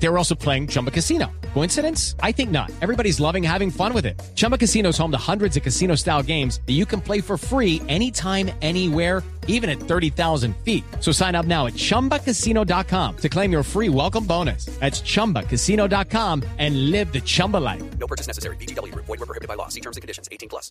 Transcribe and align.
They 0.00 0.08
were 0.08 0.18
also 0.18 0.34
playing 0.34 0.68
Chumba 0.68 0.90
Casino. 0.90 1.30
Coincidence? 1.54 2.14
I 2.22 2.32
think 2.32 2.50
not. 2.50 2.70
Everybody's 2.80 3.18
loving 3.20 3.42
having 3.42 3.70
fun 3.70 3.92
with 3.92 4.06
it. 4.06 4.20
Chumba 4.34 4.56
Casino 4.56 4.90
is 4.90 4.98
home 4.98 5.10
to 5.10 5.18
hundreds 5.18 5.56
of 5.56 5.62
casino 5.62 5.96
style 5.96 6.22
games 6.22 6.60
that 6.66 6.74
you 6.74 6.86
can 6.86 7.00
play 7.00 7.20
for 7.20 7.36
free 7.36 7.82
anytime, 7.88 8.50
anywhere, 8.62 9.22
even 9.48 9.68
at 9.68 9.80
30,000 9.80 10.56
feet. 10.58 10.84
So 11.00 11.10
sign 11.10 11.34
up 11.34 11.46
now 11.46 11.66
at 11.66 11.72
chumbacasino.com 11.74 13.16
to 13.16 13.28
claim 13.28 13.50
your 13.50 13.62
free 13.64 13.88
welcome 13.88 14.24
bonus. 14.24 14.66
That's 14.78 15.00
chumbacasino.com 15.00 16.44
and 16.58 16.90
live 16.92 17.12
the 17.12 17.20
Chumba 17.20 17.56
life. 17.56 17.82
No 17.98 18.06
purchase 18.06 18.28
necessary. 18.28 18.56
BGW. 18.56 18.94
Void 18.94 19.08
were 19.08 19.26
prohibited 19.26 19.48
by 19.48 19.54
law. 19.54 19.68
See 19.68 19.80
terms 19.80 19.96
and 19.96 20.02
conditions. 20.02 20.28
18 20.30 20.48
plus. 20.48 20.70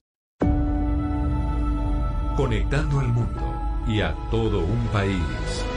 Conectando 2.37 2.99
al 2.99 3.07
mundo 3.07 3.41
y 3.87 4.01
a 4.01 4.13
todo 4.29 4.59
un 4.59 4.87
país. 4.93 5.76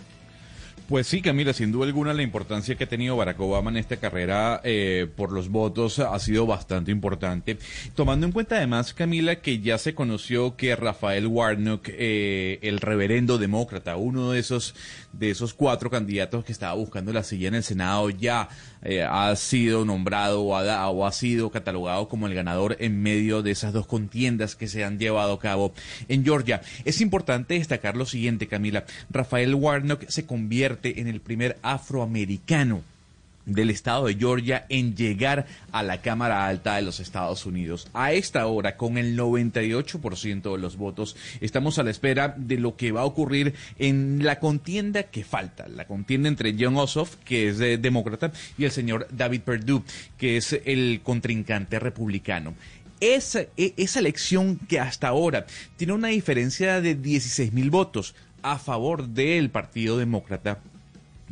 Pues 0.88 1.08
sí, 1.08 1.24
Camila, 1.24 1.52
sin 1.54 1.72
duda 1.72 1.88
alguna 1.88 2.14
la 2.14 2.22
importancia 2.22 2.76
que 2.76 2.84
ha 2.84 2.90
tenido 2.90 3.18
Barack 3.18 3.40
Obama 3.40 3.72
en 3.72 3.78
esta 3.78 3.98
carrera 3.98 4.62
eh, 4.64 5.08
por 5.16 5.32
los 5.32 5.50
votos 5.50 5.98
ha 5.98 6.20
sido 6.20 6.46
bastante 6.46 6.92
importante. 6.92 7.58
Tomando 7.96 8.28
en 8.28 8.34
cuenta 8.34 8.58
además, 8.58 8.94
Camila, 8.94 9.38
que 9.38 9.62
ya 9.62 9.80
se 9.80 9.96
conoció 9.96 10.56
que 10.58 10.76
Rafael 10.76 11.26
Warnock, 11.26 11.88
eh, 11.88 12.60
el 12.62 12.80
reverendo 12.80 13.40
demócrata, 13.40 13.96
uno 13.96 14.32
de 14.32 14.40
esos, 14.40 14.76
de 15.14 15.32
esos 15.32 15.56
cuatro 15.56 15.90
candidatos 15.90 16.46
que 16.46 16.52
estaba 16.52 16.74
buscando 16.74 17.12
la 17.14 17.24
silla 17.24 17.48
en 17.48 17.56
el 17.56 17.64
Senado, 17.64 18.12
ya 18.12 18.50
eh, 18.84 19.04
ha 19.04 19.36
sido 19.36 19.86
nombrado 19.86 20.42
o 20.42 20.54
o 20.54 21.06
ha 21.06 21.12
sido 21.12 21.50
catalogado 21.52 22.08
como 22.08 22.28
el 22.28 22.34
ganador 22.34 22.78
en 22.80 23.02
medio 23.02 23.42
de 23.42 23.52
esas 23.52 23.74
dos 23.74 23.88
contiendas 23.88 24.56
que 24.56 24.68
se 24.68 24.84
han 24.84 25.00
llevado 25.00 25.34
a 25.34 25.40
cabo 25.40 25.74
en 26.08 26.24
Georgia. 26.24 26.62
Es 26.86 27.02
importante 27.02 27.56
destacar 27.56 27.98
lo 27.98 28.06
siguiente, 28.06 28.48
Camila. 28.48 28.86
Rafael 29.10 29.56
Warnock 29.56 30.06
se 30.08 30.26
convierte 30.26 31.02
en 31.02 31.08
el 31.08 31.22
primer 31.22 31.58
afroamericano 31.62 32.84
del 33.46 33.70
estado 33.70 34.06
de 34.06 34.16
Georgia 34.16 34.66
en 34.70 34.96
llegar 34.96 35.46
a 35.72 35.84
la 35.84 36.02
Cámara 36.02 36.48
Alta 36.48 36.76
de 36.76 36.82
los 36.82 37.00
Estados 37.00 37.46
Unidos. 37.46 37.88
A 37.94 38.14
esta 38.14 38.46
hora, 38.48 38.78
con 38.78 38.98
el 38.98 39.18
98% 39.18 40.52
de 40.52 40.58
los 40.58 40.78
votos, 40.78 41.16
estamos 41.42 41.80
a 41.80 41.84
la 41.84 41.92
espera 41.92 42.34
de 42.38 42.58
lo 42.58 42.76
que 42.76 42.92
va 42.92 43.02
a 43.02 43.06
ocurrir 43.06 43.54
en 43.80 44.24
la 44.24 44.40
contienda 44.40 45.04
que 45.04 45.24
falta, 45.24 45.68
la 45.68 45.86
contienda 45.86 46.30
entre 46.30 46.56
John 46.58 46.78
Ossoff, 46.78 47.16
que 47.26 47.50
es 47.50 47.58
demócrata, 47.58 48.32
y 48.58 48.66
el 48.66 48.72
señor 48.72 49.08
David 49.12 49.42
Perdue, 49.42 49.84
que 50.18 50.38
es 50.38 50.60
el 50.66 51.02
contrincante 51.04 51.80
republicano. 51.80 52.54
Esa, 53.00 53.42
e, 53.58 53.74
esa 53.76 54.00
elección 54.00 54.58
que 54.58 54.80
hasta 54.80 55.10
ahora 55.10 55.46
tiene 55.76 55.94
una 55.94 56.08
diferencia 56.08 56.80
de 56.80 56.96
16 56.96 57.52
mil 57.52 57.70
votos 57.70 58.16
a 58.42 58.58
favor 58.60 59.08
del 59.08 59.50
Partido 59.50 59.98
Demócrata 59.98 60.60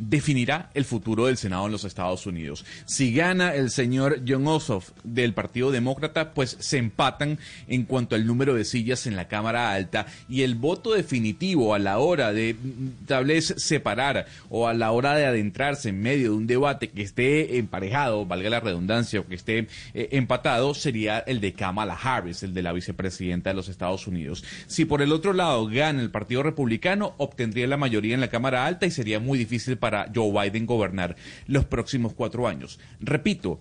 definirá 0.08 0.70
el 0.74 0.84
futuro 0.84 1.26
del 1.26 1.36
Senado 1.36 1.66
en 1.66 1.72
los 1.72 1.84
Estados 1.84 2.26
Unidos. 2.26 2.64
Si 2.86 3.14
gana 3.14 3.54
el 3.54 3.70
señor 3.70 4.22
John 4.26 4.46
Ossoff 4.46 4.90
del 5.04 5.34
Partido 5.34 5.70
Demócrata, 5.70 6.32
pues 6.34 6.56
se 6.60 6.78
empatan 6.78 7.38
en 7.68 7.84
cuanto 7.84 8.16
al 8.16 8.26
número 8.26 8.54
de 8.54 8.64
sillas 8.64 9.06
en 9.06 9.16
la 9.16 9.28
Cámara 9.28 9.72
Alta 9.72 10.06
y 10.28 10.42
el 10.42 10.54
voto 10.54 10.92
definitivo 10.92 11.74
a 11.74 11.78
la 11.78 11.98
hora 11.98 12.32
de 12.32 12.54
mm, 12.54 13.06
tal 13.06 13.26
vez 13.26 13.54
separar 13.56 14.26
o 14.48 14.66
a 14.66 14.74
la 14.74 14.90
hora 14.92 15.14
de 15.14 15.26
adentrarse 15.26 15.90
en 15.90 16.02
medio 16.02 16.30
de 16.30 16.36
un 16.36 16.46
debate 16.46 16.88
que 16.88 17.02
esté 17.02 17.58
emparejado, 17.58 18.26
valga 18.26 18.50
la 18.50 18.60
redundancia, 18.60 19.20
o 19.20 19.26
que 19.26 19.34
esté 19.34 19.68
eh, 19.94 20.08
empatado, 20.12 20.74
sería 20.74 21.18
el 21.20 21.40
de 21.40 21.52
Kamala 21.52 21.94
Harris, 21.94 22.42
el 22.42 22.54
de 22.54 22.62
la 22.62 22.72
vicepresidenta 22.72 23.50
de 23.50 23.54
los 23.54 23.68
Estados 23.68 24.06
Unidos. 24.06 24.44
Si 24.66 24.84
por 24.84 25.02
el 25.02 25.12
otro 25.12 25.32
lado 25.32 25.66
gana 25.66 26.02
el 26.02 26.10
Partido 26.10 26.42
Republicano, 26.42 27.14
obtendría 27.18 27.66
la 27.66 27.76
mayoría 27.76 28.14
en 28.14 28.20
la 28.20 28.28
Cámara 28.28 28.66
Alta 28.66 28.86
y 28.86 28.90
sería 28.90 29.20
muy 29.20 29.38
difícil 29.38 29.76
para 29.76 29.91
Joe 30.14 30.32
Biden 30.32 30.66
gobernar 30.66 31.16
los 31.46 31.64
próximos 31.66 32.14
cuatro 32.14 32.48
años. 32.48 32.78
Repito, 33.00 33.60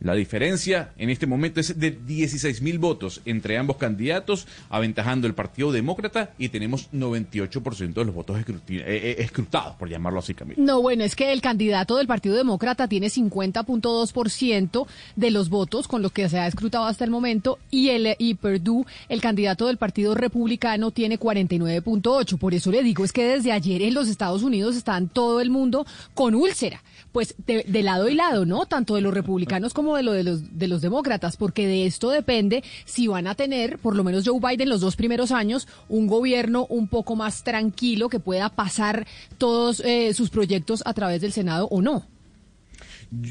la 0.00 0.14
diferencia 0.14 0.92
en 0.96 1.10
este 1.10 1.26
momento 1.26 1.60
es 1.60 1.78
de 1.78 1.90
16 1.90 2.62
mil 2.62 2.78
votos 2.78 3.20
entre 3.24 3.58
ambos 3.58 3.76
candidatos, 3.76 4.46
aventajando 4.68 5.26
el 5.26 5.34
Partido 5.34 5.72
Demócrata 5.72 6.30
y 6.38 6.50
tenemos 6.50 6.90
98% 6.92 7.94
de 7.94 8.04
los 8.04 8.14
votos 8.14 8.38
eh, 8.38 8.44
eh, 8.68 9.16
escrutados, 9.18 9.74
por 9.76 9.88
llamarlo 9.88 10.20
así, 10.20 10.34
Camila. 10.34 10.62
No, 10.62 10.80
bueno, 10.80 11.04
es 11.04 11.16
que 11.16 11.32
el 11.32 11.40
candidato 11.40 11.96
del 11.96 12.06
Partido 12.06 12.36
Demócrata 12.36 12.86
tiene 12.86 13.08
50.2% 13.08 14.86
de 15.16 15.30
los 15.30 15.48
votos 15.48 15.88
con 15.88 16.02
los 16.02 16.12
que 16.12 16.28
se 16.28 16.38
ha 16.38 16.46
escrutado 16.46 16.84
hasta 16.84 17.04
el 17.04 17.10
momento 17.10 17.58
y, 17.70 17.88
el, 17.90 18.14
y 18.18 18.34
Perdue, 18.34 18.84
el 19.08 19.20
candidato 19.20 19.66
del 19.66 19.78
Partido 19.78 20.14
Republicano, 20.14 20.92
tiene 20.92 21.18
49.8%. 21.18 22.38
Por 22.38 22.54
eso 22.54 22.70
le 22.70 22.82
digo, 22.82 23.04
es 23.04 23.12
que 23.12 23.24
desde 23.24 23.52
ayer 23.52 23.82
en 23.82 23.94
los 23.94 24.08
Estados 24.08 24.42
Unidos 24.42 24.76
están 24.76 25.08
todo 25.08 25.40
el 25.40 25.50
mundo 25.50 25.86
con 26.14 26.34
úlcera 26.34 26.82
pues 27.18 27.34
de, 27.48 27.82
lado 27.82 28.08
y 28.08 28.14
lado, 28.14 28.46
¿no? 28.46 28.66
Tanto 28.66 28.94
de 28.94 29.00
los 29.00 29.12
republicanos 29.12 29.74
como 29.74 29.96
de, 29.96 30.04
lo 30.04 30.12
de, 30.12 30.22
los, 30.22 30.56
de 30.56 30.68
los 30.68 30.82
demócratas, 30.82 31.36
porque 31.36 31.66
de 31.66 31.84
esto 31.84 32.10
depende 32.10 32.62
si 32.84 33.08
van 33.08 33.26
a 33.26 33.34
tener, 33.34 33.80
por 33.80 33.96
lo 33.96 34.04
menos 34.04 34.22
Joe 34.24 34.38
Biden 34.38 34.68
los 34.68 34.80
dos 34.80 34.94
primeros 34.94 35.32
años, 35.32 35.66
un 35.88 36.06
gobierno 36.06 36.64
un 36.68 36.86
poco 36.86 37.16
más 37.16 37.42
tranquilo 37.42 38.08
que 38.08 38.20
pueda 38.20 38.50
pasar 38.50 39.04
todos 39.36 39.80
eh, 39.80 40.14
sus 40.14 40.30
proyectos 40.30 40.84
a 40.86 40.94
través 40.94 41.20
del 41.20 41.32
Senado 41.32 41.66
o 41.72 41.82
no. 41.82 42.06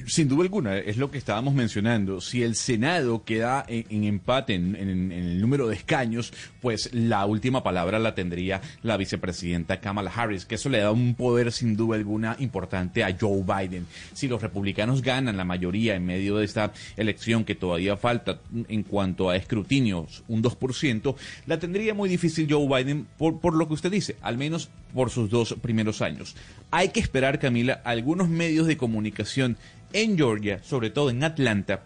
Sin 0.07 0.27
duda 0.27 0.41
alguna, 0.41 0.75
es 0.79 0.97
lo 0.97 1.11
que 1.11 1.19
estábamos 1.19 1.53
mencionando. 1.53 2.19
Si 2.19 2.41
el 2.41 2.55
Senado 2.55 3.23
queda 3.23 3.63
en, 3.67 4.05
empate 4.05 4.55
en, 4.55 4.75
el 5.11 5.39
número 5.39 5.67
de 5.67 5.75
escaños, 5.75 6.33
pues 6.61 6.91
la 6.93 7.23
última 7.27 7.61
palabra 7.61 7.99
la 7.99 8.15
tendría 8.15 8.59
la 8.81 8.97
vicepresidenta 8.97 9.79
Kamala 9.79 10.09
Harris, 10.09 10.45
que 10.45 10.55
eso 10.55 10.69
le 10.69 10.79
da 10.79 10.91
un 10.91 11.13
poder 11.13 11.51
sin 11.51 11.77
duda 11.77 11.95
alguna 11.95 12.35
importante 12.39 13.03
a 13.03 13.15
Joe 13.19 13.43
Biden. 13.43 13.85
Si 14.13 14.27
los 14.27 14.41
republicanos 14.41 15.03
ganan 15.03 15.37
la 15.37 15.45
mayoría 15.45 15.93
en 15.93 16.07
medio 16.07 16.37
de 16.37 16.45
esta 16.45 16.73
elección 16.95 17.45
que 17.45 17.53
todavía 17.53 17.97
falta 17.97 18.39
en 18.67 18.81
cuanto 18.81 19.29
a 19.29 19.35
escrutinios, 19.35 20.23
un 20.27 20.41
2%, 20.41 21.15
la 21.45 21.59
tendría 21.59 21.93
muy 21.93 22.09
difícil 22.09 22.47
Joe 22.49 22.67
Biden 22.67 23.05
por, 23.19 23.39
por 23.39 23.53
lo 23.53 23.67
que 23.67 23.75
usted 23.75 23.91
dice, 23.91 24.15
al 24.21 24.39
menos 24.39 24.71
por 24.93 25.11
sus 25.11 25.29
dos 25.29 25.55
primeros 25.61 26.01
años. 26.01 26.35
Hay 26.71 26.89
que 26.89 26.99
esperar, 26.99 27.39
Camila, 27.39 27.81
algunos 27.83 28.29
medios 28.29 28.67
de 28.67 28.77
comunicación 28.77 29.57
en 29.93 30.17
Georgia, 30.17 30.61
sobre 30.63 30.89
todo 30.89 31.09
en 31.09 31.23
Atlanta, 31.23 31.83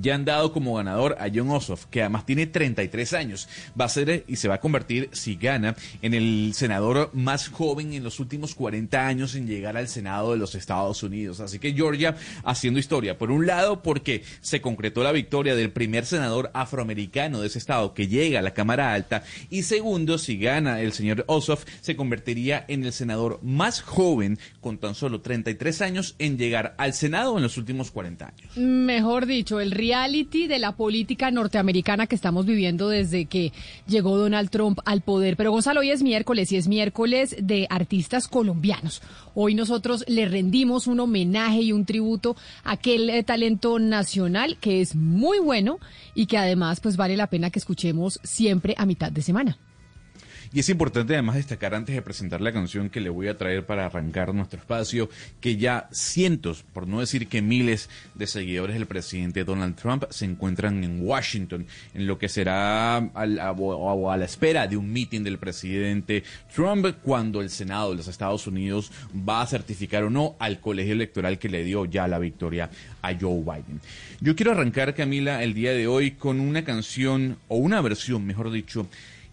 ya 0.00 0.14
han 0.14 0.24
dado 0.24 0.52
como 0.52 0.74
ganador 0.76 1.16
a 1.18 1.28
John 1.32 1.50
Ossoff, 1.50 1.86
que 1.86 2.00
además 2.00 2.24
tiene 2.24 2.46
33 2.46 3.12
años. 3.12 3.48
Va 3.78 3.84
a 3.84 3.88
ser 3.88 4.10
eh, 4.10 4.24
y 4.26 4.36
se 4.36 4.48
va 4.48 4.54
a 4.54 4.60
convertir, 4.60 5.10
si 5.12 5.36
gana, 5.36 5.76
en 6.00 6.14
el 6.14 6.52
senador 6.54 7.10
más 7.12 7.48
joven 7.48 7.92
en 7.92 8.04
los 8.04 8.20
últimos 8.20 8.54
40 8.54 9.06
años 9.06 9.34
en 9.34 9.46
llegar 9.46 9.76
al 9.76 9.88
Senado 9.88 10.32
de 10.32 10.38
los 10.38 10.54
Estados 10.54 11.02
Unidos. 11.02 11.40
Así 11.40 11.58
que 11.58 11.72
Georgia 11.72 12.16
haciendo 12.44 12.78
historia. 12.78 13.18
Por 13.18 13.30
un 13.30 13.46
lado, 13.46 13.82
porque 13.82 14.22
se 14.40 14.60
concretó 14.60 15.02
la 15.02 15.12
victoria 15.12 15.54
del 15.54 15.70
primer 15.70 16.06
senador 16.06 16.50
afroamericano 16.54 17.40
de 17.40 17.48
ese 17.48 17.58
estado 17.58 17.94
que 17.94 18.08
llega 18.08 18.38
a 18.38 18.42
la 18.42 18.54
Cámara 18.54 18.92
Alta. 18.92 19.24
Y 19.50 19.62
segundo, 19.62 20.18
si 20.18 20.38
gana 20.38 20.80
el 20.80 20.92
señor 20.92 21.24
Ossoff, 21.28 21.64
se 21.80 21.96
convertiría 21.96 22.64
en 22.68 22.84
el 22.84 22.92
senador 22.92 23.40
más 23.42 23.82
joven 23.82 24.38
con 24.60 24.78
tan 24.78 24.94
solo 24.94 25.20
33 25.20 25.82
años 25.82 26.14
en 26.18 26.38
llegar 26.38 26.74
al 26.78 26.94
Senado 26.94 27.36
en 27.36 27.42
los 27.42 27.56
últimos 27.56 27.90
40 27.90 28.26
años. 28.26 28.56
Mejor 28.56 29.26
dicho, 29.26 29.60
el 29.60 29.70
reality 29.82 30.46
de 30.46 30.60
la 30.60 30.76
política 30.76 31.32
norteamericana 31.32 32.06
que 32.06 32.14
estamos 32.14 32.46
viviendo 32.46 32.88
desde 32.88 33.26
que 33.26 33.52
llegó 33.88 34.16
Donald 34.16 34.48
Trump 34.48 34.78
al 34.84 35.00
poder. 35.00 35.36
Pero 35.36 35.50
Gonzalo, 35.50 35.80
hoy 35.80 35.90
es 35.90 36.04
miércoles 36.04 36.52
y 36.52 36.56
es 36.56 36.68
miércoles 36.68 37.34
de 37.36 37.66
artistas 37.68 38.28
colombianos. 38.28 39.02
Hoy 39.34 39.56
nosotros 39.56 40.04
le 40.06 40.26
rendimos 40.26 40.86
un 40.86 41.00
homenaje 41.00 41.62
y 41.62 41.72
un 41.72 41.84
tributo 41.84 42.36
a 42.62 42.72
aquel 42.72 43.10
eh, 43.10 43.24
talento 43.24 43.80
nacional 43.80 44.56
que 44.60 44.80
es 44.80 44.94
muy 44.94 45.40
bueno 45.40 45.80
y 46.14 46.26
que 46.26 46.38
además 46.38 46.78
pues 46.78 46.96
vale 46.96 47.16
la 47.16 47.26
pena 47.26 47.50
que 47.50 47.58
escuchemos 47.58 48.20
siempre 48.22 48.76
a 48.78 48.86
mitad 48.86 49.10
de 49.10 49.22
semana. 49.22 49.58
Y 50.54 50.60
es 50.60 50.68
importante 50.68 51.14
además 51.14 51.36
destacar 51.36 51.74
antes 51.74 51.94
de 51.94 52.02
presentar 52.02 52.42
la 52.42 52.52
canción 52.52 52.90
que 52.90 53.00
le 53.00 53.08
voy 53.08 53.28
a 53.28 53.38
traer 53.38 53.64
para 53.64 53.86
arrancar 53.86 54.34
nuestro 54.34 54.60
espacio, 54.60 55.08
que 55.40 55.56
ya 55.56 55.88
cientos, 55.92 56.62
por 56.74 56.86
no 56.86 57.00
decir 57.00 57.26
que 57.26 57.40
miles 57.40 57.88
de 58.14 58.26
seguidores 58.26 58.76
del 58.76 58.86
presidente 58.86 59.44
Donald 59.44 59.76
Trump 59.76 60.04
se 60.10 60.26
encuentran 60.26 60.84
en 60.84 61.06
Washington, 61.06 61.66
en 61.94 62.06
lo 62.06 62.18
que 62.18 62.28
será 62.28 62.98
a 62.98 63.26
la, 63.26 63.48
a 63.48 64.16
la 64.18 64.24
espera 64.26 64.66
de 64.66 64.76
un 64.76 64.92
meeting 64.92 65.22
del 65.22 65.38
presidente 65.38 66.22
Trump 66.54 66.86
cuando 67.02 67.40
el 67.40 67.48
Senado 67.48 67.90
de 67.90 67.96
los 67.96 68.08
Estados 68.08 68.46
Unidos 68.46 68.92
va 69.16 69.40
a 69.40 69.46
certificar 69.46 70.04
o 70.04 70.10
no 70.10 70.36
al 70.38 70.60
colegio 70.60 70.92
electoral 70.92 71.38
que 71.38 71.48
le 71.48 71.64
dio 71.64 71.86
ya 71.86 72.06
la 72.06 72.18
victoria 72.18 72.68
a 73.00 73.14
Joe 73.18 73.40
Biden. 73.40 73.80
Yo 74.20 74.36
quiero 74.36 74.52
arrancar, 74.52 74.94
Camila, 74.94 75.42
el 75.42 75.54
día 75.54 75.72
de 75.72 75.86
hoy 75.86 76.12
con 76.12 76.40
una 76.40 76.62
canción, 76.62 77.38
o 77.48 77.56
una 77.56 77.80
versión, 77.80 78.26
mejor 78.26 78.50
dicho, 78.50 78.86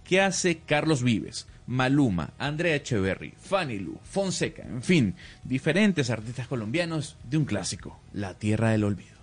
¿Qué 0.10 0.22
hace 0.22 0.58
Carlos 0.58 1.04
Vives, 1.04 1.46
Maluma, 1.68 2.34
Andrea 2.40 2.78
Echeverry, 2.78 3.36
Fanny 3.40 3.78
Lu, 3.78 4.00
Fonseca, 4.04 4.64
en 4.64 4.82
fin, 4.82 5.16
diferentes 5.44 6.10
artistas 6.10 6.48
colombianos 6.48 7.16
de 7.30 7.38
un 7.38 7.46
clásico, 7.46 8.00
La 8.12 8.34
Tierra 8.34 8.72
del 8.72 8.86
Olvido. 8.86 9.20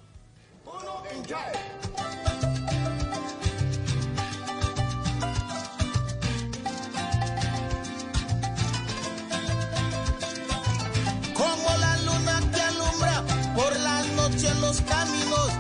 Como 11.35 11.79
la 11.81 11.97
luna 12.05 12.41
que 12.55 12.61
alumbra 12.61 13.25
por 13.57 13.81
la 13.81 14.05
noche 14.15 14.47
en 14.47 14.61
los 14.61 14.81
caminos, 14.83 15.51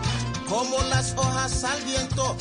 como 0.48 0.80
las 0.88 1.16
hojas 1.16 1.64
al 1.64 1.82
viento, 1.82 2.36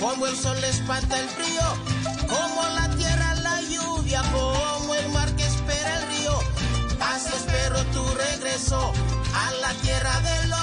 como 0.00 0.26
el 0.26 0.34
sol 0.34 0.56
espanta 0.64 1.20
el 1.20 1.28
frío 1.28 1.99
como 2.30 2.62
la 2.74 2.88
tierra 2.96 3.34
la 3.42 3.60
lluvia, 3.62 4.22
como 4.32 4.94
el 4.94 5.08
mar 5.10 5.30
que 5.36 5.46
espera 5.46 5.98
el 5.98 6.06
río. 6.08 6.38
Así 7.00 7.30
espero 7.34 7.84
tu 7.86 8.04
regreso 8.14 8.92
a 9.34 9.50
la 9.62 9.72
tierra 9.82 10.20
del 10.20 10.52
olvido. 10.52 10.59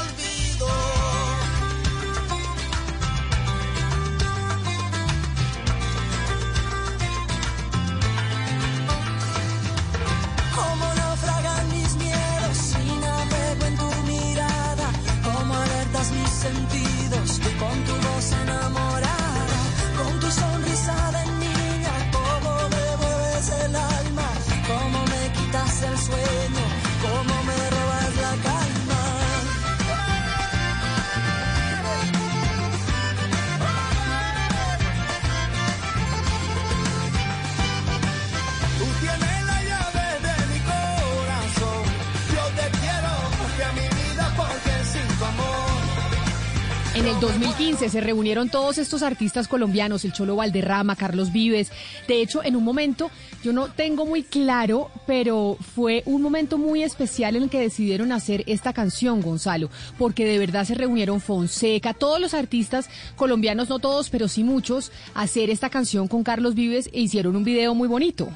El 47.18 47.22
2015 47.22 47.90
se 47.90 48.00
reunieron 48.02 48.48
todos 48.48 48.78
estos 48.78 49.02
artistas 49.02 49.48
colombianos, 49.48 50.06
el 50.06 50.14
Cholo 50.14 50.36
Valderrama, 50.36 50.96
Carlos 50.96 51.32
Vives. 51.32 51.72
De 52.08 52.22
hecho, 52.22 52.44
en 52.44 52.56
un 52.56 52.64
momento, 52.64 53.10
yo 53.44 53.54
no 53.54 53.70
tengo 53.70 54.06
muy 54.06 54.22
claro, 54.22 54.92
pero 55.08 55.58
fue 55.76 56.04
un 56.06 56.22
momento 56.22 56.60
muy 56.60 56.84
especial 56.84 57.36
en 57.36 57.44
el 57.44 57.50
que 57.50 57.60
decidieron 57.60 58.12
hacer 58.12 58.44
esta 58.46 58.72
canción, 58.72 59.22
Gonzalo, 59.22 59.72
porque 59.98 60.26
de 60.26 60.38
verdad 60.38 60.66
se 60.66 60.76
reunieron 60.76 61.20
Fonseca, 61.20 61.96
todos 61.96 62.22
los 62.22 62.36
artistas 62.36 62.88
colombianos, 63.16 63.68
no 63.68 63.80
todos, 63.80 64.12
pero 64.12 64.28
sí 64.28 64.44
muchos, 64.44 64.92
a 65.16 65.22
hacer 65.22 65.50
esta 65.50 65.72
canción 65.72 66.08
con 66.08 66.24
Carlos 66.24 66.54
Vives 66.54 66.88
e 66.94 67.02
hicieron 67.02 67.36
un 67.36 67.44
video 67.44 67.74
muy 67.74 67.88
bonito. 67.88 68.30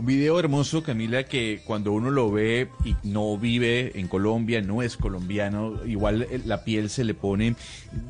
Un 0.00 0.06
video 0.06 0.40
hermoso, 0.40 0.82
Camila, 0.82 1.24
que 1.24 1.60
cuando 1.62 1.92
uno 1.92 2.10
lo 2.10 2.30
ve 2.30 2.68
y 2.86 2.96
no 3.02 3.36
vive 3.36 4.00
en 4.00 4.08
Colombia, 4.08 4.62
no 4.62 4.80
es 4.80 4.96
colombiano, 4.96 5.84
igual 5.84 6.22
eh, 6.22 6.40
la 6.46 6.64
piel 6.64 6.88
se 6.88 7.04
le 7.04 7.12
pone 7.12 7.54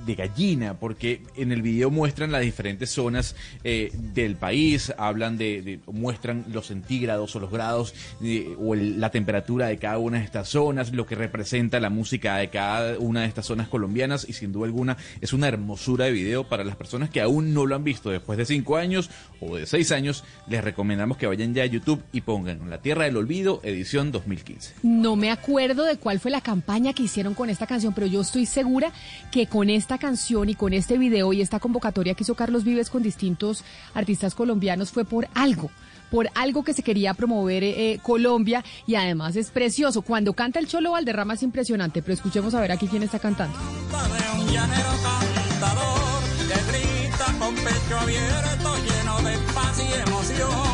de 0.06 0.14
gallina, 0.14 0.74
porque 0.78 1.20
en 1.34 1.50
el 1.50 1.62
video 1.62 1.90
muestran 1.90 2.30
las 2.30 2.42
diferentes 2.42 2.90
zonas 2.90 3.34
eh, 3.64 3.90
del 4.14 4.36
país, 4.36 4.94
hablan 4.98 5.36
de, 5.36 5.62
de- 5.62 5.80
muestran 5.90 6.44
los 6.52 6.68
centígrados 6.68 7.34
o 7.34 7.40
los 7.40 7.50
grados 7.50 7.92
eh, 8.22 8.54
o 8.60 8.76
la 8.76 9.10
temperatura 9.10 9.66
de 9.66 9.78
cada 9.78 9.98
una 9.98 10.18
de 10.20 10.24
estas 10.26 10.48
zonas, 10.48 10.92
lo 10.92 11.06
que 11.06 11.16
representa 11.16 11.80
la 11.80 11.90
música 11.90 12.36
de 12.36 12.50
cada 12.50 13.00
una 13.00 13.22
de 13.22 13.26
estas 13.26 13.46
zonas 13.46 13.66
colombianas 13.66 14.24
y 14.28 14.32
sin 14.34 14.52
duda 14.52 14.66
alguna 14.66 14.96
es 15.20 15.32
una 15.32 15.48
hermosura 15.48 16.04
de 16.04 16.12
video 16.12 16.44
para 16.44 16.62
las 16.62 16.76
personas 16.76 17.10
que 17.10 17.20
aún 17.20 17.52
no 17.52 17.66
lo 17.66 17.74
han 17.74 17.82
visto. 17.82 18.10
Después 18.10 18.38
de 18.38 18.46
cinco 18.46 18.76
años 18.76 19.10
o 19.40 19.56
de 19.56 19.66
seis 19.66 19.90
años, 19.90 20.22
les 20.46 20.62
recomendamos 20.62 21.16
que 21.16 21.26
vayan 21.26 21.52
ya 21.52 21.64
a 21.64 21.66
YouTube 21.66 21.79
y 22.12 22.20
pongan 22.20 22.68
La 22.68 22.78
Tierra 22.78 23.04
del 23.04 23.16
Olvido, 23.16 23.60
edición 23.62 24.12
2015. 24.12 24.74
No 24.82 25.16
me 25.16 25.30
acuerdo 25.30 25.84
de 25.84 25.96
cuál 25.96 26.20
fue 26.20 26.30
la 26.30 26.40
campaña 26.40 26.92
que 26.92 27.04
hicieron 27.04 27.34
con 27.34 27.50
esta 27.50 27.66
canción, 27.66 27.94
pero 27.94 28.06
yo 28.06 28.20
estoy 28.20 28.46
segura 28.46 28.92
que 29.30 29.46
con 29.46 29.70
esta 29.70 29.98
canción 29.98 30.48
y 30.48 30.54
con 30.54 30.72
este 30.72 30.98
video 30.98 31.32
y 31.32 31.40
esta 31.40 31.58
convocatoria 31.58 32.14
que 32.14 32.22
hizo 32.22 32.34
Carlos 32.34 32.64
Vives 32.64 32.90
con 32.90 33.02
distintos 33.02 33.64
artistas 33.94 34.34
colombianos 34.34 34.90
fue 34.90 35.04
por 35.04 35.28
algo. 35.34 35.70
Por 36.10 36.28
algo 36.34 36.64
que 36.64 36.74
se 36.74 36.82
quería 36.82 37.14
promover 37.14 37.62
eh, 37.62 37.92
eh, 37.92 37.98
Colombia 38.02 38.64
y 38.86 38.96
además 38.96 39.36
es 39.36 39.50
precioso. 39.50 40.02
Cuando 40.02 40.32
canta 40.32 40.58
el 40.58 40.66
Cholo 40.66 40.92
Valderrama 40.92 41.34
es 41.34 41.42
impresionante, 41.42 42.02
pero 42.02 42.14
escuchemos 42.14 42.54
a 42.54 42.60
ver 42.60 42.72
aquí 42.72 42.88
quién 42.88 43.04
está 43.04 43.20
cantando. 43.20 43.56
de 43.56 44.40
un 44.40 44.52
llanero 44.52 44.90
cantador 45.02 46.22
que 46.48 46.72
grita 46.72 47.26
con 47.38 47.54
pecho 47.54 47.98
abierto 47.98 48.76
lleno 48.76 49.22
de 49.22 49.38
paz 49.54 49.78
y 49.78 50.00
emoción. 50.00 50.69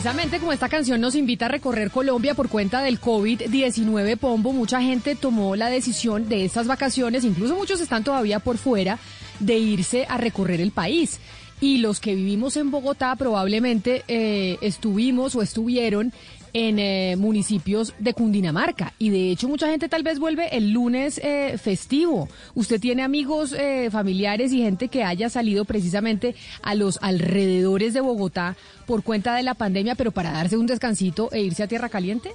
Precisamente 0.00 0.38
como 0.38 0.52
esta 0.52 0.70
canción 0.70 0.98
nos 0.98 1.14
invita 1.14 1.44
a 1.44 1.48
recorrer 1.50 1.90
Colombia 1.90 2.34
por 2.34 2.48
cuenta 2.48 2.80
del 2.80 2.98
COVID-19 2.98 4.16
Pombo, 4.16 4.50
mucha 4.50 4.80
gente 4.80 5.14
tomó 5.14 5.56
la 5.56 5.68
decisión 5.68 6.26
de 6.26 6.46
estas 6.46 6.66
vacaciones, 6.66 7.22
incluso 7.22 7.54
muchos 7.54 7.82
están 7.82 8.02
todavía 8.02 8.38
por 8.38 8.56
fuera, 8.56 8.98
de 9.40 9.58
irse 9.58 10.06
a 10.08 10.16
recorrer 10.16 10.62
el 10.62 10.70
país. 10.70 11.20
Y 11.60 11.78
los 11.78 12.00
que 12.00 12.14
vivimos 12.14 12.56
en 12.56 12.70
Bogotá 12.70 13.14
probablemente 13.14 14.02
eh, 14.08 14.56
estuvimos 14.62 15.36
o 15.36 15.42
estuvieron 15.42 16.14
en 16.52 16.78
eh, 16.78 17.16
municipios 17.16 17.94
de 17.98 18.14
Cundinamarca. 18.14 18.92
Y 18.98 19.10
de 19.10 19.30
hecho 19.30 19.48
mucha 19.48 19.68
gente 19.68 19.88
tal 19.88 20.02
vez 20.02 20.18
vuelve 20.18 20.56
el 20.56 20.70
lunes 20.70 21.18
eh, 21.22 21.58
festivo. 21.58 22.28
¿Usted 22.54 22.80
tiene 22.80 23.02
amigos, 23.02 23.52
eh, 23.52 23.88
familiares 23.90 24.52
y 24.52 24.62
gente 24.62 24.88
que 24.88 25.04
haya 25.04 25.28
salido 25.28 25.64
precisamente 25.64 26.34
a 26.62 26.74
los 26.74 26.98
alrededores 27.02 27.94
de 27.94 28.00
Bogotá 28.00 28.56
por 28.86 29.02
cuenta 29.02 29.34
de 29.34 29.42
la 29.42 29.54
pandemia, 29.54 29.94
pero 29.94 30.10
para 30.10 30.32
darse 30.32 30.56
un 30.56 30.66
descansito 30.66 31.30
e 31.32 31.42
irse 31.42 31.62
a 31.62 31.68
Tierra 31.68 31.88
Caliente? 31.88 32.32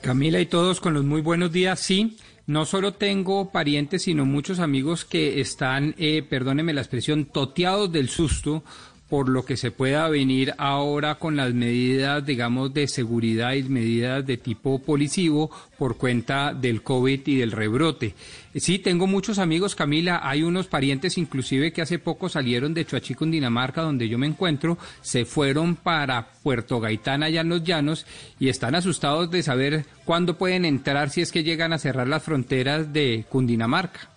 Camila 0.00 0.40
y 0.40 0.46
todos 0.46 0.80
con 0.80 0.94
los 0.94 1.04
muy 1.04 1.20
buenos 1.20 1.52
días, 1.52 1.80
sí. 1.80 2.16
No 2.46 2.64
solo 2.64 2.94
tengo 2.94 3.50
parientes, 3.50 4.02
sino 4.02 4.24
muchos 4.24 4.60
amigos 4.60 5.04
que 5.04 5.40
están, 5.40 5.96
eh, 5.98 6.22
perdóneme 6.22 6.72
la 6.72 6.80
expresión, 6.80 7.24
toteados 7.24 7.90
del 7.90 8.08
susto 8.08 8.62
por 9.08 9.28
lo 9.28 9.44
que 9.44 9.56
se 9.56 9.70
pueda 9.70 10.08
venir 10.08 10.54
ahora 10.58 11.16
con 11.16 11.36
las 11.36 11.54
medidas, 11.54 12.26
digamos, 12.26 12.74
de 12.74 12.88
seguridad 12.88 13.52
y 13.52 13.62
medidas 13.62 14.26
de 14.26 14.36
tipo 14.36 14.80
policivo 14.80 15.50
por 15.78 15.96
cuenta 15.96 16.52
del 16.52 16.82
COVID 16.82 17.20
y 17.26 17.36
del 17.36 17.52
rebrote. 17.52 18.14
Sí, 18.54 18.78
tengo 18.78 19.06
muchos 19.06 19.38
amigos, 19.38 19.74
Camila, 19.74 20.20
hay 20.24 20.42
unos 20.42 20.66
parientes 20.66 21.18
inclusive 21.18 21.72
que 21.72 21.82
hace 21.82 21.98
poco 21.98 22.28
salieron 22.28 22.74
de 22.74 22.84
Chuachi, 22.84 23.14
Dinamarca, 23.20 23.82
donde 23.82 24.08
yo 24.08 24.18
me 24.18 24.26
encuentro, 24.26 24.78
se 25.02 25.24
fueron 25.24 25.76
para 25.76 26.28
Puerto 26.42 26.80
Gaitán, 26.80 27.22
allá 27.22 27.42
en 27.42 27.50
los 27.50 27.62
llanos, 27.62 28.06
y 28.40 28.48
están 28.48 28.74
asustados 28.74 29.30
de 29.30 29.42
saber 29.42 29.84
cuándo 30.04 30.38
pueden 30.38 30.64
entrar 30.64 31.10
si 31.10 31.20
es 31.20 31.32
que 31.32 31.44
llegan 31.44 31.72
a 31.72 31.78
cerrar 31.78 32.08
las 32.08 32.22
fronteras 32.22 32.92
de 32.92 33.24
Cundinamarca. 33.28 34.15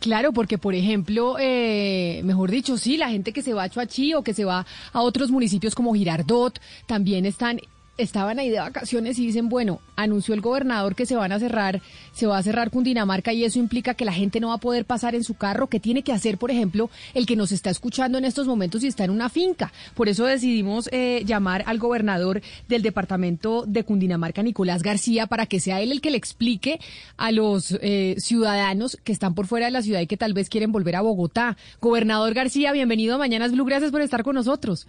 Claro, 0.00 0.32
porque 0.32 0.56
por 0.56 0.74
ejemplo, 0.74 1.36
eh, 1.38 2.22
mejor 2.24 2.50
dicho, 2.50 2.78
sí, 2.78 2.96
la 2.96 3.10
gente 3.10 3.34
que 3.34 3.42
se 3.42 3.52
va 3.52 3.64
a 3.64 3.68
Chuachi 3.68 4.14
o 4.14 4.22
que 4.22 4.32
se 4.32 4.46
va 4.46 4.66
a 4.92 5.02
otros 5.02 5.30
municipios 5.30 5.74
como 5.74 5.94
Girardot 5.94 6.58
también 6.86 7.26
están 7.26 7.60
estaban 8.02 8.38
ahí 8.38 8.50
de 8.50 8.58
vacaciones 8.58 9.18
y 9.18 9.26
dicen, 9.26 9.48
bueno, 9.48 9.80
anunció 9.96 10.34
el 10.34 10.40
gobernador 10.40 10.94
que 10.94 11.06
se 11.06 11.16
van 11.16 11.32
a 11.32 11.38
cerrar, 11.38 11.80
se 12.12 12.26
va 12.26 12.38
a 12.38 12.42
cerrar 12.42 12.70
Cundinamarca 12.70 13.32
y 13.32 13.44
eso 13.44 13.58
implica 13.58 13.94
que 13.94 14.04
la 14.04 14.12
gente 14.12 14.40
no 14.40 14.48
va 14.48 14.54
a 14.54 14.58
poder 14.58 14.84
pasar 14.84 15.14
en 15.14 15.24
su 15.24 15.34
carro. 15.34 15.68
¿Qué 15.68 15.80
tiene 15.80 16.02
que 16.02 16.12
hacer, 16.12 16.38
por 16.38 16.50
ejemplo, 16.50 16.90
el 17.14 17.26
que 17.26 17.36
nos 17.36 17.52
está 17.52 17.70
escuchando 17.70 18.18
en 18.18 18.24
estos 18.24 18.46
momentos 18.46 18.82
y 18.82 18.86
está 18.86 19.04
en 19.04 19.10
una 19.10 19.28
finca? 19.28 19.72
Por 19.94 20.08
eso 20.08 20.24
decidimos 20.24 20.88
eh, 20.92 21.22
llamar 21.26 21.62
al 21.66 21.78
gobernador 21.78 22.42
del 22.68 22.82
departamento 22.82 23.64
de 23.66 23.84
Cundinamarca, 23.84 24.42
Nicolás 24.42 24.82
García, 24.82 25.26
para 25.26 25.46
que 25.46 25.60
sea 25.60 25.80
él 25.80 25.92
el 25.92 26.00
que 26.00 26.10
le 26.10 26.16
explique 26.16 26.80
a 27.16 27.32
los 27.32 27.76
eh, 27.80 28.16
ciudadanos 28.18 28.98
que 29.04 29.12
están 29.12 29.34
por 29.34 29.46
fuera 29.46 29.66
de 29.66 29.72
la 29.72 29.82
ciudad 29.82 30.00
y 30.00 30.06
que 30.06 30.16
tal 30.16 30.32
vez 30.32 30.48
quieren 30.48 30.72
volver 30.72 30.96
a 30.96 31.00
Bogotá. 31.02 31.56
Gobernador 31.80 32.34
García, 32.34 32.72
bienvenido 32.72 33.14
a 33.14 33.18
Mañanas 33.18 33.52
Blue, 33.52 33.64
gracias 33.64 33.90
por 33.90 34.00
estar 34.00 34.22
con 34.22 34.34
nosotros. 34.34 34.86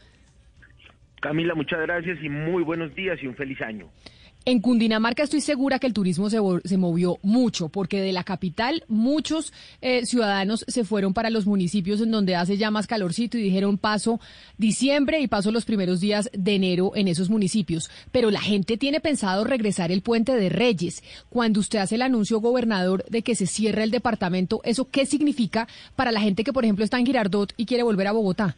Camila, 1.22 1.54
muchas 1.54 1.80
gracias 1.82 2.18
y 2.24 2.30
muy 2.30 2.64
buenos 2.64 2.94
días 2.96 3.20
y 3.22 3.28
un 3.28 3.36
feliz 3.36 3.62
año. 3.62 3.88
En 4.44 4.60
Cundinamarca 4.60 5.22
estoy 5.22 5.40
segura 5.40 5.78
que 5.78 5.86
el 5.86 5.94
turismo 5.94 6.32
se, 6.32 6.40
se 6.64 6.78
movió 6.80 7.20
mucho, 7.22 7.70
porque 7.70 8.02
de 8.02 8.12
la 8.12 8.24
capital 8.24 8.84
muchos 8.88 9.54
eh, 9.82 10.04
ciudadanos 10.08 10.66
se 10.68 10.84
fueron 10.84 11.14
para 11.14 11.30
los 11.30 11.46
municipios 11.46 12.02
en 12.02 12.10
donde 12.10 12.36
hace 12.36 12.58
ya 12.58 12.72
más 12.72 12.88
calorcito 12.88 13.38
y 13.38 13.44
dijeron 13.44 13.78
paso 13.78 14.20
diciembre 14.58 15.20
y 15.20 15.28
paso 15.28 15.52
los 15.52 15.66
primeros 15.66 16.00
días 16.00 16.28
de 16.34 16.56
enero 16.56 16.94
en 16.96 17.08
esos 17.08 17.30
municipios. 17.30 17.92
Pero 18.12 18.32
la 18.32 18.42
gente 18.42 18.78
tiene 18.78 19.00
pensado 19.00 19.44
regresar 19.44 19.92
el 19.92 20.02
puente 20.02 20.36
de 20.36 20.50
Reyes. 20.50 21.04
Cuando 21.30 21.60
usted 21.60 21.78
hace 21.78 21.94
el 21.94 22.02
anuncio, 22.02 22.40
gobernador, 22.40 23.06
de 23.10 23.22
que 23.22 23.36
se 23.36 23.46
cierra 23.46 23.84
el 23.84 23.92
departamento, 23.92 24.62
¿eso 24.64 24.90
qué 24.90 25.06
significa 25.06 25.68
para 25.96 26.12
la 26.12 26.20
gente 26.20 26.44
que, 26.44 26.52
por 26.52 26.64
ejemplo, 26.64 26.84
está 26.84 26.98
en 26.98 27.06
Girardot 27.06 27.54
y 27.58 27.68
quiere 27.68 27.84
volver 27.84 28.08
a 28.08 28.12
Bogotá? 28.12 28.56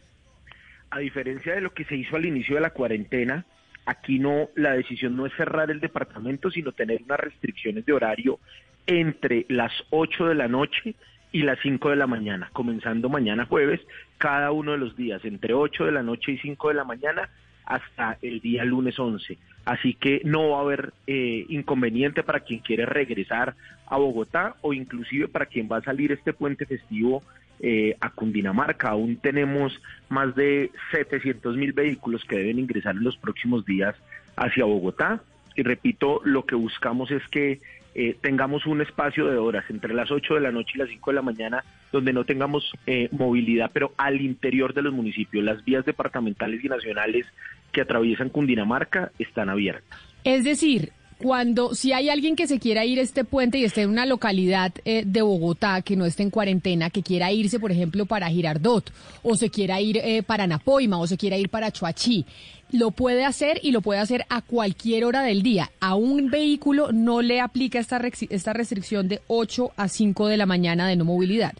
A 0.93 0.99
diferencia 0.99 1.55
de 1.55 1.61
lo 1.61 1.73
que 1.73 1.85
se 1.85 1.95
hizo 1.95 2.15
al 2.15 2.25
inicio 2.25 2.53
de 2.53 2.61
la 2.61 2.69
cuarentena, 2.69 3.45
aquí 3.85 4.19
no, 4.19 4.49
la 4.55 4.73
decisión 4.73 5.15
no 5.17 5.25
es 5.25 5.33
cerrar 5.33 5.71
el 5.71 5.79
departamento, 5.79 6.51
sino 6.51 6.71
tener 6.71 7.01
unas 7.01 7.19
restricciones 7.19 7.83
de 7.85 7.93
horario 7.93 8.39
entre 8.85 9.47
las 9.49 9.71
8 9.89 10.27
de 10.27 10.35
la 10.35 10.47
noche 10.47 10.93
y 11.31 11.41
las 11.41 11.57
5 11.63 11.89
de 11.89 11.95
la 11.95 12.05
mañana, 12.05 12.51
comenzando 12.53 13.09
mañana 13.09 13.45
jueves, 13.45 13.81
cada 14.19 14.51
uno 14.51 14.73
de 14.73 14.77
los 14.77 14.95
días, 14.95 15.25
entre 15.25 15.55
8 15.55 15.85
de 15.85 15.91
la 15.93 16.03
noche 16.03 16.33
y 16.33 16.37
5 16.37 16.67
de 16.67 16.75
la 16.75 16.83
mañana 16.83 17.27
hasta 17.65 18.19
el 18.21 18.39
día 18.39 18.63
lunes 18.63 18.99
11. 18.99 19.35
Así 19.65 19.93
que 19.93 20.21
no 20.25 20.49
va 20.49 20.57
a 20.57 20.61
haber 20.61 20.93
eh, 21.07 21.45
inconveniente 21.49 22.23
para 22.23 22.41
quien 22.41 22.59
quiere 22.59 22.85
regresar 22.85 23.55
a 23.87 23.97
Bogotá 23.97 24.55
o 24.61 24.73
inclusive 24.73 25.27
para 25.27 25.45
quien 25.45 25.69
va 25.71 25.77
a 25.77 25.83
salir 25.83 26.11
este 26.11 26.33
puente 26.33 26.65
festivo 26.65 27.23
eh, 27.59 27.95
a 28.01 28.09
Cundinamarca. 28.09 28.89
Aún 28.89 29.17
tenemos 29.17 29.79
más 30.09 30.35
de 30.35 30.71
700 30.91 31.55
mil 31.55 31.71
vehículos 31.71 32.25
que 32.25 32.37
deben 32.37 32.59
ingresar 32.59 32.95
en 32.95 33.03
los 33.03 33.15
próximos 33.17 33.65
días 33.65 33.95
hacia 34.35 34.65
Bogotá. 34.65 35.21
Y 35.55 35.63
repito, 35.63 36.19
lo 36.25 36.45
que 36.45 36.55
buscamos 36.55 37.11
es 37.11 37.25
que 37.29 37.61
eh, 37.95 38.17
tengamos 38.21 38.65
un 38.65 38.81
espacio 38.81 39.27
de 39.27 39.37
horas 39.37 39.65
entre 39.69 39.93
las 39.93 40.09
8 40.09 40.33
de 40.33 40.41
la 40.41 40.51
noche 40.51 40.71
y 40.75 40.79
las 40.79 40.89
5 40.89 41.11
de 41.11 41.15
la 41.15 41.21
mañana 41.21 41.63
donde 41.91 42.11
no 42.11 42.23
tengamos 42.23 42.71
eh, 42.87 43.07
movilidad, 43.11 43.69
pero 43.71 43.93
al 43.97 44.19
interior 44.19 44.73
de 44.73 44.81
los 44.81 44.93
municipios. 44.93 45.43
Las 45.43 45.63
vías 45.63 45.85
departamentales 45.85 46.63
y 46.65 46.69
nacionales 46.69 47.27
que 47.73 47.81
atraviesan 47.81 48.29
Cundinamarca 48.29 49.11
están 49.19 49.49
abiertas. 49.49 49.99
Es 50.23 50.45
decir, 50.45 50.93
cuando 51.17 51.73
si 51.73 51.93
hay 51.93 52.09
alguien 52.09 52.35
que 52.35 52.47
se 52.47 52.59
quiera 52.59 52.85
ir 52.85 52.99
a 52.99 53.01
este 53.01 53.23
puente 53.23 53.57
y 53.57 53.63
esté 53.63 53.81
en 53.81 53.89
una 53.89 54.05
localidad 54.05 54.73
eh, 54.83 55.03
de 55.05 55.21
Bogotá 55.21 55.81
que 55.81 55.95
no 55.95 56.05
esté 56.05 56.23
en 56.23 56.29
cuarentena, 56.29 56.89
que 56.89 57.03
quiera 57.03 57.31
irse, 57.31 57.59
por 57.59 57.71
ejemplo, 57.71 58.05
para 58.05 58.29
Girardot, 58.29 58.91
o 59.21 59.35
se 59.35 59.49
quiera 59.49 59.79
ir 59.81 59.97
eh, 59.97 60.23
para 60.23 60.47
Napoima, 60.47 60.99
o 60.99 61.07
se 61.07 61.17
quiera 61.17 61.37
ir 61.37 61.49
para 61.49 61.71
Chuachi, 61.71 62.25
lo 62.71 62.91
puede 62.91 63.23
hacer 63.23 63.59
y 63.63 63.71
lo 63.71 63.81
puede 63.81 63.99
hacer 63.99 64.25
a 64.29 64.41
cualquier 64.41 65.05
hora 65.05 65.21
del 65.21 65.43
día. 65.43 65.71
A 65.79 65.95
un 65.95 66.29
vehículo 66.29 66.91
no 66.91 67.21
le 67.21 67.39
aplica 67.39 67.79
esta, 67.79 68.01
esta 68.29 68.53
restricción 68.53 69.07
de 69.07 69.21
8 69.27 69.71
a 69.77 69.87
5 69.87 70.27
de 70.27 70.37
la 70.37 70.45
mañana 70.45 70.87
de 70.87 70.95
no 70.95 71.05
movilidad. 71.05 71.53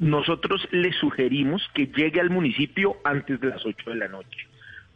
Nosotros 0.00 0.68
le 0.70 0.92
sugerimos 0.92 1.68
que 1.74 1.86
llegue 1.86 2.20
al 2.20 2.30
municipio 2.30 2.96
antes 3.04 3.40
de 3.40 3.48
las 3.48 3.64
8 3.64 3.90
de 3.90 3.96
la 3.96 4.08
noche 4.08 4.48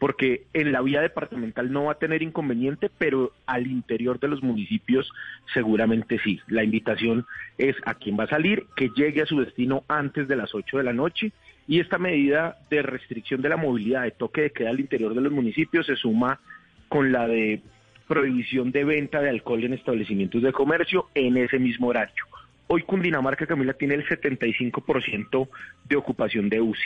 porque 0.03 0.47
en 0.53 0.73
la 0.73 0.83
vía 0.83 1.01
departamental 1.01 1.71
no 1.71 1.85
va 1.85 1.93
a 1.93 1.99
tener 2.01 2.25
inconveniente, 2.25 2.91
pero 2.99 3.31
al 3.47 3.69
interior 3.69 4.19
de 4.19 4.27
los 4.27 4.43
municipios 4.43 5.09
seguramente 5.55 6.19
sí. 6.25 6.41
La 6.49 6.65
invitación 6.65 7.25
es 7.57 7.77
a 7.85 7.95
quien 7.95 8.19
va 8.19 8.25
a 8.25 8.31
salir 8.31 8.67
que 8.75 8.91
llegue 8.97 9.23
a 9.23 9.27
su 9.27 9.39
destino 9.39 9.85
antes 9.87 10.27
de 10.27 10.35
las 10.35 10.57
8 10.57 10.79
de 10.79 10.83
la 10.83 10.93
noche 10.93 11.31
y 11.69 11.79
esta 11.79 11.99
medida 11.99 12.57
de 12.69 12.83
restricción 12.83 13.43
de 13.43 13.51
la 13.51 13.57
movilidad, 13.57 14.03
de 14.03 14.11
toque 14.11 14.41
de 14.41 14.51
queda 14.51 14.71
al 14.71 14.81
interior 14.81 15.15
de 15.15 15.21
los 15.21 15.31
municipios 15.31 15.87
se 15.87 15.95
suma 15.95 16.41
con 16.89 17.13
la 17.13 17.29
de 17.29 17.63
prohibición 18.09 18.73
de 18.73 18.83
venta 18.83 19.21
de 19.21 19.31
alcohol 19.31 19.63
en 19.63 19.75
establecimientos 19.75 20.43
de 20.43 20.51
comercio 20.51 21.11
en 21.15 21.37
ese 21.37 21.61
mismo 21.61 21.87
horario. 21.87 22.27
Hoy 22.75 22.85
Cundinamarca, 22.85 23.47
Camila, 23.47 23.75
tiene 23.75 23.97
el 23.97 24.07
75% 24.07 25.49
de 25.91 25.97
ocupación 25.97 26.49
de 26.49 26.63
UCI. 26.63 26.83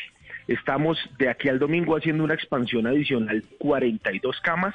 Estamos 0.48 0.98
de 1.16 1.28
aquí 1.28 1.48
al 1.48 1.60
domingo 1.60 1.96
haciendo 1.96 2.24
una 2.24 2.34
expansión 2.34 2.88
adicional, 2.88 3.44
42 3.58 4.40
camas, 4.40 4.74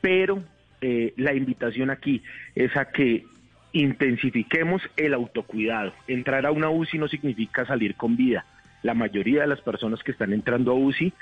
pero 0.00 0.42
eh, 0.80 1.12
la 1.18 1.34
invitación 1.34 1.90
aquí 1.90 2.22
es 2.54 2.74
a 2.78 2.86
que 2.86 3.26
intensifiquemos 3.74 4.80
el 4.96 5.12
autocuidado. 5.12 5.92
Entrar 6.06 6.46
a 6.46 6.50
una 6.50 6.70
UCI 6.70 6.96
no 6.96 7.08
significa 7.08 7.66
salir 7.66 7.94
con 7.94 8.16
vida. 8.16 8.46
La 8.82 8.94
mayoría 8.94 9.42
de 9.42 9.48
las 9.48 9.60
personas 9.60 10.02
que 10.02 10.12
están 10.12 10.32
entrando 10.32 10.72
a 10.72 10.76
UCI 10.76 11.12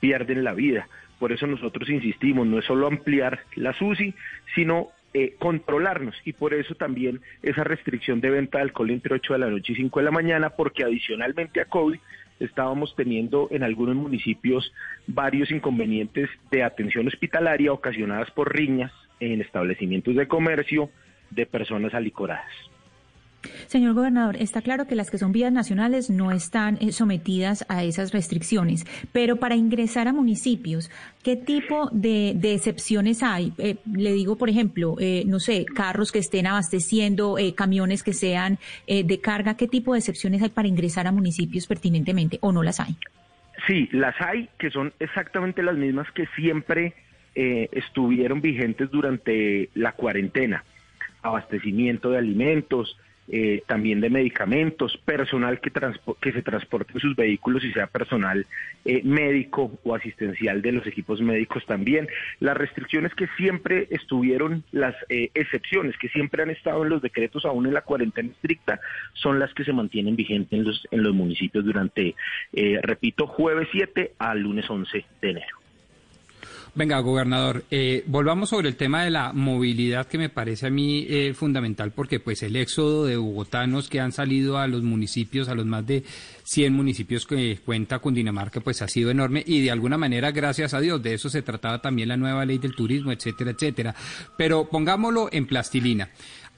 pierden 0.00 0.42
la 0.42 0.54
vida. 0.54 0.88
Por 1.18 1.32
eso 1.32 1.46
nosotros 1.46 1.90
insistimos, 1.90 2.46
no 2.46 2.58
es 2.58 2.64
solo 2.64 2.86
ampliar 2.86 3.40
las 3.56 3.78
UCI, 3.82 4.14
sino 4.54 4.88
eh, 5.12 5.34
controlarnos 5.38 6.14
y 6.24 6.32
por 6.32 6.54
eso 6.54 6.74
también 6.74 7.20
esa 7.42 7.64
restricción 7.64 8.20
de 8.20 8.30
venta 8.30 8.58
de 8.58 8.62
alcohol 8.62 8.90
entre 8.90 9.14
8 9.16 9.32
de 9.32 9.38
la 9.40 9.50
noche 9.50 9.72
y 9.72 9.76
5 9.76 9.98
de 9.98 10.04
la 10.04 10.10
mañana, 10.12 10.50
porque 10.50 10.84
adicionalmente 10.84 11.60
a 11.60 11.64
COVID 11.64 11.98
estábamos 12.38 12.94
teniendo 12.96 13.48
en 13.50 13.62
algunos 13.62 13.96
municipios 13.96 14.72
varios 15.06 15.50
inconvenientes 15.50 16.30
de 16.50 16.62
atención 16.62 17.06
hospitalaria 17.06 17.72
ocasionadas 17.72 18.30
por 18.30 18.54
riñas 18.54 18.92
en 19.20 19.40
establecimientos 19.40 20.14
de 20.14 20.28
comercio 20.28 20.90
de 21.30 21.46
personas 21.46 21.92
alicoradas. 21.92 22.50
Señor 23.66 23.94
gobernador, 23.94 24.36
está 24.36 24.62
claro 24.62 24.86
que 24.86 24.94
las 24.94 25.10
que 25.10 25.18
son 25.18 25.32
vías 25.32 25.52
nacionales 25.52 26.10
no 26.10 26.32
están 26.32 26.76
eh, 26.80 26.92
sometidas 26.92 27.64
a 27.68 27.84
esas 27.84 28.12
restricciones, 28.12 28.84
pero 29.12 29.36
para 29.36 29.54
ingresar 29.54 30.08
a 30.08 30.12
municipios, 30.12 30.90
¿qué 31.22 31.36
tipo 31.36 31.88
de, 31.92 32.30
excepciones 32.42 33.22
hay? 33.22 33.52
Eh, 33.58 33.76
le 33.92 34.12
digo, 34.12 34.36
por 34.36 34.50
ejemplo, 34.50 34.96
eh, 35.00 35.24
no 35.26 35.40
sé, 35.40 35.64
carros 35.64 36.12
que 36.12 36.18
estén 36.18 36.46
abasteciendo, 36.46 37.36
camiones 37.56 38.02
que 38.02 38.12
sean 38.12 38.58
de 38.86 39.20
carga, 39.20 39.56
¿qué 39.56 39.66
tipo 39.66 39.92
de 39.92 40.00
excepciones 40.00 40.42
hay 40.42 40.50
para 40.50 40.68
ingresar 40.68 41.06
a 41.06 41.12
municipios 41.12 41.66
pertinentemente 41.66 42.38
o 42.42 42.52
no 42.52 42.62
las 42.62 42.80
hay? 42.80 42.96
Sí, 43.66 43.88
las 43.92 44.14
hay, 44.20 44.48
que 44.58 44.70
son 44.70 44.92
exactamente 44.98 45.62
las 45.62 45.76
mismas 45.76 46.10
que 46.12 46.26
siempre 46.36 46.94
estuvieron 47.34 48.40
vigentes 48.40 48.90
durante 48.90 49.70
la 49.74 49.92
cuarentena. 49.92 50.64
Abastecimiento 51.22 52.10
de 52.10 52.18
alimentos, 52.18 52.96
eh, 53.30 53.62
también 53.66 54.00
de 54.00 54.10
medicamentos, 54.10 54.96
personal 55.04 55.60
que, 55.60 55.70
que 56.20 56.32
se 56.32 56.42
transporte 56.42 56.92
en 56.94 57.00
sus 57.00 57.16
vehículos 57.16 57.64
y 57.64 57.72
sea 57.72 57.86
personal 57.86 58.46
eh, 58.84 59.02
médico 59.04 59.78
o 59.84 59.94
asistencial 59.94 60.62
de 60.62 60.72
los 60.72 60.86
equipos 60.86 61.20
médicos 61.20 61.64
también. 61.66 62.08
Las 62.40 62.56
restricciones 62.56 63.14
que 63.14 63.28
siempre 63.36 63.86
estuvieron, 63.90 64.64
las 64.72 64.94
eh, 65.08 65.30
excepciones 65.34 65.96
que 65.98 66.08
siempre 66.08 66.42
han 66.42 66.50
estado 66.50 66.82
en 66.82 66.90
los 66.90 67.02
decretos, 67.02 67.44
aún 67.44 67.66
en 67.66 67.74
la 67.74 67.82
cuarentena 67.82 68.30
estricta, 68.30 68.80
son 69.14 69.38
las 69.38 69.52
que 69.54 69.64
se 69.64 69.72
mantienen 69.72 70.16
vigentes 70.16 70.52
en 70.52 70.64
los, 70.64 70.88
en 70.90 71.02
los 71.02 71.14
municipios 71.14 71.64
durante, 71.64 72.14
eh, 72.52 72.78
repito, 72.82 73.26
jueves 73.26 73.68
7 73.72 74.12
al 74.18 74.40
lunes 74.40 74.68
11 74.68 75.04
de 75.20 75.30
enero. 75.30 75.59
Venga, 76.72 77.00
gobernador, 77.00 77.64
eh, 77.72 78.04
volvamos 78.06 78.50
sobre 78.50 78.68
el 78.68 78.76
tema 78.76 79.02
de 79.02 79.10
la 79.10 79.32
movilidad 79.32 80.06
que 80.06 80.18
me 80.18 80.28
parece 80.28 80.68
a 80.68 80.70
mí 80.70 81.04
eh, 81.08 81.34
fundamental 81.34 81.90
porque 81.90 82.20
pues 82.20 82.44
el 82.44 82.54
éxodo 82.54 83.06
de 83.06 83.16
bogotanos 83.16 83.88
que 83.88 83.98
han 83.98 84.12
salido 84.12 84.56
a 84.56 84.68
los 84.68 84.82
municipios, 84.82 85.48
a 85.48 85.54
los 85.56 85.66
más 85.66 85.84
de 85.84 86.04
100 86.44 86.72
municipios 86.72 87.26
que 87.26 87.58
cuenta 87.64 87.98
Cundinamarca, 87.98 88.60
pues 88.60 88.82
ha 88.82 88.88
sido 88.88 89.10
enorme 89.10 89.42
y 89.44 89.62
de 89.62 89.72
alguna 89.72 89.98
manera, 89.98 90.30
gracias 90.30 90.72
a 90.72 90.80
Dios, 90.80 91.02
de 91.02 91.14
eso 91.14 91.28
se 91.28 91.42
trataba 91.42 91.82
también 91.82 92.08
la 92.08 92.16
nueva 92.16 92.44
ley 92.44 92.58
del 92.58 92.76
turismo, 92.76 93.10
etcétera, 93.10 93.50
etcétera. 93.50 93.94
Pero 94.36 94.68
pongámoslo 94.68 95.28
en 95.32 95.46
plastilina. 95.46 96.10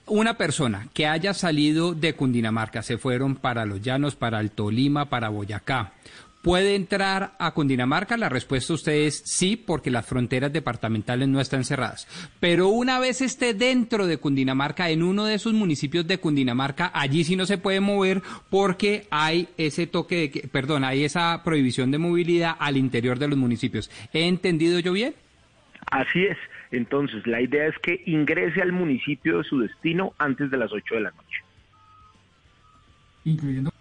Una 0.07 0.37
persona 0.37 0.89
que 0.93 1.07
haya 1.07 1.33
salido 1.33 1.95
de 1.95 2.15
Cundinamarca, 2.15 2.83
se 2.83 2.99
fueron 2.99 3.37
para 3.37 3.65
los 3.65 3.81
llanos, 3.81 4.15
para 4.17 4.41
el 4.41 4.51
Tolima, 4.51 5.09
para 5.09 5.31
Boyacá, 5.31 5.95
¿Puede 6.43 6.75
entrar 6.75 7.37
a 7.39 7.53
Cundinamarca? 7.55 8.17
La 8.17 8.29
respuesta 8.29 8.73
a 8.73 8.75
usted 8.75 8.93
es 8.93 9.23
sí, 9.25 9.57
porque 9.57 9.93
las 9.93 10.05
fronteras 10.05 10.53
departamentales 10.53 11.29
no 11.29 11.41
están 11.41 11.63
cerradas. 11.65 12.09
Pero 12.41 12.67
una 12.69 12.99
vez 12.99 13.21
esté 13.21 13.55
dentro 13.55 14.09
de 14.09 14.19
Cundinamarca, 14.19 14.91
en 14.91 15.05
uno 15.05 15.25
de 15.25 15.35
esos 15.35 15.53
municipios 15.53 16.05
de 16.09 16.19
Cundinamarca, 16.19 16.91
allí 16.95 17.23
sí 17.23 17.37
no 17.37 17.47
se 17.47 17.59
puede 17.59 17.79
mover 17.79 18.23
porque 18.51 19.07
hay 19.11 19.49
ese 19.57 19.87
toque 19.87 20.17
de, 20.17 20.31
que- 20.33 20.49
perdón, 20.49 20.83
hay 20.83 21.05
esa 21.05 21.43
prohibición 21.45 21.93
de 21.93 21.99
movilidad 21.99 22.57
al 22.59 22.77
interior 22.77 23.21
de 23.21 23.29
los 23.29 23.39
municipios. 23.39 23.89
¿He 24.13 24.27
entendido 24.27 24.81
yo 24.81 24.93
bien? 24.93 25.15
Así 25.93 26.25
es. 26.25 26.37
Entonces, 26.73 27.25
la 27.27 27.41
idea 27.41 27.67
es 27.69 27.79
que 27.81 28.03
ingrese 28.07 28.63
al 28.63 28.73
municipio 28.73 29.39
de 29.39 29.45
su 29.45 29.61
destino 29.61 30.13
antes 30.19 30.51
de 30.51 30.57
las 30.57 30.73
8 30.73 30.95
de 30.97 31.01
la 31.03 31.11
noche. 31.13 31.39
Incluyendo. 33.25 33.73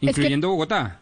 Incluyendo 0.00 0.48
Bogotá. 0.48 1.00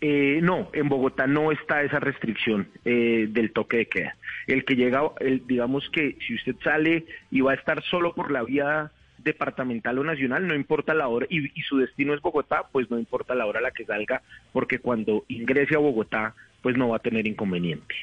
Eh, 0.00 0.38
no, 0.42 0.70
en 0.72 0.88
Bogotá 0.88 1.26
no 1.26 1.50
está 1.50 1.82
esa 1.82 1.98
restricción 1.98 2.68
eh, 2.84 3.26
del 3.28 3.52
toque 3.52 3.78
de 3.78 3.86
queda. 3.86 4.16
El 4.46 4.64
que 4.64 4.76
llega, 4.76 5.02
el, 5.20 5.46
digamos 5.46 5.88
que 5.90 6.16
si 6.26 6.34
usted 6.34 6.54
sale 6.62 7.04
y 7.30 7.40
va 7.40 7.52
a 7.52 7.56
estar 7.56 7.82
solo 7.82 8.14
por 8.14 8.30
la 8.30 8.44
vía 8.44 8.92
departamental 9.18 9.98
o 9.98 10.04
nacional, 10.04 10.46
no 10.46 10.54
importa 10.54 10.94
la 10.94 11.08
hora, 11.08 11.26
y, 11.28 11.46
y 11.58 11.62
su 11.62 11.78
destino 11.78 12.14
es 12.14 12.20
Bogotá, 12.20 12.64
pues 12.70 12.88
no 12.90 12.98
importa 12.98 13.34
la 13.34 13.46
hora 13.46 13.58
a 13.58 13.62
la 13.62 13.72
que 13.72 13.84
salga, 13.84 14.22
porque 14.52 14.78
cuando 14.78 15.24
ingrese 15.26 15.74
a 15.74 15.80
Bogotá, 15.80 16.34
pues 16.62 16.76
no 16.76 16.90
va 16.90 16.96
a 16.96 17.00
tener 17.00 17.26
inconveniente. 17.26 17.94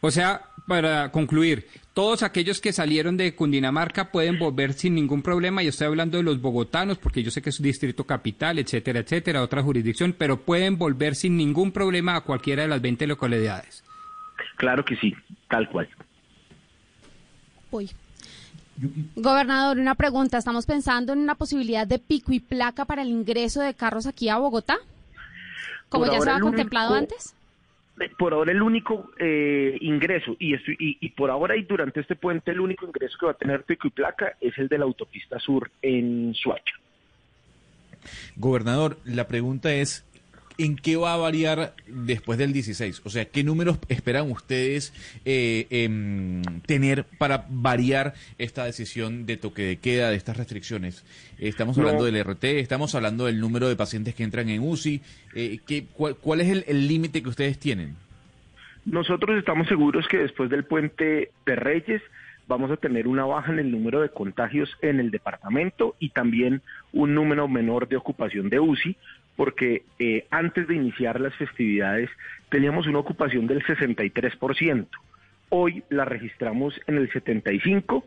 O 0.00 0.10
sea, 0.10 0.42
para 0.66 1.10
concluir, 1.10 1.66
todos 1.94 2.22
aquellos 2.22 2.60
que 2.60 2.72
salieron 2.72 3.16
de 3.16 3.34
Cundinamarca 3.34 4.10
pueden 4.10 4.38
volver 4.38 4.72
sin 4.74 4.94
ningún 4.94 5.22
problema, 5.22 5.62
y 5.62 5.68
estoy 5.68 5.86
hablando 5.86 6.18
de 6.18 6.22
los 6.24 6.40
bogotanos, 6.40 6.98
porque 6.98 7.22
yo 7.22 7.30
sé 7.30 7.40
que 7.42 7.50
es 7.50 7.58
un 7.60 7.64
distrito 7.64 8.04
capital, 8.04 8.58
etcétera, 8.58 9.00
etcétera, 9.00 9.42
otra 9.42 9.62
jurisdicción, 9.62 10.14
pero 10.16 10.40
pueden 10.42 10.76
volver 10.76 11.14
sin 11.14 11.36
ningún 11.36 11.72
problema 11.72 12.16
a 12.16 12.20
cualquiera 12.20 12.62
de 12.62 12.68
las 12.68 12.80
20 12.82 13.06
localidades. 13.06 13.82
Claro 14.56 14.84
que 14.84 14.96
sí, 14.96 15.14
tal 15.48 15.68
cual. 15.68 15.88
Uy. 17.70 17.90
Gobernador, 19.16 19.78
una 19.78 19.94
pregunta. 19.94 20.36
¿Estamos 20.38 20.66
pensando 20.66 21.12
en 21.14 21.20
una 21.20 21.34
posibilidad 21.34 21.86
de 21.86 21.98
pico 21.98 22.32
y 22.32 22.40
placa 22.40 22.84
para 22.84 23.02
el 23.02 23.08
ingreso 23.08 23.60
de 23.62 23.72
carros 23.74 24.06
aquí 24.06 24.28
a 24.28 24.36
Bogotá? 24.36 24.76
Como 25.88 26.04
Por 26.04 26.12
ya 26.12 26.18
se 26.18 26.18
ahora 26.18 26.32
ha 26.34 26.36
el 26.36 26.42
contemplado 26.42 26.90
único- 26.94 27.14
antes. 27.14 27.34
Por 28.18 28.34
ahora 28.34 28.52
el 28.52 28.60
único 28.60 29.10
eh, 29.18 29.76
ingreso, 29.80 30.36
y, 30.38 30.54
esto- 30.54 30.70
y, 30.72 30.98
y 31.00 31.08
por 31.10 31.30
ahora 31.30 31.56
y 31.56 31.62
durante 31.62 32.00
este 32.00 32.14
puente 32.14 32.50
el 32.50 32.60
único 32.60 32.86
ingreso 32.86 33.16
que 33.18 33.26
va 33.26 33.32
a 33.32 33.36
tener 33.36 33.62
pico 33.64 33.88
y 33.88 33.90
placa 33.90 34.36
es 34.40 34.56
el 34.58 34.68
de 34.68 34.78
la 34.78 34.84
autopista 34.84 35.38
sur 35.38 35.70
en 35.80 36.34
Suacha. 36.34 36.74
Gobernador, 38.36 38.98
la 39.04 39.26
pregunta 39.26 39.72
es, 39.74 40.05
¿en 40.58 40.76
qué 40.76 40.96
va 40.96 41.14
a 41.14 41.16
variar 41.16 41.74
después 41.86 42.38
del 42.38 42.52
16? 42.52 43.02
O 43.04 43.10
sea, 43.10 43.24
¿qué 43.26 43.44
números 43.44 43.78
esperan 43.88 44.30
ustedes 44.30 44.92
eh, 45.24 45.66
em, 45.70 46.42
tener 46.66 47.04
para 47.18 47.46
variar 47.50 48.14
esta 48.38 48.64
decisión 48.64 49.26
de 49.26 49.36
toque 49.36 49.62
de 49.62 49.76
queda, 49.76 50.10
de 50.10 50.16
estas 50.16 50.36
restricciones? 50.36 51.04
Estamos 51.38 51.76
No. 51.76 51.82
hablando 51.84 52.04
del 52.04 52.16
RT, 52.16 52.44
estamos 52.60 52.94
hablando 52.94 53.26
del 53.26 53.40
número 53.40 53.68
de 53.68 53.76
pacientes 53.76 54.14
que 54.14 54.22
entran 54.24 54.48
en 54.48 54.62
UCI. 54.62 55.00
Eh, 55.34 55.58
¿qué- 55.66 55.86
cuál, 55.92 56.16
cuál 56.16 56.40
es 56.40 56.64
el 56.66 56.88
límite 56.88 57.22
que 57.22 57.28
ustedes 57.28 57.58
tienen? 57.58 57.94
Nosotros 58.84 59.36
estamos 59.38 59.66
seguros 59.68 60.06
que 60.08 60.18
después 60.18 60.48
del 60.48 60.64
puente 60.64 61.30
de 61.44 61.56
Reyes 61.56 62.02
vamos 62.48 62.70
a 62.70 62.76
tener 62.76 63.08
una 63.08 63.24
baja 63.24 63.52
en 63.52 63.58
el 63.58 63.72
número 63.72 64.00
de 64.00 64.08
contagios 64.10 64.70
en 64.80 65.00
el 65.00 65.10
departamento 65.10 65.96
y 65.98 66.10
también 66.10 66.62
un 66.92 67.12
número 67.12 67.48
menor 67.48 67.88
de 67.88 67.96
ocupación 67.96 68.48
de 68.48 68.60
UCI, 68.60 68.96
porque 69.36 69.82
eh, 69.98 70.26
antes 70.30 70.66
de 70.66 70.74
iniciar 70.74 71.20
las 71.20 71.34
festividades 71.36 72.10
teníamos 72.48 72.86
una 72.86 72.98
ocupación 72.98 73.46
del 73.46 73.62
63%. 73.64 74.86
Hoy 75.50 75.84
la 75.90 76.04
registramos 76.04 76.80
en 76.86 76.96
el 76.96 77.10
75% 77.10 78.02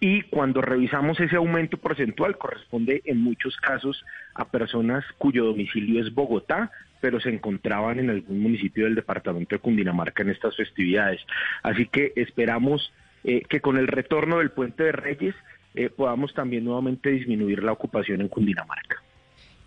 y 0.00 0.22
cuando 0.22 0.60
revisamos 0.60 1.18
ese 1.20 1.36
aumento 1.36 1.78
porcentual 1.78 2.36
corresponde 2.36 3.02
en 3.04 3.20
muchos 3.22 3.56
casos 3.56 4.04
a 4.34 4.48
personas 4.50 5.04
cuyo 5.18 5.46
domicilio 5.46 6.02
es 6.02 6.12
Bogotá, 6.12 6.70
pero 7.00 7.20
se 7.20 7.30
encontraban 7.30 7.98
en 7.98 8.10
algún 8.10 8.40
municipio 8.40 8.84
del 8.84 8.94
departamento 8.94 9.54
de 9.54 9.60
Cundinamarca 9.60 10.22
en 10.22 10.30
estas 10.30 10.56
festividades. 10.56 11.20
Así 11.62 11.86
que 11.86 12.12
esperamos 12.16 12.92
eh, 13.24 13.42
que 13.48 13.60
con 13.60 13.78
el 13.78 13.88
retorno 13.88 14.38
del 14.38 14.50
puente 14.50 14.84
de 14.84 14.92
Reyes 14.92 15.34
eh, 15.74 15.90
podamos 15.90 16.34
también 16.34 16.64
nuevamente 16.64 17.10
disminuir 17.10 17.62
la 17.62 17.72
ocupación 17.72 18.20
en 18.20 18.28
Cundinamarca. 18.28 19.03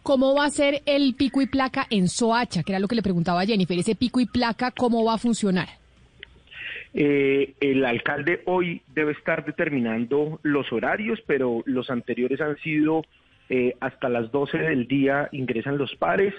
¿Cómo 0.07 0.33
va 0.33 0.45
a 0.45 0.49
ser 0.49 0.83
el 0.85 1.15
pico 1.15 1.41
y 1.41 1.47
placa 1.47 1.85
en 1.89 2.07
Soacha? 2.07 2.63
Que 2.63 2.71
era 2.71 2.79
lo 2.79 2.87
que 2.87 2.95
le 2.95 3.01
preguntaba 3.01 3.41
a 3.41 3.45
Jennifer. 3.45 3.77
Ese 3.77 3.93
pico 3.93 4.21
y 4.21 4.25
placa, 4.25 4.71
¿cómo 4.71 5.03
va 5.03 5.15
a 5.15 5.17
funcionar? 5.17 5.67
Eh, 6.93 7.55
el 7.59 7.83
alcalde 7.83 8.41
hoy 8.45 8.81
debe 8.95 9.11
estar 9.11 9.43
determinando 9.43 10.39
los 10.43 10.71
horarios, 10.71 11.19
pero 11.27 11.61
los 11.65 11.89
anteriores 11.89 12.39
han 12.39 12.55
sido 12.59 13.03
eh, 13.49 13.75
hasta 13.81 14.07
las 14.07 14.31
12 14.31 14.57
del 14.59 14.87
día 14.87 15.27
ingresan 15.33 15.77
los 15.77 15.93
pares 15.95 16.33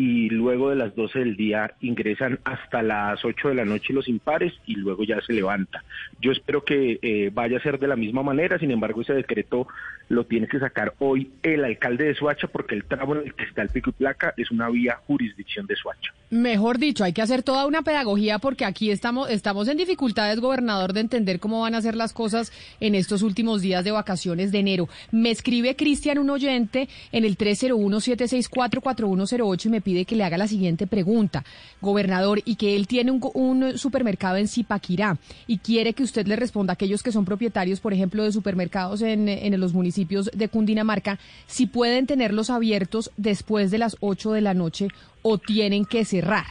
y 0.00 0.30
luego 0.30 0.70
de 0.70 0.76
las 0.76 0.96
12 0.96 1.18
del 1.18 1.36
día 1.36 1.74
ingresan 1.82 2.40
hasta 2.44 2.82
las 2.82 3.22
8 3.22 3.50
de 3.50 3.54
la 3.54 3.66
noche 3.66 3.92
los 3.92 4.08
impares 4.08 4.54
y 4.64 4.76
luego 4.76 5.04
ya 5.04 5.20
se 5.20 5.34
levanta. 5.34 5.84
Yo 6.22 6.32
espero 6.32 6.64
que 6.64 6.98
eh, 7.02 7.30
vaya 7.30 7.58
a 7.58 7.62
ser 7.62 7.78
de 7.78 7.86
la 7.86 7.96
misma 7.96 8.22
manera, 8.22 8.58
sin 8.58 8.70
embargo 8.70 9.02
ese 9.02 9.12
decreto 9.12 9.68
lo 10.08 10.24
tiene 10.24 10.48
que 10.48 10.58
sacar 10.58 10.94
hoy 11.00 11.30
el 11.42 11.66
alcalde 11.66 12.06
de 12.06 12.14
Suacha 12.14 12.48
porque 12.48 12.76
el 12.76 12.84
tramo 12.84 13.14
en 13.14 13.26
el 13.26 13.34
que 13.34 13.44
está 13.44 13.60
el 13.60 13.68
pico 13.68 13.90
y 13.90 13.92
placa 13.92 14.32
es 14.38 14.50
una 14.50 14.70
vía 14.70 14.98
jurisdicción 15.06 15.66
de 15.66 15.76
Suacha. 15.76 16.14
Mejor 16.30 16.78
dicho, 16.78 17.02
hay 17.02 17.12
que 17.12 17.22
hacer 17.22 17.42
toda 17.42 17.66
una 17.66 17.82
pedagogía 17.82 18.38
porque 18.38 18.64
aquí 18.64 18.92
estamos, 18.92 19.28
estamos 19.30 19.66
en 19.66 19.76
dificultades, 19.76 20.38
gobernador, 20.38 20.92
de 20.92 21.00
entender 21.00 21.40
cómo 21.40 21.62
van 21.62 21.74
a 21.74 21.82
ser 21.82 21.96
las 21.96 22.12
cosas 22.12 22.52
en 22.78 22.94
estos 22.94 23.22
últimos 23.22 23.62
días 23.62 23.84
de 23.84 23.90
vacaciones 23.90 24.52
de 24.52 24.60
enero. 24.60 24.88
Me 25.10 25.32
escribe 25.32 25.74
Cristian, 25.74 26.18
un 26.18 26.30
oyente, 26.30 26.88
en 27.10 27.24
el 27.24 27.36
301-764-4108 27.36 29.66
y 29.66 29.70
me 29.70 29.80
pide 29.80 30.04
que 30.04 30.14
le 30.14 30.22
haga 30.22 30.38
la 30.38 30.46
siguiente 30.46 30.86
pregunta, 30.86 31.44
gobernador, 31.80 32.40
y 32.44 32.54
que 32.54 32.76
él 32.76 32.86
tiene 32.86 33.10
un, 33.10 33.76
supermercado 33.76 34.36
en 34.36 34.46
Zipaquirá 34.46 35.18
y 35.48 35.58
quiere 35.58 35.94
que 35.94 36.04
usted 36.04 36.28
le 36.28 36.36
responda 36.36 36.70
a 36.70 36.74
aquellos 36.74 37.02
que 37.02 37.10
son 37.10 37.24
propietarios, 37.24 37.80
por 37.80 37.92
ejemplo, 37.92 38.22
de 38.22 38.30
supermercados 38.30 39.02
en, 39.02 39.28
en 39.28 39.58
los 39.58 39.74
municipios 39.74 40.30
de 40.32 40.48
Cundinamarca, 40.48 41.18
si 41.48 41.66
pueden 41.66 42.06
tenerlos 42.06 42.50
abiertos 42.50 43.10
después 43.16 43.72
de 43.72 43.78
las 43.78 43.96
8 43.98 44.30
de 44.30 44.42
la 44.42 44.54
noche 44.54 44.90
o 45.22 45.38
tienen 45.38 45.84
que 45.84 46.04
cerrar. 46.04 46.46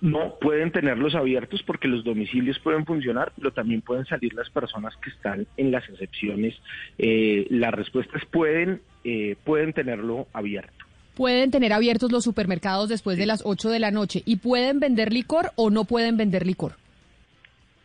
No 0.00 0.34
pueden 0.38 0.70
tenerlos 0.70 1.14
abiertos 1.14 1.62
porque 1.62 1.88
los 1.88 2.04
domicilios 2.04 2.58
pueden 2.58 2.84
funcionar, 2.84 3.32
pero 3.36 3.52
también 3.52 3.80
pueden 3.80 4.04
salir 4.04 4.34
las 4.34 4.50
personas 4.50 4.94
que 4.98 5.08
están 5.08 5.46
en 5.56 5.70
las 5.70 5.88
excepciones. 5.88 6.54
Eh, 6.98 7.46
la 7.48 7.70
respuesta 7.70 8.18
es 8.18 8.24
pueden, 8.26 8.82
eh, 9.04 9.36
pueden 9.44 9.72
tenerlo 9.72 10.26
abierto. 10.34 10.84
Pueden 11.14 11.50
tener 11.50 11.72
abiertos 11.72 12.12
los 12.12 12.24
supermercados 12.24 12.88
después 12.88 13.16
de 13.16 13.24
las 13.24 13.42
8 13.46 13.70
de 13.70 13.78
la 13.78 13.92
noche 13.92 14.22
y 14.26 14.36
pueden 14.36 14.80
vender 14.80 15.12
licor 15.12 15.52
o 15.54 15.70
no 15.70 15.84
pueden 15.84 16.16
vender 16.16 16.44
licor. 16.44 16.72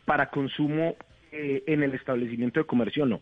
Para 0.04 0.28
consumo 0.28 0.96
eh, 1.32 1.62
en 1.66 1.82
el 1.82 1.94
establecimiento 1.94 2.60
de 2.60 2.66
comercio 2.66 3.06
no. 3.06 3.20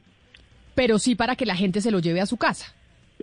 Pero 0.74 0.98
sí 0.98 1.14
para 1.14 1.36
que 1.36 1.46
la 1.46 1.54
gente 1.54 1.82
se 1.82 1.90
lo 1.90 2.00
lleve 2.00 2.20
a 2.20 2.26
su 2.26 2.36
casa. 2.36 2.74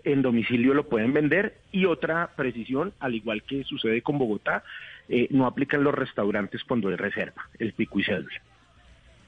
En 0.03 0.21
domicilio 0.21 0.73
lo 0.73 0.87
pueden 0.87 1.13
vender 1.13 1.55
y 1.71 1.85
otra 1.85 2.31
precisión, 2.35 2.93
al 2.99 3.15
igual 3.15 3.43
que 3.43 3.63
sucede 3.63 4.01
con 4.01 4.17
Bogotá, 4.17 4.63
eh, 5.07 5.27
no 5.31 5.45
aplican 5.45 5.83
los 5.83 5.93
restaurantes 5.93 6.63
cuando 6.63 6.89
hay 6.89 6.95
reserva, 6.95 7.47
el 7.59 7.73
pico 7.73 7.99
y 7.99 8.03
cédula. 8.03 8.41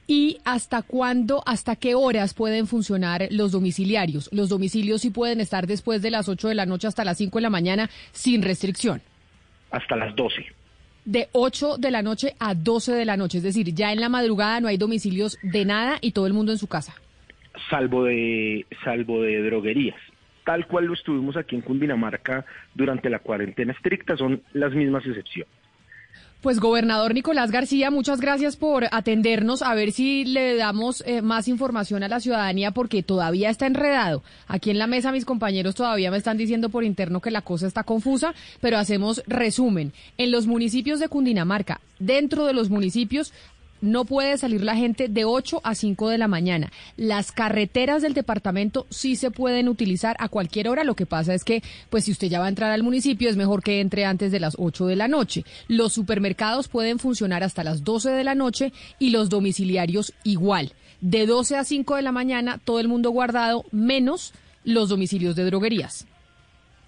¿Y 0.09 0.37
hasta 0.45 0.83
cuándo, 0.83 1.43
hasta 1.45 1.75
qué 1.75 1.93
horas 1.93 2.33
pueden 2.33 2.65
funcionar 2.65 3.27
los 3.29 3.51
domiciliarios? 3.51 4.29
Los 4.31 4.47
domicilios 4.47 5.01
sí 5.01 5.09
pueden 5.09 5.41
estar 5.41 5.67
después 5.67 6.01
de 6.01 6.11
las 6.11 6.29
8 6.29 6.47
de 6.47 6.55
la 6.55 6.65
noche 6.65 6.87
hasta 6.87 7.03
las 7.03 7.17
5 7.17 7.37
de 7.37 7.41
la 7.41 7.49
mañana 7.49 7.89
sin 8.13 8.41
restricción. 8.41 9.01
Hasta 9.69 9.97
las 9.97 10.15
12. 10.15 10.45
De 11.03 11.27
8 11.33 11.77
de 11.77 11.91
la 11.91 12.01
noche 12.01 12.35
a 12.39 12.55
12 12.55 12.93
de 12.93 13.05
la 13.05 13.17
noche, 13.17 13.39
es 13.39 13.43
decir, 13.43 13.73
ya 13.73 13.91
en 13.91 13.99
la 13.99 14.07
madrugada 14.07 14.61
no 14.61 14.69
hay 14.69 14.77
domicilios 14.77 15.37
de 15.41 15.65
nada 15.65 15.97
y 15.99 16.11
todo 16.13 16.25
el 16.25 16.33
mundo 16.33 16.53
en 16.53 16.57
su 16.57 16.67
casa. 16.67 16.95
salvo 17.69 18.05
de 18.05 18.65
salvo 18.85 19.21
de 19.23 19.41
droguerías. 19.41 19.99
Tal 20.47 20.65
cual 20.65 20.85
lo 20.85 20.93
estuvimos 20.93 21.35
aquí 21.35 21.57
en 21.57 21.61
Cundinamarca 21.61 22.45
durante 22.73 23.09
la 23.09 23.19
cuarentena 23.19 23.73
estricta, 23.73 24.15
son 24.15 24.41
las 24.53 24.73
mismas 24.73 25.05
excepciones. 25.05 25.51
Pues 26.41 26.61
gobernador 26.61 27.13
Nicolás 27.13 27.51
García, 27.51 27.91
muchas 27.91 28.21
gracias 28.21 28.55
por 28.55 28.85
atendernos. 28.91 29.61
A 29.61 29.75
ver 29.75 29.91
si 29.91 30.23
le 30.23 30.55
damos 30.55 31.03
eh, 31.05 31.21
más 31.21 31.49
información 31.49 32.01
a 32.01 32.07
la 32.07 32.21
ciudadanía 32.21 32.71
porque 32.71 33.03
todavía 33.03 33.49
está 33.49 33.65
enredado. 33.65 34.23
Aquí 34.47 34.69
en 34.69 34.79
la 34.79 34.87
mesa 34.87 35.11
mis 35.11 35.25
compañeros 35.25 35.75
todavía 35.75 36.11
me 36.11 36.17
están 36.17 36.37
diciendo 36.37 36.69
por 36.69 36.85
interno 36.85 37.19
que 37.19 37.31
la 37.31 37.41
cosa 37.41 37.67
está 37.67 37.83
confusa, 37.83 38.33
pero 38.61 38.77
hacemos 38.77 39.23
resumen. 39.27 39.91
En 40.17 40.31
los 40.31 40.47
municipios 40.47 41.01
de 41.01 41.09
Cundinamarca, 41.09 41.81
dentro 41.99 42.45
de 42.45 42.53
los 42.53 42.69
municipios 42.69 43.33
no 43.81 44.05
puede 44.05 44.37
salir 44.37 44.63
la 44.63 44.75
gente 44.75 45.07
de 45.07 45.25
8 45.25 45.61
a 45.63 45.75
5 45.75 46.09
de 46.09 46.17
la 46.17 46.27
mañana. 46.27 46.71
Las 46.95 47.31
carreteras 47.31 48.01
del 48.01 48.13
departamento 48.13 48.87
sí 48.89 49.15
se 49.15 49.31
pueden 49.31 49.67
utilizar 49.67 50.15
a 50.19 50.29
cualquier 50.29 50.69
hora. 50.69 50.83
Lo 50.83 50.95
que 50.95 51.05
pasa 51.05 51.33
es 51.33 51.43
que, 51.43 51.63
pues 51.89 52.05
si 52.05 52.11
usted 52.11 52.27
ya 52.27 52.39
va 52.39 52.45
a 52.45 52.49
entrar 52.49 52.71
al 52.71 52.83
municipio, 52.83 53.29
es 53.29 53.37
mejor 53.37 53.63
que 53.63 53.79
entre 53.79 54.05
antes 54.05 54.31
de 54.31 54.39
las 54.39 54.55
8 54.57 54.87
de 54.87 54.95
la 54.95 55.07
noche. 55.07 55.43
Los 55.67 55.93
supermercados 55.93 56.67
pueden 56.67 56.99
funcionar 56.99 57.43
hasta 57.43 57.63
las 57.63 57.83
12 57.83 58.11
de 58.11 58.23
la 58.23 58.35
noche 58.35 58.73
y 58.99 59.11
los 59.11 59.29
domiciliarios 59.29 60.13
igual. 60.23 60.73
De 61.01 61.25
12 61.25 61.57
a 61.57 61.63
5 61.63 61.95
de 61.95 62.01
la 62.01 62.11
mañana, 62.11 62.59
todo 62.63 62.79
el 62.79 62.87
mundo 62.87 63.11
guardado, 63.11 63.65
menos 63.71 64.33
los 64.63 64.89
domicilios 64.89 65.35
de 65.35 65.45
droguerías. 65.45 66.07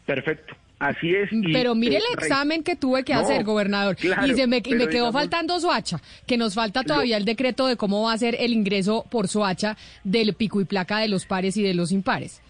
Perfecto. 0.05 0.55
Así 0.79 1.13
es. 1.13 1.31
y, 1.31 1.51
Pero 1.51 1.75
mire 1.75 1.97
eh, 1.97 2.01
el 2.07 2.17
examen 2.17 2.63
que 2.63 2.75
tuve 2.75 3.03
que 3.03 3.13
No, 3.13 3.19
hacer, 3.19 3.43
gobernador. 3.43 3.95
claro, 3.97 4.25
y 4.25 4.33
se 4.33 4.47
me, 4.47 4.57
y 4.57 4.61
pero 4.61 4.77
me 4.77 4.87
quedó 4.87 5.11
faltando 5.11 5.59
Soacha, 5.59 5.99
que 6.25 6.37
nos 6.37 6.55
falta 6.55 6.83
todavía 6.83 7.17
el 7.17 7.25
decreto 7.25 7.67
de 7.67 7.75
cómo 7.75 8.03
va 8.03 8.13
a 8.13 8.17
ser 8.17 8.35
el 8.39 8.53
ingreso 8.53 9.05
por 9.11 9.27
Soacha 9.27 9.77
del 10.05 10.33
pico 10.33 10.61
y 10.61 10.65
placa 10.65 10.99
de 10.99 11.09
los 11.09 11.25
pares 11.25 11.57
y 11.57 11.63
de 11.63 11.73
los 11.73 11.91
impares. 11.91 12.41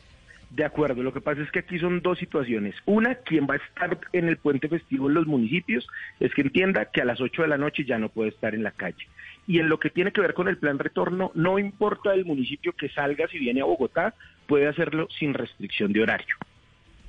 De 0.52 0.66
acuerdo, 0.66 1.04
lo 1.04 1.14
que 1.14 1.22
pasa 1.22 1.42
es 1.44 1.52
que 1.52 1.60
aquí 1.60 1.78
son 1.78 2.02
dos 2.02 2.18
situaciones. 2.18 2.76
Una, 2.86 3.16
quien 3.16 3.46
va 3.48 3.54
a 3.54 3.58
estar 3.58 4.00
en 4.14 4.28
el 4.28 4.38
puente 4.38 4.68
festivo 4.68 5.08
en 5.08 5.14
los 5.14 5.28
municipios 5.28 5.88
es 6.20 6.34
que 6.34 6.42
entienda 6.42 6.86
que 6.86 7.02
a 7.02 7.06
las 7.06 7.22
8 7.22 7.44
de 7.44 7.48
la 7.48 7.58
noche 7.58 7.86
ya 7.86 8.00
no 8.00 8.10
puede 8.10 8.30
estar 8.30 8.56
en 8.56 8.64
la 8.64 8.72
calle. 8.72 9.08
Y 9.48 9.60
en 9.60 9.70
lo 9.70 9.80
que 9.80 9.92
tiene 9.92 10.12
que 10.12 10.22
ver 10.22 10.34
con 10.34 10.48
el 10.48 10.58
plan 10.58 10.80
retorno, 10.80 11.32
no 11.36 11.60
importa 11.60 12.14
el 12.14 12.26
municipio 12.26 12.74
que 12.74 12.90
salga, 12.90 13.28
si 13.28 13.38
viene 13.38 13.62
a 13.62 13.66
Bogotá, 13.66 14.16
puede 14.48 14.68
hacerlo 14.68 15.08
sin 15.20 15.36
restricción 15.36 15.94
de 15.94 16.02
horario. 16.02 16.36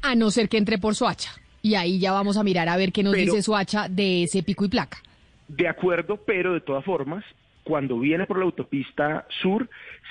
A 0.02 0.14
no 0.14 0.30
ser 0.30 0.48
que 0.48 0.58
entre 0.58 0.78
por 0.78 0.94
Soacha. 0.94 1.30
Y 1.62 1.74
ahí 1.74 1.98
ya 1.98 2.12
vamos 2.12 2.36
a 2.36 2.42
mirar 2.42 2.68
a 2.68 2.76
ver 2.76 2.92
qué 2.92 3.02
nos 3.02 3.14
Pero- 3.14 3.32
dice 3.32 3.42
Soacha 3.42 3.88
de 3.88 4.24
ese 4.24 4.42
pico 4.42 4.64
y 4.64 4.68
placa. 4.68 4.98
De 5.48 5.68
acuerdo, 5.68 6.16
pero 6.16 6.54
de 6.54 6.60
todas 6.60 6.84
formas, 6.84 7.24
cuando 7.64 7.98
viene 7.98 8.26
por 8.26 8.38
la 8.38 8.44
autopista 8.44 9.26
sur, 9.42 9.68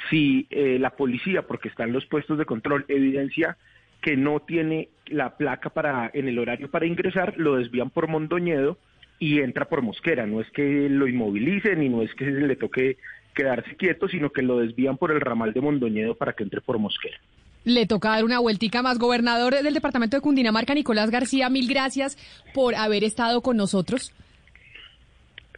si 0.10 0.48
eh, 0.50 0.78
la 0.80 0.92
policía, 0.92 1.44
porque 1.44 1.70
están 1.70 1.94
los 1.94 2.06
puestos 2.06 2.38
de 2.38 2.46
control, 2.46 2.86
evidencia 2.88 3.58
que 4.02 4.16
no 4.16 4.42
tiene 4.42 4.90
la 5.08 5.38
placa 5.38 5.70
para 5.70 6.10
en 6.14 6.28
el 6.28 6.40
horario 6.40 6.70
para 6.70 6.86
ingresar, 6.86 7.34
lo 7.38 7.56
desvían 7.56 7.90
por 7.90 8.08
Mondoñedo 8.08 8.78
y 9.18 9.40
entra 9.40 9.66
por 9.66 9.82
Mosquera. 9.82 10.26
No 10.26 10.40
es 10.42 10.50
que 10.52 10.88
lo 10.90 11.08
inmovilicen 11.08 11.82
y 11.84 11.90
no 11.90 12.02
es 12.02 12.14
que 12.16 12.26
le 12.26 12.56
toque 12.56 12.98
quedarse 13.34 13.76
quieto, 13.76 14.08
sino 14.08 14.32
que 14.32 14.42
lo 14.42 14.60
desvían 14.60 14.98
por 14.98 15.12
el 15.12 15.22
ramal 15.22 15.54
de 15.54 15.62
Mondoñedo 15.62 16.16
para 16.16 16.34
que 16.34 16.44
entre 16.44 16.62
por 16.62 16.78
Mosquera. 16.80 17.18
Le 17.64 17.86
toca 17.86 18.10
dar 18.10 18.24
una 18.24 18.40
vueltica 18.40 18.82
más. 18.82 19.00
Gobernador 19.00 19.62
del 19.62 19.74
departamento 19.74 20.18
de 20.18 20.22
Cundinamarca, 20.22 20.74
Nicolás 20.74 21.10
García, 21.10 21.50
mil 21.50 21.68
gracias 21.68 22.18
por 22.54 22.76
haber 22.76 23.04
estado 23.04 23.42
con 23.42 23.58
nosotros. 23.58 24.14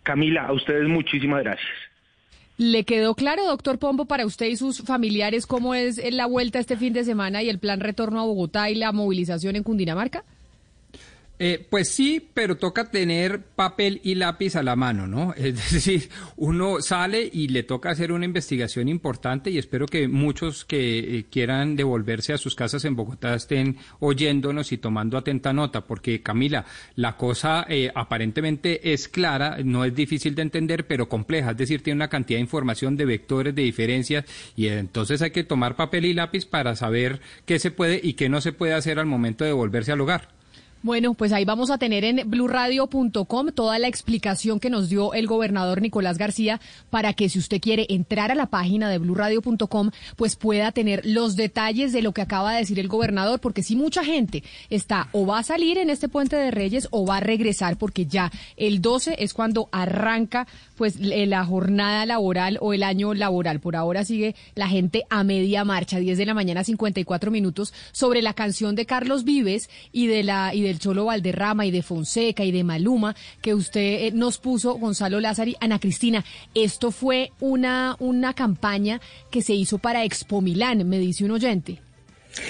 Camila, 0.03 0.47
a 0.47 0.53
ustedes 0.53 0.87
muchísimas 0.87 1.43
gracias. 1.43 1.69
¿Le 2.57 2.83
quedó 2.83 3.15
claro, 3.15 3.45
doctor 3.45 3.79
Pombo, 3.79 4.05
para 4.05 4.25
usted 4.25 4.47
y 4.47 4.55
sus 4.55 4.83
familiares 4.83 5.47
cómo 5.47 5.73
es 5.73 5.99
la 6.11 6.27
vuelta 6.27 6.59
este 6.59 6.77
fin 6.77 6.93
de 6.93 7.03
semana 7.03 7.41
y 7.41 7.49
el 7.49 7.59
plan 7.59 7.79
retorno 7.79 8.19
a 8.19 8.25
Bogotá 8.25 8.69
y 8.69 8.75
la 8.75 8.91
movilización 8.91 9.55
en 9.55 9.63
Cundinamarca? 9.63 10.23
Eh, 11.43 11.65
pues 11.67 11.89
sí, 11.89 12.29
pero 12.35 12.55
toca 12.57 12.91
tener 12.91 13.41
papel 13.41 13.99
y 14.03 14.13
lápiz 14.13 14.55
a 14.55 14.61
la 14.61 14.75
mano, 14.75 15.07
¿no? 15.07 15.33
Es 15.37 15.71
decir, 15.71 16.07
uno 16.37 16.81
sale 16.81 17.27
y 17.33 17.47
le 17.47 17.63
toca 17.63 17.89
hacer 17.89 18.11
una 18.11 18.25
investigación 18.25 18.87
importante 18.87 19.49
y 19.49 19.57
espero 19.57 19.87
que 19.87 20.07
muchos 20.07 20.65
que 20.65 20.99
eh, 20.99 21.25
quieran 21.31 21.75
devolverse 21.75 22.33
a 22.33 22.37
sus 22.37 22.53
casas 22.53 22.85
en 22.85 22.95
Bogotá 22.95 23.33
estén 23.33 23.77
oyéndonos 23.99 24.71
y 24.71 24.77
tomando 24.77 25.17
atenta 25.17 25.51
nota, 25.51 25.81
porque 25.87 26.21
Camila, 26.21 26.63
la 26.95 27.17
cosa 27.17 27.65
eh, 27.67 27.91
aparentemente 27.95 28.93
es 28.93 29.07
clara, 29.07 29.57
no 29.63 29.83
es 29.83 29.95
difícil 29.95 30.35
de 30.35 30.43
entender, 30.43 30.85
pero 30.85 31.09
compleja, 31.09 31.49
es 31.51 31.57
decir, 31.57 31.81
tiene 31.81 31.95
una 31.95 32.07
cantidad 32.07 32.37
de 32.37 32.41
información 32.41 32.95
de 32.95 33.05
vectores, 33.05 33.55
de 33.55 33.63
diferencias 33.63 34.25
y 34.55 34.67
entonces 34.67 35.23
hay 35.23 35.31
que 35.31 35.43
tomar 35.43 35.75
papel 35.75 36.05
y 36.05 36.13
lápiz 36.13 36.45
para 36.45 36.75
saber 36.75 37.19
qué 37.47 37.57
se 37.57 37.71
puede 37.71 37.99
y 38.03 38.13
qué 38.13 38.29
no 38.29 38.41
se 38.41 38.53
puede 38.53 38.73
hacer 38.73 38.99
al 38.99 39.07
momento 39.07 39.43
de 39.43 39.53
volverse 39.53 39.91
al 39.91 40.01
hogar. 40.01 40.39
Bueno, 40.83 41.13
pues 41.13 41.31
ahí 41.31 41.45
vamos 41.45 41.69
a 41.69 41.77
tener 41.77 42.03
en 42.03 42.23
blurradio.com 42.27 43.49
toda 43.53 43.77
la 43.77 43.87
explicación 43.87 44.59
que 44.59 44.71
nos 44.71 44.89
dio 44.89 45.13
el 45.13 45.27
gobernador 45.27 45.79
Nicolás 45.79 46.17
García 46.17 46.59
para 46.89 47.13
que 47.13 47.29
si 47.29 47.37
usted 47.37 47.61
quiere 47.61 47.85
entrar 47.89 48.31
a 48.31 48.35
la 48.35 48.47
página 48.47 48.89
de 48.89 48.97
blurradio.com, 48.97 49.91
pues 50.15 50.35
pueda 50.35 50.71
tener 50.71 51.01
los 51.05 51.35
detalles 51.35 51.93
de 51.93 52.01
lo 52.01 52.13
que 52.13 52.21
acaba 52.23 52.53
de 52.53 52.59
decir 52.59 52.79
el 52.79 52.87
gobernador, 52.87 53.39
porque 53.39 53.61
si 53.61 53.75
mucha 53.75 54.03
gente 54.03 54.43
está 54.71 55.07
o 55.11 55.27
va 55.27 55.37
a 55.39 55.43
salir 55.43 55.77
en 55.77 55.91
este 55.91 56.09
puente 56.09 56.35
de 56.35 56.49
Reyes 56.49 56.87
o 56.89 57.05
va 57.05 57.17
a 57.17 57.19
regresar, 57.19 57.77
porque 57.77 58.07
ya 58.07 58.31
el 58.57 58.81
12 58.81 59.17
es 59.19 59.35
cuando 59.35 59.69
arranca 59.71 60.47
pues 60.77 60.99
le- 60.99 61.27
la 61.27 61.45
jornada 61.45 62.07
laboral 62.07 62.57
o 62.59 62.73
el 62.73 62.81
año 62.81 63.13
laboral. 63.13 63.59
Por 63.59 63.75
ahora 63.75 64.03
sigue 64.03 64.35
la 64.55 64.67
gente 64.67 65.03
a 65.11 65.23
media 65.23 65.63
marcha, 65.63 65.99
10 65.99 66.17
de 66.17 66.25
la 66.25 66.33
mañana, 66.33 66.63
54 66.63 67.29
minutos, 67.29 67.71
sobre 67.91 68.23
la 68.23 68.33
canción 68.33 68.73
de 68.73 68.87
Carlos 68.87 69.23
Vives 69.23 69.69
y 69.91 70.07
de 70.07 70.23
la 70.23 70.55
y 70.55 70.70
del 70.71 70.79
Cholo 70.79 71.05
Valderrama 71.05 71.65
y 71.65 71.71
de 71.71 71.81
Fonseca 71.81 72.45
y 72.45 72.51
de 72.51 72.63
Maluma 72.63 73.13
que 73.41 73.53
usted 73.53 74.05
eh, 74.05 74.11
nos 74.13 74.37
puso, 74.37 74.75
Gonzalo 74.75 75.19
Lázari, 75.19 75.57
Ana 75.59 75.79
Cristina. 75.79 76.23
Esto 76.55 76.91
fue 76.91 77.31
una, 77.41 77.97
una 77.99 78.33
campaña 78.33 79.01
que 79.29 79.41
se 79.41 79.53
hizo 79.53 79.77
para 79.79 80.05
Expo 80.05 80.41
Milán, 80.41 80.87
me 80.87 80.97
dice 80.97 81.25
un 81.25 81.31
oyente. 81.31 81.81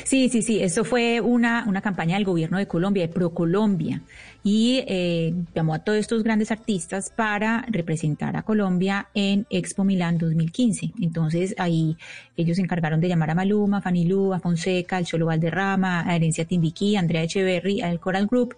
Sí, 0.04 0.30
sí, 0.30 0.44
sí, 0.44 0.62
esto 0.62 0.84
fue 0.84 1.22
una, 1.22 1.66
una 1.68 1.82
campaña 1.82 2.16
del 2.16 2.26
gobierno 2.26 2.60
de 2.60 2.68
Colombia, 2.68 3.08
de 3.08 3.14
ProColombia, 3.14 4.02
y 4.43 4.84
eh, 4.88 5.34
llamó 5.54 5.73
a 5.73 5.80
todos 5.80 5.99
estos 5.99 6.23
grandes 6.23 6.51
artistas 6.51 7.12
para 7.15 7.65
representar 7.69 8.36
a 8.36 8.43
Colombia 8.43 9.10
en 9.13 9.45
Expo 9.49 9.84
Milán 9.84 10.17
2015. 10.17 10.93
Entonces 11.01 11.54
ahí 11.58 11.97
ellos 12.36 12.58
se 12.58 12.63
encargaron 12.63 12.99
de 13.01 13.08
llamar 13.08 13.30
a 13.30 13.36
Maluma, 13.36 13.82
Fanny 13.82 14.06
Lu, 14.06 14.34
a 14.34 14.39
Fonseca, 14.39 14.97
al 14.97 15.06
Cholo 15.06 15.27
Valderrama, 15.27 16.08
a 16.08 16.15
Herencia 16.15 16.45
Timbiquí, 16.45 16.95
a 16.95 16.99
Andrea 16.99 17.23
Echeverry, 17.23 17.82
al 17.82 17.99
Coral 17.99 18.27
Group, 18.27 18.56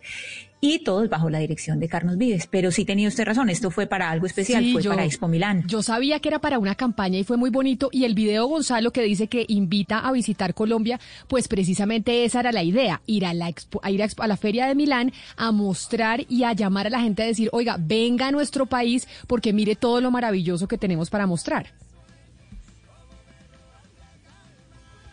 y 0.66 0.80
todos 0.80 1.10
bajo 1.10 1.30
la 1.30 1.40
dirección 1.40 1.78
de 1.82 1.90
Carlos 1.90 2.18
Vives. 2.18 2.48
Pero 2.50 2.72
sí 2.72 2.86
tenía 2.86 3.10
usted 3.10 3.26
razón, 3.26 3.50
esto 3.50 3.70
fue 3.70 3.86
para 3.86 4.10
algo 4.10 4.26
especial, 4.26 4.64
Sí, 4.64 4.72
fue 4.72 4.82
yo- 4.82 4.92
para 4.92 5.04
Expo 5.04 5.28
Milán. 5.28 5.66
Yo 5.68 5.84
sabía 5.84 6.22
que 6.22 6.30
era 6.30 6.40
para 6.40 6.58
una 6.58 6.74
campaña 6.76 7.20
y 7.20 7.26
fue 7.26 7.36
muy 7.36 7.50
bonito. 7.50 7.90
Y 7.92 8.06
el 8.06 8.14
video 8.16 8.48
Gonzalo 8.48 8.92
que 8.92 9.02
dice 9.04 9.28
que 9.28 9.46
invita 9.50 10.00
a 10.00 10.12
visitar 10.14 10.54
Colombia, 10.54 11.02
pues 11.28 11.50
precisamente 11.50 12.24
esa 12.24 12.40
era 12.40 12.54
la 12.54 12.64
idea, 12.64 13.02
ir 13.08 13.26
a 13.26 13.34
la 13.34 13.50
expo- 13.50 13.82
a 13.84 13.92
ir 13.92 14.02
a, 14.02 14.08
expo- 14.08 14.24
a 14.24 14.28
la 14.28 14.38
feria 14.38 14.66
de 14.66 14.76
Milán 14.76 15.12
a 15.36 15.52
mostrar 15.52 16.22
y 16.30 16.44
a 16.44 16.54
llamar 16.54 16.88
a 16.88 16.92
la 16.92 17.02
gente 17.02 17.24
a 17.24 17.26
decir, 17.26 17.50
oiga, 17.52 17.76
venga 17.78 18.28
a 18.28 18.32
nuestro 18.32 18.66
país 18.66 19.06
porque 19.28 19.52
mire 19.52 19.76
todo 19.76 20.00
lo 20.00 20.12
maravilloso 20.12 20.70
que 20.70 20.78
tenemos 20.78 21.10
para 21.10 21.28
mostrar. 21.28 21.74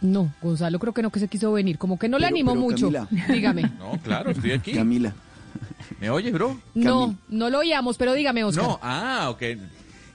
No, 0.00 0.32
Gonzalo 0.40 0.78
creo 0.78 0.94
que 0.94 1.02
no 1.02 1.10
que 1.10 1.20
se 1.20 1.28
quiso 1.28 1.52
venir, 1.52 1.76
como 1.76 1.98
que 1.98 2.08
no 2.08 2.18
le 2.18 2.26
animó 2.26 2.52
pero, 2.52 2.62
mucho. 2.62 2.90
Camila. 2.90 3.08
Dígame. 3.28 3.62
No, 3.78 3.98
claro, 4.02 4.30
estoy 4.30 4.52
aquí. 4.52 4.72
Camila. 4.72 5.12
¿Me 5.98 6.10
oyes, 6.10 6.32
bro? 6.32 6.60
No, 6.74 7.16
no 7.28 7.50
lo 7.50 7.58
oíamos, 7.58 7.96
pero 7.96 8.14
dígame, 8.14 8.44
Oscar. 8.44 8.64
No, 8.64 8.78
ah, 8.82 9.28
ok. 9.30 9.42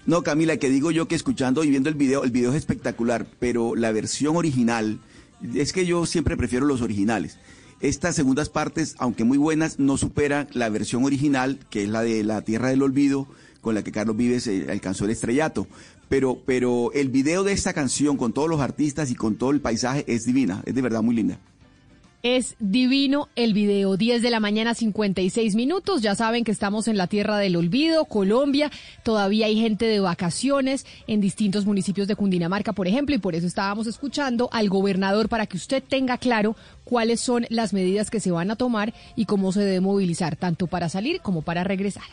No, 0.05 0.21
Camila, 0.21 0.57
que 0.57 0.69
digo 0.69 0.91
yo 0.91 1.07
que 1.07 1.15
escuchando 1.15 1.63
y 1.63 1.69
viendo 1.69 1.89
el 1.89 1.95
video, 1.95 2.23
el 2.23 2.31
video 2.31 2.51
es 2.51 2.57
espectacular, 2.57 3.25
pero 3.39 3.75
la 3.75 3.91
versión 3.91 4.35
original, 4.35 4.99
es 5.53 5.73
que 5.73 5.85
yo 5.85 6.05
siempre 6.05 6.37
prefiero 6.37 6.65
los 6.65 6.81
originales. 6.81 7.39
Estas 7.81 8.15
segundas 8.15 8.49
partes, 8.49 8.95
aunque 8.99 9.23
muy 9.23 9.37
buenas, 9.37 9.79
no 9.79 9.97
superan 9.97 10.47
la 10.53 10.69
versión 10.69 11.03
original, 11.03 11.59
que 11.69 11.83
es 11.83 11.89
la 11.89 12.03
de 12.03 12.23
La 12.23 12.41
Tierra 12.43 12.69
del 12.69 12.83
Olvido, 12.83 13.27
con 13.61 13.73
la 13.73 13.83
que 13.83 13.91
Carlos 13.91 14.15
Vives 14.15 14.45
eh, 14.47 14.67
alcanzó 14.69 15.05
el 15.05 15.11
estrellato. 15.11 15.67
Pero, 16.07 16.39
pero 16.45 16.91
el 16.93 17.09
video 17.09 17.43
de 17.43 17.51
esta 17.51 17.73
canción, 17.73 18.15
con 18.15 18.31
todos 18.31 18.47
los 18.47 18.61
artistas 18.61 19.09
y 19.09 19.15
con 19.15 19.35
todo 19.35 19.51
el 19.51 19.59
paisaje, 19.59 20.05
es 20.07 20.25
divina, 20.25 20.61
es 20.65 20.75
de 20.75 20.81
verdad 20.83 21.01
muy 21.01 21.15
linda. 21.15 21.39
Es 22.27 22.55
divino 22.57 23.29
el 23.35 23.53
video, 23.53 23.97
10 23.97 24.23
de 24.23 24.31
la 24.31 24.39
mañana 24.39 24.73
56 24.73 25.53
minutos. 25.53 26.01
Ya 26.01 26.15
saben 26.15 26.43
que 26.43 26.51
estamos 26.51 26.87
en 26.87 26.97
la 26.97 27.05
tierra 27.05 27.37
del 27.37 27.55
olvido, 27.55 28.05
Colombia. 28.05 28.71
Todavía 29.03 29.45
hay 29.45 29.61
gente 29.61 29.85
de 29.85 29.99
vacaciones 29.99 30.87
en 31.05 31.21
distintos 31.21 31.67
municipios 31.67 32.07
de 32.07 32.15
Cundinamarca, 32.15 32.73
por 32.73 32.87
ejemplo, 32.87 33.13
y 33.13 33.19
por 33.19 33.35
eso 33.35 33.45
estábamos 33.45 33.85
escuchando 33.85 34.49
al 34.51 34.69
gobernador 34.69 35.29
para 35.29 35.45
que 35.45 35.57
usted 35.57 35.83
tenga 35.87 36.17
claro 36.17 36.55
cuáles 36.83 37.21
son 37.21 37.45
las 37.49 37.73
medidas 37.73 38.09
que 38.09 38.19
se 38.19 38.31
van 38.31 38.49
a 38.49 38.55
tomar 38.55 38.95
y 39.15 39.25
cómo 39.25 39.51
se 39.51 39.59
debe 39.59 39.81
movilizar, 39.81 40.35
tanto 40.35 40.65
para 40.65 40.89
salir 40.89 41.21
como 41.21 41.43
para 41.43 41.63
regresar. 41.63 42.05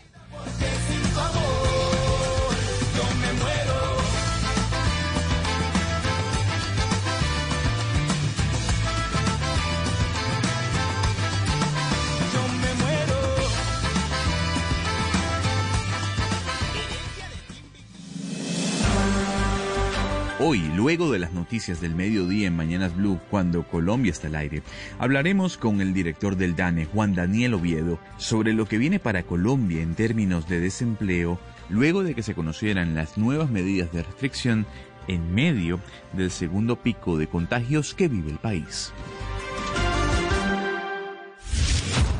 Hoy, 20.45 20.59
luego 20.75 21.13
de 21.13 21.21
las 21.21 21.33
noticias 21.33 21.81
del 21.81 21.95
mediodía 21.95 22.49
en 22.49 22.57
Mañanas 22.57 22.97
Blue, 22.97 23.21
cuando 23.31 23.63
Colombia 23.63 24.11
está 24.11 24.27
al 24.27 24.35
aire, 24.35 24.65
hablaremos 24.99 25.57
con 25.57 25.81
el 25.81 25.95
director 25.95 26.35
del 26.35 26.57
DANE, 26.57 26.87
Juan 26.87 27.15
Daniel 27.15 27.55
Oviedo, 27.55 28.01
sobre 28.17 28.53
lo 28.53 28.67
que 28.67 28.77
viene 28.77 28.99
para 28.99 29.23
Colombia 29.23 29.83
en 29.83 29.95
términos 29.95 30.49
de 30.49 30.59
desempleo, 30.59 31.39
luego 31.69 32.03
de 32.03 32.17
que 32.17 32.25
se 32.25 32.35
conocieran 32.35 32.97
las 32.97 33.17
nuevas 33.17 33.51
medidas 33.51 33.93
de 33.93 34.03
restricción 34.03 34.67
en 35.07 35.33
medio 35.33 35.79
del 36.13 36.33
segundo 36.33 36.75
pico 36.75 37.17
de 37.19 37.29
contagios 37.29 37.95
que 37.95 38.09
vive 38.09 38.33
el 38.33 38.39
país. 38.39 38.93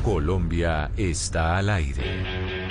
Colombia 0.01 0.91
está 0.95 1.57
al 1.57 1.69
aire. 1.69 2.62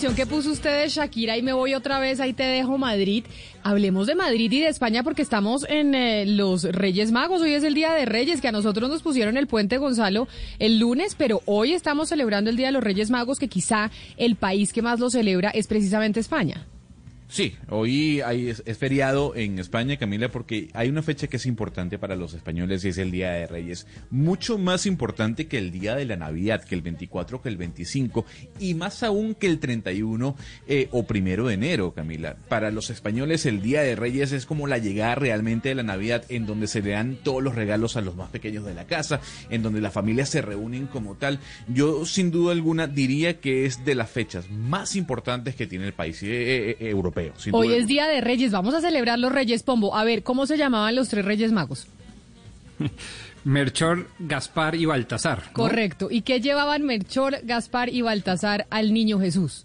Que 0.00 0.24
puso 0.24 0.50
usted 0.50 0.80
de 0.80 0.88
Shakira 0.88 1.36
y 1.36 1.42
me 1.42 1.52
voy 1.52 1.74
otra 1.74 1.98
vez, 1.98 2.20
ahí 2.20 2.32
te 2.32 2.42
dejo 2.42 2.78
Madrid. 2.78 3.22
Hablemos 3.62 4.06
de 4.06 4.14
Madrid 4.14 4.50
y 4.50 4.60
de 4.60 4.68
España 4.68 5.02
porque 5.02 5.20
estamos 5.20 5.66
en 5.68 5.94
eh, 5.94 6.24
los 6.24 6.64
Reyes 6.64 7.12
Magos. 7.12 7.42
Hoy 7.42 7.52
es 7.52 7.64
el 7.64 7.74
Día 7.74 7.92
de 7.92 8.06
Reyes, 8.06 8.40
que 8.40 8.48
a 8.48 8.52
nosotros 8.52 8.88
nos 8.88 9.02
pusieron 9.02 9.36
el 9.36 9.46
puente 9.46 9.76
Gonzalo 9.76 10.26
el 10.58 10.78
lunes, 10.78 11.14
pero 11.16 11.42
hoy 11.44 11.74
estamos 11.74 12.08
celebrando 12.08 12.48
el 12.48 12.56
Día 12.56 12.68
de 12.68 12.72
los 12.72 12.82
Reyes 12.82 13.10
Magos, 13.10 13.38
que 13.38 13.48
quizá 13.48 13.90
el 14.16 14.36
país 14.36 14.72
que 14.72 14.80
más 14.80 15.00
lo 15.00 15.10
celebra 15.10 15.50
es 15.50 15.66
precisamente 15.66 16.18
España. 16.18 16.66
Sí, 17.30 17.56
hoy 17.68 18.20
hay, 18.22 18.48
es, 18.48 18.76
feriado 18.76 19.36
en 19.36 19.60
España, 19.60 19.96
Camila, 19.96 20.32
porque 20.32 20.68
hay 20.74 20.88
una 20.88 21.00
fecha 21.00 21.28
que 21.28 21.36
es 21.36 21.46
importante 21.46 21.96
para 21.96 22.16
los 22.16 22.34
españoles 22.34 22.84
y 22.84 22.88
es 22.88 22.98
el 22.98 23.12
Día 23.12 23.30
de 23.30 23.46
Reyes. 23.46 23.86
Mucho 24.10 24.58
más 24.58 24.84
importante 24.84 25.46
que 25.46 25.56
el 25.56 25.70
Día 25.70 25.94
de 25.94 26.06
la 26.06 26.16
Navidad, 26.16 26.64
que 26.64 26.74
el 26.74 26.82
24, 26.82 27.40
que 27.40 27.48
el 27.48 27.56
25 27.56 28.26
y 28.58 28.74
más 28.74 29.04
aún 29.04 29.36
que 29.36 29.46
el 29.46 29.60
31 29.60 30.34
eh, 30.66 30.88
o 30.90 31.04
primero 31.04 31.46
de 31.46 31.54
enero, 31.54 31.94
Camila. 31.94 32.34
Para 32.48 32.72
los 32.72 32.90
españoles 32.90 33.46
el 33.46 33.62
Día 33.62 33.82
de 33.82 33.94
Reyes 33.94 34.32
es 34.32 34.44
como 34.44 34.66
la 34.66 34.78
llegada 34.78 35.14
realmente 35.14 35.68
de 35.68 35.76
la 35.76 35.84
Navidad 35.84 36.24
en 36.30 36.46
donde 36.46 36.66
se 36.66 36.82
le 36.82 36.90
dan 36.90 37.14
todos 37.22 37.44
los 37.44 37.54
regalos 37.54 37.96
a 37.96 38.00
los 38.00 38.16
más 38.16 38.30
pequeños 38.30 38.64
de 38.64 38.74
la 38.74 38.88
casa, 38.88 39.20
en 39.50 39.62
donde 39.62 39.80
las 39.80 39.92
familias 39.92 40.30
se 40.30 40.42
reúnen 40.42 40.88
como 40.88 41.14
tal. 41.14 41.38
Yo 41.68 42.04
sin 42.06 42.32
duda 42.32 42.50
alguna 42.50 42.88
diría 42.88 43.38
que 43.38 43.66
es 43.66 43.84
de 43.84 43.94
las 43.94 44.10
fechas 44.10 44.50
más 44.50 44.96
importantes 44.96 45.54
que 45.54 45.68
tiene 45.68 45.86
el 45.86 45.92
país 45.92 46.20
eh, 46.24 46.70
eh, 46.70 46.76
europeo. 46.80 47.19
Sin 47.36 47.54
Hoy 47.54 47.68
duda 47.68 47.76
es 47.78 47.86
Día 47.86 48.06
de 48.08 48.20
Reyes, 48.20 48.52
vamos 48.52 48.74
a 48.74 48.80
celebrar 48.80 49.18
los 49.18 49.32
Reyes 49.32 49.62
Pombo. 49.62 49.96
A 49.96 50.04
ver, 50.04 50.22
¿cómo 50.22 50.46
se 50.46 50.56
llamaban 50.56 50.94
los 50.96 51.08
tres 51.08 51.24
Reyes 51.24 51.52
Magos? 51.52 51.86
Melchor, 53.44 54.08
Gaspar 54.18 54.74
y 54.74 54.84
Baltasar. 54.84 55.44
¿no? 55.46 55.52
Correcto. 55.54 56.08
¿Y 56.10 56.22
qué 56.22 56.40
llevaban 56.40 56.82
Melchor, 56.84 57.38
Gaspar 57.42 57.88
y 57.88 58.02
Baltasar 58.02 58.66
al 58.70 58.92
niño 58.92 59.18
Jesús? 59.18 59.64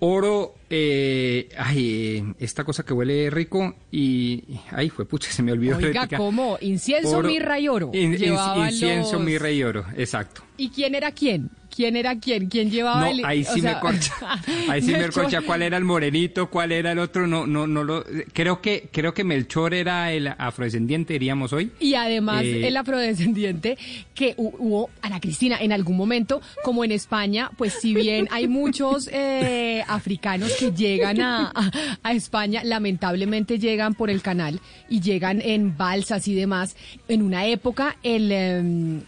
Oro, 0.00 0.54
eh, 0.70 1.48
ay, 1.58 2.22
eh, 2.28 2.34
esta 2.38 2.62
cosa 2.62 2.84
que 2.84 2.92
huele 2.92 3.30
rico 3.30 3.74
y, 3.90 4.44
ay, 4.70 4.90
fue 4.90 5.04
pucha, 5.06 5.28
se 5.32 5.42
me 5.42 5.50
olvidó. 5.50 5.76
Oiga. 5.78 6.06
¿cómo? 6.16 6.56
Incienso, 6.60 7.18
Oro, 7.18 7.28
mirra 7.28 7.58
y 7.58 7.66
oro. 7.68 7.90
in- 7.92 8.12
in- 8.12 8.16
Llevaban 8.18 8.70
incienso, 8.70 9.14
los- 9.14 9.22
mirra 9.22 9.50
y 9.50 9.62
oro, 9.64 9.84
exacto. 9.96 10.42
¿Y 10.56 10.68
quién 10.70 10.94
era 10.94 11.10
quién? 11.10 11.50
¿Quién 11.78 11.94
era 11.94 12.18
quién? 12.18 12.48
¿Quién 12.48 12.72
llevaba 12.72 13.02
No, 13.02 13.06
el 13.12 13.24
ahí 13.24 13.42
o 13.48 13.54
sí 13.54 13.60
sea, 13.60 13.74
me 13.74 13.80
corcha. 13.80 14.12
Ahí 14.68 14.82
sí 14.82 14.90
me 14.90 15.08
corcha 15.10 15.42
cuál 15.42 15.62
era 15.62 15.76
el 15.76 15.84
morenito, 15.84 16.50
cuál 16.50 16.72
era 16.72 16.90
el 16.90 16.98
otro, 16.98 17.28
no, 17.28 17.46
no, 17.46 17.68
no 17.68 17.84
lo, 17.84 18.04
creo 18.32 18.60
que, 18.60 18.88
creo 18.90 19.14
que 19.14 19.22
Melchor 19.22 19.74
era 19.74 20.10
el 20.12 20.26
afrodescendiente, 20.26 21.12
diríamos 21.12 21.52
hoy. 21.52 21.70
Y 21.78 21.94
además 21.94 22.42
Eh, 22.42 22.66
el 22.66 22.76
afrodescendiente 22.76 23.78
que 24.12 24.34
hu- 24.36 24.54
hubo, 24.58 24.90
Ana 25.02 25.20
Cristina, 25.20 25.56
en 25.60 25.70
algún 25.70 25.96
momento, 25.96 26.42
como 26.64 26.82
en 26.84 26.90
España, 26.90 27.48
pues 27.56 27.74
si 27.74 27.94
bien 27.94 28.26
hay 28.32 28.48
muchos 28.48 29.08
eh, 29.12 29.84
africanos 29.86 30.52
que 30.58 30.72
llegan 30.72 31.20
a, 31.20 31.52
a- 31.54 31.70
a 32.02 32.12
España, 32.12 32.62
lamentablemente 32.64 33.60
llegan 33.60 33.94
por 33.94 34.10
el 34.10 34.20
canal 34.20 34.58
y 34.90 35.00
llegan 35.00 35.40
en 35.40 35.76
balsas 35.76 36.26
y 36.26 36.34
demás. 36.34 36.74
En 37.06 37.22
una 37.22 37.46
época, 37.46 37.94
el... 38.02 38.32
em, 38.32 39.00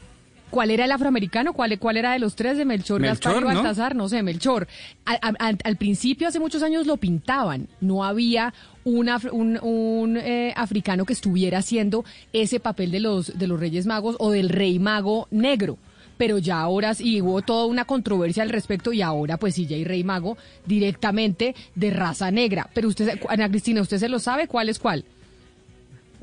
¿Cuál 0.50 0.70
era 0.70 0.84
el 0.84 0.92
afroamericano? 0.92 1.52
¿Cuál, 1.52 1.78
¿Cuál 1.78 1.96
era 1.96 2.12
de 2.12 2.18
los 2.18 2.34
tres? 2.34 2.58
¿De 2.58 2.64
Melchor, 2.64 3.00
Gaspar 3.00 3.32
y 3.32 3.34
Melchor, 3.36 3.54
¿no? 3.54 3.62
Baltasar? 3.62 3.94
No 3.94 4.08
sé, 4.08 4.22
Melchor. 4.22 4.66
Al, 5.04 5.18
al- 5.38 5.58
al 5.62 5.76
principio, 5.76 6.28
hace 6.28 6.40
muchos 6.40 6.62
años, 6.62 6.86
lo 6.86 6.96
pintaban. 6.96 7.68
No 7.80 8.04
había 8.04 8.52
un, 8.84 9.06
af- 9.06 9.30
un, 9.32 9.58
un, 9.62 10.16
eh, 10.16 10.52
africano 10.56 11.04
que 11.04 11.12
estuviera 11.12 11.58
haciendo 11.58 12.04
ese 12.32 12.60
papel 12.60 12.90
de 12.90 13.00
los, 13.00 13.38
de 13.38 13.46
los 13.46 13.58
Reyes 13.60 13.86
Magos 13.86 14.16
o 14.18 14.30
del 14.30 14.48
Rey 14.48 14.78
Mago 14.78 15.28
negro. 15.30 15.78
Pero 16.18 16.36
ya 16.36 16.60
ahora 16.60 16.92
sí 16.92 17.22
hubo 17.22 17.40
toda 17.40 17.64
una 17.64 17.86
controversia 17.86 18.42
al 18.42 18.50
respecto 18.50 18.92
y 18.92 19.00
ahora 19.00 19.38
pues 19.38 19.54
sí 19.54 19.66
ya 19.66 19.76
hay 19.76 19.84
Rey 19.84 20.04
Mago 20.04 20.36
directamente 20.66 21.54
de 21.74 21.90
raza 21.90 22.30
negra. 22.30 22.68
Pero 22.74 22.88
usted, 22.88 23.18
Ana 23.28 23.48
Cristina, 23.48 23.80
¿usted 23.82 23.98
se 23.98 24.08
lo 24.08 24.18
sabe? 24.18 24.46
¿Cuál 24.46 24.68
es 24.68 24.78
cuál? 24.78 25.04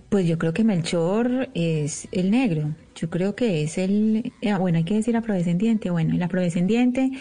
Pues 0.09 0.25
yo 0.25 0.37
creo 0.37 0.53
que 0.53 0.63
Melchor 0.63 1.49
es 1.53 2.07
el 2.13 2.31
negro. 2.31 2.73
Yo 2.95 3.09
creo 3.09 3.35
que 3.35 3.63
es 3.63 3.77
el, 3.77 4.31
eh, 4.41 4.53
bueno, 4.55 4.77
hay 4.77 4.85
que 4.85 4.95
decir 4.95 5.17
afrodescendiente, 5.17 5.89
bueno, 5.89 6.15
el 6.15 6.23
afrodescendiente, 6.23 7.11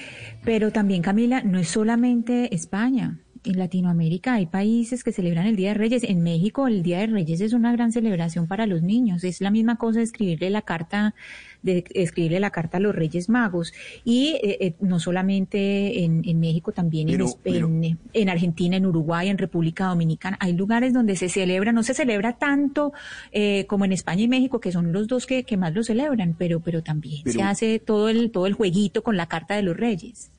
pero 0.44 0.70
también 0.70 1.02
Camila, 1.02 1.42
no 1.42 1.58
es 1.58 1.68
solamente 1.68 2.54
España. 2.54 3.18
En 3.44 3.58
Latinoamérica 3.58 4.34
hay 4.34 4.46
países 4.46 5.02
que 5.02 5.12
celebran 5.12 5.46
el 5.46 5.56
Día 5.56 5.70
de 5.70 5.74
Reyes. 5.74 6.04
En 6.04 6.22
México 6.22 6.68
el 6.68 6.84
Día 6.84 6.98
de 7.00 7.08
Reyes 7.08 7.40
es 7.40 7.52
una 7.52 7.72
gran 7.72 7.90
celebración 7.90 8.46
para 8.46 8.66
los 8.66 8.82
niños. 8.82 9.24
Es 9.24 9.40
la 9.40 9.50
misma 9.50 9.76
cosa 9.76 10.00
escribirle 10.00 10.50
la 10.50 10.62
carta, 10.62 11.14
de 11.62 11.84
escribirle 11.94 12.40
la 12.40 12.50
carta 12.50 12.76
a 12.76 12.80
los 12.80 12.94
Reyes 12.94 13.28
Magos. 13.28 13.72
Y 14.04 14.38
eh, 14.42 14.58
eh, 14.60 14.74
no 14.80 15.00
solamente 15.00 16.04
en, 16.04 16.22
en 16.24 16.40
México, 16.40 16.72
también 16.72 17.08
en, 17.08 17.24
Pero- 17.42 17.66
en, 17.68 17.98
en 18.12 18.28
Argentina, 18.28 18.76
en 18.76 18.86
Uruguay, 18.86 19.28
en 19.28 19.38
República 19.38 19.86
Dominicana. 19.86 20.36
Hay 20.40 20.52
lugares 20.52 20.92
donde 20.92 21.16
se 21.16 21.28
celebra, 21.28 21.72
no 21.72 21.82
se 21.82 21.94
celebra 21.94 22.34
tanto 22.38 22.92
eh, 23.32 23.64
como 23.66 23.84
en 23.84 23.92
España 23.92 24.22
y 24.22 24.28
México, 24.28 24.60
que 24.60 24.72
son 24.72 24.92
los 24.92 25.08
dos 25.08 25.26
que, 25.26 25.44
que 25.44 25.56
más 25.56 25.74
lo 25.74 25.82
celebran, 25.82 26.34
pero, 26.38 26.60
pero 26.60 26.82
también 26.82 27.22
Pero- 27.24 27.34
se 27.38 27.42
hace 27.42 27.78
todo 27.78 28.08
el, 28.08 28.30
todo 28.30 28.46
el 28.46 28.52
jueguito 28.54 29.02
con 29.02 29.16
la 29.16 29.26
carta 29.26 29.54
de 29.56 29.62
los 29.62 29.76
Reyes. 29.76 30.30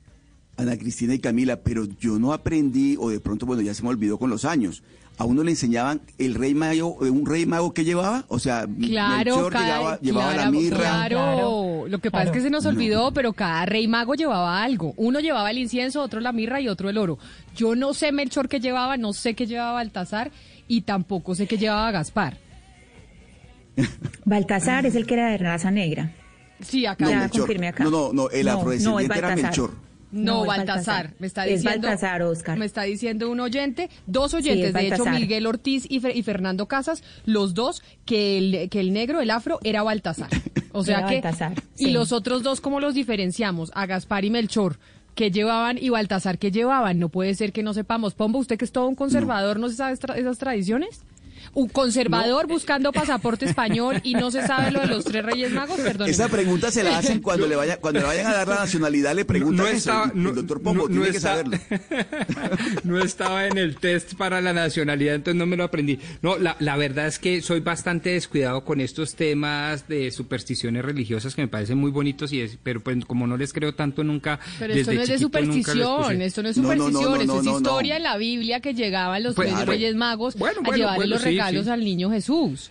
Ana 0.56 0.76
Cristina 0.76 1.14
y 1.14 1.20
Camila, 1.20 1.60
pero 1.62 1.84
yo 2.00 2.18
no 2.18 2.32
aprendí, 2.32 2.96
o 2.98 3.10
de 3.10 3.20
pronto, 3.20 3.46
bueno, 3.46 3.62
ya 3.62 3.74
se 3.74 3.82
me 3.84 3.90
olvidó 3.90 4.18
con 4.18 4.28
los 4.28 4.44
años. 4.44 4.82
A 5.18 5.24
uno 5.24 5.42
le 5.42 5.50
enseñaban 5.50 6.00
el 6.18 6.34
rey 6.36 6.54
mago, 6.54 7.04
eh, 7.04 7.10
un 7.10 7.26
rey 7.26 7.44
mago 7.44 7.74
que 7.74 7.84
llevaba, 7.84 8.24
o 8.28 8.38
sea, 8.38 8.66
Claro, 8.80 9.34
Melchor 9.34 9.52
cada- 9.52 9.64
llegaba, 9.66 10.00
llevaba 10.00 10.28
la 10.28 10.34
claro, 10.36 10.50
mirra. 10.52 10.78
Claro, 10.78 11.84
lo 11.88 11.98
que 11.98 12.10
pasa 12.12 12.24
es 12.26 12.30
que 12.30 12.40
se 12.40 12.50
nos 12.50 12.62
No. 12.64 12.70
olvidó, 12.70 13.12
pero 13.12 13.32
cada 13.32 13.66
rey 13.66 13.88
mago 13.88 14.14
llevaba 14.14 14.62
algo. 14.62 14.94
Uno 14.96 15.18
llevaba 15.18 15.50
el 15.50 15.58
incienso, 15.58 16.02
otro 16.02 16.20
la 16.20 16.30
mirra 16.32 16.60
y 16.60 16.68
otro 16.68 16.88
el 16.88 16.98
oro. 16.98 17.18
Yo 17.56 17.74
no 17.74 17.94
sé 17.94 18.12
Melchor 18.12 18.48
que 18.48 18.60
llevaba, 18.60 18.96
no 18.96 19.12
sé 19.12 19.34
qué 19.34 19.46
llevaba 19.48 19.72
Baltasar 19.72 20.30
y 20.68 20.82
tampoco 20.82 21.34
sé 21.34 21.48
qué 21.48 21.58
llevaba 21.58 21.90
Gaspar. 21.90 22.38
Baltasar 24.24 24.86
es 24.86 24.94
el 24.94 25.06
que 25.06 25.14
era 25.14 25.30
de 25.30 25.38
raza 25.38 25.70
negra. 25.70 26.12
Sí, 26.60 26.86
acá. 26.86 27.04
No, 27.04 27.10
Ya 27.10 27.18
Melchor. 27.20 27.64
acá. 27.66 27.84
No, 27.84 27.90
no, 27.90 28.12
no, 28.12 28.30
el 28.30 28.46
No, 28.46 28.52
afrodescendiente 28.52 29.20
no, 29.20 29.26
era. 29.26 29.36
Melchor. 29.36 29.87
No, 30.10 30.32
No, 30.36 30.40
es 30.42 30.46
Baltasar. 30.48 30.66
Baltasar. 30.76 31.14
Me 31.18 31.26
está 31.26 31.46
Es 31.46 31.62
diciendo. 31.62 31.88
Baltasar, 31.88 32.22
Oscar. 32.22 32.58
Me 32.58 32.64
está 32.66 32.82
diciendo 32.82 33.28
un 33.30 33.40
oyente, 33.40 33.90
dos 34.06 34.32
oyentes, 34.34 34.68
es 34.68 34.72
de 34.74 34.88
hecho. 34.88 35.04
Miguel 35.06 35.46
Ortiz 35.46 35.86
y, 35.88 36.00
Fer- 36.00 36.14
y 36.14 36.22
Fernando 36.22 36.66
Casas, 36.66 37.02
los 37.26 37.54
dos, 37.54 37.82
que 38.06 38.38
el, 38.38 38.68
que 38.70 38.80
el 38.80 38.92
negro, 38.92 39.20
el 39.20 39.30
afro, 39.30 39.58
era 39.64 39.82
Baltasar. 39.82 40.30
O 40.72 40.84
sea 40.84 40.98
Era 41.00 41.08
que. 41.08 41.14
Baltasar, 41.20 41.52
Y 41.78 41.90
los 41.90 42.12
otros 42.12 42.42
dos, 42.42 42.60
¿cómo 42.60 42.80
los 42.80 42.94
diferenciamos? 42.94 43.70
A 43.74 43.86
Gaspar 43.86 44.24
y 44.24 44.30
Melchor. 44.30 44.78
que 45.14 45.30
llevaban 45.32 45.78
y 45.80 45.88
Baltasar 45.88 46.38
que 46.38 46.50
llevaban? 46.52 46.98
No 47.00 47.08
puede 47.08 47.34
ser 47.34 47.52
que 47.52 47.62
no 47.64 47.74
sepamos. 47.74 48.14
Pombo, 48.14 48.38
usted 48.38 48.56
que 48.56 48.64
es 48.64 48.70
todo 48.72 48.86
un 48.86 48.94
conservador, 48.94 49.58
¿no, 49.58 49.68
se 49.68 49.74
sabe 49.74 49.92
esas 49.94 50.38
tradiciones? 50.38 51.02
Un 51.54 51.68
conservador 51.68 52.46
buscando 52.46 52.92
pasaporte 52.92 53.44
español 53.46 54.00
y 54.04 54.14
no 54.14 54.30
se 54.30 54.46
sabe 54.46 54.70
lo 54.70 54.80
de 54.80 54.86
los 54.86 55.04
tres 55.04 55.24
reyes 55.24 55.50
magos, 55.52 55.78
perdón. 55.80 56.08
Esa 56.08 56.28
pregunta 56.28 56.70
se 56.70 56.82
la 56.82 56.98
hacen 56.98 57.20
cuando 57.20 57.46
le 57.46 57.56
vaya, 57.56 57.78
cuando 57.78 58.00
le 58.00 58.06
vayan 58.06 58.26
a 58.26 58.34
dar 58.34 58.48
la 58.48 58.54
nacionalidad, 58.56 59.14
le 59.14 59.24
preguntan 59.24 59.64
no 59.64 59.70
eso. 59.70 59.76
estaba- 59.78 60.06
y 60.14 60.16
el 60.18 60.22
no- 60.24 60.32
doctor 60.32 60.62
Pombo 60.62 60.88
no- 60.88 60.94
no 60.94 60.94
tiene 61.02 61.10
que 61.10 61.16
está- 61.16 61.30
saberlo. 61.30 61.58
no 62.84 62.98
estaba 63.00 63.46
en 63.46 63.58
el 63.58 63.76
test 63.76 64.14
para 64.14 64.40
la 64.40 64.52
nacionalidad, 64.52 65.14
entonces 65.14 65.38
no 65.38 65.46
me 65.46 65.56
lo 65.56 65.64
aprendí. 65.64 65.98
No, 66.22 66.36
la, 66.38 66.56
la 66.60 66.76
verdad 66.76 67.06
es 67.06 67.18
que 67.18 67.40
soy 67.42 67.60
bastante 67.60 68.10
descuidado 68.10 68.64
con 68.64 68.80
estos 68.80 69.14
temas 69.14 69.88
de 69.88 70.10
supersticiones 70.10 70.84
religiosas 70.84 71.34
que 71.34 71.42
me 71.42 71.48
parecen 71.48 71.78
muy 71.78 71.90
bonitos, 71.90 72.32
y 72.32 72.40
es, 72.40 72.58
pero 72.62 72.80
pues 72.80 73.04
como 73.06 73.26
no 73.26 73.36
les 73.36 73.52
creo 73.52 73.74
tanto 73.74 74.04
nunca. 74.04 74.38
Pero 74.58 74.74
esto 74.74 74.90
desde 74.90 74.94
no 74.94 75.02
es 75.02 75.08
de 75.08 75.18
superstición, 75.18 76.22
esto 76.22 76.42
no 76.42 76.48
es 76.48 76.56
No, 76.56 76.62
no, 76.62 76.68
no, 76.68 76.84
superstición, 76.84 77.10
no, 77.12 77.20
esto 77.20 77.32
no, 77.34 77.38
es 77.40 77.44
no, 77.44 77.52
no. 77.52 77.58
historia 77.58 77.96
en 77.96 78.02
la 78.02 78.16
Biblia 78.16 78.60
que 78.60 78.74
llegaban 78.74 79.22
los 79.22 79.34
Pues, 79.34 79.46
tres 79.48 79.56
claro. 79.56 79.72
reyes 79.72 79.94
magos 79.94 80.36
Bueno, 80.36 80.60
a 80.60 80.62
bueno, 80.62 80.76
llevarle 80.76 80.96
bueno, 80.98 81.14
los 81.14 81.22
sí, 81.22 81.30
regalos 81.38 81.64
sí. 81.64 81.70
al 81.70 81.84
niño 81.84 82.10
Jesús. 82.10 82.70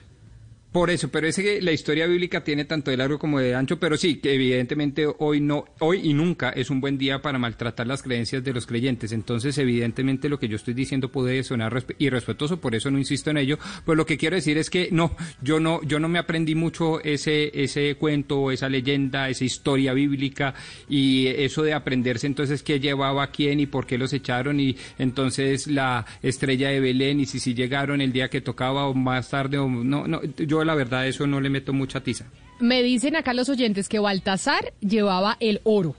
Por 0.71 0.89
eso, 0.91 1.08
pero 1.10 1.25
ese 1.27 1.41
que 1.41 1.62
la 1.62 1.71
historia 1.71 2.06
bíblica 2.06 2.43
tiene 2.43 2.65
tanto 2.65 2.91
de 2.91 2.97
largo 2.97 3.17
como 3.17 3.39
de 3.39 3.56
ancho, 3.56 3.80
pero 3.80 3.97
sí, 3.97 4.17
que 4.17 4.34
evidentemente 4.36 5.08
hoy 5.17 5.39
no, 5.39 5.65
hoy 5.80 6.01
y 6.03 6.13
nunca 6.13 6.49
es 6.49 6.69
un 6.69 6.82
buen 6.82 6.97
día 6.99 7.21
para 7.21 7.39
maltratar 7.39 7.88
las 7.88 8.03
creencias 8.03 8.43
de 8.43 8.53
los 8.53 8.67
creyentes. 8.67 9.12
Entonces, 9.12 9.58
evidentemente 9.58 10.30
lo 10.30 10.38
que 10.38 10.47
yo 10.49 10.58
estoy 10.58 10.75
diciendo 10.75 11.10
puede 11.10 11.41
sonar 11.43 11.73
respe- 11.73 11.95
irrespetuoso, 11.97 12.60
por 12.60 12.75
eso 12.75 12.91
no 12.91 12.99
insisto 12.99 13.32
en 13.32 13.38
ello. 13.38 13.58
Pues 13.86 13.97
lo 13.97 14.06
que 14.06 14.17
quiero 14.17 14.36
decir 14.36 14.58
es 14.60 14.69
que 14.69 14.89
no, 14.91 15.15
yo 15.41 15.60
no, 15.60 15.82
yo 15.84 15.99
no 15.99 16.10
me 16.10 16.19
aprendí 16.19 16.53
mucho 16.53 16.99
ese, 17.01 17.49
ese 17.63 17.95
cuento, 17.95 18.51
esa 18.51 18.69
leyenda, 18.69 19.30
esa 19.30 19.45
historia 19.45 19.93
bíblica 19.93 20.53
y 20.89 21.27
eso 21.27 21.63
de 21.63 21.73
aprenderse 21.73 22.27
entonces 22.27 22.62
qué 22.62 22.80
llevaba 22.80 23.23
a 23.23 23.32
quién 23.32 23.60
y 23.62 23.65
por 23.65 23.88
qué 23.88 23.97
los 23.97 24.12
echaron 24.13 24.60
y 24.60 24.75
entonces 24.99 25.65
la 25.67 26.06
estrella 26.21 26.69
de 26.69 26.82
Belén 26.82 27.19
y 27.21 27.25
si 27.25 27.39
si 27.39 27.53
llegaron 27.53 28.01
el 28.01 28.12
día 28.12 28.30
que 28.30 28.41
tocaba 28.41 28.86
o 28.88 28.93
más 28.93 29.30
tarde 29.30 29.58
o 29.58 29.67
no, 29.69 30.08
no, 30.08 30.21
yo 30.23 30.58
la 30.67 30.75
verdad 30.75 31.08
eso 31.08 31.25
no 31.25 31.41
le 31.41 31.49
meto 31.49 31.73
mucha 31.73 32.01
tiza. 32.01 32.25
Me 32.60 32.84
dicen 32.84 33.15
acá 33.15 33.34
los 33.34 33.49
oyentes 33.49 33.89
que 33.89 33.97
Baltasar 33.99 34.73
llevaba 34.82 35.38
el 35.39 35.62
oro. 35.63 35.95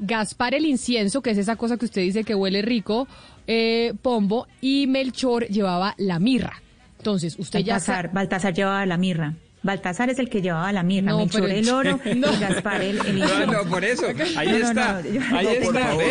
Gaspar 0.00 0.54
el 0.54 0.66
incienso, 0.66 1.22
que 1.22 1.30
es 1.30 1.38
esa 1.38 1.54
cosa 1.56 1.76
que 1.76 1.84
usted 1.84 2.02
dice 2.02 2.24
que 2.24 2.34
huele 2.34 2.60
rico, 2.62 3.06
eh, 3.46 3.92
Pombo, 4.02 4.48
y 4.60 4.86
Melchor 4.88 5.46
llevaba 5.46 5.94
la 5.98 6.18
mirra. 6.18 6.60
Entonces, 6.98 7.36
usted 7.38 7.60
ya 7.60 7.74
Baltasar, 7.74 8.06
sa- 8.08 8.12
Baltasar 8.12 8.54
llevaba 8.54 8.84
la 8.86 8.96
mirra. 8.96 9.34
Baltasar 9.64 10.10
es 10.10 10.18
el 10.18 10.28
que 10.28 10.42
llevaba 10.42 10.72
la 10.72 10.82
mirra, 10.82 11.12
No, 11.12 11.18
Melchor 11.18 11.48
el 11.50 11.68
oro 11.70 12.00
No. 12.16 12.32
y 12.32 12.36
Gaspar 12.40 12.82
el, 12.82 12.98
el 13.06 13.18
No, 13.18 13.24
incienso. 13.24 13.46
no, 13.64 13.70
por 13.70 13.84
eso, 13.84 14.06
ahí 14.36 14.48
está, 14.48 15.02
no, 15.02 15.08
yo- 15.08 15.20
ahí 15.36 15.46
está, 15.46 15.80
favor. 15.86 16.02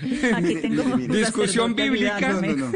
Discusión 1.08 1.74
bíblica. 1.74 2.20
No, 2.20 2.40
no, 2.40 2.56
no. 2.56 2.72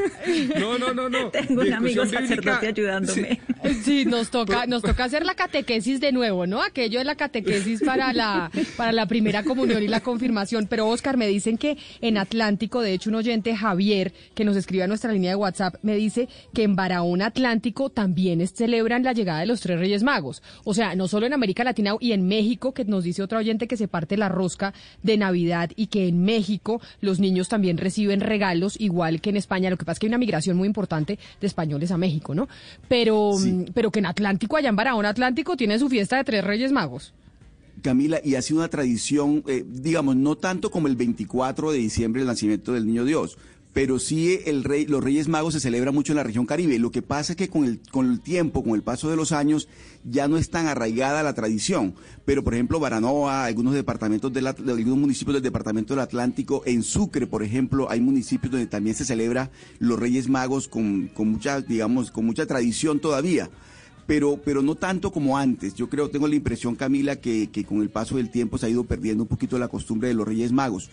No, 0.59 0.79
no, 0.79 0.95
no, 0.95 1.09
no. 1.09 1.31
Tengo 1.31 1.63
un 1.63 1.73
amigo 1.73 2.03
Discusión 2.03 2.29
bíblica. 2.29 2.53
sacerdote 2.53 2.67
ayudándome. 2.69 3.41
Sí, 3.83 4.05
nos 4.05 4.31
toca, 4.31 4.67
nos 4.67 4.83
toca 4.83 5.05
hacer 5.05 5.25
la 5.25 5.35
catequesis 5.35 6.01
de 6.01 6.13
nuevo, 6.13 6.47
¿no? 6.47 6.63
Aquello 6.63 6.99
de 6.99 7.05
la 7.05 7.15
catequesis 7.15 7.83
para 7.83 8.13
la, 8.13 8.51
para 8.77 8.93
la 8.93 9.07
primera 9.07 9.43
comunión 9.43 9.83
y 9.83 9.89
la 9.89 10.01
confirmación. 10.01 10.67
Pero 10.69 10.89
Oscar, 10.89 11.17
me 11.17 11.27
dicen 11.27 11.59
que 11.59 11.77
en 12.01 12.19
Atlántico, 12.19 12.81
de 12.83 12.93
hecho, 12.93 13.11
un 13.11 13.17
oyente, 13.17 13.55
Javier, 13.57 14.13
que 14.35 14.45
nos 14.45 14.57
escribe 14.57 14.85
a 14.85 14.87
nuestra 14.87 15.13
línea 15.13 15.31
de 15.31 15.37
WhatsApp, 15.37 15.77
me 15.83 15.97
dice 15.97 16.29
que 16.53 16.63
en 16.63 16.77
Barahona 16.77 17.27
Atlántico 17.27 17.91
también 17.91 18.47
celebran 18.47 19.03
la 19.03 19.13
llegada 19.13 19.41
de 19.41 19.47
los 19.47 19.61
tres 19.61 19.79
Reyes 19.79 20.03
Magos. 20.03 20.43
O 20.65 20.75
sea, 20.75 20.95
no 20.95 21.09
solo 21.09 21.27
en 21.27 21.33
América 21.33 21.65
Latina 21.65 21.95
y 22.01 22.13
en 22.13 22.27
México, 22.27 22.73
que 22.75 22.85
nos 22.85 23.05
dice 23.05 23.23
otro 23.23 23.39
oyente 23.39 23.67
que 23.67 23.77
se 23.77 23.89
parte 23.89 24.17
la 24.17 24.29
rosca 24.29 24.75
de 25.03 25.17
Navidad 25.17 25.71
y 25.77 25.87
que 25.87 26.09
en 26.09 26.25
México 26.25 26.81
los 27.01 27.14
niños 27.21 27.49
también 27.49 27.79
reciben 27.79 28.21
regalos, 28.21 28.81
igual 28.81 29.21
que 29.21 29.31
en 29.31 29.37
España. 29.37 29.71
Lo 29.71 29.77
que 29.77 29.85
pasa 29.85 29.95
es 29.95 29.99
que 30.01 30.07
hay 30.07 30.11
una 30.11 30.19
migración 30.19 30.57
muy 30.57 30.67
importante 30.67 31.19
de 31.41 31.47
españoles 31.47 31.91
a 31.91 31.97
México, 31.97 32.35
¿no? 32.35 32.49
Pero, 32.89 33.33
mm, 33.39 33.73
pero 33.75 33.91
que 33.91 34.01
en 34.01 34.07
Atlántico, 34.07 34.57
allá 34.57 34.69
en 34.69 34.77
Barahona 34.77 35.11
Atlántico, 35.11 35.57
tienen 35.57 35.79
su 35.79 35.89
fiesta 35.89 36.17
de 36.17 36.25
tres 36.25 36.45
Reyes 36.45 36.73
Magos. 36.73 37.13
Camila, 37.83 38.21
y 38.25 38.37
ha 38.37 38.43
sido 38.43 38.61
una 38.61 38.69
tradición, 38.69 39.45
eh, 39.47 39.65
digamos, 39.67 40.17
no 40.17 40.37
tanto 40.37 40.71
como 40.71 40.89
el 40.89 40.97
24 40.97 41.73
de 41.73 41.79
diciembre, 41.79 42.23
el 42.23 42.29
nacimiento 42.29 42.73
del 42.73 42.87
Niño 42.87 43.05
Dios, 43.05 43.37
pero 43.75 43.99
sí 43.99 44.39
el 44.47 44.63
rey, 44.63 44.87
los 44.87 45.03
Reyes 45.03 45.27
Magos 45.27 45.53
se 45.53 45.61
celebran 45.61 45.93
mucho 45.93 46.13
en 46.13 46.17
la 46.17 46.23
región 46.23 46.47
Caribe. 46.47 46.79
Lo 46.79 46.93
que 46.93 47.03
pasa 47.03 47.33
es 47.33 47.37
que 47.37 47.49
con 47.49 47.65
el, 47.65 47.81
con 47.91 48.09
el 48.09 48.21
tiempo, 48.21 48.63
con 48.63 48.75
el 48.75 48.83
paso 48.83 49.11
de 49.11 49.17
los 49.17 49.33
años, 49.33 49.69
ya 50.05 50.29
no 50.29 50.37
es 50.37 50.49
tan 50.49 50.69
arraigada 50.69 51.25
la 51.25 51.35
tradición. 51.35 51.97
Pero, 52.25 52.45
por 52.45 52.55
ejemplo, 52.55 52.79
Baranoa, 52.79 53.45
algunos 53.45 53.75
departamentos 53.75 54.33
de 54.33 54.49
algunos 54.49 54.97
municipios 54.97 55.35
del 55.35 55.43
departamento 55.43 55.93
del 55.93 56.05
Atlántico, 56.05 56.63
en 56.67 56.85
Sucre, 56.85 57.27
por 57.27 57.43
ejemplo, 57.43 57.91
hay 57.91 58.01
municipios 58.01 58.53
donde 58.53 58.69
también 58.69 58.95
se 58.95 59.05
celebra 59.05 59.51
los 59.81 59.99
Reyes 59.99 60.29
Magos 60.29 60.69
con, 60.69 61.09
con 61.09 61.33
mucha, 61.33 61.61
digamos, 61.61 62.13
con 62.13 62.25
mucha 62.25 62.47
tradición 62.47 63.01
todavía 63.01 63.51
pero, 64.07 64.39
pero 64.45 64.61
no 64.63 64.75
tanto 64.75 65.11
como 65.11 65.39
antes. 65.39 65.75
Yo 65.75 65.89
creo, 65.89 66.11
tengo 66.11 66.29
la 66.29 66.35
impresión, 66.35 66.77
Camila, 66.77 67.17
que, 67.17 67.49
que 67.51 67.65
con 67.65 67.81
el 67.81 67.89
paso 67.89 68.19
del 68.19 68.31
tiempo 68.31 68.59
se 68.59 68.67
ha 68.67 68.69
ido 68.69 68.85
perdiendo 68.85 69.23
un 69.23 69.29
poquito 69.29 69.59
la 69.59 69.69
costumbre 69.69 70.09
de 70.09 70.15
los 70.15 70.29
Reyes 70.29 70.53
Magos. 70.53 70.91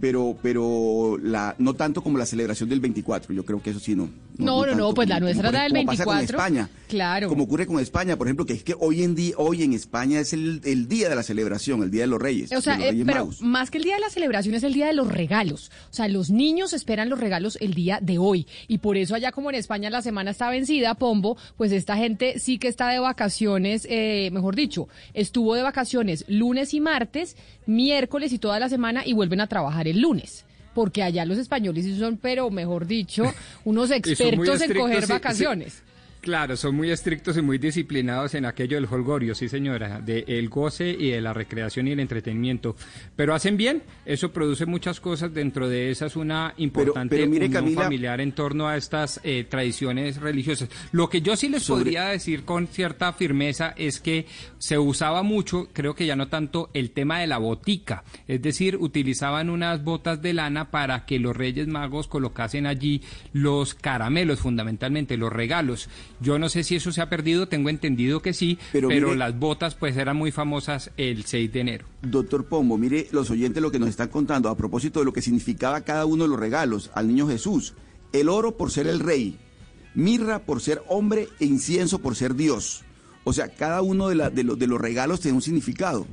Pero, 0.00 0.36
pero 0.42 1.18
la, 1.22 1.54
no 1.58 1.74
tanto 1.74 2.02
como 2.02 2.18
la 2.18 2.26
celebración 2.26 2.68
del 2.68 2.80
24. 2.80 3.32
Yo 3.34 3.44
creo 3.44 3.62
que 3.62 3.70
eso 3.70 3.80
sí 3.80 3.94
no. 3.94 4.08
No, 4.36 4.66
no, 4.66 4.74
no, 4.74 4.92
pues 4.94 5.08
la 5.08 5.16
como- 5.16 5.26
nuestra 5.26 5.48
como, 5.48 5.56
era 5.56 5.62
del 5.64 5.72
como 5.72 5.86
pasa 5.86 6.04
con 6.04 6.16
24. 6.16 6.36
España. 6.38 6.70
Claro. 6.88 7.28
Como 7.28 7.44
ocurre 7.44 7.66
con 7.66 7.78
España, 7.80 8.16
por 8.16 8.26
ejemplo, 8.26 8.44
que 8.46 8.52
es 8.52 8.64
que 8.64 8.74
hoy 8.78 9.02
en 9.02 9.14
día, 9.14 9.34
hoy 9.38 9.62
en 9.62 9.72
España 9.72 10.20
es 10.20 10.32
el, 10.32 10.60
el 10.64 10.88
día 10.88 11.08
de 11.08 11.14
la 11.14 11.22
celebración, 11.22 11.82
el 11.82 11.90
día 11.90 12.02
de 12.02 12.06
los 12.08 12.20
Reyes. 12.20 12.52
O 12.52 12.60
sea, 12.60 12.74
eh, 12.76 12.92
pero 13.06 13.20
Magos. 13.26 13.40
más 13.42 13.70
que 13.70 13.78
el 13.78 13.84
día 13.84 13.94
de 13.94 14.00
la 14.00 14.10
celebración 14.10 14.54
es 14.56 14.62
el 14.64 14.72
día 14.74 14.86
de 14.86 14.92
los 14.94 15.08
regalos. 15.08 15.70
O 15.90 15.94
sea, 15.94 16.08
los 16.08 16.30
niños 16.30 16.72
esperan 16.72 17.08
los 17.08 17.20
regalos 17.20 17.56
el 17.60 17.74
día 17.74 17.98
de 18.02 18.18
hoy. 18.18 18.46
Y 18.68 18.78
por 18.78 18.96
eso 18.96 19.14
allá 19.14 19.30
como 19.32 19.50
en 19.50 19.56
España 19.56 19.88
la 19.90 20.02
semana 20.02 20.32
está 20.32 20.50
vencida, 20.50 20.94
Pombo, 20.96 21.36
pues 21.56 21.70
esta 21.72 21.96
gente 21.96 22.38
sí 22.40 22.58
que 22.58 22.68
está 22.68 22.88
de 22.88 22.98
vacaciones, 22.98 23.86
eh, 23.88 24.30
mejor 24.32 24.56
dicho, 24.56 24.88
estuvo 25.14 25.54
de 25.54 25.62
vacaciones 25.62 26.24
lunes 26.28 26.74
y 26.74 26.80
martes, 26.80 27.36
miércoles 27.66 28.32
y 28.32 28.38
toda 28.38 28.58
la 28.58 28.68
semana 28.68 29.02
y 29.04 29.12
vuelven 29.12 29.40
a 29.40 29.46
trabajar 29.46 29.88
el 29.88 30.00
lunes. 30.00 30.44
Porque 30.74 31.02
allá 31.02 31.24
los 31.24 31.38
españoles 31.38 31.86
son, 31.98 32.16
pero 32.16 32.50
mejor 32.50 32.86
dicho, 32.86 33.24
unos 33.64 33.90
expertos 33.90 34.60
en 34.62 34.74
coger 34.74 35.06
sí. 35.06 35.12
vacaciones. 35.12 35.82
Claro, 36.24 36.56
son 36.56 36.74
muy 36.74 36.90
estrictos 36.90 37.36
y 37.36 37.42
muy 37.42 37.58
disciplinados 37.58 38.32
en 38.34 38.46
aquello 38.46 38.76
del 38.76 38.86
holgorio, 38.90 39.34
sí 39.34 39.46
señora, 39.50 40.00
del 40.00 40.48
goce 40.48 40.88
y 40.88 41.10
de 41.10 41.20
la 41.20 41.34
recreación 41.34 41.86
y 41.86 41.92
el 41.92 42.00
entretenimiento. 42.00 42.76
Pero 43.14 43.34
hacen 43.34 43.58
bien, 43.58 43.82
eso 44.06 44.32
produce 44.32 44.64
muchas 44.64 45.00
cosas, 45.00 45.34
dentro 45.34 45.68
de 45.68 45.90
esas 45.90 46.16
una 46.16 46.54
importante 46.56 47.14
pero 47.16 47.28
mire, 47.28 47.44
unión 47.48 47.62
Camila- 47.62 47.82
familiar 47.82 48.22
en 48.22 48.32
torno 48.32 48.66
a 48.66 48.78
estas 48.78 49.20
eh, 49.22 49.44
tradiciones 49.46 50.16
religiosas. 50.18 50.70
Lo 50.92 51.10
que 51.10 51.20
yo 51.20 51.36
sí 51.36 51.50
les 51.50 51.62
Sobre- 51.62 51.82
podría 51.84 52.06
decir 52.06 52.44
con 52.46 52.68
cierta 52.68 53.12
firmeza 53.12 53.74
es 53.76 54.00
que 54.00 54.24
se 54.56 54.78
usaba 54.78 55.22
mucho, 55.22 55.68
creo 55.74 55.94
que 55.94 56.06
ya 56.06 56.16
no 56.16 56.28
tanto, 56.28 56.70
el 56.72 56.92
tema 56.92 57.18
de 57.20 57.26
la 57.26 57.36
botica, 57.36 58.02
es 58.26 58.40
decir, 58.40 58.76
utilizaban 58.80 59.50
unas 59.50 59.84
botas 59.84 60.22
de 60.22 60.32
lana 60.32 60.70
para 60.70 61.04
que 61.04 61.18
los 61.18 61.36
Reyes 61.36 61.68
Magos 61.68 62.08
colocasen 62.08 62.66
allí 62.66 63.02
los 63.34 63.74
caramelos, 63.74 64.40
fundamentalmente 64.40 65.18
los 65.18 65.30
regalos. 65.30 65.90
Yo 66.20 66.38
no 66.38 66.48
sé 66.48 66.62
si 66.64 66.76
eso 66.76 66.92
se 66.92 67.00
ha 67.00 67.08
perdido, 67.10 67.48
tengo 67.48 67.68
entendido 67.68 68.22
que 68.22 68.32
sí, 68.32 68.58
Pero 68.72 68.88
pero, 68.88 69.08
mire- 69.08 69.18
las 69.18 69.38
botas 69.38 69.74
pues 69.74 69.96
eran 69.96 70.16
muy 70.16 70.30
famosas 70.32 70.90
el 70.96 71.24
6 71.24 71.52
de 71.52 71.60
enero. 71.60 71.86
Doctor 72.02 72.46
Pombo, 72.46 72.78
mire 72.78 73.08
los 73.12 73.30
oyentes 73.30 73.62
lo 73.62 73.70
que 73.70 73.78
nos 73.78 73.88
están 73.88 74.08
contando 74.08 74.48
a 74.48 74.56
propósito 74.56 75.00
de 75.00 75.04
lo 75.06 75.12
que 75.12 75.22
significaba 75.22 75.80
cada 75.82 76.06
uno 76.06 76.24
de 76.24 76.28
los 76.30 76.38
regalos 76.38 76.90
al 76.94 77.08
niño 77.08 77.26
Jesús. 77.28 77.74
El 78.12 78.28
oro 78.28 78.56
por 78.56 78.70
ser 78.70 78.86
el 78.86 79.00
rey, 79.00 79.36
mirra 79.94 80.40
por 80.40 80.60
ser 80.60 80.82
hombre 80.88 81.28
e 81.40 81.44
incienso 81.46 81.98
por 81.98 82.14
ser 82.16 82.34
Dios. 82.34 82.82
O 83.24 83.32
sea, 83.32 83.48
cada 83.48 83.82
uno 83.82 84.08
de, 84.08 84.14
la- 84.14 84.30
de 84.30 84.44
los- 84.44 84.58
de 84.58 84.66
los 84.66 84.80
regalos 84.80 85.20
tiene 85.20 85.36
un 85.36 85.42
significado. 85.42 86.06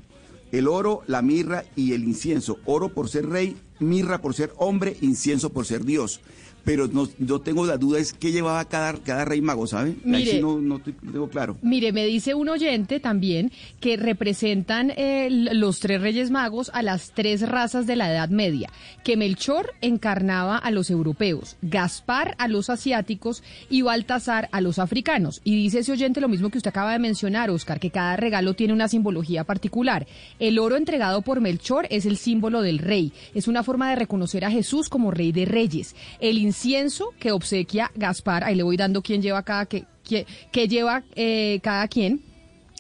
El 0.51 0.67
oro, 0.67 1.01
la 1.07 1.21
mirra 1.21 1.63
y 1.75 1.93
el 1.93 2.03
incienso. 2.03 2.57
Oro 2.65 2.89
por 2.89 3.07
ser 3.07 3.27
rey, 3.29 3.55
mirra 3.79 4.19
por 4.21 4.33
ser 4.33 4.51
hombre, 4.57 4.97
incienso 5.01 5.51
por 5.51 5.65
ser 5.65 5.85
Dios 5.85 6.19
pero 6.63 6.87
no, 6.87 7.07
no 7.17 7.41
tengo 7.41 7.65
la 7.65 7.77
duda 7.77 7.99
es 7.99 8.13
qué 8.13 8.31
llevaba 8.31 8.63
cada, 8.65 8.93
cada 8.93 9.25
rey 9.25 9.41
mago, 9.41 9.67
¿sabe? 9.67 9.95
Mire, 10.03 10.39
no, 10.41 10.59
no, 10.59 10.79
tengo 10.79 11.29
claro. 11.29 11.57
Mire, 11.61 11.91
me 11.91 12.05
dice 12.05 12.33
un 12.33 12.49
oyente 12.49 12.99
también 12.99 13.51
que 13.79 13.97
representan 13.97 14.91
eh, 14.95 15.29
los 15.31 15.79
tres 15.79 16.01
reyes 16.01 16.31
magos 16.31 16.71
a 16.73 16.83
las 16.83 17.11
tres 17.11 17.47
razas 17.47 17.87
de 17.87 17.95
la 17.95 18.11
Edad 18.11 18.29
Media, 18.29 18.69
que 19.03 19.17
Melchor 19.17 19.73
encarnaba 19.81 20.57
a 20.57 20.71
los 20.71 20.89
europeos, 20.89 21.57
Gaspar 21.61 22.35
a 22.37 22.47
los 22.47 22.69
asiáticos 22.69 23.43
y 23.69 23.81
Baltasar 23.81 24.49
a 24.51 24.61
los 24.61 24.79
africanos. 24.79 25.41
Y 25.43 25.55
dice 25.55 25.79
ese 25.79 25.91
oyente 25.91 26.21
lo 26.21 26.29
mismo 26.29 26.49
que 26.49 26.57
usted 26.57 26.69
acaba 26.69 26.93
de 26.93 26.99
mencionar, 26.99 27.49
Oscar, 27.49 27.79
que 27.79 27.91
cada 27.91 28.15
regalo 28.17 28.53
tiene 28.53 28.73
una 28.73 28.87
simbología 28.87 29.43
particular. 29.43 30.07
El 30.39 30.59
oro 30.59 30.75
entregado 30.75 31.21
por 31.21 31.41
Melchor 31.41 31.87
es 31.89 32.05
el 32.05 32.17
símbolo 32.17 32.61
del 32.61 32.79
rey, 32.79 33.13
es 33.33 33.47
una 33.47 33.63
forma 33.63 33.89
de 33.89 33.95
reconocer 33.95 34.45
a 34.45 34.51
Jesús 34.51 34.89
como 34.89 35.11
rey 35.11 35.31
de 35.31 35.45
reyes. 35.45 35.95
El 36.19 36.37
incienso 36.51 37.13
que 37.17 37.31
obsequia 37.31 37.91
Gaspar, 37.95 38.43
ahí 38.43 38.55
le 38.55 38.63
voy 38.63 38.75
dando 38.75 39.01
quién 39.01 39.21
lleva 39.21 39.43
cada 39.43 39.65
que, 39.65 39.85
lleva 40.67 41.03
eh, 41.15 41.61
cada 41.63 41.87
quien. 41.87 42.21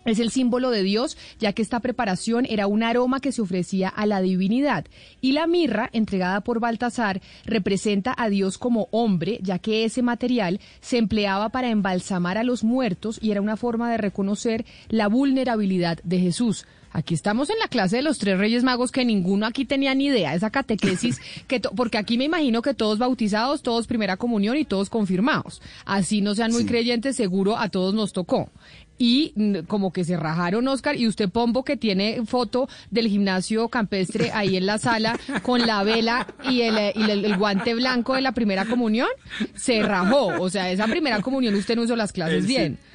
Es 0.03 0.19
el 0.19 0.31
símbolo 0.31 0.71
de 0.71 0.81
Dios, 0.81 1.15
ya 1.39 1.53
que 1.53 1.61
esta 1.61 1.79
preparación 1.79 2.47
era 2.49 2.65
un 2.65 2.81
aroma 2.81 3.19
que 3.19 3.31
se 3.31 3.41
ofrecía 3.41 3.87
a 3.87 4.05
la 4.07 4.19
divinidad. 4.19 4.85
Y 5.21 5.33
la 5.33 5.45
mirra, 5.45 5.89
entregada 5.93 6.41
por 6.41 6.59
Baltasar, 6.59 7.21
representa 7.45 8.13
a 8.17 8.27
Dios 8.27 8.57
como 8.57 8.87
hombre, 8.91 9.39
ya 9.43 9.59
que 9.59 9.85
ese 9.85 10.01
material 10.01 10.59
se 10.81 10.97
empleaba 10.97 11.49
para 11.49 11.69
embalsamar 11.69 12.39
a 12.39 12.43
los 12.43 12.63
muertos 12.63 13.19
y 13.21 13.29
era 13.29 13.41
una 13.41 13.57
forma 13.57 13.91
de 13.91 13.97
reconocer 13.97 14.65
la 14.89 15.07
vulnerabilidad 15.07 15.99
de 16.03 16.19
Jesús. 16.19 16.65
Aquí 16.93 17.13
estamos 17.13 17.49
en 17.49 17.57
la 17.59 17.67
clase 17.67 17.97
de 17.97 18.01
los 18.01 18.17
tres 18.17 18.37
Reyes 18.37 18.63
Magos 18.63 18.91
que 18.91 19.05
ninguno 19.05 19.45
aquí 19.45 19.65
tenía 19.65 19.95
ni 19.95 20.07
idea, 20.07 20.35
esa 20.35 20.49
catequesis, 20.49 21.21
que 21.47 21.59
porque 21.59 21.97
aquí 21.97 22.17
me 22.17 22.25
imagino 22.25 22.61
que 22.61 22.73
todos 22.73 22.99
bautizados, 22.99 23.61
todos 23.61 23.87
primera 23.87 24.17
comunión 24.17 24.57
y 24.57 24.65
todos 24.65 24.89
confirmados. 24.89 25.61
Así 25.85 26.21
no 26.21 26.35
sean 26.35 26.51
muy 26.51 26.65
creyentes, 26.65 27.15
seguro 27.15 27.57
a 27.57 27.69
todos 27.69 27.93
nos 27.93 28.11
tocó. 28.13 28.49
Y 28.97 29.33
como 29.67 29.91
que 29.91 30.03
se 30.03 30.15
rajaron 30.15 30.67
Oscar 30.67 30.95
y 30.95 31.07
usted 31.07 31.27
Pombo 31.27 31.63
que 31.63 31.75
tiene 31.75 32.21
foto 32.25 32.69
del 32.91 33.07
gimnasio 33.07 33.67
campestre 33.69 34.29
ahí 34.31 34.57
en 34.57 34.67
la 34.67 34.77
sala 34.77 35.19
con 35.41 35.65
la 35.65 35.83
vela 35.83 36.27
y 36.47 36.61
el, 36.61 36.75
y 36.95 37.09
el, 37.09 37.35
guante 37.35 37.73
blanco 37.73 38.13
de 38.13 38.21
la 38.21 38.33
primera 38.33 38.65
comunión 38.65 39.07
se 39.55 39.81
rajó. 39.81 40.39
O 40.39 40.51
sea 40.51 40.69
esa 40.69 40.85
primera 40.85 41.19
comunión 41.21 41.55
usted 41.55 41.75
no 41.75 41.83
hizo 41.83 41.95
las 41.95 42.11
clases 42.11 42.45
bien 42.45 42.77
Sí, 42.77 42.90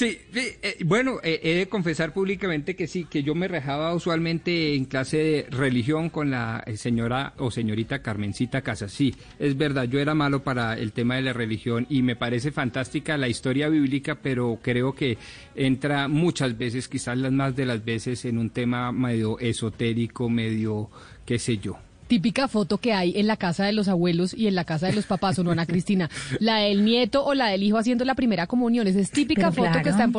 eh, 0.00 0.78
bueno, 0.84 1.18
eh, 1.22 1.40
he 1.42 1.54
de 1.54 1.68
confesar 1.68 2.12
públicamente 2.12 2.76
que 2.76 2.86
sí, 2.86 3.04
que 3.04 3.24
yo 3.24 3.34
me 3.34 3.48
rejaba 3.48 3.92
usualmente 3.92 4.74
en 4.74 4.84
clase 4.84 5.16
de 5.16 5.46
religión 5.50 6.10
con 6.10 6.30
la 6.30 6.62
eh, 6.64 6.76
señora 6.76 7.34
o 7.38 7.50
señorita 7.50 8.00
Carmencita 8.00 8.62
Casas. 8.62 8.92
Sí, 8.92 9.14
es 9.38 9.56
verdad, 9.56 9.84
yo 9.84 9.98
era 9.98 10.14
malo 10.14 10.44
para 10.44 10.78
el 10.78 10.92
tema 10.92 11.16
de 11.16 11.22
la 11.22 11.32
religión 11.32 11.86
y 11.88 12.02
me 12.02 12.14
parece 12.14 12.52
fantástica 12.52 13.18
la 13.18 13.28
historia 13.28 13.68
bíblica, 13.68 14.16
pero 14.16 14.60
creo 14.62 14.94
que 14.94 15.18
entra 15.56 16.06
muchas 16.06 16.56
veces, 16.56 16.86
quizás 16.88 17.18
las 17.18 17.32
más 17.32 17.56
de 17.56 17.66
las 17.66 17.84
veces, 17.84 18.24
en 18.24 18.38
un 18.38 18.50
tema 18.50 18.92
medio 18.92 19.38
esotérico, 19.40 20.28
medio 20.28 20.88
qué 21.26 21.38
sé 21.38 21.58
yo 21.58 21.89
típica 22.10 22.48
foto 22.48 22.78
que 22.78 22.92
hay 22.92 23.12
en 23.14 23.28
la 23.28 23.36
casa 23.36 23.64
de 23.64 23.72
los 23.72 23.86
abuelos 23.86 24.34
y 24.34 24.48
en 24.48 24.56
la 24.56 24.64
casa 24.64 24.88
de 24.88 24.94
los 24.94 25.06
papás, 25.06 25.38
¿o 25.38 25.44
no, 25.44 25.52
Ana 25.52 25.64
Cristina? 25.64 26.10
La 26.40 26.56
del 26.56 26.84
nieto 26.84 27.24
o 27.24 27.34
la 27.34 27.46
del 27.46 27.62
hijo 27.62 27.78
haciendo 27.78 28.04
la 28.04 28.16
primera 28.16 28.48
comunión. 28.48 28.88
Esa 28.88 28.98
es 28.98 29.12
típica 29.12 29.52
foto 29.52 29.80
que 29.80 29.90
está 29.90 30.02
en 30.02 30.12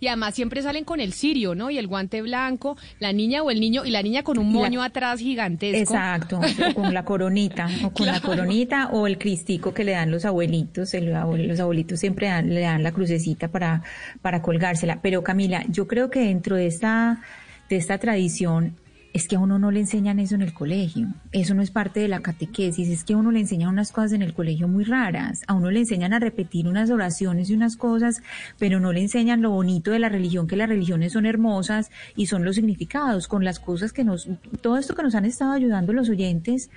Y 0.00 0.08
además 0.08 0.34
siempre 0.34 0.60
salen 0.60 0.84
con 0.84 0.98
el 0.98 1.12
cirio, 1.12 1.54
¿no? 1.54 1.70
Y 1.70 1.78
el 1.78 1.86
guante 1.86 2.20
blanco, 2.20 2.76
la 2.98 3.12
niña 3.12 3.44
o 3.44 3.52
el 3.52 3.60
niño, 3.60 3.84
y 3.84 3.90
la 3.90 4.02
niña 4.02 4.24
con 4.24 4.38
un 4.38 4.52
moño 4.52 4.82
atrás 4.82 5.20
gigantesco. 5.20 5.78
Exacto, 5.78 6.40
o 6.40 6.74
con 6.74 6.92
la 6.92 7.04
coronita, 7.04 7.68
o 7.84 7.90
con 7.90 8.06
la 8.06 8.20
coronita, 8.20 8.88
o 8.88 9.06
el 9.06 9.16
cristico 9.16 9.72
que 9.72 9.84
le 9.84 9.92
dan 9.92 10.10
los 10.10 10.24
abuelitos. 10.24 10.94
los 10.94 11.60
abuelitos 11.60 12.00
siempre 12.00 12.42
le 12.42 12.60
dan 12.60 12.82
la 12.82 12.90
crucecita 12.90 13.46
para, 13.46 13.84
para 14.20 14.42
colgársela. 14.42 14.98
Pero 15.00 15.22
Camila, 15.22 15.64
yo 15.68 15.86
creo 15.86 16.10
que 16.10 16.20
dentro 16.20 16.56
de 16.56 16.66
esta, 16.66 17.22
de 17.68 17.76
esta 17.76 17.98
tradición 17.98 18.74
es 19.16 19.28
que 19.28 19.36
a 19.36 19.38
uno 19.38 19.58
no 19.58 19.70
le 19.70 19.80
enseñan 19.80 20.18
eso 20.18 20.34
en 20.34 20.42
el 20.42 20.52
colegio, 20.52 21.08
eso 21.32 21.54
no 21.54 21.62
es 21.62 21.70
parte 21.70 22.00
de 22.00 22.08
la 22.08 22.20
catequesis, 22.20 22.86
es 22.90 23.02
que 23.02 23.14
a 23.14 23.16
uno 23.16 23.30
le 23.30 23.40
enseñan 23.40 23.70
unas 23.70 23.90
cosas 23.90 24.12
en 24.12 24.20
el 24.20 24.34
colegio 24.34 24.68
muy 24.68 24.84
raras, 24.84 25.40
a 25.46 25.54
uno 25.54 25.70
le 25.70 25.80
enseñan 25.80 26.12
a 26.12 26.18
repetir 26.18 26.68
unas 26.68 26.90
oraciones 26.90 27.48
y 27.48 27.54
unas 27.54 27.78
cosas, 27.78 28.20
pero 28.58 28.78
no 28.78 28.92
le 28.92 29.00
enseñan 29.00 29.40
lo 29.40 29.52
bonito 29.52 29.90
de 29.90 30.00
la 30.00 30.10
religión, 30.10 30.46
que 30.46 30.56
las 30.56 30.68
religiones 30.68 31.14
son 31.14 31.24
hermosas 31.24 31.90
y 32.14 32.26
son 32.26 32.44
los 32.44 32.56
significados, 32.56 33.26
con 33.26 33.42
las 33.42 33.58
cosas 33.58 33.94
que 33.94 34.04
nos, 34.04 34.28
todo 34.60 34.76
esto 34.76 34.94
que 34.94 35.02
nos 35.02 35.14
han 35.14 35.24
estado 35.24 35.52
ayudando 35.52 35.94
los 35.94 36.10
oyentes, 36.10 36.68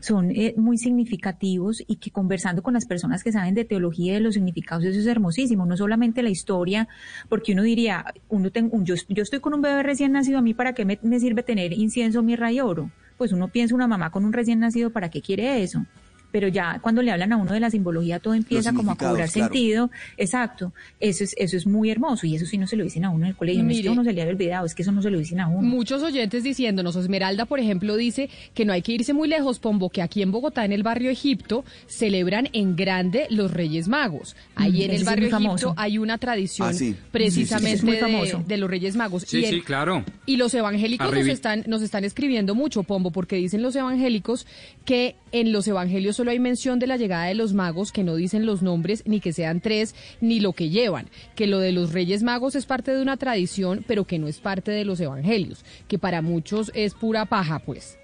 son 0.00 0.30
eh, 0.30 0.54
muy 0.56 0.78
significativos 0.78 1.82
y 1.86 1.96
que 1.96 2.10
conversando 2.10 2.62
con 2.62 2.74
las 2.74 2.86
personas 2.86 3.22
que 3.22 3.32
saben 3.32 3.54
de 3.54 3.64
teología 3.64 4.12
y 4.12 4.14
de 4.14 4.20
los 4.20 4.34
significados, 4.34 4.84
eso 4.84 4.98
es 4.98 5.06
hermosísimo, 5.06 5.66
no 5.66 5.76
solamente 5.76 6.22
la 6.22 6.30
historia, 6.30 6.88
porque 7.28 7.52
uno 7.52 7.62
diría, 7.62 8.04
uno 8.28 8.50
tengo, 8.50 8.82
yo, 8.82 8.94
yo 9.08 9.22
estoy 9.22 9.40
con 9.40 9.54
un 9.54 9.62
bebé 9.62 9.82
recién 9.82 10.12
nacido, 10.12 10.38
¿a 10.38 10.42
mí 10.42 10.54
para 10.54 10.74
qué 10.74 10.84
me, 10.84 10.98
me 11.02 11.20
sirve 11.20 11.42
tener 11.42 11.72
incienso, 11.72 12.22
mirra 12.22 12.50
y 12.52 12.60
oro? 12.60 12.90
Pues 13.16 13.32
uno 13.32 13.48
piensa 13.48 13.74
una 13.74 13.86
mamá 13.86 14.10
con 14.10 14.24
un 14.24 14.32
recién 14.32 14.60
nacido, 14.60 14.90
¿para 14.90 15.10
qué 15.10 15.20
quiere 15.20 15.62
eso? 15.62 15.84
Pero 16.30 16.48
ya 16.48 16.78
cuando 16.80 17.02
le 17.02 17.10
hablan 17.10 17.32
a 17.32 17.36
uno 17.36 17.52
de 17.52 17.60
la 17.60 17.70
simbología 17.70 18.18
todo 18.18 18.34
empieza 18.34 18.72
como 18.72 18.92
a 18.92 18.96
cobrar 18.96 19.28
sentido. 19.28 19.90
Exacto, 20.16 20.72
eso 20.98 21.24
es, 21.24 21.34
eso 21.38 21.56
es 21.56 21.66
muy 21.66 21.90
hermoso 21.90 22.26
y 22.26 22.34
eso 22.36 22.46
sí 22.46 22.58
no 22.58 22.66
se 22.66 22.76
lo 22.76 22.84
dicen 22.84 23.04
a 23.04 23.10
uno 23.10 23.24
en 23.24 23.30
el 23.30 23.36
colegio, 23.36 23.62
no 23.62 23.70
es 23.70 23.80
que 23.80 23.88
uno 23.88 24.04
se 24.04 24.12
le 24.12 24.22
haya 24.22 24.30
olvidado, 24.30 24.66
es 24.66 24.74
que 24.74 24.82
eso 24.82 24.92
no 24.92 25.02
se 25.02 25.10
lo 25.10 25.18
dicen 25.18 25.40
a 25.40 25.48
uno. 25.48 25.62
Muchos 25.62 26.02
oyentes 26.02 26.42
diciéndonos, 26.42 26.96
Esmeralda 26.96 27.44
por 27.44 27.60
ejemplo 27.60 27.96
dice 27.96 28.30
que 28.54 28.64
no 28.64 28.72
hay 28.72 28.82
que 28.82 28.92
irse 28.92 29.12
muy 29.12 29.28
lejos, 29.28 29.58
Pombo, 29.58 29.90
que 29.90 30.02
aquí 30.02 30.22
en 30.22 30.32
Bogotá, 30.32 30.64
en 30.64 30.72
el 30.72 30.82
barrio 30.82 31.10
Egipto, 31.10 31.64
celebran 31.86 32.48
en 32.52 32.76
grande 32.76 33.26
los 33.30 33.50
Reyes 33.50 33.88
Magos. 33.88 34.36
Ahí 34.54 34.84
en 34.84 34.92
el 34.92 35.04
barrio 35.04 35.28
Egipto 35.28 35.74
hay 35.76 35.98
una 35.98 36.18
tradición 36.18 36.70
ah, 36.74 36.96
precisamente 37.10 38.00
de, 38.46 38.56
los 38.56 38.70
Reyes 38.70 38.96
Magos. 38.96 39.24
Sí, 39.26 39.44
sí, 39.44 39.60
claro. 39.62 40.04
Y 40.26 40.36
los 40.36 40.54
evangélicos 40.54 41.12
nos 41.12 41.26
están, 41.26 41.64
nos 41.66 41.82
están 41.82 42.04
escribiendo 42.04 42.54
mucho, 42.54 42.82
Pombo, 42.82 43.10
porque 43.10 43.36
dicen 43.36 43.62
los 43.62 43.76
evangélicos 43.76 44.46
que 44.84 45.16
en 45.32 45.52
los 45.52 45.66
evangelios 45.68 46.16
solo 46.20 46.32
hay 46.32 46.38
mención 46.38 46.78
de 46.78 46.86
la 46.86 46.98
llegada 46.98 47.24
de 47.24 47.34
los 47.34 47.54
magos, 47.54 47.92
que 47.92 48.04
no 48.04 48.14
dicen 48.14 48.44
los 48.44 48.60
nombres, 48.60 49.02
ni 49.06 49.20
que 49.20 49.32
sean 49.32 49.62
tres, 49.62 49.94
ni 50.20 50.38
lo 50.38 50.52
que 50.52 50.68
llevan. 50.68 51.08
Que 51.34 51.46
lo 51.46 51.60
de 51.60 51.72
los 51.72 51.94
reyes 51.94 52.22
magos 52.22 52.56
es 52.56 52.66
parte 52.66 52.90
de 52.90 53.00
una 53.00 53.16
tradición, 53.16 53.86
pero 53.88 54.04
que 54.04 54.18
no 54.18 54.28
es 54.28 54.38
parte 54.38 54.70
de 54.70 54.84
los 54.84 55.00
evangelios. 55.00 55.64
Que 55.88 55.98
para 55.98 56.20
muchos 56.20 56.72
es 56.74 56.92
pura 56.92 57.24
paja, 57.24 57.60
pues. 57.60 57.96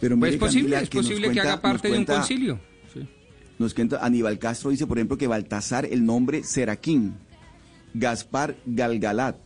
Pero 0.00 0.18
pues 0.18 0.32
es 0.32 0.40
posible, 0.40 0.78
es 0.80 0.88
posible 0.88 1.30
que 1.30 1.40
haga 1.40 1.60
parte 1.60 1.90
de 1.90 1.98
un 1.98 2.06
concilio. 2.06 2.58
Nos 3.58 3.74
cuenta 3.74 3.98
Aníbal 4.02 4.38
Castro, 4.38 4.70
dice, 4.70 4.86
por 4.86 4.96
ejemplo, 4.96 5.18
que 5.18 5.26
Baltasar, 5.26 5.84
el 5.84 6.06
nombre 6.06 6.44
Seraquín, 6.44 7.12
Gaspar 7.92 8.56
Galgalat 8.64 9.36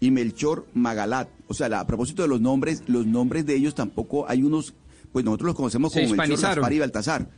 y 0.00 0.10
Melchor 0.10 0.66
Magalat. 0.72 1.28
O 1.46 1.52
sea, 1.52 1.66
a 1.78 1.86
propósito 1.86 2.22
de 2.22 2.28
los 2.28 2.40
nombres, 2.40 2.84
los 2.86 3.04
nombres 3.04 3.44
de 3.44 3.54
ellos 3.54 3.74
tampoco 3.74 4.26
hay 4.30 4.42
unos 4.42 4.72
pues 5.12 5.24
nosotros 5.24 5.48
los 5.48 5.56
conocemos 5.56 5.92
como 5.92 6.14
Melchor, 6.14 6.40
Gaspar 6.40 6.72
y 6.72 6.78
Baltasar. 6.78 7.28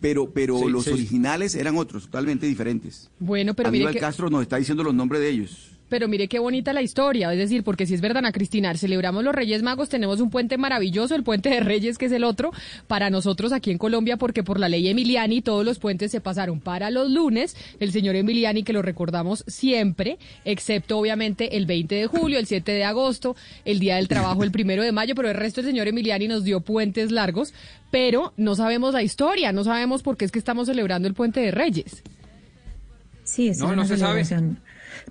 Pero, 0.00 0.30
pero 0.32 0.68
los 0.68 0.86
originales 0.86 1.54
eran 1.56 1.76
otros, 1.76 2.04
totalmente 2.04 2.46
diferentes. 2.46 3.10
Bueno, 3.18 3.54
pero 3.54 3.68
Aníbal 3.68 3.96
Castro 3.96 4.30
nos 4.30 4.42
está 4.42 4.56
diciendo 4.56 4.84
los 4.84 4.94
nombres 4.94 5.20
de 5.20 5.28
ellos. 5.28 5.77
Pero 5.88 6.08
mire 6.08 6.28
qué 6.28 6.38
bonita 6.38 6.72
la 6.72 6.82
historia, 6.82 7.32
es 7.32 7.38
decir, 7.38 7.64
porque 7.64 7.86
si 7.86 7.94
es 7.94 8.00
verdad, 8.00 8.18
Ana 8.18 8.32
Cristina, 8.32 8.74
celebramos 8.74 9.24
los 9.24 9.34
Reyes 9.34 9.62
Magos, 9.62 9.88
tenemos 9.88 10.20
un 10.20 10.30
puente 10.30 10.58
maravilloso, 10.58 11.14
el 11.14 11.22
puente 11.22 11.48
de 11.48 11.60
Reyes, 11.60 11.98
que 11.98 12.06
es 12.06 12.12
el 12.12 12.24
otro, 12.24 12.52
para 12.86 13.10
nosotros 13.10 13.52
aquí 13.52 13.70
en 13.70 13.78
Colombia, 13.78 14.16
porque 14.16 14.42
por 14.42 14.60
la 14.60 14.68
ley 14.68 14.88
Emiliani 14.88 15.40
todos 15.40 15.64
los 15.64 15.78
puentes 15.78 16.10
se 16.10 16.20
pasaron 16.20 16.60
para 16.60 16.90
los 16.90 17.10
lunes, 17.10 17.56
el 17.80 17.92
señor 17.92 18.16
Emiliani, 18.16 18.62
que 18.62 18.72
lo 18.72 18.82
recordamos 18.82 19.44
siempre, 19.46 20.18
excepto 20.44 20.98
obviamente 20.98 21.56
el 21.56 21.66
20 21.66 21.94
de 21.94 22.06
julio, 22.06 22.38
el 22.38 22.46
7 22.46 22.72
de 22.72 22.84
agosto, 22.84 23.36
el 23.64 23.78
Día 23.78 23.96
del 23.96 24.08
Trabajo, 24.08 24.44
el 24.44 24.50
primero 24.50 24.82
de 24.82 24.92
mayo, 24.92 25.14
pero 25.14 25.28
el 25.28 25.34
resto 25.34 25.60
el 25.60 25.66
señor 25.66 25.88
Emiliani 25.88 26.28
nos 26.28 26.44
dio 26.44 26.60
puentes 26.60 27.10
largos, 27.10 27.54
pero 27.90 28.32
no 28.36 28.54
sabemos 28.54 28.92
la 28.92 29.02
historia, 29.02 29.52
no 29.52 29.64
sabemos 29.64 30.02
por 30.02 30.16
qué 30.16 30.24
es 30.24 30.32
que 30.32 30.38
estamos 30.38 30.66
celebrando 30.66 31.08
el 31.08 31.14
puente 31.14 31.40
de 31.40 31.50
Reyes. 31.50 32.02
Sí, 33.24 33.48
es 33.48 33.58
no, 33.58 33.76
no 33.76 33.84
se 33.84 33.98
sabe 33.98 34.24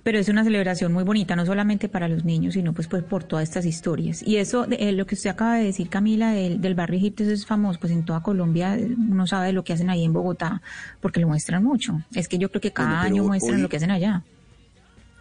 pero 0.02 0.18
es 0.18 0.28
una 0.28 0.44
celebración 0.44 0.92
muy 0.92 1.04
bonita, 1.04 1.36
no 1.36 1.46
solamente 1.46 1.88
para 1.88 2.08
los 2.08 2.24
niños, 2.24 2.54
sino 2.54 2.72
pues, 2.72 2.88
pues 2.88 3.02
por 3.02 3.24
todas 3.24 3.44
estas 3.44 3.64
historias. 3.64 4.22
Y 4.26 4.36
eso, 4.36 4.66
eh, 4.70 4.92
lo 4.92 5.06
que 5.06 5.14
usted 5.14 5.30
acaba 5.30 5.56
de 5.56 5.64
decir, 5.64 5.88
Camila, 5.88 6.32
del, 6.32 6.60
del 6.60 6.74
barrio 6.74 6.98
Egipto, 6.98 7.24
es 7.24 7.46
famoso, 7.46 7.80
pues 7.80 7.92
en 7.92 8.04
toda 8.04 8.22
Colombia 8.22 8.78
uno 8.78 9.26
sabe 9.26 9.52
lo 9.52 9.64
que 9.64 9.72
hacen 9.72 9.90
ahí 9.90 10.04
en 10.04 10.12
Bogotá, 10.12 10.62
porque 11.00 11.20
lo 11.20 11.28
muestran 11.28 11.62
mucho. 11.62 12.02
Es 12.14 12.28
que 12.28 12.38
yo 12.38 12.50
creo 12.50 12.60
que 12.60 12.72
cada 12.72 13.00
año 13.00 13.24
muestran 13.24 13.62
lo 13.62 13.68
que 13.68 13.76
hacen 13.76 13.90
allá. 13.90 14.22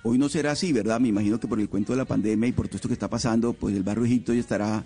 Hoy 0.04 0.18
no 0.18 0.30
será 0.30 0.52
así, 0.52 0.72
¿verdad? 0.72 1.00
Me 1.00 1.10
imagino 1.10 1.40
que 1.40 1.48
por 1.48 1.60
el 1.60 1.68
cuento 1.68 1.92
de 1.92 1.98
la 1.98 2.06
pandemia 2.06 2.48
y 2.48 2.52
por 2.52 2.68
todo 2.68 2.78
esto 2.78 2.88
que 2.88 2.94
está 2.94 3.10
pasando, 3.10 3.54
pues 3.54 3.76
el 3.76 3.84
barrio 3.84 4.06
Egipto 4.06 4.34
ya 4.34 4.40
estará 4.40 4.84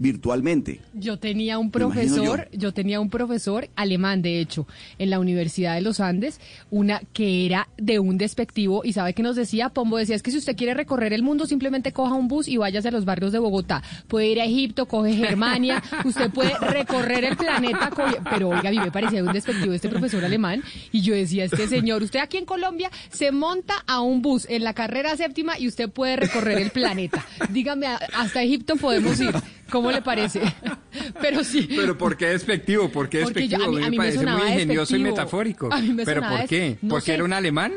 virtualmente. 0.00 0.80
Yo 0.94 1.18
tenía 1.18 1.58
un 1.58 1.70
profesor, 1.70 2.48
yo. 2.52 2.72
tenía 2.72 3.00
un 3.00 3.10
profesor 3.10 3.68
alemán, 3.76 4.22
de 4.22 4.40
hecho, 4.40 4.66
en 4.98 5.10
la 5.10 5.20
Universidad 5.20 5.74
de 5.74 5.82
los 5.82 6.00
Andes, 6.00 6.40
una 6.70 7.02
que 7.12 7.44
era 7.44 7.68
de 7.76 7.98
un 7.98 8.16
despectivo 8.16 8.80
y 8.82 8.94
sabe 8.94 9.12
que 9.12 9.22
nos 9.22 9.36
decía, 9.36 9.68
Pombo 9.68 9.98
decía, 9.98 10.16
es 10.16 10.22
que 10.22 10.30
si 10.30 10.38
usted 10.38 10.56
quiere 10.56 10.72
recorrer 10.72 11.12
el 11.12 11.22
mundo, 11.22 11.46
simplemente 11.46 11.92
coja 11.92 12.14
un 12.14 12.28
bus 12.28 12.48
y 12.48 12.56
váyase 12.56 12.88
a 12.88 12.90
los 12.92 13.04
barrios 13.04 13.30
de 13.30 13.40
Bogotá. 13.40 13.82
Puede 14.08 14.28
ir 14.28 14.40
a 14.40 14.46
Egipto, 14.46 14.86
coge 14.86 15.12
Germania, 15.12 15.82
usted 16.06 16.30
puede 16.30 16.56
recorrer 16.58 17.24
el 17.24 17.36
planeta, 17.36 17.90
pero 18.30 18.48
oiga, 18.48 18.70
a 18.70 18.72
mí 18.72 18.78
me 18.78 18.90
parecía 18.90 19.22
un 19.22 19.34
despectivo 19.34 19.74
este 19.74 19.90
profesor 19.90 20.24
alemán 20.24 20.62
y 20.92 21.02
yo 21.02 21.14
decía, 21.14 21.44
este 21.44 21.68
señor, 21.68 22.02
usted 22.02 22.20
aquí 22.20 22.38
en 22.38 22.46
Colombia 22.46 22.90
se 23.10 23.32
monta 23.32 23.74
a 23.86 24.00
un 24.00 24.22
bus 24.22 24.46
en 24.48 24.64
la 24.64 24.72
carrera 24.72 25.14
séptima 25.18 25.58
y 25.58 25.68
usted 25.68 25.90
puede 25.90 26.16
recorrer 26.16 26.56
el 26.56 26.70
planeta. 26.70 27.26
Dígame, 27.50 27.86
hasta 27.86 28.42
Egipto 28.42 28.76
podemos 28.76 29.20
ir. 29.20 29.34
¿Cómo 29.70 29.89
le 29.90 30.02
parece? 30.02 30.40
Pero 31.20 31.44
sí. 31.44 31.68
Pero 31.74 31.96
¿por 31.98 32.16
qué 32.16 32.26
despectivo? 32.26 32.88
¿Por 32.90 33.08
qué 33.08 33.22
Porque 33.22 33.48
yo- 33.48 33.58
despectivo? 33.58 33.76
a 33.76 33.80
mí- 33.80 33.84
a 33.86 33.90
mí 33.90 33.96
me 33.98 34.04
parece 34.04 34.26
muy 34.26 34.42
ingenioso 34.52 34.96
y 34.96 35.02
despectivo. 35.02 35.02
metafórico. 35.16 35.72
A 35.72 35.78
mí 35.80 35.92
me 35.92 36.04
¿Pero 36.04 36.22
por 36.22 36.46
qué? 36.46 36.78
no 36.82 36.88
¿Porque 36.90 37.06
sé. 37.06 37.14
era 37.14 37.24
un 37.24 37.32
alemán? 37.32 37.72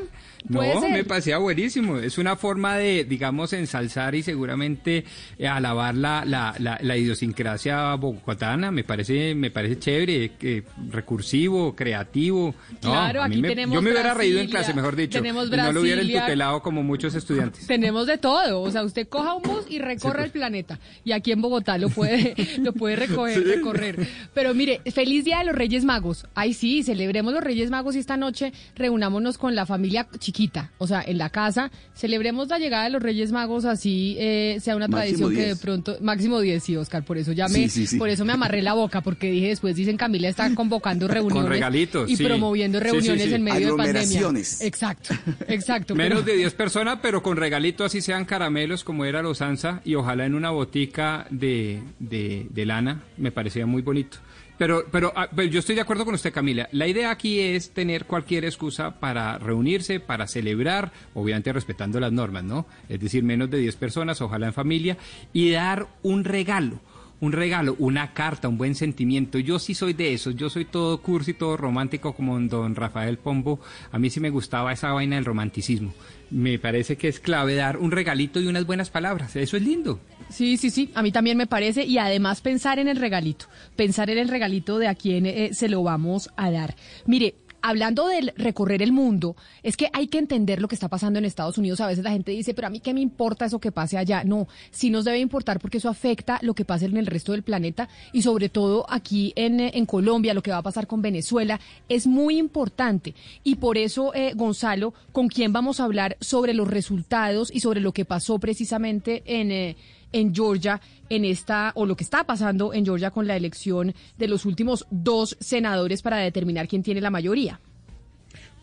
No, 0.50 0.62
me 0.90 1.04
parecía 1.06 1.38
buenísimo. 1.38 1.98
Es 1.98 2.18
una 2.18 2.36
forma 2.36 2.78
de, 2.78 3.06
digamos, 3.06 3.54
ensalzar 3.54 4.14
y 4.16 4.24
seguramente 4.24 5.06
eh, 5.38 5.48
alabar 5.48 5.96
la, 5.96 6.24
la, 6.26 6.54
la, 6.60 6.78
la 6.82 6.98
idiosincrasia 6.98 7.96
bogotana. 7.96 8.70
Me 8.72 8.84
parece, 8.84 9.36
me 9.36 9.52
parece 9.52 9.80
chévere, 9.80 10.32
que 10.38 10.64
recursivo, 10.92 11.76
creativo. 11.76 12.56
Claro, 12.82 13.24
aquí 13.24 13.42
me- 13.42 13.50
tenemos 13.50 13.74
Yo 13.76 13.82
me 13.82 13.92
hubiera 13.92 14.14
reído 14.14 14.40
en 14.40 14.46
Brasilia, 14.48 14.60
clase, 14.60 14.74
mejor 14.74 14.96
dicho. 14.96 15.18
tenemos 15.20 15.48
y 15.48 15.52
no 15.52 15.72
lo 15.72 15.82
hubiera 15.82 15.98
Brasilia. 15.98 16.20
entutelado 16.20 16.62
como 16.62 16.84
muchos 16.84 17.16
estudiantes. 17.16 17.68
Tenemos 17.68 18.08
de 18.08 18.18
todo, 18.18 18.62
o 18.62 18.72
sea, 18.72 18.84
usted 18.84 19.08
coja 19.08 19.34
un 19.36 19.44
bus 19.44 19.66
y 19.70 19.80
recorre 19.80 20.24
el 20.26 20.32
planeta 20.32 20.80
y 21.06 21.12
aquí 21.14 21.32
en 21.32 21.42
Bogotá 21.42 21.78
lo 21.78 21.90
puede 21.90 22.36
lo 22.60 22.74
puede 22.74 22.96
recoger, 22.96 23.44
recorrer. 23.46 24.08
Pero 24.34 24.54
mire, 24.54 24.82
feliz 24.94 25.24
día 25.26 25.40
de 25.40 25.46
los 25.46 25.56
Reyes 25.56 25.86
Magos. 25.86 26.26
Ay, 26.36 26.54
sí, 26.54 26.84
celebremos 26.84 27.34
los 27.34 27.44
Reyes 27.44 27.70
Magos 27.70 27.96
y 27.96 28.00
esta 28.00 28.18
noche 28.18 28.52
reunámonos 28.76 29.38
con 29.38 29.56
la 29.56 29.66
familia 29.66 30.08
chiquita, 30.20 30.33
o 30.78 30.88
sea, 30.88 31.02
en 31.06 31.18
la 31.18 31.30
casa, 31.30 31.72
celebremos 31.96 32.48
la 32.50 32.58
llegada 32.60 32.86
de 32.86 32.90
los 32.90 33.02
Reyes 33.02 33.32
Magos 33.32 33.66
así 33.66 34.16
eh, 34.20 34.58
sea 34.62 34.76
una 34.76 34.88
Máximo 34.88 34.98
tradición 35.28 35.30
que 35.32 35.40
de 35.42 35.46
10. 35.46 35.60
pronto 35.60 35.98
máximo 36.02 36.40
10, 36.40 36.64
sí, 36.64 36.76
Oscar, 36.76 37.04
por 37.06 37.18
eso 37.18 37.32
ya 37.32 37.48
me 37.48 37.54
Sí, 37.56 37.70
sí, 37.70 37.88
sí. 37.88 37.98
por 37.98 38.10
eso 38.10 38.26
me 38.26 38.34
amarré 38.34 38.62
la 38.62 38.74
boca 38.74 39.02
porque 39.02 39.30
dije 39.32 39.48
después 39.50 39.76
dicen 39.76 39.96
Camila 39.98 40.28
está 40.30 40.54
convocando 40.56 41.08
reuniones 41.10 41.50
regalitos, 41.50 42.10
y 42.10 42.16
sí. 42.16 42.24
promoviendo 42.24 42.80
Sí, 42.80 42.86
sí, 42.86 42.92
reuniones 42.92 43.26
sí. 43.28 43.34
en 43.34 43.44
medio 43.44 43.72
de 43.72 43.78
pandemia. 43.78 44.22
Exacto, 44.62 45.14
exacto. 45.48 45.96
Menos 45.96 46.22
pero- 46.24 46.32
de 46.34 46.38
10 46.38 46.54
personas, 46.56 47.00
pero 47.02 47.22
con 47.22 47.38
regalito 47.38 47.84
así 47.86 48.02
sean 48.02 48.26
caramelos 48.26 48.84
como 48.84 49.06
era 49.06 49.22
los 49.22 49.38
Sansa 49.38 49.82
y 49.86 49.96
ojalá 49.96 50.26
en 50.26 50.34
una 50.36 50.50
botica 50.50 51.28
de, 51.30 51.82
de, 52.00 52.48
de 52.50 52.66
lana, 52.66 53.02
me 53.18 53.32
parecía 53.32 53.66
muy 53.66 53.82
bonito. 53.82 54.18
Pero, 54.58 54.86
pero, 54.92 55.12
ah, 55.16 55.30
pero 55.36 55.48
yo 55.48 55.60
estoy 55.60 55.76
de 55.76 55.82
acuerdo 55.82 56.06
con 56.06 56.14
usted, 56.14 56.34
Camila. 56.34 56.70
La 56.72 56.88
idea 56.88 57.12
aquí 57.12 57.40
es 57.40 57.72
tener 57.72 58.06
cualquier 58.06 58.46
excusa 58.46 59.00
para 59.00 59.38
reunirse, 59.38 60.00
para 60.00 60.28
celebrar, 60.28 60.92
obviamente 61.14 61.52
respetando 61.52 62.00
las 62.00 62.12
normas, 62.12 62.44
¿no? 62.44 62.66
Es 62.90 63.00
decir, 63.00 63.24
menos 63.24 63.50
de 63.50 63.58
10 63.58 63.76
personas, 63.78 64.22
ojalá 64.22 64.48
en 64.48 64.54
familia, 64.54 64.98
y 65.34 65.52
dar 65.52 65.88
un 66.04 66.24
regalo 66.24 66.80
un 67.24 67.32
regalo, 67.32 67.78
una 67.80 68.14
carta, 68.14 68.50
un 68.50 68.58
buen 68.58 68.76
sentimiento. 68.76 69.40
Yo 69.40 69.58
sí 69.58 69.74
soy 69.74 69.94
de 69.94 70.14
esos, 70.14 70.36
yo 70.36 70.50
soy 70.50 70.66
todo 70.66 71.02
cursi, 71.02 71.34
todo 71.34 71.56
romántico 71.56 72.14
como 72.14 72.38
don 72.38 72.76
Rafael 72.76 73.18
Pombo. 73.18 73.62
A 73.94 73.98
mí 73.98 74.10
sí 74.10 74.20
me 74.20 74.30
gustaba 74.30 74.74
esa 74.74 74.92
vaina 74.92 75.16
del 75.16 75.24
romanticismo. 75.24 75.94
Me 76.32 76.60
parece 76.60 76.98
que 76.98 77.08
es 77.08 77.22
clave 77.22 77.56
dar 77.56 77.78
un 77.78 77.92
regalito 77.92 78.42
y 78.42 78.48
unas 78.48 78.66
buenas 78.66 78.90
palabras. 78.90 79.38
Eso 79.38 79.56
es 79.56 79.64
lindo. 79.64 80.02
Sí, 80.34 80.58
sí, 80.58 80.72
sí, 80.72 80.90
a 80.96 81.04
mí 81.04 81.12
también 81.12 81.38
me 81.38 81.46
parece 81.46 81.86
y 81.86 82.00
además 82.00 82.42
pensar 82.42 82.80
en 82.80 82.88
el 82.88 82.98
regalito, 82.98 83.46
pensar 83.76 84.10
en 84.10 84.18
el 84.18 84.30
regalito 84.30 84.80
de 84.80 84.88
a 84.88 84.96
quién 84.96 85.28
eh, 85.28 85.52
se 85.54 85.70
lo 85.70 85.84
vamos 85.84 86.32
a 86.36 86.50
dar. 86.50 86.76
Mire, 87.06 87.36
hablando 87.62 88.08
del 88.08 88.34
recorrer 88.36 88.82
el 88.82 88.92
mundo, 88.92 89.36
es 89.62 89.78
que 89.78 89.92
hay 89.94 90.08
que 90.08 90.18
entender 90.18 90.60
lo 90.60 90.68
que 90.68 90.74
está 90.74 90.90
pasando 90.90 91.20
en 91.20 91.26
Estados 91.26 91.60
Unidos. 91.60 91.82
A 91.82 91.88
veces 91.88 92.04
la 92.04 92.10
gente 92.10 92.32
dice, 92.32 92.56
pero 92.56 92.66
a 92.66 92.72
mí 92.72 92.80
qué 92.80 92.96
me 92.96 93.00
importa 93.02 93.46
eso 93.46 93.60
que 93.60 93.72
pase 93.72 93.96
allá. 93.96 94.24
No, 94.24 94.48
sí 94.72 94.90
nos 94.90 95.06
debe 95.06 95.20
importar 95.20 95.60
porque 95.60 95.78
eso 95.78 95.88
afecta 95.88 96.40
lo 96.42 96.56
que 96.56 96.66
pasa 96.66 96.86
en 96.86 96.98
el 96.98 97.06
resto 97.06 97.34
del 97.34 97.44
planeta 97.44 97.88
y 98.12 98.24
sobre 98.24 98.50
todo 98.50 98.88
aquí 98.90 99.34
en, 99.36 99.60
eh, 99.60 99.72
en 99.76 99.86
Colombia, 99.86 100.34
lo 100.34 100.42
que 100.42 100.50
va 100.50 100.58
a 100.58 100.64
pasar 100.64 100.88
con 100.88 101.04
Venezuela, 101.04 101.60
es 101.88 102.08
muy 102.08 102.40
importante. 102.40 103.14
Y 103.44 103.56
por 103.56 103.78
eso, 103.78 104.16
eh, 104.16 104.34
Gonzalo, 104.36 104.96
¿con 105.12 105.28
quién 105.28 105.54
vamos 105.54 105.80
a 105.80 105.84
hablar 105.84 106.18
sobre 106.22 106.56
los 106.56 106.68
resultados 106.68 107.52
y 107.54 107.60
sobre 107.60 107.82
lo 107.82 107.92
que 107.94 108.04
pasó 108.04 108.40
precisamente 108.40 109.22
en... 109.28 109.52
eh, 109.52 109.76
en 110.14 110.34
Georgia 110.34 110.80
en 111.10 111.26
esta 111.26 111.72
o 111.76 111.86
lo 111.86 111.96
que 111.96 112.04
está 112.04 112.24
pasando 112.24 112.74
en 112.74 112.86
Georgia 112.86 113.12
con 113.12 113.28
la 113.28 113.36
elección 113.36 113.94
de 114.18 114.28
los 114.28 114.46
últimos 114.46 114.86
dos 114.90 115.36
senadores 115.40 116.02
para 116.02 116.18
determinar 116.18 116.68
quién 116.68 116.84
tiene 116.84 117.02
la 117.02 117.10
mayoría. 117.10 117.60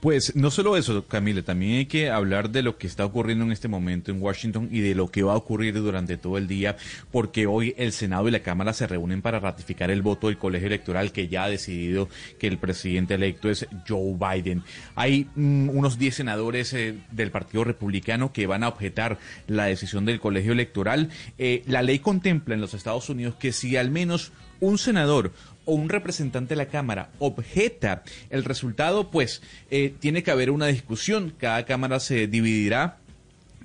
Pues 0.00 0.34
no 0.34 0.50
solo 0.50 0.78
eso, 0.78 1.06
Camila, 1.06 1.42
también 1.42 1.76
hay 1.76 1.84
que 1.84 2.08
hablar 2.08 2.48
de 2.48 2.62
lo 2.62 2.78
que 2.78 2.86
está 2.86 3.04
ocurriendo 3.04 3.44
en 3.44 3.52
este 3.52 3.68
momento 3.68 4.10
en 4.10 4.22
Washington 4.22 4.70
y 4.72 4.80
de 4.80 4.94
lo 4.94 5.10
que 5.10 5.22
va 5.22 5.34
a 5.34 5.36
ocurrir 5.36 5.74
durante 5.74 6.16
todo 6.16 6.38
el 6.38 6.48
día, 6.48 6.78
porque 7.12 7.46
hoy 7.46 7.74
el 7.76 7.92
Senado 7.92 8.26
y 8.26 8.30
la 8.30 8.40
Cámara 8.40 8.72
se 8.72 8.86
reúnen 8.86 9.20
para 9.20 9.40
ratificar 9.40 9.90
el 9.90 10.00
voto 10.00 10.28
del 10.28 10.38
colegio 10.38 10.68
electoral 10.68 11.12
que 11.12 11.28
ya 11.28 11.44
ha 11.44 11.50
decidido 11.50 12.08
que 12.38 12.46
el 12.46 12.56
presidente 12.56 13.12
electo 13.12 13.50
es 13.50 13.66
Joe 13.86 14.16
Biden. 14.18 14.62
Hay 14.94 15.26
mm, 15.34 15.68
unos 15.68 15.98
10 15.98 16.14
senadores 16.14 16.72
eh, 16.72 16.94
del 17.10 17.30
Partido 17.30 17.64
Republicano 17.64 18.32
que 18.32 18.46
van 18.46 18.62
a 18.62 18.68
objetar 18.68 19.18
la 19.48 19.64
decisión 19.64 20.06
del 20.06 20.18
colegio 20.18 20.52
electoral. 20.52 21.10
Eh, 21.36 21.62
la 21.66 21.82
ley 21.82 21.98
contempla 21.98 22.54
en 22.54 22.62
los 22.62 22.72
Estados 22.72 23.10
Unidos 23.10 23.34
que 23.34 23.52
si 23.52 23.76
al 23.76 23.90
menos 23.90 24.32
un 24.60 24.78
senador 24.78 25.32
o 25.64 25.74
un 25.74 25.88
representante 25.88 26.50
de 26.50 26.56
la 26.56 26.68
Cámara 26.68 27.10
objeta 27.18 28.02
el 28.30 28.44
resultado, 28.44 29.10
pues 29.10 29.42
eh, 29.70 29.89
tiene 29.98 30.22
que 30.22 30.30
haber 30.30 30.50
una 30.50 30.66
discusión. 30.66 31.32
Cada 31.38 31.64
Cámara 31.64 32.00
se 32.00 32.26
dividirá 32.26 32.98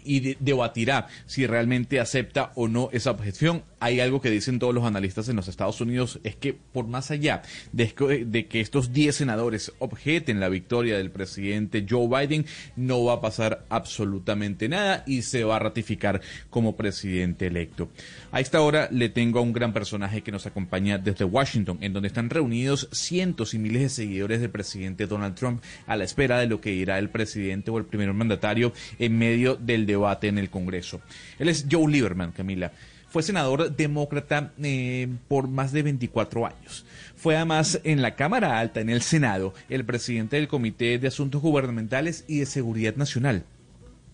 y 0.04 0.20
de- 0.20 0.38
debatirá 0.40 1.08
si 1.26 1.48
realmente 1.48 2.00
acepta 2.00 2.52
o 2.56 2.68
no 2.68 2.90
esa 2.92 3.12
objeción. 3.12 3.64
Hay 3.80 4.00
algo 4.00 4.22
que 4.22 4.30
dicen 4.32 4.58
todos 4.58 4.74
los 4.74 4.86
analistas 4.86 5.28
en 5.30 5.36
los 5.36 5.48
Estados 5.48 5.82
Unidos, 5.82 6.20
es 6.24 6.36
que 6.36 6.54
por 6.54 6.88
más 6.88 7.12
allá 7.12 7.42
de, 7.74 7.94
que- 7.94 8.62
estos 8.62 8.94
10 8.94 9.16
senadores 9.16 9.74
objeten 9.80 10.40
la 10.40 10.50
victoria 10.50 10.98
del 10.98 11.12
presidente 11.12 11.86
Joe 11.88 12.08
Biden, 12.08 12.46
no 12.78 13.04
va 13.04 13.14
a 13.16 13.22
pasar 13.22 13.66
absolutamente 13.70 14.70
nada 14.70 15.04
y 15.06 15.22
se 15.24 15.44
va 15.44 15.58
a 15.58 15.60
ratificar 15.60 16.22
como 16.50 16.76
presidente 16.78 17.48
electo. 17.48 17.90
A 18.32 18.40
esta 18.40 18.62
hora 18.62 18.88
le 18.92 19.10
tengo 19.10 19.40
a 19.40 19.42
un 19.42 19.54
gran 19.54 19.74
personaje 19.74 20.22
que 20.22 20.32
nos 20.32 20.46
acompaña 20.46 20.98
desde 20.98 21.26
Washington, 21.26 21.78
en 21.82 21.94
donde 21.94 22.08
están 22.08 22.30
reunidos 22.30 22.88
cientos 22.92 23.54
y 23.54 23.60
miles 23.60 23.82
de 23.82 23.90
seguidores 23.90 24.42
del 24.42 24.50
presidente 24.52 25.06
Donald 25.08 25.36
Trump 25.36 25.62
a 25.86 25.98
la 25.98 26.04
espera 26.06 26.40
de 26.40 26.48
lo 26.48 26.62
que 26.62 26.72
dirá 26.72 26.98
el 26.98 27.10
presidente 27.10 27.72
o 27.72 27.78
el 27.78 27.86
primer 27.86 28.14
mandatario 28.14 28.74
en 29.00 29.18
medio 29.18 29.56
del 29.56 29.86
debate 29.86 30.28
en 30.28 30.38
el 30.38 30.50
Congreso. 30.50 31.02
Él 31.40 31.50
es 31.50 31.66
Joe 31.70 31.92
Lieberman, 31.92 32.32
Camila. 32.32 32.72
Fue 33.16 33.24
senador 33.24 33.74
demócrata 33.74 34.52
eh, 34.62 35.08
por 35.30 35.48
más 35.48 35.72
de 35.72 35.84
24 35.84 36.48
años. 36.48 36.86
Fue 37.16 37.38
además 37.38 37.80
en 37.86 38.02
la 38.02 38.16
Cámara 38.16 38.60
Alta, 38.60 38.82
en 38.82 38.90
el 38.90 39.02
Senado, 39.02 39.54
el 39.70 39.86
presidente 39.86 40.36
del 40.36 40.50
Comité 40.50 41.00
de 41.00 41.08
Asuntos 41.08 41.42
Gubernamentales 41.42 42.26
y 42.28 42.40
de 42.40 42.46
Seguridad 42.46 42.98
Nacional. 42.98 43.46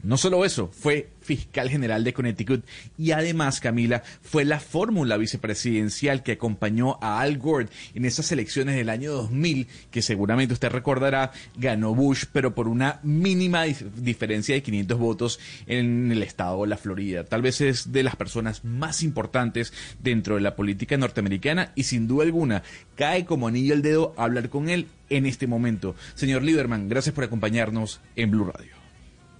No 0.03 0.17
solo 0.17 0.45
eso, 0.45 0.69
fue 0.73 1.09
fiscal 1.21 1.69
general 1.69 2.03
de 2.03 2.13
Connecticut 2.13 2.65
y 2.97 3.11
además, 3.11 3.59
Camila, 3.59 4.01
fue 4.23 4.43
la 4.45 4.59
fórmula 4.59 5.17
vicepresidencial 5.17 6.23
que 6.23 6.31
acompañó 6.33 6.97
a 7.01 7.21
Al 7.21 7.37
Gore 7.37 7.67
en 7.93 8.05
esas 8.05 8.31
elecciones 8.31 8.75
del 8.75 8.89
año 8.89 9.11
2000, 9.11 9.67
que 9.91 10.01
seguramente 10.01 10.53
usted 10.53 10.69
recordará, 10.69 11.31
ganó 11.55 11.93
Bush, 11.93 12.23
pero 12.33 12.55
por 12.55 12.67
una 12.67 12.99
mínima 13.03 13.67
dif- 13.67 13.91
diferencia 13.93 14.55
de 14.55 14.63
500 14.63 14.97
votos 14.97 15.39
en 15.67 16.11
el 16.11 16.23
estado 16.23 16.61
de 16.63 16.67
la 16.69 16.77
Florida. 16.77 17.23
Tal 17.23 17.43
vez 17.43 17.61
es 17.61 17.91
de 17.91 18.01
las 18.03 18.15
personas 18.15 18.65
más 18.65 19.03
importantes 19.03 19.73
dentro 20.01 20.35
de 20.35 20.41
la 20.41 20.55
política 20.55 20.97
norteamericana 20.97 21.71
y 21.75 21.83
sin 21.83 22.07
duda 22.07 22.23
alguna 22.23 22.63
cae 22.95 23.25
como 23.25 23.47
anillo 23.47 23.75
al 23.75 23.83
dedo 23.83 24.13
hablar 24.17 24.49
con 24.49 24.67
él 24.69 24.87
en 25.09 25.27
este 25.27 25.45
momento. 25.45 25.95
Señor 26.15 26.41
Lieberman, 26.41 26.89
gracias 26.89 27.13
por 27.13 27.23
acompañarnos 27.23 28.01
en 28.15 28.31
Blue 28.31 28.45
Radio. 28.45 28.80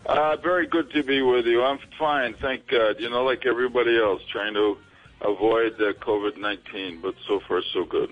Uh, 0.05 0.35
very 0.37 0.67
good 0.67 0.89
to 0.91 1.03
be 1.03 1.21
with 1.21 1.45
you. 1.45 1.63
I'm 1.63 1.79
fine, 1.97 2.33
thank 2.41 2.67
God. 2.67 2.99
You 2.99 3.09
know, 3.09 3.23
like 3.23 3.45
everybody 3.45 3.97
else, 3.97 4.21
trying 4.31 4.53
to 4.55 4.77
avoid 5.21 5.73
uh, 5.79 5.93
COVID 5.93 6.37
19, 6.37 7.01
but 7.01 7.15
so 7.27 7.39
far, 7.47 7.61
so 7.73 7.85
good. 7.85 8.09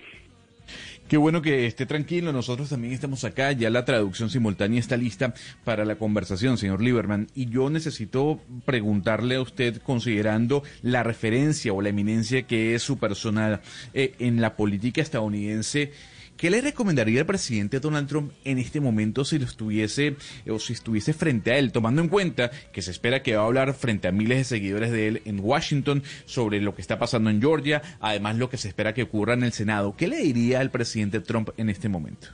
Qué 1.10 1.18
bueno 1.18 1.42
que 1.42 1.66
esté 1.66 1.88
tranquilo, 1.88 2.32
nosotros 2.32 2.70
también 2.70 2.94
estamos 2.94 3.24
acá, 3.24 3.52
ya 3.52 3.72
la 3.72 3.84
traducción 3.84 4.30
simultánea 4.30 4.80
está 4.80 4.96
lista 4.96 5.34
para 5.64 5.84
la 5.84 5.96
conversación, 5.96 6.60
señor 6.60 6.84
Lieberman, 6.84 7.26
y 7.34 7.50
yo 7.50 7.72
necesito 7.72 8.40
preguntarle 8.64 9.38
a 9.38 9.42
usted, 9.42 9.82
considerando 9.82 10.62
la 10.84 11.02
referencia 11.02 11.74
o 11.74 11.82
la 11.82 11.90
eminencia 11.90 12.44
que 12.44 12.76
es 12.76 12.84
su 12.84 13.00
persona 13.00 13.62
eh, 13.96 14.14
en 14.20 14.40
la 14.40 14.56
política 14.56 15.02
estadounidense, 15.02 15.94
¿Qué 16.40 16.50
le 16.50 16.62
recomendaría 16.62 17.20
el 17.20 17.26
presidente 17.26 17.82
Donald 17.82 18.08
Trump 18.08 18.32
en 18.46 18.60
este 18.60 18.80
momento 18.80 19.26
si 19.26 19.38
lo 19.38 19.44
estuviese 19.44 20.16
o 20.50 20.58
si 20.58 20.72
estuviese 20.72 21.12
frente 21.12 21.52
a 21.52 21.58
él, 21.58 21.74
tomando 21.74 22.02
en 22.02 22.08
cuenta 22.08 22.50
que 22.72 22.82
se 22.82 22.92
espera 22.92 23.22
que 23.22 23.36
va 23.36 23.44
a 23.44 23.46
hablar 23.48 23.74
frente 23.74 24.08
a 24.08 24.14
miles 24.14 24.38
de 24.38 24.44
seguidores 24.46 24.90
de 24.90 25.10
él 25.10 25.22
en 25.26 25.42
Washington 25.42 26.02
sobre 26.24 26.62
lo 26.62 26.74
que 26.74 26.82
está 26.82 26.98
pasando 26.98 27.30
en 27.30 27.42
Georgia, 27.42 27.82
además 28.00 28.38
lo 28.38 28.50
que 28.50 28.56
se 28.56 28.70
espera 28.70 28.94
que 28.94 29.04
ocurra 29.04 29.34
en 29.34 29.44
el 29.44 29.52
Senado? 29.52 29.96
¿Qué 29.98 30.08
le 30.08 30.16
diría 30.16 30.62
al 30.62 30.72
presidente 30.72 31.20
Trump 31.20 31.50
en 31.58 31.70
este 31.70 31.90
momento? 31.90 32.30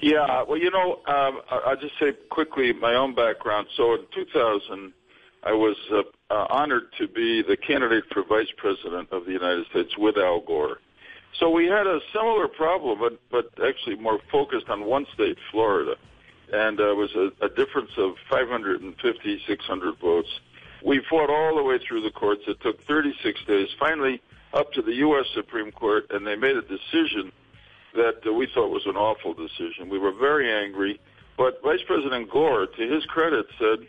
Yeah, 0.00 0.42
well, 0.42 0.60
you 0.60 0.70
know, 0.70 0.98
um, 1.06 1.40
I'll 1.64 1.80
just 1.80 1.96
say 2.00 2.12
quickly 2.28 2.72
my 2.72 2.96
own 2.96 3.14
background. 3.14 3.68
So 3.76 3.94
in 3.94 4.00
2000, 4.12 4.92
I 5.44 5.52
was 5.52 5.76
uh, 5.92 6.02
uh, 6.28 6.46
honored 6.50 6.90
to 6.98 7.06
be 7.06 7.40
the 7.40 7.56
candidate 7.56 8.02
for 8.12 8.24
vice 8.24 8.50
president 8.56 9.12
of 9.12 9.26
the 9.26 9.32
United 9.32 9.66
States 9.70 9.96
with 9.96 10.16
Al 10.16 10.40
Gore. 10.40 10.78
So 11.38 11.50
we 11.50 11.66
had 11.66 11.86
a 11.86 12.00
similar 12.12 12.48
problem, 12.48 12.98
but, 12.98 13.20
but 13.30 13.64
actually 13.64 13.96
more 13.96 14.18
focused 14.30 14.68
on 14.68 14.84
one 14.84 15.06
state, 15.14 15.38
Florida. 15.50 15.94
And 16.52 16.80
uh, 16.80 16.90
it 16.90 16.96
was 16.96 17.10
a, 17.14 17.44
a 17.44 17.48
difference 17.48 17.90
of 17.98 18.14
550, 18.30 19.42
600 19.46 19.98
votes. 19.98 20.28
We 20.84 21.00
fought 21.08 21.30
all 21.30 21.56
the 21.56 21.62
way 21.62 21.78
through 21.78 22.02
the 22.02 22.10
courts. 22.10 22.42
It 22.46 22.60
took 22.60 22.84
36 22.86 23.40
days, 23.46 23.68
finally 23.78 24.22
up 24.54 24.72
to 24.72 24.82
the 24.82 24.94
U.S. 24.94 25.26
Supreme 25.34 25.72
Court, 25.72 26.06
and 26.10 26.26
they 26.26 26.36
made 26.36 26.56
a 26.56 26.62
decision 26.62 27.32
that 27.94 28.20
uh, 28.26 28.32
we 28.32 28.48
thought 28.54 28.70
was 28.70 28.86
an 28.86 28.96
awful 28.96 29.34
decision. 29.34 29.88
We 29.90 29.98
were 29.98 30.12
very 30.12 30.50
angry, 30.50 31.00
but 31.36 31.60
Vice 31.62 31.82
President 31.86 32.30
Gore, 32.30 32.66
to 32.66 32.94
his 32.94 33.04
credit, 33.06 33.46
said 33.58 33.86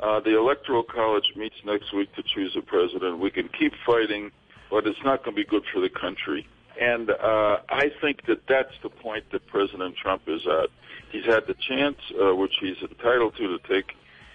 uh, 0.00 0.20
the 0.20 0.36
Electoral 0.36 0.82
College 0.82 1.32
meets 1.36 1.54
next 1.64 1.92
week 1.94 2.12
to 2.14 2.22
choose 2.22 2.56
a 2.56 2.62
president. 2.62 3.18
We 3.18 3.30
can 3.30 3.48
keep 3.48 3.72
fighting, 3.86 4.30
but 4.70 4.86
it's 4.86 4.98
not 5.04 5.24
going 5.24 5.36
to 5.36 5.42
be 5.42 5.48
good 5.48 5.62
for 5.72 5.80
the 5.80 5.90
country. 5.90 6.46
And 6.80 7.10
uh, 7.10 7.58
I 7.68 7.90
think 8.00 8.26
that 8.26 8.46
that's 8.48 8.74
the 8.82 8.88
point 8.88 9.24
that 9.32 9.46
President 9.46 9.96
Trump 9.96 10.22
is 10.26 10.42
at. 10.46 10.70
He's 11.10 11.24
had 11.24 11.46
the 11.46 11.54
chance, 11.68 11.98
uh, 12.20 12.34
which 12.34 12.54
he's 12.60 12.78
entitled 12.80 13.36
to, 13.36 13.58
to 13.58 13.68
take 13.68 13.92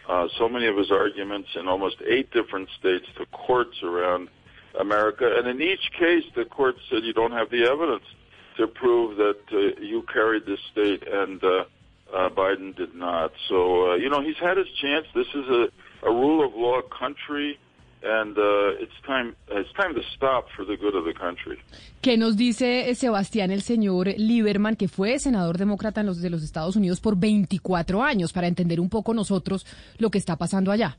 uh, 0.08 0.28
so 0.38 0.48
many 0.48 0.68
of 0.68 0.78
his 0.78 0.92
arguments 0.92 1.50
in 1.56 1.68
almost 1.68 1.98
eight 2.08 2.32
different 2.32 2.70
states 2.80 3.06
to 3.18 3.26
courts 3.28 3.82
around 3.84 4.30
America. 4.80 5.30
And 5.38 5.48
in 5.48 5.62
each 5.62 5.92
case, 5.98 6.24
the 6.36 6.46
court 6.46 6.76
said 6.90 7.04
you 7.04 7.14
don't 7.14 7.32
have 7.32 7.50
the 7.50 7.64
evidence 7.64 8.06
to 8.58 8.68
prove 8.68 9.18
that 9.18 9.40
uh, 9.52 9.82
you 9.82 10.04
carried 10.12 10.46
this 10.46 10.60
state 10.72 11.04
and 11.08 11.44
uh, 11.44 11.66
uh, 12.14 12.30
Biden 12.30 12.76
did 12.76 12.96
not. 12.96 13.32
So, 13.50 13.92
uh, 13.92 13.96
you 13.96 14.10
know, 14.10 14.22
he's 14.22 14.38
had 14.38 14.58
his 14.58 14.68
chance. 14.82 15.06
This 15.14 15.28
is 15.34 15.48
a, 15.48 15.70
a 16.04 16.12
rule 16.12 16.46
of 16.46 16.54
law 16.56 16.82
country. 16.82 17.60
¿Qué 22.02 22.18
nos 22.18 22.38
dice 22.38 22.90
eh, 22.90 22.96
Sebastián, 22.96 23.52
el 23.52 23.62
señor 23.62 24.08
Lieberman, 24.18 24.76
que 24.76 24.88
fue 24.88 25.18
senador 25.20 25.58
demócrata 25.58 26.02
en 26.02 26.08
los, 26.08 26.22
de 26.22 26.30
los 26.30 26.44
Estados 26.44 26.76
Unidos 26.76 27.00
por 27.00 27.18
24 27.18 28.04
años, 28.04 28.34
para 28.34 28.48
entender 28.48 28.80
un 28.80 28.90
poco 28.90 29.14
nosotros 29.14 29.66
lo 29.98 30.12
que 30.12 30.20
está 30.20 30.36
pasando 30.36 30.72
allá? 30.72 30.98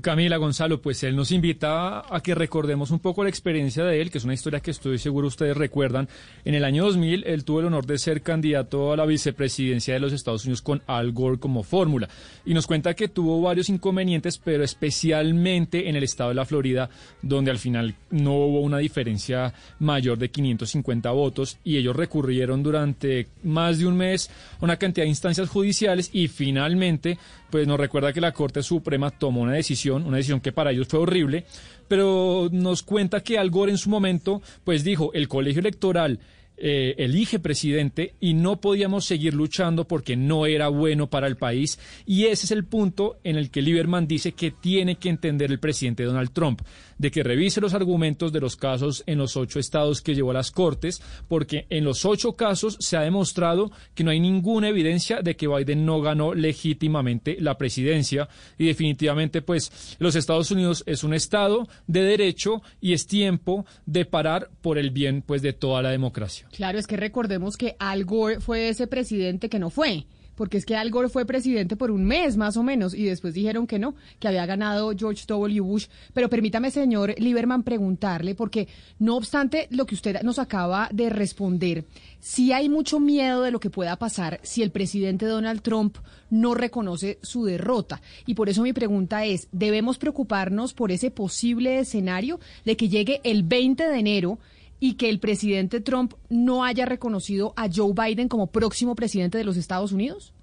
Camila 0.00 0.38
Gonzalo, 0.38 0.80
pues 0.80 1.02
él 1.04 1.14
nos 1.14 1.30
invita 1.30 2.02
a 2.08 2.22
que 2.22 2.34
recordemos 2.34 2.90
un 2.90 3.00
poco 3.00 3.22
la 3.22 3.28
experiencia 3.28 3.84
de 3.84 4.00
él, 4.00 4.10
que 4.10 4.16
es 4.16 4.24
una 4.24 4.32
historia 4.32 4.60
que 4.60 4.70
estoy 4.70 4.96
seguro 4.98 5.28
ustedes 5.28 5.54
recuerdan. 5.54 6.08
En 6.46 6.54
el 6.54 6.64
año 6.64 6.86
2000, 6.86 7.24
él 7.26 7.44
tuvo 7.44 7.60
el 7.60 7.66
honor 7.66 7.84
de 7.84 7.98
ser 7.98 8.22
candidato 8.22 8.92
a 8.92 8.96
la 8.96 9.04
vicepresidencia 9.04 9.92
de 9.92 10.00
los 10.00 10.14
Estados 10.14 10.44
Unidos 10.46 10.62
con 10.62 10.82
Al 10.86 11.12
Gore 11.12 11.38
como 11.38 11.62
fórmula. 11.62 12.08
Y 12.46 12.54
nos 12.54 12.66
cuenta 12.66 12.94
que 12.94 13.08
tuvo 13.08 13.42
varios 13.42 13.68
inconvenientes, 13.68 14.38
pero 14.38 14.64
especialmente 14.64 15.86
en 15.86 15.96
el 15.96 16.04
estado 16.04 16.30
de 16.30 16.36
la 16.36 16.46
Florida, 16.46 16.88
donde 17.20 17.50
al 17.50 17.58
final 17.58 17.94
no 18.10 18.32
hubo 18.32 18.60
una 18.60 18.78
diferencia 18.78 19.52
mayor 19.80 20.16
de 20.16 20.30
550 20.30 21.10
votos 21.10 21.58
y 21.62 21.76
ellos 21.76 21.94
recurrieron 21.94 22.62
durante 22.62 23.28
más 23.42 23.78
de 23.78 23.86
un 23.86 23.98
mes 23.98 24.30
a 24.60 24.64
una 24.64 24.78
cantidad 24.78 25.04
de 25.04 25.10
instancias 25.10 25.50
judiciales 25.50 26.08
y 26.12 26.28
finalmente 26.28 27.18
pues 27.54 27.68
nos 27.68 27.78
recuerda 27.78 28.12
que 28.12 28.20
la 28.20 28.32
Corte 28.32 28.64
Suprema 28.64 29.12
tomó 29.12 29.42
una 29.42 29.52
decisión, 29.52 30.04
una 30.04 30.16
decisión 30.16 30.40
que 30.40 30.50
para 30.50 30.72
ellos 30.72 30.88
fue 30.88 30.98
horrible, 30.98 31.44
pero 31.86 32.48
nos 32.50 32.82
cuenta 32.82 33.22
que 33.22 33.38
Al 33.38 33.50
Gore 33.50 33.70
en 33.70 33.78
su 33.78 33.90
momento 33.90 34.42
pues 34.64 34.82
dijo, 34.82 35.12
el 35.14 35.28
colegio 35.28 35.60
electoral 35.60 36.18
eh, 36.56 36.96
elige 36.98 37.38
presidente 37.38 38.14
y 38.18 38.34
no 38.34 38.60
podíamos 38.60 39.04
seguir 39.04 39.34
luchando 39.34 39.86
porque 39.86 40.16
no 40.16 40.46
era 40.46 40.66
bueno 40.66 41.08
para 41.08 41.28
el 41.28 41.36
país. 41.36 41.78
Y 42.06 42.24
ese 42.24 42.46
es 42.46 42.50
el 42.50 42.64
punto 42.64 43.18
en 43.22 43.36
el 43.36 43.52
que 43.52 43.62
Lieberman 43.62 44.08
dice 44.08 44.32
que 44.32 44.50
tiene 44.50 44.96
que 44.96 45.08
entender 45.08 45.52
el 45.52 45.60
presidente 45.60 46.02
Donald 46.02 46.32
Trump, 46.32 46.60
de 46.98 47.10
que 47.10 47.22
revise 47.22 47.60
los 47.60 47.74
argumentos 47.74 48.32
de 48.32 48.40
los 48.40 48.56
casos 48.56 49.02
en 49.06 49.18
los 49.18 49.36
ocho 49.36 49.58
estados 49.58 50.00
que 50.00 50.14
llevó 50.14 50.30
a 50.30 50.34
las 50.34 50.50
Cortes, 50.50 51.02
porque 51.28 51.66
en 51.70 51.84
los 51.84 52.04
ocho 52.04 52.34
casos 52.34 52.76
se 52.80 52.96
ha 52.96 53.02
demostrado 53.02 53.70
que 53.94 54.04
no 54.04 54.10
hay 54.10 54.20
ninguna 54.20 54.68
evidencia 54.68 55.20
de 55.22 55.36
que 55.36 55.48
Biden 55.48 55.84
no 55.84 56.00
ganó 56.00 56.34
legítimamente 56.34 57.36
la 57.40 57.56
presidencia. 57.58 58.28
Y 58.58 58.66
definitivamente, 58.66 59.42
pues, 59.42 59.96
los 59.98 60.16
Estados 60.16 60.50
Unidos 60.50 60.82
es 60.86 61.04
un 61.04 61.14
estado 61.14 61.68
de 61.86 62.02
derecho 62.02 62.62
y 62.80 62.92
es 62.92 63.06
tiempo 63.06 63.66
de 63.86 64.04
parar 64.04 64.50
por 64.60 64.78
el 64.78 64.90
bien, 64.90 65.22
pues, 65.22 65.42
de 65.42 65.52
toda 65.52 65.82
la 65.82 65.90
democracia. 65.90 66.46
Claro, 66.52 66.78
es 66.78 66.86
que 66.86 66.96
recordemos 66.96 67.56
que 67.56 67.76
Al 67.78 68.04
Gore 68.04 68.40
fue 68.40 68.68
ese 68.68 68.86
presidente 68.86 69.48
que 69.48 69.58
no 69.58 69.70
fue. 69.70 70.06
Porque 70.34 70.58
es 70.58 70.66
que 70.66 70.76
Al 70.76 70.90
Gore 70.90 71.08
fue 71.08 71.24
presidente 71.24 71.76
por 71.76 71.90
un 71.90 72.04
mes 72.04 72.36
más 72.36 72.56
o 72.56 72.62
menos 72.62 72.94
y 72.94 73.04
después 73.04 73.34
dijeron 73.34 73.66
que 73.66 73.78
no, 73.78 73.94
que 74.18 74.28
había 74.28 74.46
ganado 74.46 74.92
George 74.96 75.24
W. 75.26 75.60
Bush. 75.60 75.86
Pero 76.12 76.28
permítame, 76.28 76.70
señor 76.70 77.14
Lieberman, 77.18 77.62
preguntarle, 77.62 78.34
porque 78.34 78.68
no 78.98 79.16
obstante 79.16 79.68
lo 79.70 79.86
que 79.86 79.94
usted 79.94 80.22
nos 80.22 80.38
acaba 80.38 80.88
de 80.92 81.10
responder, 81.10 81.84
sí 82.20 82.52
hay 82.52 82.68
mucho 82.68 83.00
miedo 83.00 83.42
de 83.42 83.50
lo 83.50 83.60
que 83.60 83.70
pueda 83.70 83.96
pasar 83.96 84.40
si 84.42 84.62
el 84.62 84.70
presidente 84.70 85.26
Donald 85.26 85.62
Trump 85.62 85.98
no 86.30 86.54
reconoce 86.54 87.18
su 87.22 87.44
derrota. 87.44 88.00
Y 88.26 88.34
por 88.34 88.48
eso 88.48 88.62
mi 88.62 88.72
pregunta 88.72 89.24
es, 89.24 89.48
¿debemos 89.52 89.98
preocuparnos 89.98 90.74
por 90.74 90.90
ese 90.90 91.10
posible 91.10 91.78
escenario 91.78 92.40
de 92.64 92.76
que 92.76 92.88
llegue 92.88 93.20
el 93.24 93.42
20 93.42 93.88
de 93.88 93.98
enero? 93.98 94.38
Y 94.84 94.98
que 94.98 95.08
el 95.08 95.18
presidente 95.18 95.80
Trump 95.80 96.12
no 96.28 96.62
haya 96.62 96.84
reconocido 96.84 97.54
a 97.56 97.68
Joe 97.74 97.94
Biden 97.94 98.28
como 98.28 98.52
próximo 98.52 98.94
presidente 98.94 99.38
de 99.38 99.44
los 99.44 99.56
Estados 99.56 99.92
Unidos? 99.92 100.34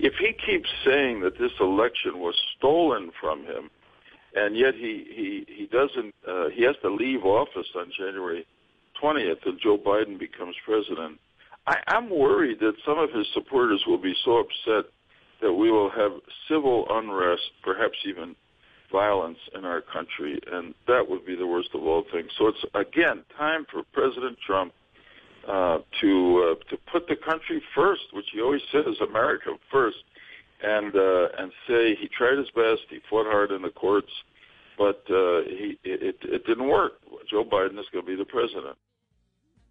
If 0.00 0.14
he 0.18 0.34
keeps 0.34 0.68
saying 0.84 1.20
that 1.20 1.34
this 1.38 1.52
election 1.60 2.18
was 2.18 2.34
stolen 2.56 3.12
from 3.20 3.44
him, 3.44 3.70
and 4.34 4.56
yet 4.56 4.74
he 4.74 5.06
he 5.14 5.46
he 5.46 5.66
doesn't, 5.70 6.14
uh, 6.26 6.48
he 6.50 6.64
has 6.64 6.74
to 6.82 6.90
leave 6.90 7.24
office 7.24 7.70
on 7.76 7.92
January 7.96 8.44
20th, 9.00 9.46
and 9.46 9.60
Joe 9.62 9.78
Biden 9.78 10.18
becomes 10.18 10.56
president. 10.64 11.20
I, 11.68 11.76
I'm 11.86 12.10
worried 12.10 12.58
that 12.58 12.74
some 12.84 12.98
of 12.98 13.10
his 13.12 13.26
supporters 13.32 13.84
will 13.86 14.02
be 14.02 14.14
so 14.24 14.38
upset 14.38 14.90
that 15.42 15.52
we 15.52 15.70
will 15.70 15.90
have 15.90 16.10
civil 16.48 16.86
unrest, 16.90 17.52
perhaps 17.62 17.98
even 18.04 18.34
violence 18.90 19.38
in 19.54 19.64
our 19.64 19.80
country, 19.80 20.40
and 20.50 20.74
that 20.86 21.08
would 21.08 21.24
be 21.24 21.36
the 21.36 21.46
worst 21.46 21.70
of 21.74 21.82
all 21.82 22.04
things. 22.12 22.30
So 22.38 22.48
it's 22.48 22.64
again 22.74 23.24
time 23.36 23.66
for 23.70 23.82
President 23.92 24.38
Trump 24.46 24.72
uh, 25.48 25.78
to 26.00 26.56
uh, 26.58 26.70
to 26.70 26.76
put 26.90 27.08
the 27.08 27.16
country 27.16 27.62
first, 27.74 28.02
which 28.12 28.26
he 28.32 28.40
always 28.40 28.62
says 28.72 28.96
America 29.00 29.50
first, 29.70 29.98
and 30.62 30.94
uh, 30.94 31.28
and 31.38 31.52
say 31.68 31.94
he 31.94 32.08
tried 32.08 32.38
his 32.38 32.50
best, 32.50 32.82
he 32.90 32.98
fought 33.08 33.26
hard 33.26 33.50
in 33.50 33.62
the 33.62 33.70
courts, 33.70 34.10
but 34.78 35.02
uh, 35.10 35.42
he 35.46 35.78
it, 35.84 36.16
it 36.22 36.46
didn't 36.46 36.68
work. 36.68 36.94
Joe 37.30 37.44
Biden 37.44 37.78
is 37.78 37.86
going 37.92 38.04
to 38.04 38.10
be 38.10 38.16
the 38.16 38.24
president. 38.24 38.76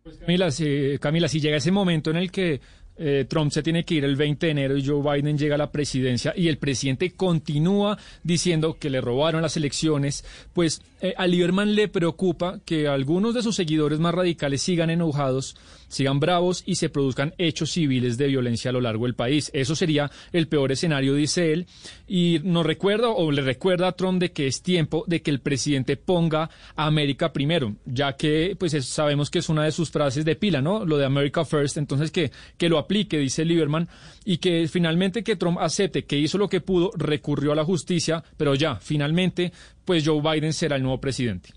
Camila, 0.06 0.52
si, 0.52 0.98
Camila, 1.00 1.28
si 1.28 1.40
llega 1.40 1.58
ese 1.58 1.72
momento 1.72 2.12
en 2.12 2.18
el 2.18 2.32
que 2.32 2.62
eh, 2.98 3.26
Trump 3.28 3.52
se 3.52 3.62
tiene 3.62 3.84
que 3.84 3.96
ir 3.96 4.06
el 4.06 4.16
20 4.16 4.46
de 4.46 4.52
enero 4.52 4.78
y 4.78 4.86
Joe 4.86 5.02
Biden 5.02 5.38
llega 5.38 5.56
a 5.56 5.58
la 5.58 5.72
presidencia 5.72 6.34
y 6.36 6.48
el 6.48 6.58
presidente 6.58 7.12
continúa 7.12 7.98
diciendo 8.24 8.78
que 8.80 8.90
le 8.90 9.02
robaron 9.02 9.42
las 9.42 9.58
elecciones, 9.58 10.24
pues 10.54 10.82
eh, 11.02 11.14
a 11.18 11.28
Lieberman 11.28 11.76
le 11.76 11.88
preocupa 11.88 12.60
que 12.66 12.88
algunos 12.88 13.34
de 13.34 13.44
sus 13.44 13.56
seguidores 13.56 14.00
más 14.00 14.14
radicales 14.14 14.62
sigan 14.62 14.90
enojados, 14.90 15.56
sigan 15.88 16.20
bravos 16.20 16.64
y 16.66 16.76
se 16.76 16.90
produzcan 16.90 17.34
hechos 17.38 17.72
civiles 17.72 18.18
de 18.18 18.28
violencia 18.28 18.70
a 18.70 18.74
lo 18.74 18.82
largo 18.82 19.06
del 19.06 19.16
país. 19.16 19.50
Eso 19.54 19.76
sería 19.76 20.10
el 20.32 20.48
peor 20.48 20.72
escenario, 20.72 21.14
dice 21.16 21.54
él, 21.54 21.68
y 22.08 22.40
nos 22.44 22.66
recuerda 22.66 23.10
o 23.10 23.32
le 23.32 23.42
recuerda 23.42 23.88
a 23.88 23.92
Trump 23.94 24.20
de 24.20 24.32
que 24.32 24.48
es 24.48 24.62
tiempo 24.62 25.04
de 25.08 25.22
que 25.22 25.32
el 25.32 25.40
presidente 25.40 25.98
ponga 25.98 26.50
a 26.76 26.86
América 26.86 27.34
primero, 27.34 27.76
ya 27.86 28.14
que 28.16 28.56
pues 28.60 28.74
es- 28.74 28.86
sabemos 28.86 29.30
que 29.30 29.40
es 29.40 29.50
una 29.50 29.64
de 29.64 29.72
sus 29.72 29.90
frases 29.92 30.26
de 30.26 30.36
pila, 30.36 30.62
¿no? 30.62 30.86
Lo 30.86 30.98
de 30.98 31.06
America 31.06 31.46
First, 31.46 31.78
entonces 31.78 32.12
que, 32.12 32.32
que 32.58 32.70
lo 32.70 32.78
aplique, 32.78 33.18
dice 33.18 33.46
Lieberman, 33.46 33.88
y 34.24 34.38
que 34.38 34.68
finalmente 34.68 35.24
que 35.24 35.36
Trump 35.36 35.58
acepte 35.60 36.06
que 36.06 36.18
hizo 36.18 36.38
lo 36.38 36.50
que 36.50 36.62
pudo, 36.62 36.92
recurrió 36.96 37.52
a 37.52 37.56
la 37.56 37.64
justicia, 37.66 38.24
pero 38.38 38.56
ya, 38.56 38.76
finalmente, 38.78 39.52
pues 39.86 40.04
Joe 40.08 40.22
Biden 40.22 40.54
será 40.54 40.76
el 40.76 40.84
nuevo 40.84 41.00
presidente. 41.00 41.50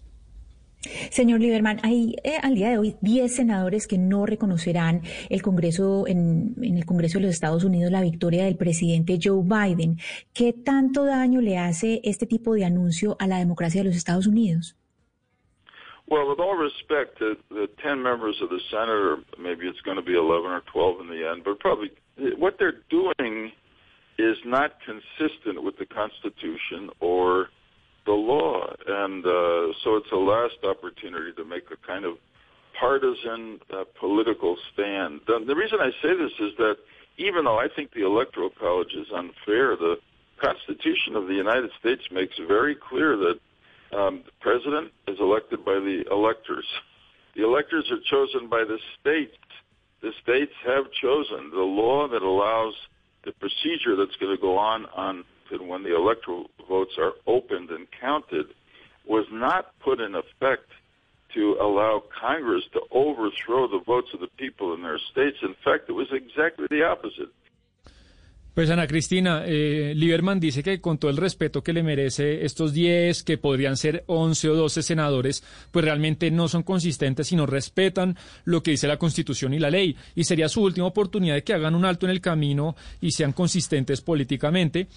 Señor 1.11 1.41
Lieberman, 1.41 1.79
hay 1.83 2.15
eh, 2.23 2.37
al 2.41 2.55
día 2.55 2.71
de 2.71 2.79
hoy 2.79 2.97
10 3.01 3.35
senadores 3.35 3.89
que 3.89 3.99
no 3.99 4.27
reconocerán 4.27 5.03
el 5.29 5.43
Congreso 5.43 6.07
en, 6.07 6.55
en 6.63 6.77
el 6.77 6.87
Congreso 6.87 7.19
de 7.19 7.27
los 7.27 7.35
Estados 7.35 7.65
Unidos 7.65 7.91
la 7.91 8.01
victoria 8.01 8.45
del 8.45 8.57
presidente 8.57 9.19
Joe 9.23 9.43
Biden. 9.43 9.97
¿Qué 10.33 10.53
tanto 10.53 11.05
daño 11.05 11.41
le 11.41 11.59
hace 11.59 12.01
este 12.05 12.27
tipo 12.27 12.55
de 12.55 12.65
anuncio 12.65 13.17
a 13.19 13.27
la 13.27 13.39
democracia 13.39 13.83
de 13.83 13.89
los 13.89 13.97
Estados 13.97 14.27
Unidos? 14.27 14.77
Well, 16.07 16.27
with 16.27 16.41
all 16.41 16.57
respect 16.57 17.19
to 17.19 17.37
the 17.51 17.69
10 17.83 18.03
members 18.03 18.41
of 18.41 18.49
the 18.49 18.61
Senate, 18.71 18.89
or 18.89 19.19
maybe 19.37 19.69
it's 19.69 19.83
going 19.83 19.99
to 19.99 20.03
be 20.03 20.15
11 20.15 20.51
or 20.51 20.63
12 20.73 21.01
in 21.03 21.09
the 21.09 21.29
end, 21.29 21.45
but 21.45 21.59
probably 21.59 21.91
what 22.39 22.57
they're 22.59 22.81
doing 22.89 23.53
is 24.19 24.37
not 24.47 24.79
consistent 24.87 25.63
with 25.63 25.77
the 25.79 25.85
Constitution 25.87 26.89
or 27.01 27.49
the 28.09 28.17
law. 28.17 28.65
And 28.87 29.21
uh, 29.21 29.77
so 29.85 29.97
it's 30.01 30.11
a 30.13 30.17
last 30.17 30.57
opportunity 30.65 31.33
to 31.37 31.45
make 31.45 31.65
a 31.71 31.77
kind 31.87 32.05
of 32.07 32.17
partisan 32.81 33.61
uh, 33.69 33.85
political 34.01 34.57
stand. 34.73 35.21
The, 35.27 35.45
the 35.47 35.55
reason 35.55 35.79
I 35.81 35.91
say 36.01 36.17
this 36.17 36.33
is 36.41 36.57
that 36.57 36.77
even 37.19 37.45
though 37.45 37.59
I 37.59 37.69
think 37.69 37.93
the 37.93 38.07
Electoral 38.07 38.51
College 38.59 38.95
is 38.97 39.07
unfair, 39.15 39.77
the 39.77 39.97
Constitution 40.41 41.17
of 41.17 41.27
the 41.27 41.35
United 41.35 41.71
States 41.81 42.03
makes 42.11 42.35
very 42.49 42.77
clear 42.89 43.17
that 43.17 43.39
um, 43.97 44.23
the 44.25 44.33
president 44.41 44.93
is 45.07 45.19
elected 45.21 45.65
by 45.65 45.75
the 45.75 46.05
electors. 46.11 46.67
The 47.37 47.45
electors 47.45 47.85
are 47.91 48.01
chosen 48.09 48.49
by 48.49 48.65
the 48.65 48.79
states. 49.01 49.37
The 50.01 50.13
states 50.23 50.53
have 50.65 50.85
chosen 51.03 51.51
the 51.51 51.67
law 51.67 52.09
that 52.09 52.23
allows 52.23 52.75
the 53.25 53.33
procedure 53.33 53.97
that's 53.97 54.17
going 54.21 54.35
to 54.35 54.41
go 54.41 54.57
on 54.57 54.87
on 54.97 55.25
to 55.51 55.59
when 55.63 55.83
the 55.83 55.95
electoral 55.95 56.51
votes 56.69 56.93
are 56.99 57.13
opened 57.27 57.71
and 57.71 57.87
counted 58.01 58.47
was 59.07 59.27
not 59.31 59.73
put 59.81 60.01
in 60.01 60.15
effect 60.15 60.69
to 61.35 61.57
allow 61.61 62.03
Congress 62.21 62.65
to 62.73 62.81
overthrow 62.91 63.67
the 63.69 63.81
votes 63.85 64.09
of 64.15 64.21
the 64.21 64.29
people 64.39 64.75
in 64.75 64.83
their 64.83 64.99
states. 65.11 65.39
In 65.43 65.55
fact, 65.65 65.89
it 65.89 65.93
was 65.93 66.09
exactly 66.13 66.67
the 66.71 66.85
opposite. 66.85 67.31
Pues 68.59 68.71
Ana 68.71 68.89
Cristina, 68.89 69.45
eh, 69.47 69.93
Lieberman 69.95 70.41
dice 70.41 70.65
que 70.65 70.81
con 70.81 70.99
todo 70.99 71.13
el 71.13 71.17
respeto 71.17 71.63
que 71.63 71.73
le 71.73 71.85
merece 71.85 72.45
estos 72.45 72.73
10, 72.73 73.23
que 73.23 73.39
podrían 73.39 73.77
ser 73.77 74.03
11 74.09 74.49
o 74.49 74.57
12 74.57 74.83
senadores, 74.83 75.45
pues 75.71 75.85
realmente 75.85 76.29
no 76.33 76.49
son 76.49 76.65
consistentes 76.65 77.31
y 77.31 77.37
no 77.37 77.47
respetan 77.47 78.17
lo 78.45 78.61
que 78.65 78.73
dice 78.73 78.89
la 78.89 78.97
Constitución 78.97 79.55
y 79.55 79.61
la 79.61 79.71
ley. 79.71 79.95
Y 80.17 80.25
sería 80.25 80.49
su 80.49 80.61
última 80.65 80.89
oportunidad 80.89 81.37
de 81.37 81.45
que 81.45 81.55
hagan 81.55 81.77
un 81.77 81.85
alto 81.85 82.07
en 82.07 82.11
el 82.11 82.21
camino 82.21 82.75
y 83.01 83.13
sean 83.13 83.33
consistentes 83.33 84.01
políticamente. 84.01 84.89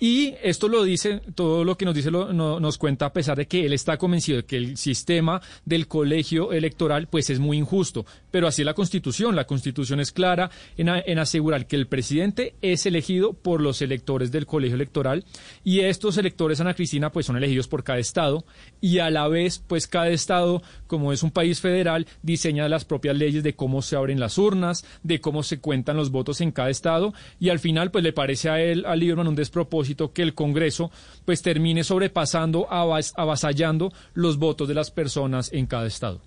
Y 0.00 0.34
esto 0.42 0.68
lo 0.68 0.84
dice, 0.84 1.20
todo 1.34 1.64
lo 1.64 1.76
que 1.76 1.84
nos 1.84 1.94
dice 1.94 2.10
lo, 2.10 2.32
no, 2.32 2.60
nos 2.60 2.78
cuenta 2.78 3.06
a 3.06 3.12
pesar 3.12 3.36
de 3.36 3.46
que 3.46 3.66
él 3.66 3.72
está 3.72 3.96
convencido 3.96 4.38
de 4.38 4.44
que 4.44 4.56
el 4.56 4.76
sistema 4.76 5.40
del 5.64 5.88
colegio 5.88 6.52
electoral 6.52 7.08
pues 7.08 7.30
es 7.30 7.40
muy 7.40 7.56
injusto. 7.58 8.06
Pero 8.30 8.46
así 8.46 8.62
es 8.62 8.66
la 8.66 8.74
Constitución. 8.74 9.34
La 9.34 9.46
Constitución 9.46 9.98
es 9.98 10.12
clara 10.12 10.50
en, 10.76 10.88
en, 10.88 11.18
asegurar 11.18 11.66
que 11.66 11.74
el 11.74 11.88
presidente 11.88 12.54
es 12.62 12.86
elegido 12.86 13.32
por 13.32 13.60
los 13.60 13.82
electores 13.82 14.30
del 14.30 14.46
colegio 14.46 14.76
electoral 14.76 15.24
y 15.64 15.80
estos 15.80 16.16
electores, 16.16 16.60
Ana 16.60 16.74
Cristina, 16.74 17.10
pues 17.10 17.26
son 17.26 17.36
elegidos 17.36 17.66
por 17.66 17.82
cada 17.82 17.98
estado 17.98 18.44
y 18.80 19.00
a 19.00 19.10
la 19.10 19.26
vez 19.26 19.58
pues 19.66 19.88
cada 19.88 20.08
estado, 20.10 20.62
como 20.86 21.12
es 21.12 21.24
un 21.24 21.32
país 21.32 21.60
federal, 21.60 22.06
diseña 22.22 22.68
las 22.68 22.84
propias 22.84 23.16
leyes 23.16 23.42
de 23.42 23.54
cómo 23.54 23.82
se 23.82 23.96
abren 23.96 24.20
las 24.20 24.38
urnas, 24.38 24.84
de 25.02 25.20
cómo 25.20 25.42
se 25.42 25.58
cuentan 25.58 25.96
los 25.96 26.10
votos 26.10 26.40
en 26.40 26.52
cada 26.52 26.70
estado 26.70 27.14
y 27.40 27.48
al 27.48 27.58
final 27.58 27.90
pues 27.90 28.04
le 28.04 28.12
parece 28.12 28.48
a 28.48 28.60
él, 28.60 28.84
a 28.86 28.94
Lieberman, 28.94 29.26
un 29.26 29.34
despropósito 29.34 29.87
que 29.96 30.22
el 30.22 30.34
Congreso 30.34 30.90
pues 31.24 31.42
termine 31.42 31.84
sobrepasando, 31.84 32.68
avasallando 32.70 33.92
los 34.14 34.38
votos 34.38 34.68
de 34.68 34.74
las 34.74 34.90
personas 34.90 35.52
en 35.52 35.66
cada 35.66 35.86
estado. 35.86 36.20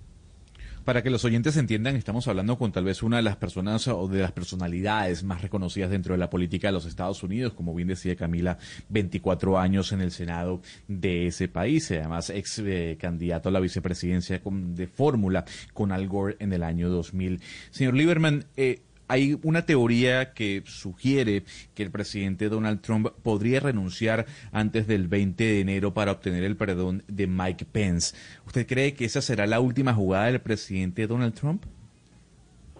Para 0.84 1.02
que 1.02 1.10
los 1.10 1.24
oyentes 1.24 1.56
entiendan, 1.56 1.94
estamos 1.94 2.26
hablando 2.26 2.58
con 2.58 2.72
tal 2.72 2.82
vez 2.82 3.04
una 3.04 3.18
de 3.18 3.22
las 3.22 3.36
personas 3.36 3.86
o 3.86 4.08
de 4.08 4.20
las 4.20 4.32
personalidades 4.32 5.22
más 5.22 5.40
reconocidas 5.40 5.90
dentro 5.90 6.14
de 6.14 6.18
la 6.18 6.28
política 6.28 6.68
de 6.68 6.72
los 6.72 6.86
Estados 6.86 7.22
Unidos, 7.22 7.52
como 7.52 7.72
bien 7.72 7.86
decía 7.86 8.16
Camila, 8.16 8.58
24 8.88 9.60
años 9.60 9.92
en 9.92 10.00
el 10.00 10.10
Senado 10.10 10.60
de 10.88 11.28
ese 11.28 11.46
país, 11.46 11.88
además 11.92 12.30
ex 12.30 12.58
eh, 12.58 12.98
candidato 13.00 13.48
a 13.48 13.52
la 13.52 13.60
vicepresidencia 13.60 14.42
de 14.44 14.86
fórmula 14.88 15.44
con 15.72 15.92
Al 15.92 16.08
Gore 16.08 16.36
en 16.40 16.52
el 16.52 16.64
año 16.64 16.88
2000. 16.88 17.40
Señor 17.70 17.94
Lieberman, 17.94 18.46
eh, 18.56 18.82
hay 19.08 19.38
una 19.42 19.66
teoría 19.66 20.32
que 20.32 20.62
sugiere 20.66 21.42
que 21.74 21.82
el 21.82 21.90
presidente 21.90 22.48
Donald 22.48 22.80
Trump 22.80 23.08
podría 23.22 23.60
renunciar 23.60 24.26
antes 24.52 24.86
del 24.86 25.08
20 25.08 25.44
de 25.44 25.60
enero 25.60 25.92
para 25.92 26.12
obtener 26.12 26.44
el 26.44 26.56
perdón 26.56 27.02
de 27.08 27.26
Mike 27.26 27.66
Pence. 27.66 28.16
¿Usted 28.46 28.66
cree 28.66 28.94
que 28.94 29.04
esa 29.04 29.20
será 29.20 29.46
la 29.46 29.60
última 29.60 29.92
jugada 29.94 30.26
del 30.26 30.40
presidente 30.40 31.06
Donald 31.06 31.34
Trump? 31.34 31.64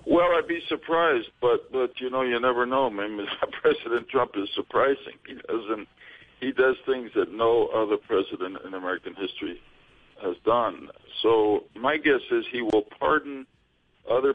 Well, 0.04 0.32
I'd 0.36 0.48
be 0.48 0.60
surprised, 0.68 1.30
but 1.40 1.70
but 1.70 2.00
you 2.00 2.10
know, 2.10 2.22
you 2.22 2.40
never 2.40 2.66
know. 2.66 2.90
Maybe 2.90 3.24
President 3.62 4.08
Trump 4.08 4.32
is 4.36 4.48
surprising. 4.54 5.16
He 5.26 5.34
doesn't. 5.34 5.88
He 6.40 6.50
does 6.50 6.76
things 6.86 7.12
that 7.14 7.30
no 7.30 7.68
other 7.68 7.96
president 7.96 8.58
in 8.66 8.74
American 8.74 9.14
history 9.14 9.62
has 10.20 10.34
done. 10.44 10.88
So 11.22 11.64
my 11.76 11.98
guess 11.98 12.20
is 12.32 12.44
he 12.50 12.62
will 12.62 12.82
pardon 12.98 13.46
other 14.10 14.34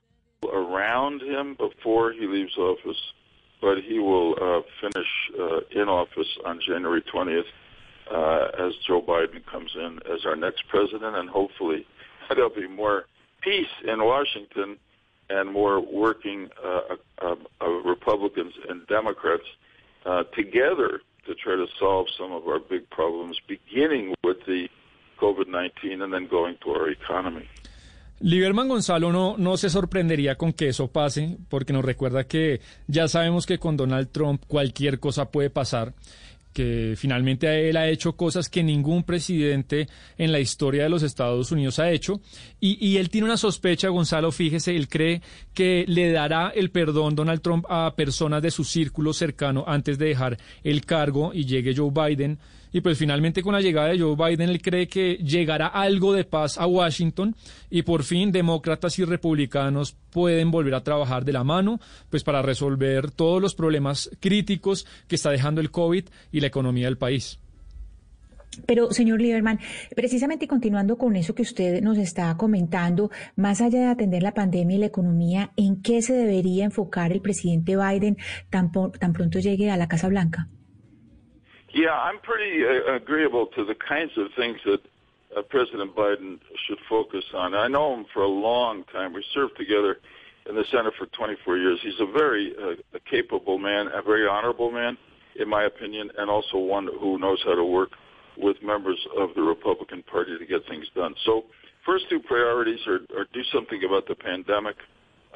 around 0.57 1.21
him 1.21 1.55
before 1.55 2.11
he 2.11 2.27
leaves 2.27 2.57
office, 2.57 3.01
but 3.61 3.79
he 3.83 3.99
will 3.99 4.35
uh, 4.41 4.61
finish 4.81 5.07
uh, 5.39 5.59
in 5.71 5.89
office 5.89 6.37
on 6.45 6.59
January 6.65 7.01
20th 7.01 7.43
uh, 8.11 8.65
as 8.65 8.73
Joe 8.87 9.01
Biden 9.01 9.45
comes 9.45 9.71
in 9.75 9.99
as 10.11 10.25
our 10.25 10.35
next 10.35 10.67
president, 10.67 11.15
and 11.15 11.29
hopefully 11.29 11.85
there'll 12.29 12.49
be 12.49 12.67
more 12.67 13.05
peace 13.41 13.67
in 13.85 14.03
Washington 14.03 14.77
and 15.29 15.51
more 15.51 15.79
working 15.79 16.49
uh, 16.63 16.95
uh, 17.21 17.35
uh, 17.61 17.67
Republicans 17.67 18.53
and 18.69 18.85
Democrats 18.87 19.43
together 20.33 21.01
to 21.25 21.35
try 21.35 21.53
to 21.53 21.67
solve 21.77 22.07
some 22.17 22.31
of 22.31 22.47
our 22.47 22.59
big 22.59 22.89
problems, 22.89 23.37
beginning 23.45 24.15
with 24.23 24.37
the 24.45 24.69
COVID-19 25.19 26.01
and 26.01 26.13
then 26.13 26.27
going 26.27 26.55
to 26.63 26.69
our 26.71 26.89
economy. 26.89 27.47
Lieberman 28.19 28.67
Gonzalo 28.67 29.11
no, 29.11 29.35
no 29.37 29.57
se 29.57 29.69
sorprendería 29.69 30.35
con 30.35 30.53
que 30.53 30.69
eso 30.69 30.87
pase, 30.87 31.37
porque 31.49 31.73
nos 31.73 31.85
recuerda 31.85 32.25
que 32.25 32.61
ya 32.87 33.07
sabemos 33.07 33.45
que 33.45 33.59
con 33.59 33.77
Donald 33.77 34.09
Trump 34.11 34.43
cualquier 34.47 34.99
cosa 34.99 35.29
puede 35.29 35.51
pasar, 35.51 35.93
que 36.51 36.95
finalmente 36.97 37.69
él 37.69 37.77
ha 37.77 37.87
hecho 37.87 38.15
cosas 38.15 38.49
que 38.49 38.63
ningún 38.63 39.03
presidente 39.03 39.87
en 40.17 40.31
la 40.31 40.39
historia 40.39 40.81
de 40.83 40.89
los 40.89 41.03
Estados 41.03 41.51
Unidos 41.51 41.77
ha 41.77 41.91
hecho, 41.91 42.19
y, 42.59 42.83
y 42.83 42.97
él 42.97 43.11
tiene 43.11 43.25
una 43.25 43.37
sospecha, 43.37 43.89
Gonzalo, 43.89 44.31
fíjese, 44.31 44.75
él 44.75 44.89
cree 44.89 45.21
que 45.53 45.85
le 45.87 46.11
dará 46.11 46.49
el 46.49 46.71
perdón 46.71 47.15
Donald 47.15 47.41
Trump 47.41 47.65
a 47.69 47.93
personas 47.95 48.41
de 48.41 48.49
su 48.49 48.63
círculo 48.63 49.13
cercano 49.13 49.63
antes 49.67 49.99
de 49.99 50.07
dejar 50.07 50.39
el 50.63 50.83
cargo 50.85 51.31
y 51.35 51.45
llegue 51.45 51.75
Joe 51.75 51.91
Biden 51.91 52.39
y 52.71 52.81
pues 52.81 52.97
finalmente 52.97 53.41
con 53.41 53.53
la 53.53 53.61
llegada 53.61 53.89
de 53.89 53.99
Joe 53.99 54.15
Biden, 54.15 54.49
él 54.49 54.61
cree 54.61 54.87
que 54.87 55.15
llegará 55.15 55.67
algo 55.67 56.13
de 56.13 56.23
paz 56.23 56.57
a 56.57 56.67
Washington 56.67 57.35
y 57.69 57.83
por 57.83 58.03
fin 58.03 58.31
demócratas 58.31 58.97
y 58.99 59.05
republicanos 59.05 59.95
pueden 60.11 60.51
volver 60.51 60.75
a 60.75 60.83
trabajar 60.83 61.25
de 61.25 61.33
la 61.33 61.43
mano, 61.43 61.79
pues 62.09 62.23
para 62.23 62.41
resolver 62.41 63.11
todos 63.11 63.41
los 63.41 63.55
problemas 63.55 64.09
críticos 64.19 64.85
que 65.07 65.15
está 65.15 65.31
dejando 65.31 65.61
el 65.61 65.71
COVID 65.71 66.05
y 66.31 66.39
la 66.39 66.47
economía 66.47 66.85
del 66.85 66.97
país. 66.97 67.39
Pero, 68.65 68.91
señor 68.91 69.21
Lieberman, 69.21 69.59
precisamente 69.95 70.47
continuando 70.47 70.97
con 70.97 71.15
eso 71.15 71.35
que 71.35 71.43
usted 71.43 71.81
nos 71.81 71.97
está 71.97 72.35
comentando, 72.37 73.11
más 73.35 73.61
allá 73.61 73.79
de 73.79 73.85
atender 73.85 74.23
la 74.23 74.33
pandemia 74.33 74.77
y 74.77 74.79
la 74.79 74.87
economía, 74.87 75.51
¿en 75.55 75.81
qué 75.81 76.01
se 76.01 76.13
debería 76.13 76.65
enfocar 76.65 77.11
el 77.11 77.21
presidente 77.21 77.75
Biden 77.77 78.17
tan, 78.49 78.71
tan 78.71 79.13
pronto 79.13 79.39
llegue 79.39 79.69
a 79.69 79.77
la 79.77 79.87
Casa 79.87 80.07
Blanca? 80.07 80.49
Yeah, 81.73 81.91
I'm 81.91 82.19
pretty 82.19 82.63
uh, 82.65 82.95
agreeable 82.95 83.47
to 83.47 83.65
the 83.65 83.75
kinds 83.75 84.11
of 84.17 84.27
things 84.37 84.57
that 84.65 84.79
uh, 85.35 85.41
President 85.43 85.95
Biden 85.95 86.39
should 86.67 86.79
focus 86.89 87.23
on. 87.33 87.53
I 87.53 87.67
know 87.67 87.93
him 87.93 88.05
for 88.13 88.23
a 88.23 88.27
long 88.27 88.83
time. 88.91 89.13
We 89.13 89.23
served 89.33 89.57
together 89.57 89.97
in 90.49 90.55
the 90.55 90.63
Senate 90.71 90.93
for 90.97 91.07
24 91.07 91.57
years. 91.57 91.79
He's 91.83 91.99
a 91.99 92.11
very 92.11 92.53
uh, 92.61 92.75
a 92.95 92.99
capable 93.09 93.57
man, 93.57 93.87
a 93.93 94.01
very 94.01 94.27
honorable 94.27 94.71
man, 94.71 94.97
in 95.39 95.49
my 95.49 95.63
opinion, 95.63 96.09
and 96.17 96.29
also 96.29 96.57
one 96.57 96.87
who 96.99 97.19
knows 97.19 97.39
how 97.43 97.55
to 97.55 97.63
work 97.65 97.91
with 98.37 98.55
members 98.63 98.99
of 99.17 99.29
the 99.35 99.41
Republican 99.41 100.03
Party 100.03 100.37
to 100.37 100.45
get 100.45 100.61
things 100.69 100.85
done. 100.95 101.15
So, 101.25 101.45
first 101.85 102.05
two 102.09 102.19
priorities 102.19 102.79
are, 102.87 102.99
are 103.17 103.25
do 103.33 103.41
something 103.51 103.83
about 103.83 104.07
the 104.07 104.15
pandemic 104.15 104.77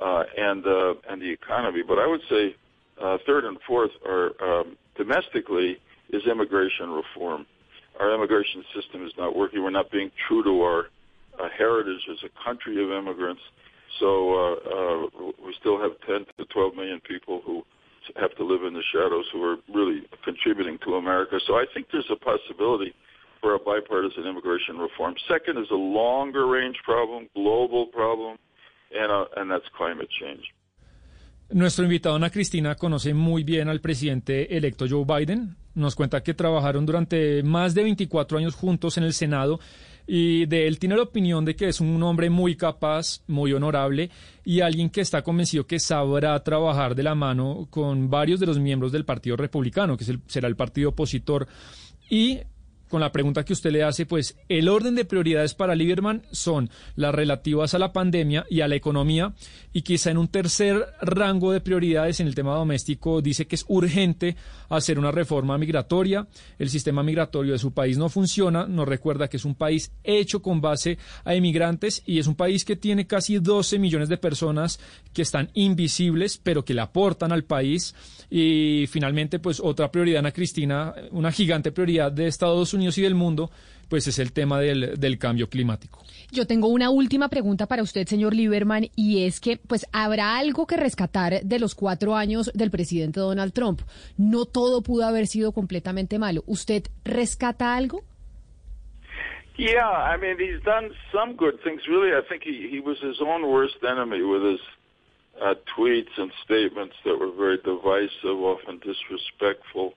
uh, 0.01 0.23
and 0.38 0.65
uh, 0.65 0.93
and 1.09 1.21
the 1.21 1.29
economy. 1.29 1.82
But 1.86 1.99
I 1.99 2.07
would 2.07 2.21
say 2.29 2.55
uh, 3.01 3.17
third 3.25 3.43
and 3.43 3.57
fourth 3.67 3.91
are 4.05 4.32
um, 4.41 4.77
domestically 4.95 5.77
is 6.14 6.24
immigration 6.30 6.89
reform. 6.89 7.45
Our 7.99 8.14
immigration 8.14 8.64
system 8.76 9.05
is 9.05 9.14
not 9.18 9.36
working. 9.36 9.64
We're 9.64 9.70
not 9.70 9.91
being 9.91 10.12
true 10.28 10.43
to 10.43 10.62
our 10.62 10.86
uh, 11.39 11.49
heritage 11.57 12.01
as 12.09 12.18
a 12.24 12.43
country 12.43 12.84
of 12.84 12.91
immigrants. 12.91 13.41
So 13.99 14.34
uh, 14.34 14.53
uh, 14.53 15.32
we 15.45 15.53
still 15.59 15.80
have 15.80 15.91
10 16.07 16.26
to 16.38 16.45
12 16.45 16.76
million 16.76 17.01
people 17.01 17.41
who 17.45 17.64
have 18.20 18.36
to 18.36 18.43
live 18.43 18.64
in 18.64 18.74
the 18.74 18.84
shadows 18.91 19.26
who 19.32 19.43
are 19.43 19.57
really 19.74 20.03
contributing 20.24 20.78
to 20.86 20.95
America. 20.95 21.39
So 21.47 21.55
I 21.55 21.66
think 21.74 21.88
there's 21.91 22.09
a 22.09 22.16
possibility 22.16 22.93
for 23.41 23.55
a 23.55 23.59
bipartisan 23.59 24.26
immigration 24.26 24.78
reform. 24.78 25.16
Second 25.28 25.57
is 25.57 25.68
a 25.72 25.76
longer 25.76 26.47
range 26.47 26.78
problem, 26.84 27.28
global 27.36 27.88
problem, 27.88 28.38
and, 28.95 29.12
uh, 29.12 29.26
and 29.38 29.49
that's 29.49 29.66
climate 29.76 30.09
change. 30.20 30.43
Nuestro 31.53 31.83
invitado 31.83 32.15
Ana 32.15 32.29
Cristina 32.29 32.75
conoce 32.75 33.13
muy 33.13 33.43
bien 33.43 33.67
al 33.67 33.81
presidente 33.81 34.55
electo 34.55 34.85
Joe 34.89 35.03
Biden. 35.05 35.57
Nos 35.75 35.95
cuenta 35.95 36.23
que 36.23 36.33
trabajaron 36.33 36.85
durante 36.85 37.43
más 37.43 37.73
de 37.73 37.83
24 37.83 38.37
años 38.37 38.55
juntos 38.55 38.97
en 38.97 39.03
el 39.03 39.11
Senado 39.11 39.59
y 40.07 40.45
de 40.45 40.65
él 40.65 40.79
tiene 40.79 40.95
la 40.95 41.03
opinión 41.03 41.43
de 41.43 41.57
que 41.57 41.67
es 41.67 41.81
un 41.81 42.01
hombre 42.03 42.29
muy 42.29 42.55
capaz, 42.55 43.21
muy 43.27 43.51
honorable 43.51 44.09
y 44.45 44.61
alguien 44.61 44.89
que 44.89 45.01
está 45.01 45.23
convencido 45.23 45.67
que 45.67 45.79
sabrá 45.79 46.41
trabajar 46.41 46.95
de 46.95 47.03
la 47.03 47.15
mano 47.15 47.67
con 47.69 48.09
varios 48.09 48.39
de 48.39 48.45
los 48.45 48.57
miembros 48.57 48.93
del 48.93 49.03
Partido 49.03 49.35
Republicano, 49.35 49.97
que 49.97 50.05
será 50.27 50.47
el 50.47 50.55
partido 50.55 50.91
opositor. 50.91 51.47
Y 52.09 52.39
con 52.91 53.01
la 53.01 53.13
pregunta 53.13 53.45
que 53.45 53.53
usted 53.53 53.71
le 53.71 53.83
hace, 53.83 54.05
pues 54.05 54.37
el 54.49 54.67
orden 54.67 54.95
de 54.95 55.05
prioridades 55.05 55.55
para 55.55 55.73
Lieberman 55.75 56.23
son 56.31 56.69
las 56.95 57.15
relativas 57.15 57.73
a 57.73 57.79
la 57.79 57.93
pandemia 57.93 58.45
y 58.49 58.59
a 58.59 58.67
la 58.67 58.75
economía, 58.75 59.33
y 59.71 59.81
quizá 59.81 60.11
en 60.11 60.17
un 60.17 60.27
tercer 60.27 60.85
rango 61.01 61.53
de 61.53 61.61
prioridades 61.61 62.19
en 62.19 62.27
el 62.27 62.35
tema 62.35 62.53
doméstico 62.53 63.21
dice 63.21 63.47
que 63.47 63.55
es 63.55 63.65
urgente 63.69 64.35
hacer 64.67 64.99
una 64.99 65.11
reforma 65.11 65.57
migratoria. 65.57 66.27
El 66.59 66.69
sistema 66.69 67.01
migratorio 67.01 67.53
de 67.53 67.59
su 67.59 67.71
país 67.71 67.97
no 67.97 68.09
funciona, 68.09 68.67
nos 68.67 68.87
recuerda 68.87 69.29
que 69.29 69.37
es 69.37 69.45
un 69.45 69.55
país 69.55 69.93
hecho 70.03 70.41
con 70.41 70.59
base 70.59 70.97
a 71.23 71.33
inmigrantes 71.33 72.03
y 72.05 72.19
es 72.19 72.27
un 72.27 72.35
país 72.35 72.65
que 72.65 72.75
tiene 72.75 73.07
casi 73.07 73.39
12 73.39 73.79
millones 73.79 74.09
de 74.09 74.17
personas 74.17 74.79
que 75.13 75.21
están 75.21 75.49
invisibles, 75.53 76.37
pero 76.43 76.65
que 76.65 76.73
le 76.73 76.81
aportan 76.81 77.31
al 77.31 77.45
país. 77.45 77.95
Y 78.34 78.88
finalmente, 78.88 79.39
pues 79.39 79.59
otra 79.59 79.91
prioridad, 79.91 80.19
Ana 80.19 80.32
Cristina, 80.32 80.93
una 81.11 81.34
gigante 81.34 81.73
prioridad 81.73 82.13
de 82.13 82.27
Estados 82.27 82.73
Unidos 82.73 82.97
y 82.97 83.01
del 83.01 83.13
mundo, 83.13 83.51
pues 83.89 84.07
es 84.07 84.19
el 84.19 84.32
tema 84.32 84.57
del, 84.57 84.97
del 84.97 85.19
cambio 85.19 85.49
climático. 85.49 86.01
Yo 86.32 86.47
tengo 86.47 86.69
una 86.69 86.89
última 86.89 87.27
pregunta 87.27 87.65
para 87.65 87.84
usted, 87.84 88.07
señor 88.07 88.34
Lieberman, 88.34 88.88
y 88.95 89.25
es 89.25 89.41
que, 89.41 89.57
pues, 89.57 89.86
habrá 89.91 90.38
algo 90.38 90.65
que 90.65 90.77
rescatar 90.77 91.41
de 91.43 91.59
los 91.59 91.75
cuatro 91.75 92.15
años 92.15 92.49
del 92.53 92.71
presidente 92.71 93.19
Donald 93.19 93.51
Trump. 93.51 93.82
No 94.15 94.45
todo 94.45 94.82
pudo 94.82 95.05
haber 95.05 95.27
sido 95.27 95.51
completamente 95.51 96.17
malo. 96.17 96.45
¿Usted 96.47 96.84
rescata 97.03 97.75
algo? 97.75 98.01
Yeah, 99.57 99.82
I 99.84 100.17
mean, 100.17 100.38
he's 100.39 100.63
done 100.63 100.91
some 101.11 101.34
good 101.34 101.59
things. 101.65 101.82
Really, 101.86 102.13
I 102.17 102.21
think 102.29 102.43
he, 102.45 102.69
he 102.71 102.79
was 102.79 102.97
his 103.01 103.19
own 103.19 103.43
worst 103.43 103.84
enemy 103.84 104.21
with 104.21 104.41
his 104.41 104.61
uh, 105.41 105.55
tweets 105.77 106.11
and 106.17 106.31
statements 106.45 106.95
that 107.05 107.17
were 107.17 107.31
very 107.31 107.57
divisive, 107.57 108.39
often 108.39 108.79
disrespectful. 108.79 109.93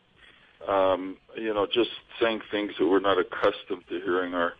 Um, 0.66 1.18
you 1.36 1.52
know, 1.52 1.66
just 1.66 1.90
saying 2.20 2.40
things 2.50 2.72
that 2.78 2.86
we're 2.86 3.00
not 3.00 3.18
accustomed 3.18 3.84
to 3.90 4.00
hearing 4.00 4.34
our 4.34 4.54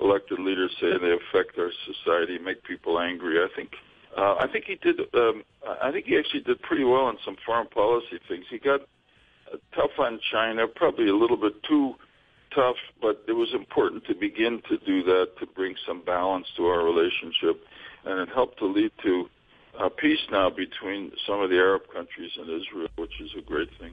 elected 0.00 0.40
leaders 0.40 0.74
say. 0.80 0.88
They 1.00 1.12
affect 1.12 1.58
our 1.58 1.70
society, 1.86 2.38
make 2.38 2.64
people 2.64 2.98
angry. 2.98 3.38
I 3.38 3.48
think. 3.54 3.70
Uh, 4.16 4.34
I 4.40 4.48
think 4.50 4.64
he 4.64 4.74
did. 4.76 4.98
Um, 5.14 5.44
I 5.82 5.92
think 5.92 6.06
he 6.06 6.18
actually 6.18 6.40
did 6.40 6.60
pretty 6.62 6.84
well 6.84 7.04
on 7.04 7.18
some 7.24 7.36
foreign 7.44 7.68
policy 7.68 8.18
things. 8.28 8.44
He 8.50 8.58
got 8.58 8.80
tough 9.74 9.90
on 9.98 10.18
China, 10.32 10.66
probably 10.66 11.08
a 11.08 11.16
little 11.16 11.36
bit 11.36 11.62
too 11.62 11.94
tough, 12.54 12.76
but 13.00 13.22
it 13.28 13.32
was 13.32 13.52
important 13.54 14.04
to 14.06 14.14
begin 14.14 14.62
to 14.68 14.78
do 14.78 15.02
that 15.04 15.28
to 15.38 15.46
bring 15.46 15.74
some 15.86 16.02
balance 16.04 16.46
to 16.56 16.66
our 16.66 16.84
relationship, 16.84 17.62
and 18.04 18.18
it 18.20 18.28
helped 18.34 18.58
to 18.58 18.66
lead 18.66 18.90
to 19.02 19.28
uh, 19.78 19.88
peace 19.88 20.18
now 20.30 20.50
between 20.50 21.12
some 21.26 21.40
of 21.40 21.50
the 21.50 21.56
Arab 21.56 21.82
countries 21.92 22.30
and 22.36 22.48
Israel, 22.48 22.88
which 22.96 23.20
is 23.20 23.30
a 23.38 23.42
great 23.42 23.68
thing. 23.80 23.92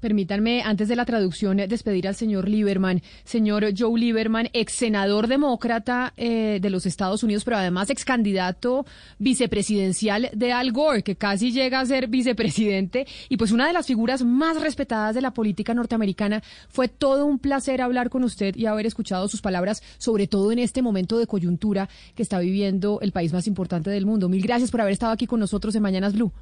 Permítanme, 0.00 0.62
antes 0.62 0.88
de 0.88 0.94
la 0.94 1.04
traducción, 1.04 1.56
despedir 1.56 2.06
al 2.06 2.14
señor 2.14 2.48
Lieberman. 2.48 3.02
Señor 3.24 3.66
Joe 3.76 3.98
Lieberman, 3.98 4.48
ex 4.52 4.72
senador 4.72 5.26
demócrata 5.26 6.12
eh, 6.16 6.58
de 6.60 6.70
los 6.70 6.86
Estados 6.86 7.22
Unidos, 7.24 7.44
pero 7.44 7.56
además 7.56 7.90
ex 7.90 8.04
candidato 8.04 8.86
vicepresidencial 9.18 10.30
de 10.32 10.52
Al 10.52 10.70
Gore, 10.70 11.02
que 11.02 11.16
casi 11.16 11.50
llega 11.50 11.80
a 11.80 11.86
ser 11.86 12.06
vicepresidente, 12.06 13.06
y 13.28 13.36
pues 13.36 13.50
una 13.50 13.66
de 13.66 13.72
las 13.72 13.86
figuras 13.86 14.24
más 14.24 14.60
respetadas 14.60 15.14
de 15.14 15.20
la 15.20 15.32
política 15.32 15.74
norteamericana. 15.74 16.42
Fue 16.68 16.88
todo 16.88 17.26
un 17.26 17.38
placer 17.38 17.82
hablar 17.82 18.08
con 18.08 18.22
usted 18.22 18.54
y 18.54 18.66
haber 18.66 18.86
escuchado 18.86 19.26
sus 19.28 19.42
palabras, 19.42 19.82
sobre 19.98 20.26
todo 20.26 20.52
en 20.52 20.60
este 20.60 20.80
momento 20.80 21.18
de 21.18 21.26
coyuntura 21.26 21.88
que 22.14 22.22
está 22.22 22.38
viviendo 22.38 23.00
el 23.00 23.12
país 23.12 23.32
más 23.32 23.46
importante 23.46 23.90
del 23.90 24.06
mundo. 24.06 24.28
Mil 24.28 24.42
gracias 24.42 24.70
por 24.70 24.80
haber 24.80 24.92
estado 24.92 25.12
aquí 25.12 25.26
con 25.26 25.40
nosotros 25.40 25.74
en 25.74 25.82
Mañanas 25.82 26.14
Blue. 26.14 26.32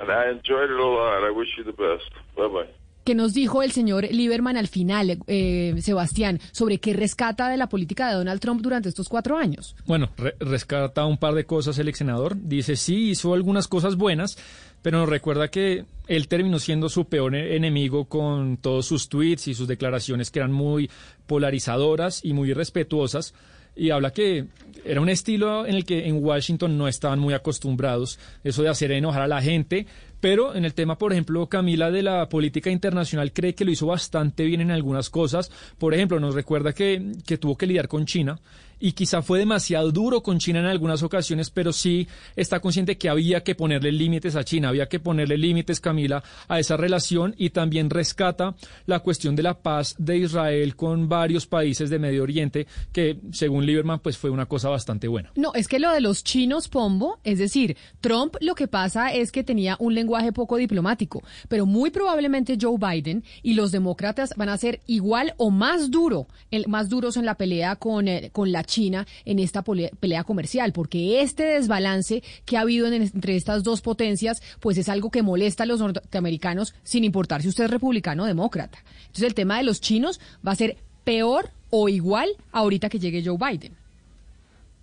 And 0.00 0.10
I 0.10 0.30
enjoyed 0.30 0.70
it 0.70 0.80
a 0.80 0.82
lot. 0.82 1.24
I 1.24 1.30
wish 1.30 1.48
you 1.58 1.64
the 1.64 1.72
best. 1.72 2.10
Bye 2.34 2.48
bye. 2.48 2.79
¿Qué 3.04 3.14
nos 3.14 3.32
dijo 3.32 3.62
el 3.62 3.72
señor 3.72 4.06
Lieberman 4.10 4.56
al 4.56 4.68
final, 4.68 5.18
eh, 5.26 5.74
Sebastián, 5.80 6.38
sobre 6.52 6.78
qué 6.78 6.92
rescata 6.92 7.48
de 7.48 7.56
la 7.56 7.68
política 7.68 8.08
de 8.08 8.14
Donald 8.14 8.40
Trump 8.40 8.60
durante 8.60 8.88
estos 8.88 9.08
cuatro 9.08 9.36
años? 9.38 9.74
Bueno, 9.86 10.10
re- 10.18 10.34
rescata 10.38 11.06
un 11.06 11.16
par 11.16 11.34
de 11.34 11.44
cosas 11.46 11.78
el 11.78 11.88
ex 11.88 11.98
senador. 11.98 12.36
Dice, 12.40 12.76
sí, 12.76 13.10
hizo 13.10 13.32
algunas 13.34 13.68
cosas 13.68 13.96
buenas, 13.96 14.36
pero 14.82 14.98
nos 14.98 15.08
recuerda 15.08 15.48
que 15.48 15.84
él 16.08 16.28
terminó 16.28 16.58
siendo 16.58 16.88
su 16.90 17.06
peor 17.06 17.34
e- 17.34 17.56
enemigo 17.56 18.04
con 18.04 18.58
todos 18.58 18.86
sus 18.86 19.08
tweets 19.08 19.48
y 19.48 19.54
sus 19.54 19.66
declaraciones 19.66 20.30
que 20.30 20.38
eran 20.40 20.52
muy 20.52 20.90
polarizadoras 21.26 22.24
y 22.24 22.32
muy 22.34 22.50
irrespetuosas. 22.50 23.34
Y 23.76 23.90
habla 23.90 24.12
que 24.12 24.46
era 24.84 25.00
un 25.00 25.08
estilo 25.08 25.64
en 25.64 25.74
el 25.76 25.84
que 25.84 26.06
en 26.08 26.22
Washington 26.22 26.76
no 26.76 26.86
estaban 26.88 27.18
muy 27.20 27.34
acostumbrados, 27.34 28.18
eso 28.44 28.62
de 28.62 28.68
hacer 28.68 28.90
enojar 28.92 29.22
a 29.22 29.28
la 29.28 29.40
gente, 29.40 29.86
pero 30.20 30.54
en 30.54 30.64
el 30.64 30.74
tema, 30.74 30.98
por 30.98 31.12
ejemplo, 31.12 31.48
Camila 31.48 31.90
de 31.90 32.02
la 32.02 32.28
política 32.28 32.70
internacional 32.70 33.32
cree 33.32 33.54
que 33.54 33.64
lo 33.64 33.70
hizo 33.70 33.86
bastante 33.86 34.44
bien 34.44 34.60
en 34.60 34.70
algunas 34.70 35.10
cosas. 35.10 35.50
Por 35.78 35.94
ejemplo, 35.94 36.20
nos 36.20 36.34
recuerda 36.34 36.72
que, 36.72 37.12
que 37.26 37.38
tuvo 37.38 37.56
que 37.56 37.66
lidiar 37.66 37.88
con 37.88 38.06
China 38.06 38.38
y 38.80 38.92
quizá 38.92 39.22
fue 39.22 39.38
demasiado 39.38 39.92
duro 39.92 40.22
con 40.22 40.38
China 40.38 40.60
en 40.60 40.66
algunas 40.66 41.02
ocasiones, 41.02 41.50
pero 41.50 41.72
sí 41.72 42.08
está 42.34 42.60
consciente 42.60 42.98
que 42.98 43.08
había 43.08 43.42
que 43.44 43.54
ponerle 43.54 43.92
límites 43.92 44.34
a 44.34 44.42
China, 44.42 44.70
había 44.70 44.88
que 44.88 44.98
ponerle 44.98 45.36
límites, 45.36 45.80
Camila, 45.80 46.24
a 46.48 46.58
esa 46.58 46.76
relación 46.76 47.34
y 47.36 47.50
también 47.50 47.90
rescata 47.90 48.54
la 48.86 49.00
cuestión 49.00 49.36
de 49.36 49.42
la 49.42 49.62
paz 49.62 49.94
de 49.98 50.16
Israel 50.16 50.74
con 50.74 51.08
varios 51.08 51.46
países 51.46 51.90
de 51.90 51.98
Medio 51.98 52.22
Oriente, 52.22 52.66
que 52.92 53.18
según 53.32 53.66
Lieberman 53.66 54.00
pues 54.00 54.16
fue 54.16 54.30
una 54.30 54.46
cosa 54.46 54.68
bastante 54.70 55.06
buena. 55.08 55.30
No, 55.36 55.52
es 55.54 55.68
que 55.68 55.78
lo 55.78 55.92
de 55.92 56.00
los 56.00 56.24
chinos, 56.24 56.68
Pombo, 56.68 57.20
es 57.22 57.38
decir, 57.38 57.76
Trump 58.00 58.36
lo 58.40 58.54
que 58.54 58.66
pasa 58.66 59.12
es 59.12 59.30
que 59.30 59.44
tenía 59.44 59.76
un 59.78 59.94
lenguaje 59.94 60.32
poco 60.32 60.56
diplomático, 60.56 61.22
pero 61.48 61.66
muy 61.66 61.90
probablemente 61.90 62.56
Joe 62.60 62.78
Biden 62.78 63.24
y 63.42 63.54
los 63.54 63.72
demócratas 63.72 64.32
van 64.36 64.48
a 64.48 64.56
ser 64.56 64.80
igual 64.86 65.34
o 65.36 65.50
más 65.50 65.90
duro, 65.90 66.26
el, 66.50 66.66
más 66.68 66.88
duros 66.88 67.16
en 67.16 67.26
la 67.26 67.34
pelea 67.34 67.76
con, 67.76 68.08
eh, 68.08 68.30
con 68.32 68.52
la 68.52 68.64
China 68.70 69.06
en 69.24 69.38
esta 69.38 69.62
pelea 69.62 70.24
comercial, 70.24 70.72
porque 70.72 71.20
este 71.20 71.42
desbalance 71.44 72.22
que 72.46 72.56
ha 72.56 72.60
habido 72.62 72.86
en- 72.86 73.02
entre 73.02 73.36
estas 73.36 73.62
dos 73.64 73.80
potencias, 73.82 74.40
pues 74.60 74.78
es 74.78 74.88
algo 74.88 75.10
que 75.10 75.22
molesta 75.22 75.64
a 75.64 75.66
los 75.66 75.80
norteamericanos 75.80 76.72
sin 76.82 77.04
importar 77.04 77.42
si 77.42 77.48
usted 77.48 77.64
es 77.64 77.70
republicano 77.70 78.22
o 78.22 78.26
demócrata. 78.26 78.78
Entonces 79.02 79.24
el 79.24 79.34
tema 79.34 79.58
de 79.58 79.64
los 79.64 79.80
chinos 79.80 80.20
va 80.46 80.52
a 80.52 80.56
ser 80.56 80.76
peor 81.04 81.50
o 81.70 81.88
igual 81.88 82.28
ahorita 82.52 82.88
que 82.88 82.98
llegue 82.98 83.22
Joe 83.24 83.36
Biden. 83.36 83.79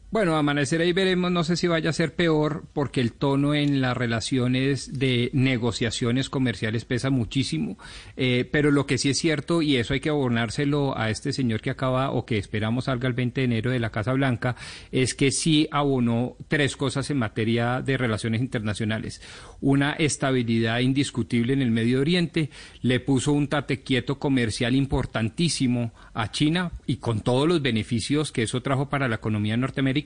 Bueno, 0.09 0.37
amanecer 0.37 0.79
ahí 0.79 0.93
veremos, 0.93 1.33
no 1.33 1.43
sé 1.43 1.57
si 1.57 1.67
vaya 1.67 1.89
a 1.89 1.93
ser 1.93 2.15
peor, 2.15 2.63
porque 2.71 3.01
el 3.01 3.11
tono 3.11 3.53
en 3.53 3.81
las 3.81 3.97
relaciones 3.97 4.97
de 4.97 5.29
negociaciones 5.33 6.29
comerciales 6.29 6.85
pesa 6.85 7.09
muchísimo, 7.09 7.77
eh, 8.15 8.47
pero 8.49 8.71
lo 8.71 8.85
que 8.85 8.97
sí 8.97 9.09
es 9.09 9.17
cierto, 9.17 9.61
y 9.61 9.75
eso 9.75 9.93
hay 9.93 9.99
que 9.99 10.07
abonárselo 10.07 10.97
a 10.97 11.09
este 11.09 11.33
señor 11.33 11.59
que 11.59 11.71
acaba 11.71 12.11
o 12.11 12.25
que 12.25 12.37
esperamos 12.37 12.85
salga 12.85 13.09
el 13.09 13.15
20 13.15 13.41
de 13.41 13.45
enero 13.45 13.69
de 13.69 13.81
la 13.81 13.89
Casa 13.89 14.13
Blanca, 14.13 14.55
es 14.93 15.13
que 15.13 15.29
sí 15.29 15.67
abonó 15.71 16.37
tres 16.47 16.77
cosas 16.77 17.09
en 17.09 17.17
materia 17.17 17.81
de 17.81 17.97
relaciones 17.97 18.39
internacionales. 18.39 19.21
Una 19.59 19.91
estabilidad 19.91 20.79
indiscutible 20.79 21.51
en 21.51 21.61
el 21.61 21.71
Medio 21.71 21.99
Oriente, 21.99 22.49
le 22.81 23.01
puso 23.01 23.33
un 23.33 23.49
tate 23.49 23.81
quieto 23.81 24.19
comercial 24.19 24.73
importantísimo 24.73 25.91
a 26.13 26.31
China 26.31 26.71
y 26.85 26.95
con 26.95 27.19
todos 27.19 27.45
los 27.45 27.61
beneficios 27.61 28.31
que 28.31 28.43
eso 28.43 28.61
trajo 28.61 28.87
para 28.87 29.09
la 29.09 29.15
economía 29.15 29.57
norteamericana 29.57 29.96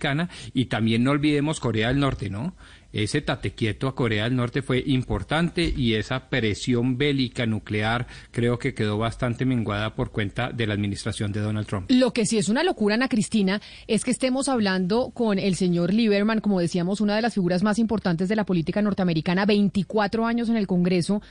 y 0.54 0.66
también 0.66 1.04
no 1.04 1.12
olvidemos 1.12 1.60
Corea 1.60 1.90
del 1.90 2.00
Norte, 2.00 2.30
¿no? 2.30 2.56
Ese 2.94 3.22
tate 3.22 3.52
quieto 3.52 3.88
a 3.88 3.96
Corea 3.96 4.26
del 4.26 4.36
Norte 4.36 4.62
fue 4.62 4.84
importante 4.86 5.74
y 5.76 5.94
esa 5.94 6.30
presión 6.30 6.98
bélica 6.98 7.46
nuclear 7.46 8.08
creo 8.32 8.60
que 8.60 8.74
quedó 8.74 8.98
bastante 8.98 9.46
menguada 9.46 9.96
por 9.96 10.12
cuenta 10.12 10.52
de 10.52 10.68
la 10.68 10.74
administración 10.74 11.32
de 11.32 11.40
Donald 11.40 11.68
Trump. 11.68 11.90
Lo 11.90 12.12
que 12.12 12.26
sí 12.26 12.38
es 12.38 12.50
una 12.50 12.64
locura, 12.64 12.96
Ana 12.96 13.08
Cristina, 13.08 13.62
es 13.88 14.04
que 14.04 14.12
estemos 14.12 14.50
hablando 14.50 15.12
con 15.12 15.40
el 15.40 15.56
señor 15.56 15.94
Lieberman, 15.94 16.42
como 16.42 16.60
decíamos, 16.60 17.00
una 17.00 17.16
de 17.16 17.22
las 17.22 17.34
figuras 17.34 17.64
más 17.64 17.80
importantes 17.80 18.28
de 18.28 18.36
la 18.36 18.46
política 18.46 18.82
norteamericana, 18.82 19.46
24 19.46 20.26
años 20.26 20.50
en 20.50 20.58
el 20.58 20.68
Congreso, 20.68 21.22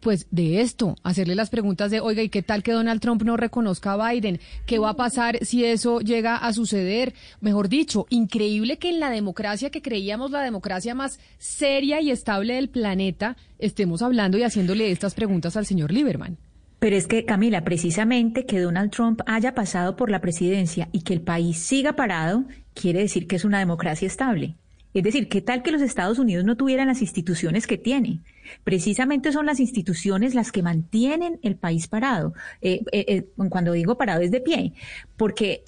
pues 0.00 0.26
de 0.30 0.60
esto, 0.60 0.96
hacerle 1.02 1.34
las 1.34 1.50
preguntas 1.50 1.90
de, 1.90 2.00
oiga, 2.00 2.22
¿y 2.22 2.28
qué 2.28 2.42
tal 2.42 2.62
que 2.62 2.72
Donald 2.72 3.00
Trump 3.00 3.22
no 3.22 3.36
reconozca 3.36 3.92
a 3.92 4.10
Biden? 4.10 4.40
¿Qué 4.66 4.78
va 4.78 4.90
a 4.90 4.96
pasar 4.96 5.38
si 5.44 5.64
eso 5.64 6.00
llega 6.00 6.36
a 6.36 6.52
suceder? 6.52 7.14
Mejor 7.40 7.68
dicho, 7.68 8.06
increíble 8.10 8.78
que 8.78 8.90
en 8.90 9.00
la 9.00 9.10
democracia 9.10 9.70
que 9.70 9.82
creíamos 9.82 10.30
la 10.30 10.42
democracia 10.42 10.94
más 10.94 11.20
seria 11.38 12.00
y 12.00 12.10
estable 12.10 12.54
del 12.54 12.68
planeta, 12.68 13.36
estemos 13.58 14.02
hablando 14.02 14.38
y 14.38 14.42
haciéndole 14.42 14.90
estas 14.90 15.14
preguntas 15.14 15.56
al 15.56 15.66
señor 15.66 15.92
Lieberman. 15.92 16.38
Pero 16.78 16.96
es 16.96 17.06
que, 17.06 17.24
Camila, 17.24 17.64
precisamente 17.64 18.44
que 18.44 18.60
Donald 18.60 18.90
Trump 18.90 19.22
haya 19.26 19.54
pasado 19.54 19.96
por 19.96 20.10
la 20.10 20.20
presidencia 20.20 20.88
y 20.92 21.02
que 21.02 21.14
el 21.14 21.22
país 21.22 21.58
siga 21.58 21.94
parado, 21.94 22.44
quiere 22.74 23.00
decir 23.00 23.26
que 23.26 23.36
es 23.36 23.44
una 23.44 23.58
democracia 23.58 24.06
estable. 24.06 24.56
Es 24.92 25.02
decir, 25.02 25.28
¿qué 25.28 25.40
tal 25.40 25.62
que 25.62 25.72
los 25.72 25.82
Estados 25.82 26.18
Unidos 26.18 26.44
no 26.44 26.56
tuvieran 26.56 26.88
las 26.88 27.00
instituciones 27.00 27.66
que 27.66 27.78
tiene? 27.78 28.20
Precisamente 28.62 29.32
son 29.32 29.46
las 29.46 29.60
instituciones 29.60 30.34
las 30.34 30.52
que 30.52 30.62
mantienen 30.62 31.38
el 31.42 31.56
país 31.56 31.88
parado. 31.88 32.34
Eh, 32.60 32.80
eh, 32.92 33.04
eh, 33.08 33.26
cuando 33.48 33.72
digo 33.72 33.96
parado 33.96 34.20
es 34.22 34.30
de 34.30 34.40
pie, 34.40 34.72
porque 35.16 35.64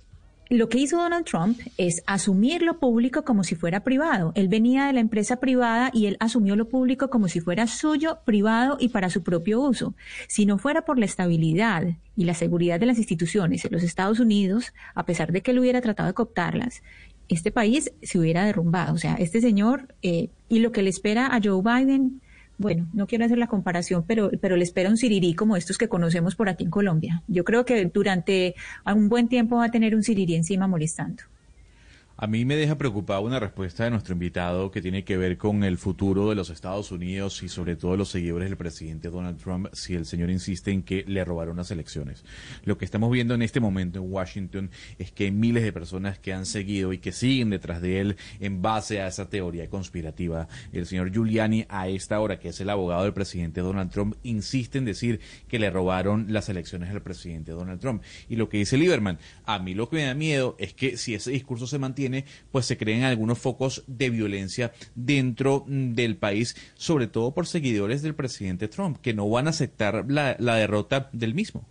lo 0.49 0.69
que 0.69 0.79
hizo 0.79 0.97
Donald 0.97 1.25
Trump 1.25 1.59
es 1.77 2.03
asumir 2.07 2.63
lo 2.63 2.79
público 2.79 3.25
como 3.25 3.43
si 3.43 3.57
fuera 3.57 3.83
privado. 3.83 4.33
Él 4.37 4.47
venía 4.49 4.87
de 4.87 4.93
la 4.93 5.01
empresa 5.01 5.41
privada 5.41 5.91
y 5.93 6.07
él 6.07 6.17
asumió 6.21 6.55
lo 6.55 6.69
público 6.69 7.11
como 7.11 7.27
si 7.27 7.41
fuera 7.41 7.67
suyo, 7.67 8.19
privado 8.25 8.77
y 8.79 8.91
para 8.91 9.11
su 9.11 9.25
propio 9.25 9.61
uso. 9.61 9.95
Si 10.29 10.47
no 10.47 10.59
fuera 10.59 10.85
por 10.85 10.99
la 10.99 11.05
estabilidad 11.05 11.85
y 12.17 12.25
la 12.25 12.35
seguridad 12.35 12.79
de 12.79 12.87
las 12.87 12.99
instituciones 12.99 13.65
en 13.65 13.73
los 13.73 13.83
Estados 13.83 14.21
Unidos, 14.21 14.73
a 14.95 15.05
pesar 15.05 15.33
de 15.33 15.43
que 15.43 15.51
él 15.51 15.59
hubiera 15.59 15.81
tratado 15.81 16.09
de 16.09 16.15
cooptarlas, 16.15 16.83
este 17.29 17.51
país 17.51 17.93
se 18.03 18.19
hubiera 18.19 18.45
derrumbado. 18.45 18.95
O 18.95 18.99
sea, 18.99 19.15
este 19.15 19.41
señor 19.41 19.95
eh, 20.03 20.31
y 20.49 20.61
lo 20.61 20.71
que 20.71 20.83
le 20.83 20.91
espera 20.91 21.27
a 21.27 21.41
Joe 21.43 21.61
Biden 21.61 22.21
bueno, 22.59 22.87
no 22.93 23.07
quiero 23.07 23.25
hacer 23.25 23.39
la 23.39 23.47
comparación, 23.47 24.05
pero, 24.07 24.31
pero 24.41 24.57
le 24.57 24.65
espera 24.65 24.89
un 24.89 24.97
sirirí 24.97 25.35
como 25.35 25.57
estos 25.57 25.79
que 25.79 25.89
conocemos 25.89 26.37
por 26.37 26.49
aquí 26.49 26.65
en 26.65 26.71
Colombia. 26.71 27.23
Yo 27.29 27.45
creo 27.45 27.65
que 27.65 27.85
durante 27.87 28.55
un 28.85 29.09
buen 29.09 29.29
tiempo 29.29 29.57
va 29.57 29.67
a 29.67 29.71
tener 29.71 29.95
un 29.95 30.03
sirirí 30.03 30.35
encima 30.35 30.67
molestando. 30.67 31.23
A 32.19 32.27
mí 32.27 32.47
me 32.47 32.57
deja 32.57 32.79
preocupada 32.79 33.21
una 33.21 33.39
respuesta 33.39 33.85
de 33.85 33.91
nuestro 33.91 34.15
invitado 34.15 34.71
que 34.71 34.81
tiene 34.81 35.05
que 35.05 35.19
ver 35.19 35.37
con 35.37 35.63
el 35.65 35.77
futuro 35.77 36.31
de 36.31 36.35
los 36.35 36.49
Estados 36.49 36.91
Unidos 36.91 37.43
y 37.43 37.51
sobre 37.51 37.77
todo 37.77 37.95
los 37.95 38.09
seguidores 38.09 38.49
del 38.49 38.57
presidente 38.57 39.11
Donald 39.11 39.39
Trump 39.39 39.69
si 39.75 39.95
el 39.95 40.07
señor 40.07 40.31
insiste 40.31 40.71
en 40.71 40.83
que 40.83 41.05
le 41.07 41.27
robaron 41.27 41.59
las 41.59 41.71
elecciones. 41.71 42.25
Lo 42.65 42.79
que 42.79 42.87
estamos 42.87 43.11
viendo 43.11 43.35
en 43.35 43.43
este 43.43 43.61
momento 43.61 43.99
en 43.99 44.11
Washington 44.11 44.71
es 44.99 45.13
que 45.13 45.25
hay 45.25 45.31
miles 45.31 45.63
de 45.63 45.75
personas 45.75 46.19
que 46.19 46.33
han 46.33 46.47
seguido 46.47 46.95
y 46.95 46.99
que 47.01 47.13
siguen 47.13 47.51
detrás 47.51 47.83
de 47.83 48.01
él 48.01 48.17
en 48.41 48.63
base 48.63 49.03
a 49.03 49.09
esa 49.09 49.29
teoría 49.29 49.69
conspirativa. 49.69 50.49
El 50.73 50.87
señor 50.87 51.13
Giuliani 51.13 51.67
a 51.69 51.89
esta 51.89 52.19
hora, 52.19 52.39
que 52.39 52.49
es 52.49 52.59
el 52.63 52.71
abogado 52.71 53.03
del 53.03 53.13
presidente 53.13 53.61
Donald 53.61 53.91
Trump, 53.91 54.17
insiste 54.23 54.79
en 54.79 54.87
decir 54.87 55.21
que 55.49 55.59
le 55.59 55.69
robaron 55.69 56.33
las 56.33 56.49
elecciones 56.49 56.89
al 56.89 57.03
presidente 57.03 57.53
Donald 57.53 57.79
Trump. 57.79 58.03
Y 58.31 58.37
lo 58.37 58.49
que 58.49 58.57
dice 58.57 58.79
Lieberman, 58.79 59.19
a 59.45 59.59
mí 59.59 59.75
lo 59.75 59.91
que 59.91 59.97
me 59.97 60.05
da 60.05 60.15
miedo 60.15 60.57
es 60.59 60.73
que 60.73 60.97
si 60.97 61.15
ese 61.15 61.31
discurso 61.31 61.67
se 61.67 61.79
mantiene, 61.79 62.06
pues 62.51 62.67
se 62.67 62.77
creen 62.77 63.05
algunos 63.05 63.39
focos 63.39 63.85
de 63.87 64.11
violencia 64.11 64.73
dentro 64.95 65.65
mm, 65.67 65.95
del 65.95 66.17
país, 66.17 66.57
sobre 66.75 67.07
todo 67.07 67.33
por 67.33 67.47
seguidores 67.47 68.03
del 68.03 68.15
presidente 68.15 68.69
Trump, 68.69 68.99
que 69.01 69.15
no 69.15 69.29
van 69.29 69.47
a 69.47 69.51
aceptar 69.51 70.05
la, 70.09 70.37
derrota 70.37 71.11
del 71.13 71.35
mismo. 71.35 71.65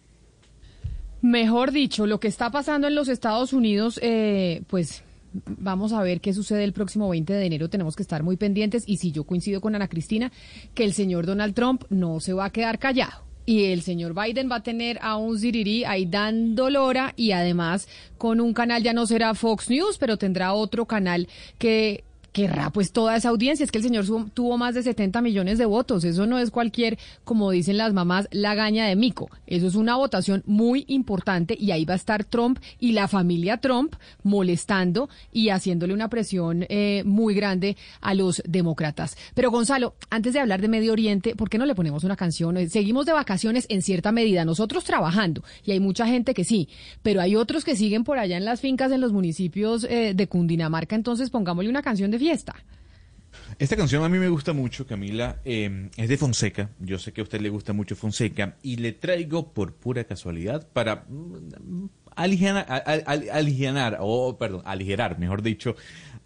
Mejor 1.21 1.71
dicho, 1.71 2.05
lo 2.05 2.19
que 2.19 2.27
está 2.27 2.51
pasando 2.51 2.87
en 2.87 2.95
los 2.95 3.07
Estados 3.07 3.51
Unidos, 3.51 3.99
eh, 4.03 4.61
pues 4.67 5.03
vamos 5.33 5.91
a 5.91 6.03
ver 6.03 6.21
qué 6.21 6.33
sucede 6.33 6.63
el 6.63 6.73
próximo 6.73 7.09
20 7.09 7.33
de 7.33 7.45
enero. 7.45 7.69
Tenemos 7.69 7.95
que 7.95 8.03
estar 8.03 8.21
muy 8.21 8.37
pendientes 8.37 8.83
y 8.85 8.97
si 8.97 9.11
yo 9.11 9.23
coincido 9.23 9.59
con 9.59 9.75
Ana 9.75 9.87
Cristina, 9.87 10.31
que 10.73 10.83
el 10.83 10.93
señor 10.93 11.25
Donald 11.25 11.55
Trump 11.55 11.83
no 11.89 12.19
se 12.19 12.33
va 12.33 12.45
a 12.45 12.49
quedar 12.51 12.77
callado 12.77 13.24
y 13.45 13.65
el 13.65 13.81
señor 13.81 14.13
Biden 14.13 14.49
va 14.49 14.57
a 14.57 14.63
tener 14.63 14.97
a 15.01 15.17
un 15.17 15.37
Ziriri 15.39 15.83
ahí 15.83 16.05
dando 16.05 16.69
lora 16.69 17.13
y 17.15 17.31
además 17.31 17.87
con 18.17 18.41
un 18.41 18.53
canal 18.53 18.83
ya 18.83 18.93
no 18.93 19.05
será 19.05 19.33
Fox 19.35 19.69
News, 19.69 19.97
pero 19.97 20.17
tendrá 20.17 20.53
otro 20.53 20.85
canal 20.85 21.27
que 21.57 22.03
querrá 22.35 22.69
pues 22.69 22.91
toda 22.91 23.15
esa 23.15 23.29
audiencia. 23.29 23.63
Es 23.63 23.71
que 23.71 23.77
el 23.77 23.83
señor 23.85 24.05
tuvo 24.33 24.57
más 24.57 24.75
de 24.75 24.83
70 24.83 25.21
millones 25.21 25.57
de 25.57 25.65
votos. 25.65 26.03
Eso 26.03 26.27
no 26.27 26.37
es 26.37 26.51
cualquier, 26.51 26.99
como 27.23 27.49
dicen 27.49 27.77
las 27.77 27.93
mamás, 27.93 28.27
la 28.29 28.55
gaña 28.55 28.87
de 28.87 28.97
mico. 28.97 29.29
Eso 29.47 29.67
es 29.67 29.75
una 29.75 29.95
votación 29.95 30.43
muy 30.45 30.83
importante 30.89 31.55
y 31.57 31.71
ahí 31.71 31.85
va 31.85 31.93
a 31.93 31.95
estar 31.95 32.25
Trump 32.25 32.59
y 32.77 32.91
la 32.91 33.07
familia 33.07 33.59
Trump 33.59 33.95
molestando 34.23 35.07
y 35.31 35.47
haciéndole 35.47 35.93
una 35.93 36.09
presión 36.09 36.65
eh, 36.67 37.03
muy 37.05 37.35
grande 37.35 37.77
a 38.01 38.13
los 38.13 38.43
demócratas. 38.45 39.15
Pero 39.33 39.49
Gonzalo, 39.49 39.95
antes 40.09 40.33
de 40.33 40.41
hablar 40.41 40.59
de 40.59 40.67
Medio 40.67 40.91
Oriente, 40.91 41.37
¿por 41.37 41.49
qué 41.49 41.57
no 41.57 41.65
le 41.65 41.73
ponemos 41.73 42.03
una 42.03 42.17
canción? 42.17 42.57
Seguimos 42.69 43.05
de 43.05 43.13
vacaciones 43.13 43.65
en 43.69 43.81
cierta 43.81 44.11
medida, 44.11 44.43
nosotros 44.43 44.83
trabajando 44.83 45.41
y 45.63 45.71
hay 45.71 45.79
mucha 45.79 46.05
gente 46.05 46.33
que 46.33 46.43
sí, 46.43 46.67
pero 47.01 47.21
hay 47.21 47.37
otros 47.37 47.63
que 47.63 47.77
siguen 47.77 48.03
por 48.03 48.19
allá 48.19 48.35
en 48.35 48.43
las 48.43 48.59
fincas 48.59 48.91
en 48.91 48.99
los 48.99 49.13
municipios 49.13 49.85
eh, 49.85 50.11
de 50.13 50.27
Cundinamarca, 50.27 50.97
entonces 50.97 51.29
pongámosle 51.29 51.69
una 51.69 51.81
canción 51.81 52.11
de 52.11 52.24
esta 53.59 53.75
canción 53.75 54.03
a 54.03 54.09
mí 54.09 54.17
me 54.17 54.29
gusta 54.29 54.53
mucho, 54.53 54.85
Camila. 54.85 55.39
Eh, 55.45 55.89
es 55.95 56.09
de 56.09 56.17
Fonseca. 56.17 56.69
Yo 56.79 56.99
sé 56.99 57.13
que 57.13 57.21
a 57.21 57.23
usted 57.23 57.39
le 57.41 57.49
gusta 57.49 57.73
mucho 57.73 57.95
Fonseca. 57.95 58.57
Y 58.61 58.77
le 58.77 58.91
traigo 58.91 59.53
por 59.53 59.73
pura 59.73 60.03
casualidad 60.03 60.67
para 60.73 61.05
mm, 61.07 61.85
aligerar, 62.15 63.97
o 64.01 64.37
perdón, 64.37 64.61
aligerar, 64.65 65.19
mejor 65.19 65.41
dicho, 65.41 65.75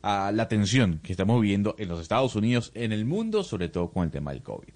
a 0.01 0.31
la 0.31 0.47
tensión 0.47 0.99
que 1.03 1.11
estamos 1.13 1.41
viviendo 1.41 1.75
en 1.77 1.89
los 1.89 2.01
Estados 2.01 2.35
Unidos, 2.35 2.71
en 2.73 2.91
el 2.91 3.05
mundo, 3.05 3.43
sobre 3.43 3.69
todo 3.69 3.91
con 3.91 4.03
el 4.05 4.11
tema 4.11 4.31
del 4.31 4.41
COVID. 4.41 4.73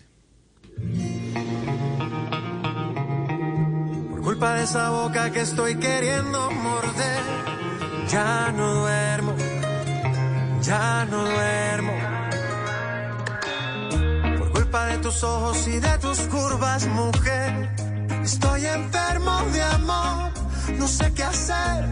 Por 4.09 4.21
culpa 4.21 4.55
de 4.55 4.63
esa 4.63 4.89
boca 4.89 5.31
que 5.31 5.41
estoy 5.41 5.75
queriendo 5.75 6.51
morder, 6.51 7.23
ya 8.09 8.51
no 8.51 8.81
duermo 8.81 9.42
ya 10.63 11.05
no 11.05 11.23
duermo. 11.25 11.93
Por 14.37 14.51
culpa 14.51 14.85
de 14.87 14.97
tus 14.99 15.23
ojos 15.23 15.67
y 15.67 15.79
de 15.79 15.97
tus 15.99 16.19
curvas, 16.33 16.87
mujer, 16.87 17.69
estoy 18.23 18.65
enfermo 18.65 19.41
de 19.51 19.61
amor, 19.61 20.31
no 20.77 20.87
sé 20.87 21.13
qué 21.13 21.23
hacer. 21.23 21.85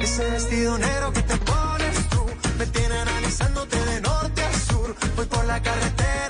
Ese 0.00 0.30
vestido 0.30 0.78
negro 0.78 1.12
que 1.12 1.22
te 1.22 1.36
pones 1.38 2.08
tú 2.10 2.24
me 2.58 2.66
tiene 2.66 2.94
analizándote 2.98 3.76
de 3.84 4.00
norte 4.00 4.42
a 4.42 4.52
sur. 4.52 4.94
Voy 5.16 5.26
por 5.26 5.44
la 5.46 5.60
carretera 5.60 6.27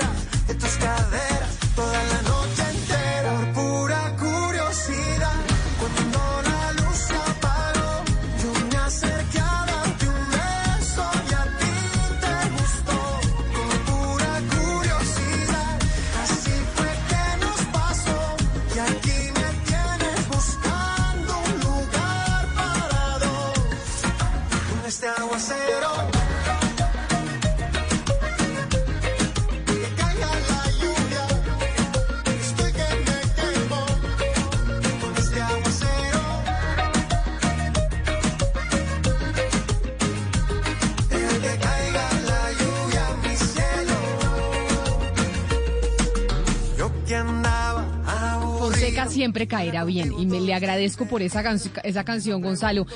siempre 49.18 49.48
caerá 49.48 49.84
bien 49.84 50.12
y 50.16 50.26
me 50.26 50.40
le 50.40 50.54
agradezco 50.54 51.06
por 51.06 51.22
esa, 51.22 51.42
esa 51.82 52.04
canción, 52.04 52.40
Gonzalo. 52.40 52.86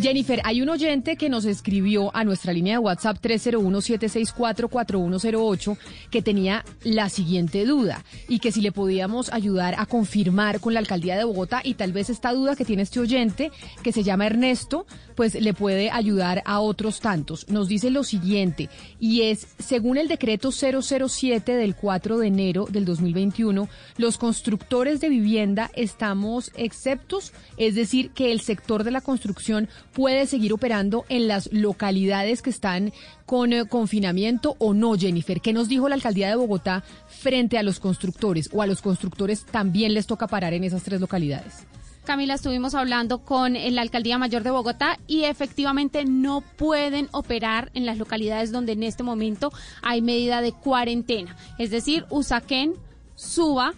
Jennifer, 0.00 0.40
hay 0.44 0.60
un 0.60 0.68
oyente 0.68 1.16
que 1.16 1.28
nos 1.28 1.44
escribió 1.44 2.16
a 2.16 2.24
nuestra 2.24 2.52
línea 2.52 2.74
de 2.74 2.78
WhatsApp 2.78 3.18
301-764-4108 3.22 5.78
que 6.10 6.22
tenía 6.22 6.64
la 6.82 7.08
siguiente 7.08 7.64
duda 7.64 8.02
y 8.28 8.40
que 8.40 8.50
si 8.52 8.60
le 8.60 8.70
podíamos 8.72 9.32
ayudar 9.32 9.74
a 9.78 9.86
confirmar 9.86 10.60
con 10.60 10.74
la 10.74 10.80
alcaldía 10.80 11.16
de 11.16 11.24
Bogotá 11.24 11.60
y 11.62 11.74
tal 11.74 11.92
vez 11.92 12.10
esta 12.10 12.32
duda 12.32 12.56
que 12.56 12.64
tiene 12.64 12.82
este 12.82 12.98
oyente 13.00 13.52
que 13.82 13.92
se 13.92 14.02
llama 14.02 14.26
Ernesto, 14.26 14.86
pues 15.14 15.34
le 15.34 15.54
puede 15.54 15.90
ayudar 15.90 16.42
a 16.44 16.60
otros 16.60 17.00
tantos. 17.00 17.48
Nos 17.48 17.68
dice 17.68 17.90
lo 17.90 18.04
siguiente 18.04 18.68
y 18.98 19.22
es, 19.22 19.46
según 19.58 19.96
el 19.98 20.08
decreto 20.08 20.50
007 20.50 21.54
del 21.54 21.76
4 21.76 22.18
de 22.18 22.26
enero 22.26 22.66
del 22.68 22.84
2021, 22.84 23.68
los 23.96 24.18
constructores 24.18 25.00
de 25.00 25.08
vivienda 25.08 25.70
estamos 25.74 26.50
exceptos, 26.56 27.32
es 27.56 27.74
decir, 27.74 28.10
que 28.10 28.32
el 28.32 28.40
sector 28.40 28.84
de 28.84 28.90
la 28.90 29.00
construcción 29.00 29.68
puede 29.94 30.26
seguir 30.26 30.52
operando 30.52 31.04
en 31.08 31.28
las 31.28 31.50
localidades 31.52 32.42
que 32.42 32.50
están 32.50 32.92
con 33.26 33.52
eh, 33.52 33.64
confinamiento 33.66 34.56
o 34.58 34.74
no, 34.74 34.94
Jennifer. 34.96 35.40
¿Qué 35.40 35.52
nos 35.52 35.68
dijo 35.68 35.88
la 35.88 35.94
alcaldía 35.94 36.28
de 36.28 36.36
Bogotá 36.36 36.82
frente 37.08 37.56
a 37.56 37.62
los 37.62 37.80
constructores 37.80 38.50
o 38.52 38.60
a 38.60 38.66
los 38.66 38.82
constructores 38.82 39.46
también 39.46 39.94
les 39.94 40.06
toca 40.06 40.26
parar 40.26 40.52
en 40.52 40.64
esas 40.64 40.82
tres 40.82 41.00
localidades? 41.00 41.66
Camila, 42.04 42.34
estuvimos 42.34 42.74
hablando 42.74 43.20
con 43.24 43.56
eh, 43.56 43.70
la 43.70 43.80
Alcaldía 43.80 44.18
Mayor 44.18 44.42
de 44.42 44.50
Bogotá 44.50 44.98
y 45.06 45.24
efectivamente 45.24 46.04
no 46.04 46.42
pueden 46.42 47.08
operar 47.12 47.70
en 47.72 47.86
las 47.86 47.96
localidades 47.96 48.52
donde 48.52 48.72
en 48.72 48.82
este 48.82 49.02
momento 49.02 49.52
hay 49.80 50.02
medida 50.02 50.42
de 50.42 50.52
cuarentena. 50.52 51.34
Es 51.58 51.70
decir, 51.70 52.04
Usaquén, 52.10 52.74
Suba 53.14 53.72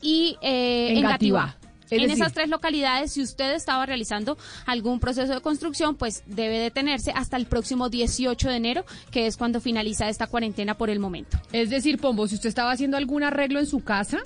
y 0.00 0.38
eh, 0.40 0.94
Engativá. 0.96 1.56
Engativá. 1.56 1.65
Es 1.86 1.92
en 1.92 2.08
decir- 2.08 2.14
esas 2.22 2.32
tres 2.32 2.48
localidades, 2.48 3.12
si 3.12 3.22
usted 3.22 3.54
estaba 3.54 3.86
realizando 3.86 4.36
algún 4.66 5.00
proceso 5.00 5.32
de 5.34 5.40
construcción, 5.40 5.96
pues 5.96 6.22
debe 6.26 6.58
detenerse 6.58 7.12
hasta 7.12 7.36
el 7.36 7.46
próximo 7.46 7.88
18 7.88 8.48
de 8.48 8.56
enero, 8.56 8.84
que 9.10 9.26
es 9.26 9.36
cuando 9.36 9.60
finaliza 9.60 10.08
esta 10.08 10.26
cuarentena 10.26 10.76
por 10.76 10.90
el 10.90 10.98
momento. 10.98 11.38
Es 11.52 11.70
decir, 11.70 11.98
Pombo, 11.98 12.26
si 12.28 12.34
usted 12.34 12.48
estaba 12.48 12.72
haciendo 12.72 12.96
algún 12.96 13.22
arreglo 13.22 13.58
en 13.60 13.66
su 13.66 13.80
casa 13.84 14.18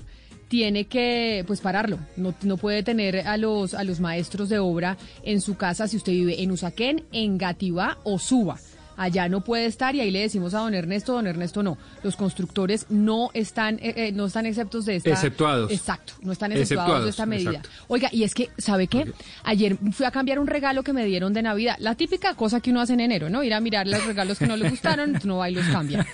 tiene 0.48 0.86
que 0.86 1.44
pues 1.46 1.60
pararlo. 1.60 2.00
No, 2.16 2.34
no 2.42 2.56
puede 2.56 2.82
tener 2.82 3.20
a 3.28 3.36
los, 3.36 3.72
a 3.72 3.84
los 3.84 4.00
maestros 4.00 4.48
de 4.48 4.58
obra 4.58 4.96
en 5.22 5.40
su 5.40 5.56
casa 5.56 5.86
si 5.86 5.96
usted 5.96 6.10
vive 6.10 6.42
en 6.42 6.50
Usaquén, 6.50 7.04
en 7.12 7.38
Gativá 7.38 7.98
o 8.02 8.18
Suba 8.18 8.58
allá 9.00 9.30
no 9.30 9.40
puede 9.40 9.64
estar 9.64 9.94
y 9.94 10.00
ahí 10.00 10.10
le 10.10 10.20
decimos 10.20 10.52
a 10.52 10.58
don 10.58 10.74
Ernesto, 10.74 11.14
don 11.14 11.26
Ernesto 11.26 11.62
no. 11.62 11.78
Los 12.02 12.16
constructores 12.16 12.86
no 12.90 13.30
están 13.32 13.76
eh, 13.76 13.94
eh, 13.96 14.12
no 14.12 14.26
están 14.26 14.44
exceptos 14.44 14.84
de 14.84 14.96
esta 14.96 15.10
Exceptuados. 15.10 15.72
Exacto, 15.72 16.12
no 16.20 16.32
están 16.32 16.52
exceptuados, 16.52 16.60
Exceptuados, 16.60 17.04
de 17.04 17.10
esta 17.10 17.26
medida. 17.26 17.50
exacto. 17.50 17.70
Oiga, 17.88 18.08
y 18.12 18.24
es 18.24 18.34
que 18.34 18.50
¿sabe 18.58 18.88
qué? 18.88 19.10
Ayer 19.44 19.78
fui 19.92 20.04
a 20.04 20.10
cambiar 20.10 20.38
un 20.38 20.46
regalo 20.46 20.82
que 20.82 20.92
me 20.92 21.06
dieron 21.06 21.32
de 21.32 21.42
Navidad, 21.42 21.76
la 21.78 21.94
típica 21.94 22.34
cosa 22.34 22.60
que 22.60 22.70
uno 22.70 22.82
hace 22.82 22.92
en 22.92 23.00
enero, 23.00 23.30
¿no? 23.30 23.42
Ir 23.42 23.54
a 23.54 23.60
mirar 23.60 23.86
los 23.86 24.04
regalos 24.04 24.38
que 24.38 24.46
no 24.46 24.56
le 24.56 24.68
gustaron, 24.68 25.18
no 25.24 25.38
va 25.38 25.48
y 25.48 25.54
los 25.54 25.66
cambia. 25.68 26.06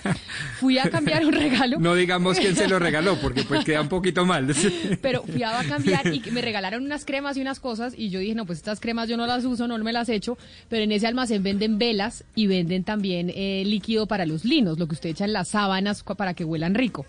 Fui 0.59 0.77
a 0.77 0.89
cambiar 0.89 1.25
un 1.25 1.33
regalo. 1.33 1.79
No 1.79 1.93
digamos 1.93 2.39
quién 2.39 2.55
se 2.55 2.69
lo 2.69 2.79
regaló, 2.79 3.17
porque 3.19 3.43
pues 3.43 3.65
queda 3.65 3.81
un 3.81 3.89
poquito 3.89 4.25
mal. 4.25 4.47
Pero 5.01 5.23
fui 5.23 5.43
a 5.43 5.61
cambiar 5.67 6.07
y 6.07 6.21
me 6.31 6.41
regalaron 6.41 6.85
unas 6.85 7.03
cremas 7.03 7.35
y 7.35 7.41
unas 7.41 7.59
cosas 7.59 7.93
y 7.97 8.09
yo 8.09 8.19
dije, 8.19 8.33
no, 8.33 8.45
pues 8.45 8.59
estas 8.59 8.79
cremas 8.79 9.09
yo 9.09 9.17
no 9.17 9.27
las 9.27 9.43
uso, 9.43 9.67
no 9.67 9.77
me 9.77 9.91
las 9.91 10.09
echo, 10.09 10.37
pero 10.69 10.83
en 10.83 10.91
ese 10.91 11.07
almacén 11.07 11.43
venden 11.43 11.77
velas 11.77 12.23
y 12.35 12.47
venden 12.47 12.76
también 12.83 13.31
eh, 13.33 13.63
líquido 13.65 14.07
para 14.07 14.25
los 14.25 14.45
linos, 14.45 14.79
lo 14.79 14.87
que 14.87 14.95
usted 14.95 15.09
echa 15.09 15.25
en 15.25 15.33
las 15.33 15.49
sábanas 15.49 16.03
para 16.03 16.33
que 16.33 16.43
huelan 16.43 16.75
rico. 16.75 17.05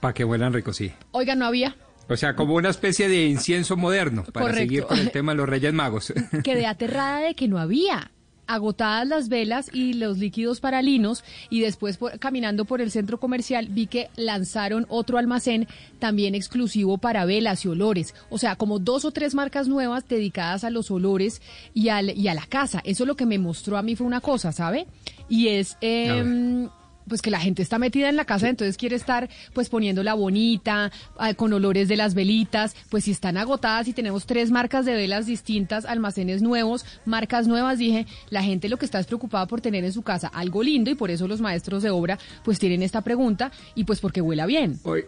Para 0.00 0.14
que 0.14 0.24
huelan 0.24 0.52
rico, 0.52 0.72
sí. 0.72 0.92
Oiga, 1.10 1.34
no 1.34 1.44
había. 1.46 1.76
O 2.08 2.16
sea, 2.16 2.34
como 2.34 2.54
una 2.54 2.68
especie 2.70 3.08
de 3.08 3.26
incienso 3.26 3.76
moderno, 3.76 4.24
para 4.24 4.46
Correcto. 4.46 4.60
seguir 4.60 4.82
con 4.84 4.98
el 4.98 5.10
tema 5.12 5.32
de 5.32 5.36
los 5.38 5.48
Reyes 5.48 5.72
Magos. 5.72 6.12
Quedé 6.44 6.66
aterrada 6.66 7.20
de 7.20 7.34
que 7.34 7.48
no 7.48 7.58
había. 7.58 8.10
Agotadas 8.48 9.06
las 9.06 9.28
velas 9.28 9.70
y 9.72 9.94
los 9.94 10.18
líquidos 10.18 10.58
para 10.60 10.82
linos 10.82 11.22
y 11.48 11.60
después 11.60 11.96
por- 11.96 12.18
caminando 12.18 12.64
por 12.64 12.80
el 12.82 12.90
centro 12.90 13.18
comercial 13.20 13.68
vi 13.70 13.86
que 13.86 14.10
lanzaron 14.16 14.84
otro 14.90 15.16
almacén 15.16 15.68
también 16.00 16.34
exclusivo 16.34 16.98
para 16.98 17.24
velas 17.24 17.64
y 17.64 17.68
olores. 17.68 18.14
O 18.30 18.38
sea, 18.38 18.56
como 18.56 18.80
dos 18.80 19.04
o 19.04 19.12
tres 19.12 19.34
marcas 19.34 19.68
nuevas 19.68 20.06
dedicadas 20.08 20.64
a 20.64 20.70
los 20.70 20.90
olores 20.90 21.40
y, 21.72 21.88
al, 21.88 22.10
y 22.18 22.26
a 22.28 22.34
la 22.34 22.44
casa. 22.44 22.82
Eso 22.84 23.06
lo 23.06 23.14
que 23.14 23.26
me 23.26 23.38
mostró 23.38 23.78
a 23.78 23.82
mí 23.82 23.94
fue 23.94 24.08
una 24.08 24.20
cosa, 24.20 24.50
¿sabe? 24.52 24.86
Y 25.28 25.48
es... 25.48 25.76
em, 25.80 26.68
pues 27.08 27.22
que 27.22 27.30
la 27.30 27.40
gente 27.40 27.62
está 27.62 27.78
metida 27.78 28.08
en 28.08 28.16
la 28.16 28.24
casa, 28.24 28.48
entonces 28.48 28.76
quiere 28.76 28.96
estar 28.96 29.28
pues 29.52 29.68
poniéndola 29.68 30.14
bonita, 30.14 30.90
ah, 31.18 31.34
con 31.34 31.52
olores 31.52 31.88
de 31.88 31.96
las 31.96 32.14
velitas, 32.14 32.76
pues 32.90 33.04
si 33.04 33.10
están 33.10 33.36
agotadas 33.36 33.88
y 33.88 33.92
tenemos 33.92 34.26
tres 34.26 34.50
marcas 34.50 34.86
de 34.86 34.94
velas 34.94 35.26
distintas, 35.26 35.84
almacenes 35.84 36.42
nuevos, 36.42 36.84
marcas 37.04 37.46
nuevas, 37.46 37.78
dije, 37.78 38.06
la 38.30 38.42
gente 38.42 38.68
lo 38.68 38.78
que 38.78 38.84
está 38.84 39.00
es 39.00 39.06
preocupada 39.06 39.46
por 39.46 39.60
tener 39.60 39.84
en 39.84 39.92
su 39.92 40.02
casa 40.02 40.28
algo 40.28 40.62
lindo 40.62 40.90
y 40.90 40.94
por 40.94 41.10
eso 41.10 41.28
los 41.28 41.40
maestros 41.40 41.82
de 41.82 41.90
obra 41.90 42.18
pues 42.44 42.58
tienen 42.58 42.82
esta 42.82 43.02
pregunta 43.02 43.52
y 43.74 43.84
pues 43.84 44.00
porque 44.00 44.20
huela 44.20 44.46
bien. 44.46 44.78
Hoy 44.84 45.04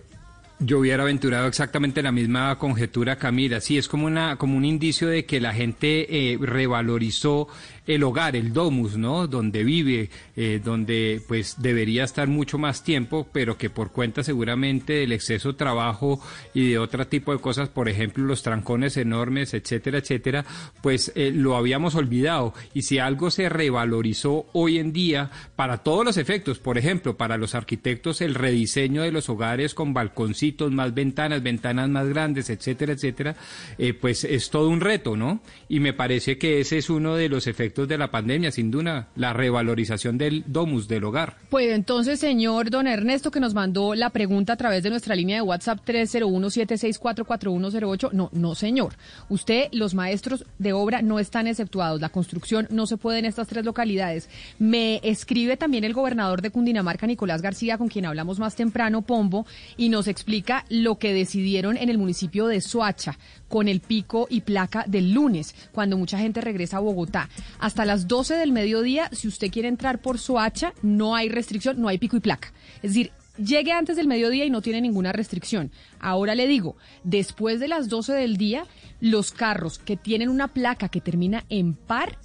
yo 0.61 0.79
hubiera 0.79 1.03
aventurado 1.03 1.47
exactamente 1.47 2.03
la 2.03 2.13
misma 2.13 2.57
conjetura, 2.59 3.17
Camila. 3.17 3.61
Sí, 3.61 3.77
es 3.77 3.89
como 3.89 4.07
una 4.07 4.37
como 4.37 4.57
un 4.57 4.65
indicio 4.65 5.09
de 5.09 5.27
que 5.27 5.41
la 5.41 5.53
gente 5.53 6.33
eh, 6.33 6.39
revalorizó 6.41 7.49
el 7.87 8.03
hogar, 8.03 8.37
el 8.37 8.53
domus, 8.53 8.97
¿no? 8.97 9.27
Donde 9.27 9.65
vive, 9.65 10.11
eh, 10.37 10.61
donde 10.63 11.21
pues 11.29 11.57
debería 11.59 12.05
estar 12.05 12.29
mucho 12.29 12.59
más 12.59 12.83
tiempo, 12.83 13.27
pero 13.33 13.59
que 13.59 13.71
por 13.71 13.93
cuenta 13.93 14.23
seguramente 14.23 14.95
del 14.95 15.13
exceso 15.13 15.53
de 15.53 15.59
trabajo 15.59 16.21
y 16.55 16.71
de 16.71 16.79
otro 16.79 17.07
tipo 17.07 17.33
de 17.33 17.39
cosas, 17.39 17.69
por 17.69 17.89
ejemplo, 17.89 18.25
los 18.25 18.43
trancones 18.43 18.97
enormes, 18.97 19.55
etcétera, 19.55 19.99
etcétera, 19.99 20.45
pues 20.83 21.13
eh, 21.15 21.31
lo 21.35 21.57
habíamos 21.57 21.95
olvidado. 21.95 22.55
Y 22.73 22.83
si 22.83 22.99
algo 22.99 23.31
se 23.31 23.49
revalorizó 23.49 24.47
hoy 24.53 24.79
en 24.79 24.93
día 24.93 25.31
para 25.57 25.79
todos 25.79 26.05
los 26.05 26.17
efectos, 26.17 26.59
por 26.59 26.79
ejemplo, 26.79 27.17
para 27.17 27.37
los 27.37 27.55
arquitectos 27.55 28.21
el 28.21 28.35
rediseño 28.35 29.03
de 29.03 29.13
los 29.13 29.29
hogares 29.29 29.75
con 29.75 29.93
balconcitos, 29.93 30.73
más 30.73 30.95
ventanas, 30.95 31.43
ventanas 31.43 31.89
más 31.89 32.09
grandes, 32.09 32.49
etcétera, 32.49 32.93
etcétera, 32.93 33.37
eh, 33.79 33.93
pues 33.93 34.25
es 34.25 34.51
todo 34.51 34.69
un 34.69 34.81
reto, 34.81 35.17
¿no? 35.17 35.41
Y 35.69 35.81
me 35.81 35.93
parece 35.93 36.39
que 36.39 36.61
ese 36.61 36.79
es 36.79 36.89
uno 36.91 37.17
de 37.17 37.29
los 37.29 37.47
efectos 37.47 37.74
de 37.75 37.99
la 37.99 38.11
pandemia, 38.11 38.51
sin 38.53 38.71
duda, 38.71 39.09
la 39.17 39.33
revalorización 39.33 40.17
del 40.17 40.45
domus, 40.47 40.87
del 40.87 41.03
hogar. 41.05 41.39
Pues 41.51 41.73
entonces, 41.73 42.21
señor 42.21 42.71
don 42.71 42.87
Ernesto, 42.87 43.33
que 43.33 43.41
nos 43.41 43.55
mandó 43.55 43.97
la 43.97 44.11
pregunta 44.11 44.53
a 44.53 44.57
través 44.57 44.85
de 44.85 44.91
nuestra 44.91 45.17
línea 45.17 45.35
de 45.37 45.43
WhatsApp 45.43 45.81
301-764-4108. 45.85 48.13
No, 48.13 48.31
no, 48.33 48.55
señor. 48.55 48.95
Usted, 49.29 49.69
los 49.73 49.95
maestros 49.95 50.45
de 50.59 50.73
obra 50.73 51.03
no 51.03 51.19
están 51.19 51.49
exceptuados. 51.49 52.01
La 52.01 52.11
construcción 52.11 52.69
no 52.71 52.87
se 52.87 52.97
puede 52.97 53.19
en 53.19 53.25
estas 53.25 53.49
tres 53.49 53.65
localidades. 53.65 54.29
Me 54.59 55.01
escribe 55.03 55.57
también 55.57 55.83
el 55.85 55.95
gobernador 55.95 56.43
de 56.43 56.51
Cundinamarca, 56.51 57.09
Nicolás 57.09 57.43
García, 57.43 57.77
con 57.77 57.89
quien 57.89 58.07
hablamos 58.07 58.39
más 58.39 58.55
temprano, 58.55 59.03
Pombo, 59.03 59.47
y 59.77 59.89
nos 59.89 60.07
explica 60.07 60.65
lo 60.69 60.99
que 60.99 61.13
decidieron 61.13 61.77
en 61.77 61.89
el 61.89 61.99
municipio 61.99 62.47
de 62.47 62.61
Soacha 62.61 63.19
con 63.49 63.67
el 63.69 63.81
pico 63.81 64.27
y 64.29 64.41
placa 64.41 64.85
del 64.89 65.13
lunes, 65.13 65.55
cuando 65.73 65.97
mucha 65.97 66.19
gente 66.19 66.41
regresa 66.41 66.79
a 66.79 66.81
Bogotá 66.81 67.29
hasta 67.65 67.87
las 67.87 68.09
12 68.09 68.35
del 68.35 68.53
mediodía, 68.53 69.09
si 69.13 69.27
usted 69.27 69.51
quiere 69.51 69.69
entrar 69.69 70.03
por 70.03 70.19
Soacha, 70.19 70.75
no 70.83 71.17
hay 71.17 71.31
restricción, 71.31 71.81
no 71.81 71.89
hay 71.89 71.97
pico 71.97 72.19
y 72.19 72.21
placa. 72.21 72.53
Es 72.83 72.91
decir, 72.91 73.11
llegue 73.39 73.73
antes 73.73 73.97
del 73.97 74.07
mediodía 74.07 74.45
y 74.45 74.51
no 74.51 74.61
tiene 74.61 74.83
ninguna 74.83 75.13
restricción. 75.13 75.71
Ahora 75.99 76.35
le 76.35 76.47
digo, 76.47 76.77
después 77.05 77.61
de 77.61 77.69
las 77.69 77.89
12 77.89 78.13
del 78.13 78.37
día, 78.37 78.67
los 79.01 79.33
carros 79.33 79.79
que 79.79 79.97
tienen 79.97 80.29
una 80.29 80.49
placa 80.49 80.91
que 80.91 81.01
termina 81.01 81.47
en 81.49 81.73
par 81.73 82.19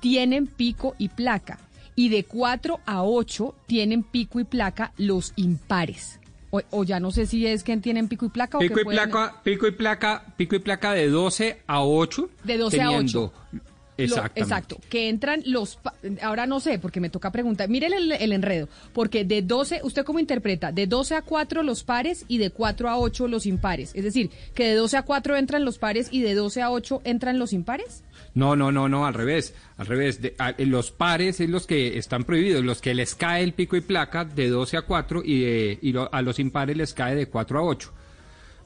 tienen 0.00 0.46
pico 0.46 0.94
y 0.98 1.08
placa. 1.08 1.58
Y 1.94 2.10
de 2.10 2.24
4 2.24 2.80
a 2.84 3.02
8 3.02 3.54
tienen 3.66 4.02
pico 4.02 4.40
y 4.40 4.44
placa 4.44 4.92
los 4.98 5.32
impares. 5.36 6.20
O, 6.50 6.84
ya 6.84 7.00
no 7.00 7.12
sé 7.12 7.24
si 7.24 7.46
es 7.46 7.64
que 7.64 7.74
tienen 7.78 8.08
pico 8.08 8.26
y 8.26 8.28
placa 8.28 8.58
pico 8.58 8.74
o 8.74 8.76
que 8.76 8.82
y 8.82 8.84
placa, 8.84 9.40
pico 9.42 9.66
y 9.66 9.72
placa, 9.72 10.34
pico 10.36 10.54
y 10.54 10.58
placa 10.58 10.92
de 10.92 11.08
12 11.08 11.62
a 11.66 11.82
8. 11.82 12.30
De 12.44 12.58
12 12.58 12.82
a 12.82 12.90
8 12.90 13.32
Exactamente. 13.98 14.40
Exacto, 14.40 14.80
que 14.88 15.08
entran 15.08 15.42
los... 15.46 15.78
Ahora 16.22 16.46
no 16.46 16.60
sé, 16.60 16.78
porque 16.78 17.00
me 17.00 17.10
toca 17.10 17.30
preguntar. 17.30 17.68
Miren 17.68 17.92
el, 17.92 18.12
el, 18.12 18.32
enredo, 18.32 18.68
porque 18.92 19.24
de 19.24 19.42
12, 19.42 19.80
¿usted 19.82 20.04
cómo 20.04 20.18
interpreta? 20.18 20.72
De 20.72 20.86
12 20.86 21.14
a 21.14 21.22
4 21.22 21.62
los 21.62 21.84
pares 21.84 22.24
y 22.28 22.38
de 22.38 22.50
4 22.50 22.88
a 22.88 22.98
8 22.98 23.28
los 23.28 23.46
impares. 23.46 23.92
Es 23.94 24.04
decir, 24.04 24.30
que 24.54 24.68
de 24.68 24.74
12 24.74 24.98
a 24.98 25.02
4 25.02 25.36
entran 25.36 25.64
los 25.64 25.78
pares 25.78 26.08
y 26.10 26.22
de 26.22 26.34
12 26.34 26.62
a 26.62 26.70
8 26.70 27.02
entran 27.04 27.38
los 27.38 27.52
impares. 27.52 28.02
No, 28.34 28.54
no, 28.54 28.70
no, 28.70 28.88
no, 28.88 29.06
al 29.06 29.14
revés. 29.14 29.54
Al 29.78 29.86
revés, 29.86 30.20
de, 30.20 30.34
a, 30.38 30.50
eh, 30.50 30.66
los 30.66 30.90
pares 30.90 31.40
es 31.40 31.48
los 31.48 31.66
que 31.66 31.98
están 31.98 32.24
prohibidos, 32.24 32.64
los 32.64 32.80
que 32.80 32.94
les 32.94 33.14
cae 33.14 33.42
el 33.42 33.54
pico 33.54 33.76
y 33.76 33.80
placa 33.80 34.24
de 34.24 34.48
12 34.48 34.76
a 34.76 34.82
4 34.82 35.22
y, 35.24 35.40
de, 35.40 35.78
y 35.80 35.92
lo, 35.92 36.12
a 36.12 36.22
los 36.22 36.38
impares 36.38 36.76
les 36.76 36.94
cae 36.94 37.14
de 37.14 37.26
4 37.28 37.58
a 37.58 37.62
8. 37.62 37.92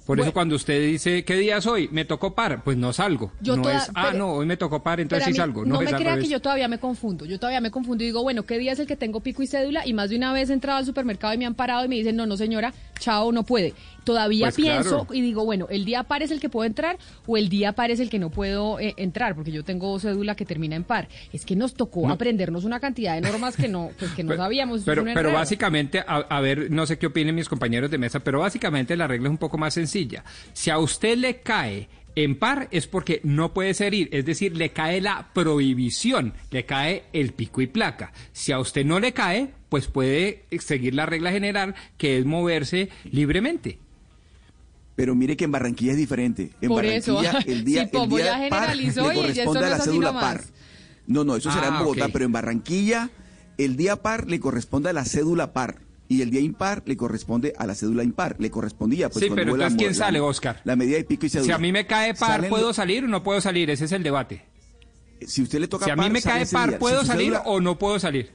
Por 0.06 0.18
eso 0.20 0.32
cuando 0.32 0.56
usted 0.56 0.80
dice, 0.86 1.24
¿qué 1.24 1.34
día 1.36 1.58
es 1.58 1.66
hoy? 1.66 1.88
Me 1.92 2.04
tocó 2.04 2.34
par, 2.34 2.62
pues 2.64 2.76
no 2.76 2.92
salgo. 2.92 3.32
Yo 3.40 3.56
no 3.56 3.62
toda- 3.62 3.76
es, 3.78 3.90
ah, 3.94 4.06
pero- 4.08 4.18
no, 4.18 4.32
hoy 4.34 4.46
me 4.46 4.56
tocó 4.56 4.82
par, 4.82 5.00
entonces 5.00 5.26
sí 5.28 5.34
salgo. 5.34 5.64
No, 5.64 5.78
me 5.78 5.84
es 5.84 5.92
al 5.92 6.00
crea 6.00 6.18
que 6.18 6.28
yo 6.28 6.40
todavía 6.40 6.68
me 6.68 6.78
confundo. 6.78 7.24
Yo 7.26 7.38
todavía 7.38 7.60
me 7.60 7.70
confundo 7.70 8.02
y 8.02 8.06
digo, 8.08 8.22
bueno, 8.22 8.44
¿qué 8.44 8.58
día 8.58 8.72
es 8.72 8.78
el 8.80 8.86
que 8.86 8.96
tengo 8.96 9.20
pico 9.20 9.42
y 9.42 9.46
cédula? 9.46 9.86
Y 9.86 9.92
más 9.92 10.10
de 10.10 10.16
una 10.16 10.32
vez 10.32 10.50
he 10.50 10.52
entrado 10.52 10.78
al 10.78 10.86
supermercado 10.86 11.32
y 11.34 11.38
me 11.38 11.46
han 11.46 11.54
parado 11.54 11.84
y 11.84 11.88
me 11.88 11.96
dicen, 11.96 12.16
no, 12.16 12.26
no, 12.26 12.36
señora, 12.36 12.72
chao, 13.00 13.32
no 13.32 13.42
puede. 13.42 13.74
Todavía 14.04 14.46
Pues 14.46 14.54
pienso 14.56 15.00
claro. 15.06 15.14
y 15.14 15.20
digo, 15.20 15.44
bueno, 15.44 15.66
¿el 15.70 15.84
día 15.84 16.04
par 16.04 16.22
es 16.22 16.30
el 16.30 16.40
que 16.40 16.48
puedo 16.48 16.64
entrar 16.66 16.96
o 17.26 17.36
el 17.36 17.48
día 17.48 17.72
par 17.74 17.90
es 17.90 18.00
el 18.00 18.08
que 18.08 18.18
no 18.18 18.30
puedo 18.30 18.80
eh, 18.80 18.94
entrar? 18.96 19.34
Porque 19.34 19.50
yo 19.52 19.62
tengo 19.62 19.98
cédula 20.00 20.34
que 20.34 20.44
termina 20.46 20.74
en 20.76 20.84
par. 20.84 21.08
Es 21.32 21.44
que 21.44 21.54
nos 21.54 21.74
tocó 21.74 22.06
No. 22.06 22.14
aprendernos 22.14 22.64
una 22.64 22.80
cantidad 22.80 23.14
de 23.14 23.20
normas 23.20 23.56
que 23.56 23.68
no, 23.68 23.90
pues, 23.98 24.10
que 24.12 24.22
no 24.22 24.28
Pero- 24.30 24.42
sabíamos. 24.42 24.82
Pero, 24.84 25.32
básicamente, 25.32 26.00
a, 26.00 26.16
a 26.16 26.40
ver, 26.40 26.70
no 26.70 26.86
sé 26.86 26.98
qué 26.98 27.06
opinen 27.06 27.34
mis 27.34 27.48
compañeros 27.48 27.90
de 27.90 27.98
mesa, 27.98 28.20
pero 28.20 28.40
básicamente 28.40 28.96
la 28.96 29.06
regla 29.06 29.28
es 29.28 29.32
un 29.32 29.38
poco 29.38 29.58
más 29.58 29.74
sencilla. 29.74 30.24
Si 30.52 30.70
a 30.70 30.78
usted 30.78 31.16
le 31.18 31.40
cae 31.40 31.88
en 32.16 32.38
par 32.38 32.68
es 32.70 32.86
porque 32.86 33.20
no 33.24 33.54
puede 33.54 33.74
salir, 33.74 34.08
es 34.12 34.24
decir, 34.24 34.56
le 34.56 34.70
cae 34.70 35.00
la 35.00 35.30
prohibición, 35.32 36.34
le 36.50 36.66
cae 36.66 37.04
el 37.12 37.32
pico 37.32 37.60
y 37.60 37.66
placa. 37.66 38.12
Si 38.32 38.52
a 38.52 38.58
usted 38.58 38.84
no 38.84 39.00
le 39.00 39.12
cae, 39.12 39.52
pues 39.68 39.86
puede 39.86 40.44
seguir 40.58 40.94
la 40.94 41.06
regla 41.06 41.30
general 41.30 41.74
que 41.96 42.18
es 42.18 42.24
moverse 42.24 42.88
libremente. 43.04 43.78
Pero 44.96 45.14
mire 45.14 45.36
que 45.36 45.44
en 45.44 45.52
Barranquilla 45.52 45.92
es 45.92 45.98
diferente. 45.98 46.50
En 46.60 46.68
Por 46.68 46.84
eso. 46.84 47.14
Barranquilla 47.14 47.52
el 47.52 47.64
día, 47.64 47.82
el 47.90 48.08
día 48.08 48.24
ya 48.42 48.48
par 48.50 48.68
generalizó 48.70 49.08
le 49.08 49.14
y 49.14 49.18
eso 49.18 49.20
corresponde 49.20 49.60
no 49.60 49.66
a 49.66 49.70
la 49.70 49.78
cédula 49.78 50.12
par. 50.12 50.44
No, 51.06 51.24
no, 51.24 51.36
eso 51.36 51.50
será 51.50 51.68
en 51.68 51.74
Ah, 51.74 51.82
Bogotá, 51.82 52.08
pero 52.12 52.24
en 52.24 52.32
Barranquilla 52.32 53.10
el 53.56 53.76
día 53.76 53.96
par 53.96 54.28
le 54.28 54.40
corresponde 54.40 54.90
a 54.90 54.92
la 54.92 55.04
cédula 55.04 55.52
par 55.52 55.80
y 56.10 56.22
el 56.22 56.30
día 56.30 56.40
impar 56.40 56.82
le 56.86 56.96
corresponde 56.96 57.54
a 57.56 57.66
la 57.66 57.74
cédula 57.76 58.02
impar. 58.02 58.34
Le 58.40 58.50
correspondía 58.50 59.08
pues 59.08 59.24
Sí, 59.24 59.30
pero 59.32 59.56
la 59.56 59.68
entonces, 59.68 59.78
¿quién 59.78 59.90
la- 59.92 59.94
sale, 60.06 60.20
Oscar? 60.20 60.60
La 60.64 60.74
medida 60.74 60.96
de 60.96 61.04
pico 61.04 61.24
y 61.24 61.28
cédula. 61.30 61.46
Si 61.46 61.52
a 61.52 61.58
mí 61.58 61.70
me 61.72 61.86
cae 61.86 62.14
par, 62.14 62.32
Salen 62.32 62.50
¿puedo 62.50 62.74
salir 62.74 63.04
o 63.04 63.08
no 63.08 63.22
puedo 63.22 63.40
salir? 63.40 63.70
Ese 63.70 63.84
es 63.84 63.92
el 63.92 64.02
debate. 64.02 64.42
Si 65.24 65.40
usted 65.42 65.60
le 65.60 65.68
toca 65.68 65.84
Si 65.84 65.90
a 65.92 65.96
mí 65.96 66.02
par, 66.02 66.12
me 66.12 66.20
cae 66.20 66.46
par. 66.46 66.78
¿puedo 66.78 67.02
Si 67.02 67.06
salir 67.06 67.32
cédula- 67.32 67.42
o 67.46 67.60
no 67.60 67.78
puedo 67.78 67.98
salir? 68.00 68.30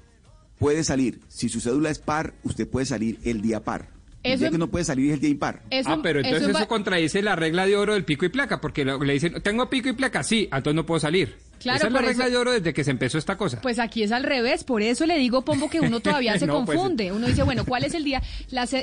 Puede 0.58 0.86
salir. 0.86 1.20
Si 1.28 1.50
su 1.50 1.60
cédula 1.60 1.90
es 1.90 2.00
par, 2.00 2.34
usted 2.44 2.66
puede 2.68 2.86
salir 2.86 3.20
el 3.26 3.42
día 3.42 3.62
par. 3.64 3.90
El 4.26 4.32
Eso 4.34 4.40
día 4.42 4.52
que 4.52 4.58
no 4.58 4.68
puede 4.68 4.84
salir 4.86 5.08
es 5.10 5.14
el 5.16 5.20
día 5.22 5.30
impar. 5.30 5.62
Eso- 5.70 5.90
ah, 5.92 6.00
pero 6.02 6.20
entonces 6.20 6.50
eso 6.50 6.68
contradice 6.68 7.22
la 7.22 7.36
regla 7.36 7.66
de 7.66 7.76
oro 7.78 7.94
del 7.94 8.04
pico 8.06 8.26
y 8.26 8.30
placa, 8.30 8.60
porque 8.60 8.84
lo- 8.84 9.02
le 9.04 9.14
dicen, 9.14 9.42
tengo 9.44 9.70
pico 9.70 9.88
y 9.90 9.94
placa, 9.94 10.24
sí, 10.24 10.44
entonces 10.52 10.74
no 10.76 10.86
puedo 10.86 11.00
salir. 11.00 11.36
Claro, 11.60 11.78
Esa 11.78 11.88
es 11.88 11.94
la 11.94 12.02
regla 12.02 12.26
eso- 12.26 12.32
de 12.32 12.38
oro 12.38 12.52
desde 12.52 12.74
que 12.74 12.84
se 12.84 12.92
empezó 12.92 13.18
esta 13.18 13.38
cosa. 13.38 13.62
Pues 13.62 13.80
aquí 13.80 14.04
es 14.04 14.12
al 14.12 14.24
revés, 14.24 14.64
por 14.64 14.82
eso 14.82 15.06
le 15.06 15.18
digo, 15.18 15.44
Pombo, 15.46 15.70
que 15.70 15.80
uno 15.80 16.00
todavía 16.02 16.34
se 16.40 16.46
No, 16.48 16.66
pues- 16.66 16.78
confunde. 16.78 17.12
Uno 17.12 17.28
dice, 17.28 17.44
bueno, 17.44 17.64
¿cuál 17.66 17.84
es 17.86 17.94
el 17.94 18.04
día? 18.04 18.22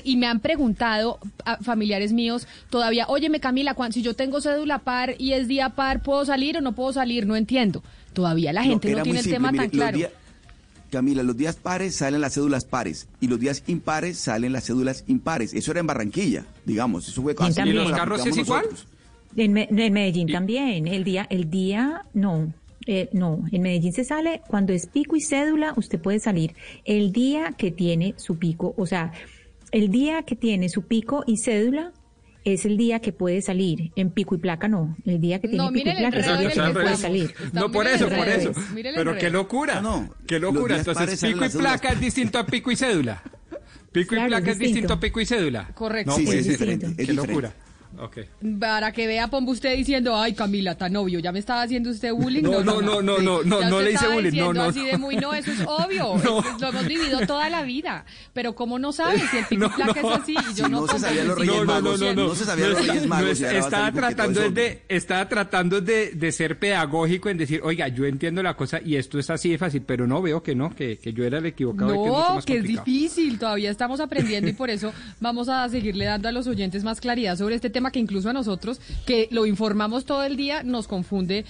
Y 0.04 0.16
me 0.16 0.26
han 0.26 0.40
preguntado 0.40 1.18
a 1.44 1.58
familiares 1.58 2.12
míos 2.12 2.46
todavía, 2.70 3.06
óyeme 3.08 3.40
Camila, 3.40 3.74
cuan- 3.74 3.92
si 3.92 4.02
yo 4.02 4.14
tengo 4.14 4.40
cédula 4.40 4.78
par 4.78 5.14
y 5.18 5.32
es 5.34 5.48
día 5.48 5.70
par, 5.70 6.02
¿puedo 6.02 6.24
salir 6.24 6.56
o 6.56 6.60
no 6.60 6.72
puedo 6.72 6.92
salir? 6.92 7.26
No 7.26 7.36
entiendo. 7.36 7.82
Todavía 8.14 8.52
la 8.52 8.62
gente 8.62 8.90
no, 8.92 9.02
tiene 9.02 9.18
el 9.18 9.24
simple, 9.24 9.36
tema 9.36 9.52
mire, 9.52 9.64
tan 9.64 9.70
claro. 9.70 9.96
días- 9.98 10.10
Camila, 10.92 11.22
los 11.22 11.36
días 11.36 11.56
pares 11.56 11.96
salen 11.96 12.20
las 12.20 12.34
cédulas 12.34 12.66
pares 12.66 13.08
y 13.18 13.26
los 13.26 13.40
días 13.40 13.64
impares 13.66 14.18
salen 14.18 14.52
las 14.52 14.66
cédulas 14.66 15.04
impares. 15.08 15.54
Eso 15.54 15.70
era 15.70 15.80
en 15.80 15.86
Barranquilla, 15.86 16.44
digamos. 16.66 17.08
Eso 17.08 17.22
fue 17.22 17.32
¿Y 17.32 17.36
también 17.36 17.76
como 17.78 17.88
los 17.88 17.98
carros 17.98 18.26
es 18.26 18.36
igual? 18.36 18.64
nosotros. 18.66 18.86
En, 19.34 19.52
Me- 19.54 19.68
en 19.70 19.92
Medellín 19.94 20.28
también. 20.30 20.86
El 20.86 21.02
día, 21.02 21.26
el 21.30 21.48
día, 21.50 22.04
no. 22.12 22.52
eh, 22.86 23.08
no, 23.14 23.42
en 23.50 23.62
Medellín 23.62 23.94
se 23.94 24.04
sale 24.04 24.42
cuando 24.48 24.74
es 24.74 24.86
pico 24.86 25.16
y 25.16 25.22
cédula, 25.22 25.72
usted 25.76 25.98
puede 25.98 26.20
salir 26.20 26.54
el 26.84 27.10
día 27.12 27.52
que 27.56 27.70
tiene 27.70 28.12
su 28.18 28.36
pico, 28.38 28.74
o 28.76 28.84
sea, 28.86 29.12
el 29.70 29.90
día 29.90 30.24
que 30.24 30.36
tiene 30.36 30.68
su 30.68 30.82
pico 30.82 31.24
y 31.26 31.38
cédula 31.38 31.92
es 32.44 32.64
el 32.64 32.76
día 32.76 33.00
que 33.00 33.12
puede 33.12 33.40
salir. 33.42 33.92
En 33.96 34.10
pico 34.10 34.34
y 34.34 34.38
placa 34.38 34.68
no, 34.68 34.96
el 35.04 35.20
día 35.20 35.40
que 35.40 35.48
tiene 35.48 35.64
No, 35.64 35.72
pico 35.72 35.88
y 35.88 35.94
placa 35.96 36.18
es 36.18 36.26
el 36.26 36.38
día 36.38 36.50
que 36.50 36.72
puede 36.72 36.96
salir. 36.96 37.34
No, 37.52 37.70
por 37.70 37.86
eso, 37.86 38.08
por 38.08 38.28
eso. 38.28 38.52
Pero 38.74 39.16
qué 39.16 39.30
locura. 39.30 39.80
No. 39.80 40.14
Qué 40.26 40.38
locura. 40.38 40.76
Entonces, 40.78 41.20
pico 41.20 41.44
y 41.44 41.48
placa 41.48 41.88
es 41.90 42.00
distinto 42.00 42.38
a 42.38 42.46
pico 42.46 42.70
y 42.70 42.76
cédula. 42.76 43.22
Pico 43.92 44.14
y 44.14 44.18
placa 44.26 44.38
es 44.50 44.52
es 44.52 44.58
distinto 44.58 44.64
distinto. 44.64 44.94
a 44.94 45.00
pico 45.00 45.20
y 45.20 45.26
cédula. 45.26 45.68
Correcto. 45.74 46.10
No, 46.12 46.16
Sí, 46.16 46.24
puede 46.24 46.38
es 46.38 46.44
ser. 46.46 46.52
diferente, 46.54 46.86
es 46.86 46.92
Qué 46.96 47.02
diferente. 47.02 47.26
locura. 47.28 47.52
Ok. 47.98 48.18
Para 48.58 48.90
que 48.92 49.06
vea, 49.06 49.28
Pombo, 49.28 49.52
usted 49.52 49.76
diciendo, 49.76 50.16
ay, 50.16 50.32
Camila, 50.32 50.74
tan 50.76 50.96
obvio, 50.96 51.18
ya 51.18 51.30
me 51.32 51.38
estaba 51.38 51.62
haciendo 51.62 51.90
usted 51.90 52.12
bullying. 52.12 52.42
No, 52.42 52.62
no, 52.64 52.80
no, 52.80 53.02
no, 53.02 53.18
no, 53.18 53.42
no, 53.42 53.60
no 53.68 53.80
le 53.80 53.92
hice 53.92 54.08
bullying, 54.08 54.38
no, 54.40 54.52
no, 54.52 54.62
así 54.64 54.80
no. 54.80 54.86
de 54.86 54.98
muy, 54.98 55.16
no, 55.16 55.34
eso 55.34 55.52
es 55.52 55.60
obvio, 55.66 56.16
No. 56.24 56.40
es- 56.40 56.60
lo 56.60 56.68
hemos 56.68 56.86
vivido 56.86 57.20
toda 57.26 57.48
la 57.50 57.62
vida, 57.62 58.04
pero 58.32 58.54
¿cómo 58.54 58.78
no 58.78 58.92
sabe 58.92 59.18
si 59.18 59.36
el 59.38 59.44
pico 59.46 59.64
y 59.66 59.68
No, 59.68 59.74
placa 59.76 60.00
no. 60.02 60.14
es 60.14 60.20
así? 60.22 60.32
Y 60.32 60.54
yo 60.54 60.64
Si 60.66 60.70
no, 60.70 60.80
no 60.80 60.88
se 60.88 60.98
sabían 60.98 61.28
los 61.28 61.36
sí, 61.38 61.40
Reyes 61.42 61.54
No, 61.56 61.64
no, 61.64 61.72
no, 61.74 61.80
Magos, 61.82 62.00
no, 62.00 62.14
no. 62.14 62.26
no 62.28 62.34
se 62.34 62.44
sabían 62.44 62.70
los 62.70 62.86
Reyes 62.86 63.06
Magos, 63.06 63.40
estaba 63.40 63.92
tratando 63.92 64.42
es 64.42 64.54
de, 64.54 64.82
estaba 64.88 65.28
tratando 65.28 65.80
de, 65.80 66.10
de 66.12 66.32
ser 66.32 66.58
pedagógico 66.58 67.28
en 67.28 67.36
decir, 67.38 67.60
oiga, 67.62 67.88
yo 67.88 68.06
entiendo 68.06 68.42
la 68.42 68.56
cosa 68.56 68.80
y 68.84 68.96
esto 68.96 69.18
es 69.18 69.28
así 69.30 69.50
de 69.50 69.58
fácil, 69.58 69.82
pero 69.82 70.06
no 70.06 70.22
veo 70.22 70.42
que 70.42 70.54
no, 70.54 70.74
que, 70.74 70.98
que 70.98 71.12
yo 71.12 71.24
era 71.24 71.38
el 71.38 71.46
equivocado 71.46 71.90
y 71.94 71.98
que 71.98 72.02
es 72.04 72.08
mucho 72.10 72.28
No, 72.28 72.34
más 72.36 72.44
que 72.46 72.56
es 72.56 72.64
difícil, 72.64 73.38
todavía 73.38 73.70
estamos 73.70 74.00
aprendiendo 74.00 74.48
y 74.48 74.54
por 74.54 74.70
eso 74.70 74.92
vamos 75.20 75.48
a 75.48 75.68
seguirle 75.68 76.06
dando 76.06 76.28
a 76.28 76.32
los 76.32 76.46
oyentes 76.46 76.82
más 76.84 77.00
claridad 77.00 77.36
sobre 77.36 77.54
este 77.56 77.70
tema 77.70 77.81
que 77.90 77.98
incluso 77.98 78.30
a 78.30 78.32
nosotros, 78.32 78.80
que 79.06 79.28
lo 79.30 79.46
informamos 79.46 80.04
todo 80.04 80.24
el 80.24 80.36
día, 80.36 80.62
nos 80.62 80.88
confunde 80.88 81.44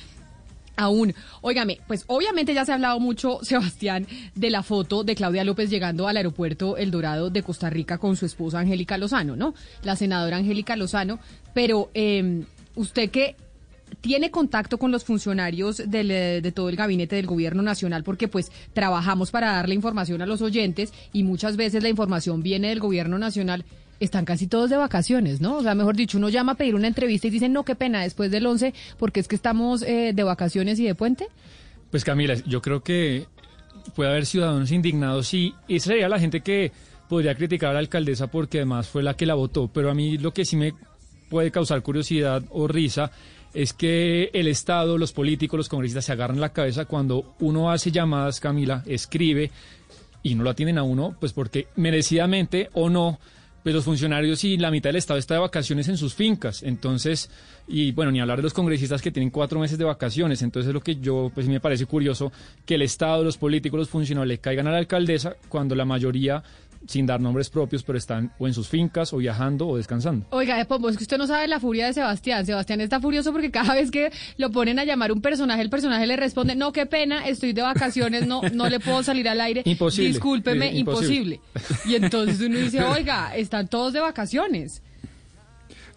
aún. 0.77 1.15
Óigame, 1.41 1.81
pues 1.87 2.05
obviamente 2.07 2.55
ya 2.55 2.65
se 2.65 2.73
ha 2.73 2.77
hablado 2.77 3.01
mucho, 3.01 3.39
Sebastián, 3.43 4.07
de 4.35 4.51
la 4.51 4.63
foto 4.63 5.05
de 5.05 5.15
Claudia 5.15 5.45
López 5.45 5.71
llegando 5.71 6.09
al 6.09 6.17
aeropuerto 6.17 6.77
El 6.77 6.91
Dorado 6.91 7.31
de 7.31 7.43
Costa 7.43 7.71
Rica 7.71 7.99
con 7.99 8.17
su 8.17 8.27
esposa 8.27 8.61
Angélica 8.61 8.99
Lozano, 8.99 9.37
¿no? 9.37 9.55
La 9.83 9.97
senadora 9.97 10.39
Angélica 10.39 10.77
Lozano, 10.77 11.19
pero 11.55 11.91
eh, 11.95 12.45
usted 12.75 13.11
que 13.11 13.37
tiene 14.01 14.31
contacto 14.31 14.79
con 14.79 14.91
los 14.91 15.05
funcionarios 15.05 15.81
eh, 15.81 16.41
de 16.43 16.53
todo 16.53 16.69
el 16.69 16.77
gabinete 16.77 17.17
del 17.17 17.27
gobierno 17.27 17.63
nacional 17.63 18.03
porque 18.05 18.27
pues 18.27 18.51
trabajamos 18.73 19.31
para 19.31 19.53
darle 19.53 19.75
información 19.75 20.23
a 20.23 20.27
los 20.27 20.41
oyentes 20.41 20.93
y 21.13 21.25
muchas 21.25 21.57
veces 21.57 21.83
la 21.83 21.91
información 21.91 22.43
viene 22.43 22.69
del 22.69 22.81
gobierno 22.81 23.19
nacional. 23.19 23.65
Están 24.03 24.25
casi 24.25 24.47
todos 24.47 24.69
de 24.69 24.77
vacaciones, 24.77 25.41
¿no? 25.41 25.57
O 25.57 25.63
sea, 25.63 25.75
mejor 25.75 25.97
dicho, 25.97 26.19
uno 26.19 26.29
llama 26.29 26.53
a 26.53 26.55
pedir 26.57 26.75
una 26.75 26.89
entrevista 26.89 27.29
y 27.29 27.31
dicen, 27.31 27.53
no, 27.53 27.65
qué 27.65 27.75
pena, 27.75 28.03
después 28.03 28.31
del 28.31 28.47
11, 28.47 28.75
porque 28.99 29.21
es 29.21 29.29
que 29.29 29.37
estamos 29.37 29.83
eh, 29.83 30.13
de 30.15 30.23
vacaciones 30.25 30.79
y 30.81 30.85
de 30.85 30.95
puente. 30.95 31.29
Pues 31.91 32.05
Camila, 32.05 32.35
yo 32.47 32.61
creo 32.63 32.83
que 32.83 33.27
puede 33.95 34.11
haber 34.11 34.27
ciudadanos 34.27 34.73
indignados 34.73 35.33
y 35.35 35.55
esa 35.69 35.91
sería 35.91 36.09
la 36.09 36.19
gente 36.19 36.41
que 36.41 36.73
podría 37.09 37.35
criticar 37.35 37.71
a 37.71 37.75
la 37.75 37.79
alcaldesa 37.79 38.27
porque 38.29 38.59
además 38.59 38.89
fue 38.89 39.03
la 39.03 39.15
que 39.15 39.27
la 39.27 39.35
votó. 39.35 39.69
Pero 39.69 39.91
a 39.91 39.95
mí 39.95 40.19
lo 40.19 40.33
que 40.33 40.45
sí 40.45 40.57
me 40.57 40.75
puede 41.29 41.51
causar 41.51 41.83
curiosidad 41.83 42.43
o 42.51 42.67
risa 42.67 43.11
es 43.55 43.73
que 43.73 44.31
el 44.33 44.49
Estado, 44.49 44.99
los 44.99 45.13
políticos, 45.13 45.59
los 45.59 45.69
congresistas 45.69 46.07
se 46.07 46.13
agarran 46.13 46.41
la 46.41 46.53
cabeza 46.53 46.87
cuando 46.87 47.35
uno 47.41 47.71
hace 47.71 47.91
llamadas, 47.91 48.41
Camila, 48.41 48.83
escribe 48.87 49.51
y 50.23 50.35
no 50.35 50.45
lo 50.45 50.51
atienden 50.51 50.79
a 50.79 50.83
uno, 50.83 51.17
pues 51.21 51.33
porque 51.33 51.69
merecidamente 51.77 52.71
o 52.73 52.89
no, 52.89 53.19
pues 53.63 53.75
los 53.75 53.85
funcionarios 53.85 54.43
y 54.45 54.57
la 54.57 54.71
mitad 54.71 54.91
del 54.91 54.97
Estado 54.97 55.19
está 55.19 55.35
de 55.35 55.41
vacaciones 55.41 55.89
en 55.89 55.97
sus 55.97 56.15
fincas. 56.15 56.63
Entonces, 56.63 57.31
y 57.69 57.93
bueno, 57.93 58.11
ni 58.11 58.21
hablar 58.21 58.39
de 58.39 58.43
los 58.43 58.55
congresistas 58.55 59.01
que 59.01 59.11
tienen 59.11 59.31
cuatro 59.31 59.61
meses 59.61 59.79
de 59.79 59.85
vacaciones. 59.85 60.43
Entonces, 60.43 60.69
es 60.69 60.75
lo 60.75 60.81
que 60.81 60.97
yo, 60.97 61.31
pues 61.35 61.47
me 61.49 61.61
parece 61.61 61.87
curioso 61.87 62.33
que 62.67 62.75
el 62.75 62.83
Estado, 62.83 63.25
los 63.25 63.39
políticos, 63.39 63.79
los 63.79 63.89
funcionarios 63.89 64.29
le 64.29 64.39
caigan 64.39 64.67
a 64.67 64.73
la 64.73 64.79
alcaldesa 64.79 65.37
cuando 65.49 65.75
la 65.75 65.85
mayoría, 65.85 66.43
sin 66.87 67.07
dar 67.07 67.21
nombres 67.21 67.49
propios, 67.51 67.83
pero 67.83 67.97
están 67.99 68.33
o 68.39 68.47
en 68.47 68.55
sus 68.55 68.69
fincas 68.69 69.13
o 69.13 69.19
viajando 69.19 69.69
o 69.69 69.77
descansando. 69.77 70.27
Oiga, 70.31 70.61
eh, 70.61 70.65
Pombo, 70.65 70.89
es 70.89 70.97
que 70.97 71.05
usted 71.05 71.19
no 71.19 71.27
sabe 71.27 71.47
la 71.49 71.61
furia 71.61 71.87
de 71.87 71.93
Sebastián. 71.93 72.45
Sebastián 72.45 72.81
está 72.81 73.01
furioso 73.01 73.33
porque 73.33 73.51
cada 73.51 73.75
vez 73.75 73.91
que 73.91 74.11
lo 74.37 74.51
ponen 74.51 74.79
a 74.79 74.85
llamar 74.85 75.13
un 75.13 75.21
personaje, 75.23 75.63
el 75.63 75.71
personaje 75.71 76.07
le 76.07 76.17
responde, 76.17 76.55
no, 76.55 76.73
qué 76.73 76.87
pena, 76.87 77.27
estoy 77.29 77.53
de 77.53 77.63
vacaciones, 77.63 78.27
no, 78.27 78.43
no 78.53 78.69
le 78.69 78.81
puedo 78.81 79.03
salir 79.03 79.29
al 79.29 79.41
aire. 79.41 79.63
Imposible. 79.65 80.09
Discúlpeme, 80.09 80.71
Sí, 80.73 80.79
imposible. 80.79 81.41
imposible. 81.55 81.91
Y 81.93 81.95
entonces 81.97 82.41
uno 82.41 82.59
dice, 82.59 82.83
oiga, 82.85 83.35
están 83.37 83.69
todos 83.69 83.93
de 83.93 84.01
vacaciones. 84.01 84.83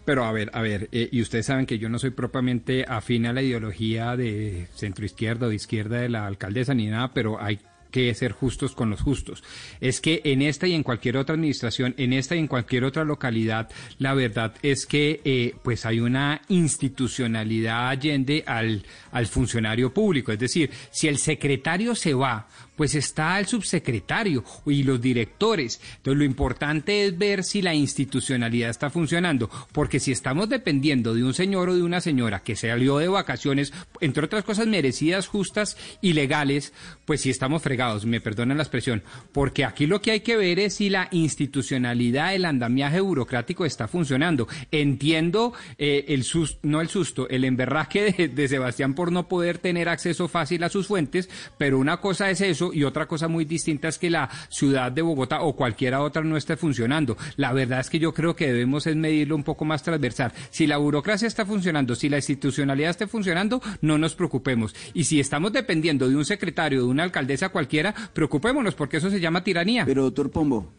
Pero 0.04 0.24
a 0.24 0.30
ver, 0.30 0.50
a 0.54 0.62
ver, 0.62 0.88
eh, 0.92 1.08
y 1.10 1.20
ustedes 1.20 1.46
saben 1.46 1.66
que 1.66 1.78
yo 1.78 1.88
no 1.88 1.98
soy 1.98 2.10
propiamente 2.10 2.84
afín 2.88 3.26
a 3.26 3.32
la 3.32 3.42
ideología 3.42 4.16
de 4.16 4.68
centro 4.74 5.04
izquierda 5.04 5.46
o 5.46 5.48
de 5.48 5.56
izquierda 5.56 5.96
de 5.98 6.08
la 6.08 6.26
alcaldesa 6.28 6.74
ni 6.74 6.86
nada, 6.86 7.12
pero 7.12 7.42
hay 7.42 7.58
que 7.90 8.14
ser 8.14 8.32
justos 8.32 8.74
con 8.74 8.90
los 8.90 9.00
justos. 9.00 9.42
Es 9.80 10.00
que 10.00 10.20
en 10.24 10.42
esta 10.42 10.66
y 10.66 10.74
en 10.74 10.82
cualquier 10.82 11.16
otra 11.16 11.34
administración, 11.34 11.94
en 11.96 12.12
esta 12.12 12.36
y 12.36 12.40
en 12.40 12.46
cualquier 12.46 12.84
otra 12.84 13.04
localidad, 13.04 13.70
la 13.98 14.14
verdad 14.14 14.54
es 14.62 14.86
que 14.86 15.20
eh, 15.24 15.54
pues 15.62 15.86
hay 15.86 16.00
una 16.00 16.42
institucionalidad 16.48 17.88
allende 17.88 18.44
al, 18.46 18.84
al 19.12 19.26
funcionario 19.26 19.92
público. 19.92 20.32
Es 20.32 20.38
decir, 20.38 20.70
si 20.90 21.08
el 21.08 21.18
secretario 21.18 21.94
se 21.94 22.14
va, 22.14 22.48
pues 22.76 22.94
está 22.94 23.38
el 23.38 23.46
subsecretario 23.46 24.44
y 24.66 24.82
los 24.82 25.00
directores. 25.00 25.80
Entonces 25.96 26.18
lo 26.18 26.24
importante 26.24 27.06
es 27.06 27.18
ver 27.18 27.42
si 27.42 27.62
la 27.62 27.74
institucionalidad 27.74 28.70
está 28.70 28.90
funcionando, 28.90 29.50
porque 29.72 29.98
si 30.00 30.12
estamos 30.12 30.48
dependiendo 30.48 31.14
de 31.14 31.24
un 31.24 31.34
señor 31.34 31.70
o 31.70 31.76
de 31.76 31.82
una 31.82 32.00
señora 32.00 32.42
que 32.42 32.56
salió 32.56 32.98
de 32.98 33.08
vacaciones, 33.08 33.72
entre 34.00 34.24
otras 34.24 34.44
cosas 34.44 34.66
merecidas, 34.66 35.26
justas 35.26 35.76
y 36.00 36.12
legales, 36.12 36.72
pues 37.04 37.22
si 37.22 37.30
estamos 37.30 37.62
fregados, 37.62 38.04
me 38.04 38.20
perdonan 38.20 38.58
la 38.58 38.62
expresión, 38.62 39.02
porque 39.32 39.64
aquí 39.64 39.86
lo 39.86 40.00
que 40.00 40.10
hay 40.12 40.20
que 40.20 40.36
ver 40.36 40.58
es 40.58 40.74
si 40.74 40.90
la 40.90 41.08
institucionalidad, 41.10 42.34
el 42.34 42.44
andamiaje 42.44 43.00
burocrático 43.00 43.64
está 43.64 43.88
funcionando. 43.88 44.48
Entiendo 44.70 45.54
eh, 45.78 46.04
el 46.08 46.24
susto, 46.24 46.58
no 46.62 46.80
el 46.80 46.88
susto, 46.88 47.28
el 47.28 47.44
emberraque 47.44 48.12
de, 48.12 48.28
de 48.28 48.48
Sebastián 48.48 48.94
por 48.94 49.12
no 49.12 49.28
poder 49.28 49.58
tener 49.58 49.88
acceso 49.88 50.28
fácil 50.28 50.62
a 50.64 50.68
sus 50.68 50.86
fuentes, 50.86 51.28
pero 51.58 51.78
una 51.78 51.98
cosa 51.98 52.30
es 52.30 52.40
eso 52.40 52.65
y 52.72 52.84
otra 52.84 53.06
cosa 53.06 53.28
muy 53.28 53.44
distinta 53.44 53.88
es 53.88 53.98
que 53.98 54.10
la 54.10 54.28
ciudad 54.48 54.92
de 54.92 55.02
Bogotá 55.02 55.42
o 55.42 55.54
cualquiera 55.54 56.02
otra 56.02 56.22
no 56.22 56.36
esté 56.36 56.56
funcionando. 56.56 57.16
La 57.36 57.52
verdad 57.52 57.80
es 57.80 57.90
que 57.90 57.98
yo 57.98 58.12
creo 58.12 58.36
que 58.36 58.46
debemos 58.46 58.86
es 58.86 58.96
medirlo 58.96 59.36
un 59.36 59.44
poco 59.44 59.64
más 59.64 59.82
transversal. 59.82 60.32
Si 60.50 60.66
la 60.66 60.76
burocracia 60.76 61.28
está 61.28 61.46
funcionando, 61.46 61.94
si 61.94 62.08
la 62.08 62.16
institucionalidad 62.16 62.90
está 62.90 63.06
funcionando, 63.06 63.60
no 63.80 63.98
nos 63.98 64.14
preocupemos. 64.14 64.74
Y 64.94 65.04
si 65.04 65.20
estamos 65.20 65.52
dependiendo 65.52 66.08
de 66.08 66.16
un 66.16 66.24
secretario, 66.24 66.80
de 66.80 66.86
una 66.86 67.02
alcaldesa 67.02 67.48
cualquiera, 67.48 67.94
preocupémonos 68.12 68.74
porque 68.74 68.98
eso 68.98 69.10
se 69.10 69.20
llama 69.20 69.44
tiranía. 69.44 69.84
Pero 69.84 70.04
doctor 70.04 70.30
Pombo, 70.30 70.72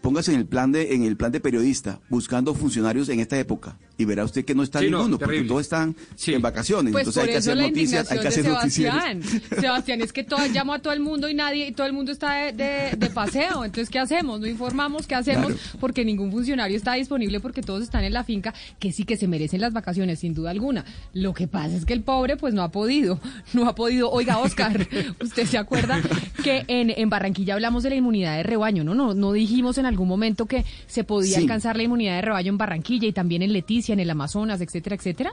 póngase 0.00 0.32
en 0.32 0.38
el 0.40 0.46
plan 0.46 0.72
de 0.72 0.94
en 0.94 1.04
el 1.04 1.16
plan 1.16 1.32
de 1.32 1.40
periodista 1.40 2.00
buscando 2.08 2.54
funcionarios 2.54 3.08
en 3.08 3.20
esta 3.20 3.38
época 3.38 3.76
y 3.98 4.04
verá 4.04 4.24
usted 4.24 4.44
que 4.44 4.54
no 4.54 4.62
está 4.62 4.80
Sí, 4.80 4.88
no, 4.90 4.98
ninguno 4.98 5.18
porque 5.18 5.42
todos 5.42 5.60
están 5.62 5.94
en 6.26 6.42
vacaciones 6.42 6.92
Pues 6.92 7.06
entonces 7.06 7.22
hay 7.22 7.28
que 7.28 7.36
eso 7.36 7.50
hacer 7.50 7.56
la 7.56 7.68
noticias 7.68 8.10
hay 8.10 8.18
que 8.18 8.28
hacer 8.28 8.44
indignación 8.44 8.86
de 8.86 8.94
noticieros 8.94 9.02
Sebastián. 9.02 9.50
Sebastián, 9.60 10.00
es 10.02 10.12
que 10.12 10.24
todo, 10.24 10.40
llamo 10.48 10.72
a 10.74 10.78
todo 10.80 10.92
el 10.92 11.00
mundo 11.00 11.28
y 11.28 11.34
nadie, 11.34 11.68
y 11.68 11.72
todo 11.72 11.86
el 11.86 11.92
mundo 11.92 12.10
está 12.12 12.34
de, 12.34 12.52
de- 12.52 12.96
de 12.96 13.10
paseo. 13.10 13.64
Entonces, 13.64 13.90
¿qué 13.90 13.98
hacemos? 13.98 14.40
No 14.40 14.46
informamos, 14.46 15.06
¿qué 15.06 15.14
hacemos? 15.14 15.52
Claro. 15.52 15.60
Porque 15.80 16.04
ningún 16.04 16.30
funcionario 16.32 16.76
está 16.76 16.94
disponible 16.94 17.40
porque 17.40 17.62
todos 17.62 17.82
están 17.82 18.04
en 18.04 18.12
la 18.12 18.24
finca, 18.24 18.54
que 18.78 18.92
sí 18.92 19.04
que 19.04 19.16
se 19.16 19.28
merecen 19.28 19.60
las 19.60 19.72
vacaciones, 19.72 20.18
sin 20.20 20.34
duda 20.34 20.50
alguna. 20.50 20.84
Lo 21.12 21.32
que 21.34 21.46
pasa 21.48 21.76
es 21.76 21.84
que 21.84 21.92
el 21.92 22.02
pobre, 22.02 22.36
pues 22.36 22.54
no 22.54 22.62
ha 22.62 22.70
podido, 22.72 23.20
no 23.52 23.68
ha 23.68 23.74
podido. 23.74 24.10
Oiga, 24.10 24.38
Oscar, 24.38 24.88
¿usted 25.22 25.46
se 25.46 25.58
acuerda 25.58 26.00
que 26.42 26.64
en, 26.68 26.90
en 26.90 27.10
Barranquilla 27.10 27.54
hablamos 27.54 27.82
de 27.82 27.90
la 27.90 27.96
inmunidad 27.96 28.36
de 28.36 28.42
rebaño, 28.42 28.84
¿no? 28.84 28.94
No, 28.94 29.14
no 29.14 29.32
dijimos 29.32 29.78
en 29.82 29.86
algún 29.86 30.08
momento 30.08 30.46
que 30.46 30.64
se 30.86 31.04
podía 31.04 31.36
Sí. 31.36 31.42
alcanzar 31.42 31.76
la 31.76 31.82
inmunidad 31.82 32.16
de 32.16 32.22
rebaño 32.22 32.50
en 32.50 32.58
Barranquilla 32.58 33.06
y 33.08 33.12
también 33.12 33.42
en 33.42 33.52
Leticia, 33.52 33.92
en 33.92 34.00
el 34.00 34.10
Amazonas, 34.10 34.60
etcétera, 34.60 34.96
etcétera. 34.96 35.32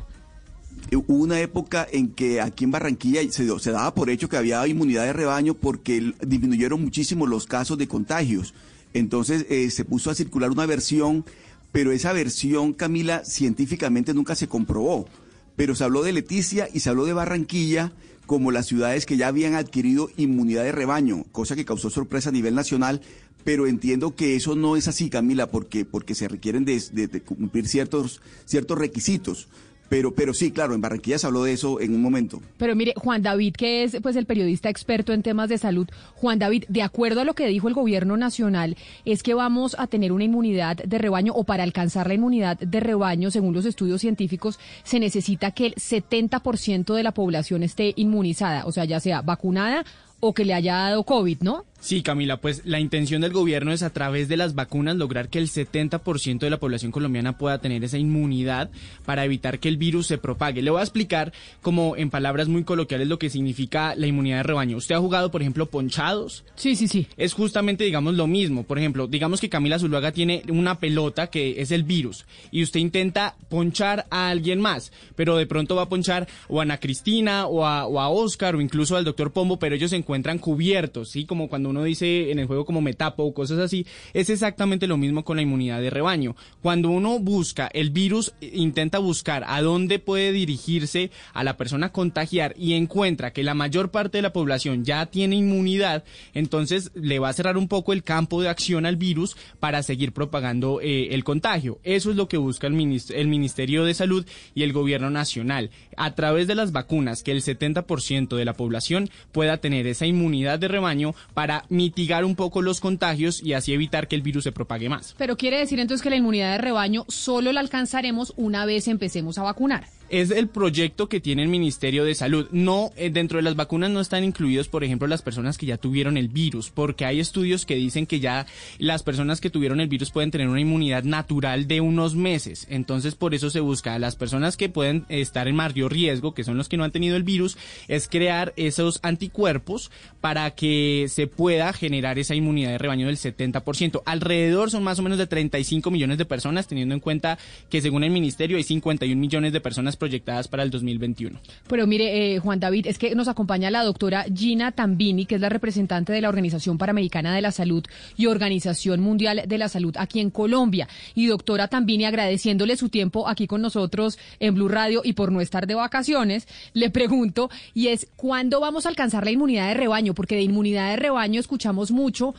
Hubo 0.93 1.15
una 1.15 1.39
época 1.39 1.87
en 1.91 2.09
que 2.09 2.41
aquí 2.41 2.63
en 2.63 2.71
Barranquilla 2.71 3.21
se, 3.31 3.59
se 3.59 3.71
daba 3.71 3.93
por 3.93 4.09
hecho 4.09 4.29
que 4.29 4.37
había 4.37 4.65
inmunidad 4.67 5.03
de 5.05 5.13
rebaño 5.13 5.53
porque 5.53 6.13
disminuyeron 6.25 6.81
muchísimo 6.81 7.27
los 7.27 7.45
casos 7.45 7.77
de 7.77 7.87
contagios. 7.87 8.53
Entonces 8.93 9.45
eh, 9.49 9.69
se 9.71 9.85
puso 9.85 10.09
a 10.09 10.15
circular 10.15 10.49
una 10.51 10.65
versión, 10.65 11.25
pero 11.71 11.91
esa 11.91 12.11
versión, 12.13 12.73
Camila, 12.73 13.23
científicamente 13.25 14.13
nunca 14.13 14.35
se 14.35 14.47
comprobó. 14.47 15.07
Pero 15.55 15.75
se 15.75 15.83
habló 15.83 16.01
de 16.01 16.13
Leticia 16.13 16.67
y 16.73 16.79
se 16.79 16.89
habló 16.89 17.05
de 17.05 17.13
Barranquilla 17.13 17.91
como 18.29 18.51
las 18.51 18.67
ciudades 18.67 19.07
que 19.07 19.17
ya 19.17 19.27
habían 19.27 19.55
adquirido 19.55 20.11
inmunidad 20.15 20.63
de 20.63 20.71
rebaño, 20.71 21.23
cosa 21.31 21.55
que 21.55 21.65
causó 21.65 21.89
sorpresa 21.89 22.29
a 22.29 22.31
nivel 22.31 22.53
nacional, 22.53 23.01
pero 23.43 23.65
entiendo 23.65 24.13
que 24.15 24.35
eso 24.35 24.55
no 24.55 24.75
es 24.75 24.87
así, 24.87 25.09
Camila, 25.09 25.47
porque, 25.49 25.83
porque 25.83 26.13
se 26.13 26.27
requieren 26.27 26.63
de, 26.63 26.79
de- 26.91 27.21
cumplir 27.21 27.67
ciertos, 27.67 28.21
ciertos 28.45 28.77
requisitos. 28.77 29.47
Pero, 29.89 30.13
pero 30.13 30.33
sí, 30.33 30.51
claro, 30.51 30.75
en 30.75 30.81
Barranquilla 30.81 31.17
se 31.17 31.27
habló 31.27 31.43
de 31.43 31.53
eso 31.53 31.81
en 31.81 31.95
un 31.95 32.01
momento. 32.01 32.41
Pero 32.57 32.75
mire, 32.75 32.93
Juan 32.95 33.21
David, 33.21 33.55
que 33.55 33.83
es 33.83 33.97
pues 34.01 34.15
el 34.15 34.25
periodista 34.25 34.69
experto 34.69 35.13
en 35.13 35.23
temas 35.23 35.49
de 35.49 35.57
salud, 35.57 35.87
Juan 36.15 36.39
David, 36.39 36.65
de 36.67 36.83
acuerdo 36.83 37.21
a 37.21 37.25
lo 37.25 37.33
que 37.33 37.47
dijo 37.47 37.67
el 37.67 37.73
gobierno 37.73 38.15
nacional, 38.15 38.77
es 39.05 39.23
que 39.23 39.33
vamos 39.33 39.75
a 39.79 39.87
tener 39.87 40.11
una 40.11 40.23
inmunidad 40.23 40.77
de 40.77 40.97
rebaño 40.97 41.33
o 41.33 41.43
para 41.43 41.63
alcanzar 41.63 42.07
la 42.07 42.13
inmunidad 42.13 42.57
de 42.59 42.79
rebaño, 42.79 43.31
según 43.31 43.53
los 43.53 43.65
estudios 43.65 44.01
científicos, 44.01 44.59
se 44.83 44.99
necesita 44.99 45.51
que 45.51 45.67
el 45.67 45.75
70% 45.75 46.93
de 46.93 47.03
la 47.03 47.11
población 47.11 47.63
esté 47.63 47.93
inmunizada, 47.95 48.65
o 48.65 48.71
sea, 48.71 48.85
ya 48.85 48.99
sea 48.99 49.21
vacunada 49.21 49.83
o 50.19 50.33
que 50.33 50.45
le 50.45 50.53
haya 50.53 50.75
dado 50.75 51.03
COVID, 51.03 51.39
¿no? 51.41 51.65
Sí, 51.81 52.03
Camila, 52.03 52.41
pues 52.41 52.63
la 52.65 52.81
intención 52.81 53.21
del 53.21 53.31
gobierno 53.31 53.71
es 53.71 53.83
a 53.83 53.89
través 53.89 54.27
de 54.27 54.35
las 54.35 54.53
vacunas 54.53 54.97
lograr 54.97 55.29
que 55.29 55.39
el 55.39 55.47
70% 55.47 56.39
de 56.39 56.49
la 56.49 56.59
población 56.59 56.91
colombiana 56.91 57.37
pueda 57.37 57.59
tener 57.59 57.83
esa 57.85 57.97
inmunidad 57.97 58.69
para 59.05 59.23
evitar 59.23 59.59
que 59.59 59.69
el 59.69 59.77
virus 59.77 60.07
se 60.07 60.17
propague. 60.17 60.61
Le 60.61 60.71
voy 60.71 60.81
a 60.81 60.83
explicar 60.83 61.31
como 61.61 61.95
en 61.95 62.09
palabras 62.09 62.49
muy 62.49 62.65
coloquiales 62.65 63.07
lo 63.07 63.17
que 63.17 63.29
significa 63.29 63.95
la 63.95 64.07
inmunidad 64.07 64.37
de 64.37 64.43
rebaño. 64.43 64.75
¿Usted 64.75 64.95
ha 64.95 64.99
jugado, 64.99 65.31
por 65.31 65.41
ejemplo, 65.41 65.67
ponchados? 65.67 66.43
Sí, 66.55 66.75
sí, 66.75 66.89
sí. 66.89 67.07
Es 67.15 67.33
justamente, 67.33 67.85
digamos, 67.85 68.15
lo 68.15 68.27
mismo. 68.27 68.63
Por 68.63 68.77
ejemplo, 68.77 69.07
digamos 69.07 69.39
que 69.39 69.49
Camila 69.49 69.79
Zuluaga 69.79 70.11
tiene 70.11 70.43
una 70.49 70.79
pelota 70.79 71.27
que 71.27 71.61
es 71.61 71.71
el 71.71 71.83
virus 71.83 72.25
y 72.51 72.61
usted 72.61 72.81
intenta 72.81 73.35
ponchar 73.47 74.05
a 74.09 74.27
alguien 74.27 74.59
más, 74.59 74.91
pero 75.15 75.37
de 75.37 75.47
pronto 75.47 75.75
va 75.77 75.83
a 75.83 75.89
ponchar 75.89 76.27
o 76.49 76.59
a 76.59 76.63
Ana 76.63 76.77
Cristina 76.77 77.47
o 77.47 77.65
a, 77.65 77.85
o 77.87 78.01
a 78.01 78.09
Oscar 78.09 78.55
o 78.55 78.61
incluso 78.61 78.97
al 78.97 79.05
doctor 79.05 79.31
Pombo, 79.31 79.59
pero 79.59 79.75
ellos 79.75 79.91
se 79.91 79.95
encuentran 79.95 80.39
cubiertos, 80.39 81.09
¿sí? 81.09 81.25
Como 81.25 81.47
cuando 81.47 81.68
uno 81.69 81.83
dice 81.83 82.31
en 82.31 82.39
el 82.39 82.47
juego 82.47 82.65
como 82.65 82.81
me 82.81 82.93
tapo 82.93 83.23
o 83.23 83.33
cosas 83.33 83.59
así. 83.59 83.85
Es 84.13 84.29
exactamente 84.29 84.87
lo 84.87 84.97
mismo 84.97 85.23
con 85.23 85.37
la 85.37 85.43
inmunidad 85.43 85.81
de 85.81 85.89
rebaño. 85.89 86.35
Cuando 86.61 86.89
uno 86.89 87.19
busca 87.19 87.67
el 87.73 87.89
virus, 87.91 88.33
intenta 88.41 88.99
buscar 88.99 89.43
a 89.47 89.61
dónde 89.61 89.99
puede 89.99 90.31
dirigirse 90.31 91.11
a 91.33 91.43
la 91.43 91.57
persona 91.57 91.87
a 91.87 91.91
contagiar 91.91 92.53
y 92.57 92.73
encuentra 92.73 93.31
que 93.33 93.43
la 93.43 93.53
mayor 93.53 93.91
parte 93.91 94.17
de 94.17 94.21
la 94.23 94.33
población 94.33 94.83
ya 94.85 95.05
tiene 95.05 95.35
inmunidad, 95.37 96.03
entonces 96.33 96.91
le 96.95 97.19
va 97.19 97.29
a 97.29 97.33
cerrar 97.33 97.57
un 97.57 97.67
poco 97.67 97.93
el 97.93 98.03
campo 98.03 98.41
de 98.41 98.49
acción 98.49 98.85
al 98.85 98.95
virus 98.95 99.35
para 99.59 99.83
seguir 99.83 100.11
propagando 100.11 100.79
eh, 100.81 101.09
el 101.11 101.23
contagio. 101.23 101.79
Eso 101.83 102.11
es 102.11 102.15
lo 102.15 102.27
que 102.27 102.37
busca 102.37 102.67
el, 102.67 102.73
minis- 102.73 103.13
el 103.13 103.27
Ministerio 103.27 103.83
de 103.85 103.93
Salud 103.93 104.25
y 104.55 104.63
el 104.63 104.73
Gobierno 104.73 105.09
Nacional. 105.09 105.69
A 105.97 106.15
través 106.15 106.47
de 106.47 106.55
las 106.55 106.71
vacunas, 106.71 107.23
que 107.23 107.31
el 107.31 107.41
70% 107.41 108.35
de 108.35 108.45
la 108.45 108.53
población 108.53 109.09
pueda 109.31 109.57
tener 109.57 109.87
esa 109.87 110.05
inmunidad 110.05 110.59
de 110.59 110.67
rebaño 110.67 111.13
para 111.33 111.58
mitigar 111.69 112.25
un 112.25 112.35
poco 112.35 112.61
los 112.61 112.79
contagios 112.79 113.41
y 113.43 113.53
así 113.53 113.73
evitar 113.73 114.07
que 114.07 114.15
el 114.15 114.21
virus 114.21 114.43
se 114.45 114.51
propague 114.51 114.89
más. 114.89 115.15
Pero 115.17 115.37
quiere 115.37 115.59
decir 115.59 115.79
entonces 115.79 116.01
que 116.01 116.09
la 116.09 116.15
inmunidad 116.15 116.51
de 116.53 116.57
rebaño 116.59 117.05
solo 117.07 117.51
la 117.51 117.59
alcanzaremos 117.59 118.33
una 118.37 118.65
vez 118.65 118.87
empecemos 118.87 119.37
a 119.37 119.43
vacunar. 119.43 119.85
Es 120.09 120.31
el 120.31 120.47
proyecto 120.47 121.09
que 121.09 121.19
tiene 121.19 121.43
el 121.43 121.49
Ministerio 121.49 122.03
de 122.03 122.15
Salud. 122.15 122.47
No, 122.51 122.91
eh, 122.95 123.09
dentro 123.09 123.37
de 123.37 123.43
las 123.43 123.55
vacunas 123.55 123.89
no 123.91 124.01
están 124.01 124.23
incluidos, 124.23 124.67
por 124.67 124.83
ejemplo, 124.83 125.07
las 125.07 125.21
personas 125.21 125.57
que 125.57 125.65
ya 125.65 125.77
tuvieron 125.77 126.17
el 126.17 126.29
virus, 126.29 126.69
porque 126.69 127.05
hay 127.05 127.19
estudios 127.19 127.65
que 127.65 127.75
dicen 127.75 128.05
que 128.05 128.19
ya 128.19 128.45
las 128.77 129.03
personas 129.03 129.41
que 129.41 129.49
tuvieron 129.49 129.79
el 129.79 129.87
virus 129.87 130.11
pueden 130.11 130.31
tener 130.31 130.47
una 130.47 130.61
inmunidad 130.61 131.03
natural 131.03 131.67
de 131.67 131.81
unos 131.81 132.15
meses. 132.15 132.67
Entonces, 132.69 133.15
por 133.15 133.33
eso 133.33 133.49
se 133.49 133.59
busca 133.59 133.95
a 133.95 133.99
las 133.99 134.15
personas 134.15 134.57
que 134.57 134.69
pueden 134.69 135.05
estar 135.09 135.47
en 135.47 135.55
mayor 135.55 135.91
riesgo, 135.91 136.33
que 136.33 136.43
son 136.43 136.57
los 136.57 136.69
que 136.69 136.77
no 136.77 136.83
han 136.83 136.91
tenido 136.91 137.15
el 137.15 137.23
virus, 137.23 137.57
es 137.87 138.07
crear 138.07 138.53
esos 138.55 138.99
anticuerpos 139.03 139.91
para 140.21 140.51
que 140.51 141.05
se 141.09 141.27
pueda 141.27 141.71
generar 141.73 142.19
esa 142.19 142.35
inmunidad 142.35 142.71
de 142.71 142.77
rebaño 142.77 143.07
del 143.07 143.17
70%. 143.17 144.01
Alrededor 144.05 144.71
son 144.71 144.83
más 144.83 144.99
o 144.99 145.03
menos 145.03 145.17
de 145.17 145.27
35 145.27 145.91
millones 145.91 146.17
de 146.17 146.25
personas, 146.25 146.67
teniendo 146.67 146.95
en 146.95 147.01
cuenta 147.01 147.37
que 147.69 147.81
según 147.81 148.03
el 148.03 148.11
ministerio 148.11 148.57
hay 148.57 148.63
51 148.63 149.19
millones 149.19 149.53
de 149.53 149.61
personas 149.61 149.95
proyectadas 149.99 150.47
para 150.47 150.63
el 150.63 150.71
2021. 150.71 151.39
Pero 151.67 151.85
mire, 151.85 152.33
eh, 152.33 152.39
Juan 152.39 152.59
David, 152.59 152.87
es 152.87 152.97
que 152.97 153.13
nos 153.13 153.27
acompaña 153.27 153.69
la 153.69 153.83
doctora 153.83 154.25
Gina 154.33 154.71
Tambini, 154.71 155.25
que 155.25 155.35
es 155.35 155.41
la 155.41 155.49
representante 155.49 156.11
de 156.11 156.21
la 156.21 156.29
Organización 156.29 156.79
Panamericana 156.79 157.35
de 157.35 157.41
la 157.41 157.51
Salud 157.51 157.83
y 158.17 158.25
Organización 158.25 159.01
Mundial 159.01 159.43
de 159.47 159.57
la 159.57 159.69
Salud 159.69 159.95
aquí 159.97 160.19
en 160.19 160.31
Colombia. 160.31 160.87
Y 161.13 161.27
doctora 161.27 161.67
Tambini, 161.67 162.05
agradeciéndole 162.05 162.75
su 162.77 162.89
tiempo 162.89 163.27
aquí 163.27 163.45
con 163.45 163.61
nosotros 163.61 164.17
en 164.39 164.55
Blue 164.55 164.69
Radio 164.69 165.01
y 165.03 165.13
por 165.13 165.31
no 165.31 165.41
estar 165.41 165.67
de 165.67 165.75
vacaciones, 165.75 166.47
le 166.73 166.89
pregunto, 166.89 167.49
y 167.73 167.87
es, 167.87 168.07
¿cuándo 168.15 168.59
vamos 168.59 168.85
a 168.85 168.89
alcanzar 168.89 169.25
la 169.25 169.31
inmunidad 169.31 169.67
de 169.67 169.73
rebaño? 169.75 170.15
Porque 170.15 170.35
de 170.35 170.41
inmunidad 170.41 170.89
de 170.89 170.95
rebaño 170.95 171.39
escuchamos 171.39 171.91
mucho 171.91 172.33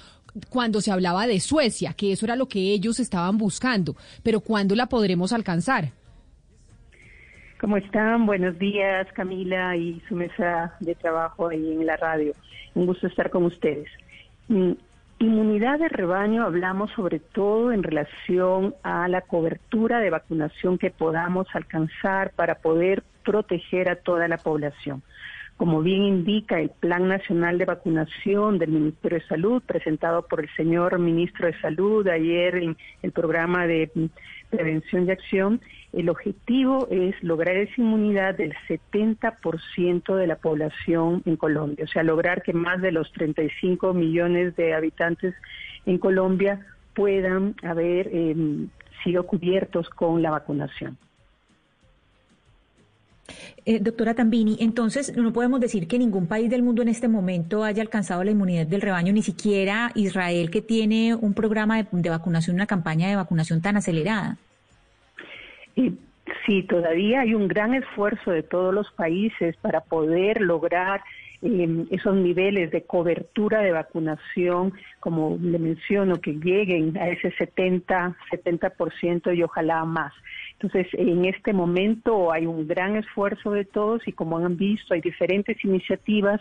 cuando 0.49 0.81
se 0.81 0.91
hablaba 0.91 1.27
de 1.27 1.41
Suecia, 1.41 1.93
que 1.93 2.13
eso 2.13 2.25
era 2.27 2.37
lo 2.37 2.49
que 2.49 2.73
ellos 2.73 3.01
estaban 3.01 3.39
buscando, 3.39 3.97
pero 4.23 4.41
¿cuándo 4.41 4.75
la 4.75 4.87
podremos 4.87 5.33
alcanzar? 5.33 5.93
¿Cómo 7.61 7.77
están? 7.77 8.25
Buenos 8.25 8.59
días, 8.59 9.07
Camila 9.13 9.77
y 9.77 10.01
su 10.09 10.17
mesa 10.17 10.75
de 10.81 10.95
trabajo 10.95 11.49
ahí 11.49 11.73
en 11.73 11.85
la 11.85 11.99
radio. 11.99 12.33
Un 12.75 12.87
gusto 12.87 13.07
estar 13.07 13.29
con 13.29 13.45
ustedes. 13.45 13.87
Mm, 14.49 14.73
Inmunidad 15.19 15.79
de 15.79 15.91
rebaño 15.91 16.45
hablamos 16.45 16.91
sobre 16.93 17.19
todo 17.19 17.73
en 17.73 17.83
relación 17.83 18.75
a 18.83 19.07
la 19.07 19.21
cobertura 19.21 20.01
de 20.01 20.09
vacunación 20.09 20.79
que 20.79 20.91
podamos 20.91 21.47
alcanzar 21.53 22.33
para 22.35 22.55
poder 22.55 23.03
proteger 23.23 23.91
a 23.91 23.97
toda 23.97 24.29
la 24.29 24.39
población. 24.39 25.03
Como 25.59 25.83
bien 25.83 26.05
indica 26.05 26.59
el 26.59 26.71
Plan 26.71 27.07
Nacional 27.07 27.59
de 27.59 27.67
Vacunación 27.67 28.59
del 28.59 28.71
Ministerio 28.71 29.19
de 29.19 29.27
Salud, 29.27 29.63
presentado 29.67 30.27
por 30.27 30.41
el 30.41 30.49
señor 30.57 30.99
Ministro 30.99 31.49
de 31.49 31.61
Salud 31.61 32.09
ayer 32.09 32.57
en 32.57 32.79
el 33.03 33.13
programa 33.13 33.67
de 33.67 33.91
mm, 33.95 34.05
prevención 34.49 35.07
y 35.07 35.11
acción, 35.11 35.61
el 35.93 36.09
objetivo 36.09 36.87
es 36.91 37.21
lograr 37.23 37.57
esa 37.57 37.81
inmunidad 37.81 38.37
del 38.37 38.55
70% 38.69 40.15
de 40.15 40.27
la 40.27 40.37
población 40.37 41.23
en 41.27 41.37
Colombia, 41.37 41.85
o 41.85 41.89
sea, 41.89 42.03
lograr 42.03 42.43
que 42.43 42.53
más 42.53 42.81
de 42.81 42.93
los 42.93 43.11
35 43.13 43.93
millones 43.93 44.55
de 44.57 44.75
habitantes 44.75 45.35
en 45.87 45.99
Colombia 45.99 46.65
puedan 46.95 47.55
haber 47.63 48.09
eh, 48.13 48.37
sido 49.03 49.27
cubiertos 49.27 49.89
con 49.91 50.23
la 50.23 50.31
vacunación. 50.31 50.97
Eh, 53.65 53.79
doctora 53.81 54.15
Tambini, 54.15 54.57
entonces 54.61 55.17
no 55.17 55.33
podemos 55.33 55.61
decir 55.61 55.87
que 55.87 55.99
ningún 55.99 56.27
país 56.27 56.51
del 56.51 56.63
mundo 56.63 56.83
en 56.83 56.89
este 56.89 57.09
momento 57.09 57.63
haya 57.63 57.83
alcanzado 57.83 58.25
la 58.25 58.31
inmunidad 58.31 58.67
del 58.67 58.81
rebaño, 58.81 59.13
ni 59.13 59.23
siquiera 59.23 59.93
Israel, 59.95 60.51
que 60.51 60.63
tiene 60.63 61.15
un 61.15 61.35
programa 61.35 61.83
de 61.83 62.11
vacunación, 62.11 62.57
una 62.57 62.67
campaña 62.67 63.09
de 63.09 63.17
vacunación 63.17 63.61
tan 63.61 63.77
acelerada. 63.77 64.39
Y 65.75 65.93
sí, 66.47 66.63
todavía 66.63 67.21
hay 67.21 67.35
un 67.35 67.49
gran 67.49 67.75
esfuerzo 67.75 68.31
de 68.31 68.43
todos 68.43 68.75
los 68.75 68.91
países 68.93 69.57
para 69.59 69.81
poder 69.81 70.41
lograr 70.41 71.03
eh, 71.43 71.87
esos 71.91 72.15
niveles 72.15 72.71
de 72.71 72.83
cobertura 72.83 73.61
de 73.61 73.73
vacunación, 73.73 74.75
como 75.01 75.39
le 75.41 75.59
menciono, 75.59 76.21
que 76.21 76.35
lleguen 76.35 76.99
a 76.99 77.09
ese 77.09 77.31
70, 77.33 78.15
70% 78.31 79.35
y 79.35 79.43
ojalá 79.43 79.85
más. 79.85 80.13
Entonces, 80.53 80.87
en 80.93 81.25
este 81.25 81.55
momento 81.55 82.31
hay 82.31 82.45
un 82.45 82.69
gran 82.69 82.97
esfuerzo 82.97 83.53
de 83.53 83.65
todos 83.65 84.07
y 84.07 84.13
como 84.13 84.37
han 84.39 84.59
visto, 84.59 84.93
hay 84.93 85.01
diferentes 85.01 85.65
iniciativas 85.65 86.41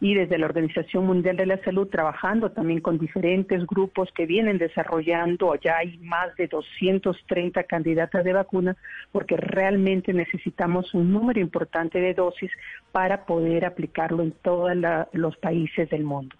y 0.00 0.14
desde 0.14 0.38
la 0.38 0.46
Organización 0.46 1.06
Mundial 1.06 1.36
de 1.36 1.46
la 1.46 1.62
Salud 1.64 1.88
trabajando 1.88 2.50
también 2.50 2.80
con 2.80 2.98
diferentes 2.98 3.66
grupos 3.66 4.10
que 4.14 4.26
vienen 4.26 4.58
desarrollando, 4.58 5.54
ya 5.54 5.78
hay 5.78 5.98
más 5.98 6.34
de 6.36 6.48
230 6.48 7.64
candidatas 7.64 8.24
de 8.24 8.32
vacuna, 8.34 8.76
porque 9.10 9.36
realmente 9.36 10.12
necesitamos 10.12 10.92
un 10.92 11.12
número 11.12 11.40
importante 11.40 11.98
de 12.00 12.14
dosis 12.14 12.50
para 12.92 13.24
poder 13.24 13.64
aplicarlo 13.64 14.22
en 14.22 14.32
todos 14.32 14.72
los 15.12 15.36
países 15.38 15.88
del 15.88 16.04
mundo. 16.04 16.36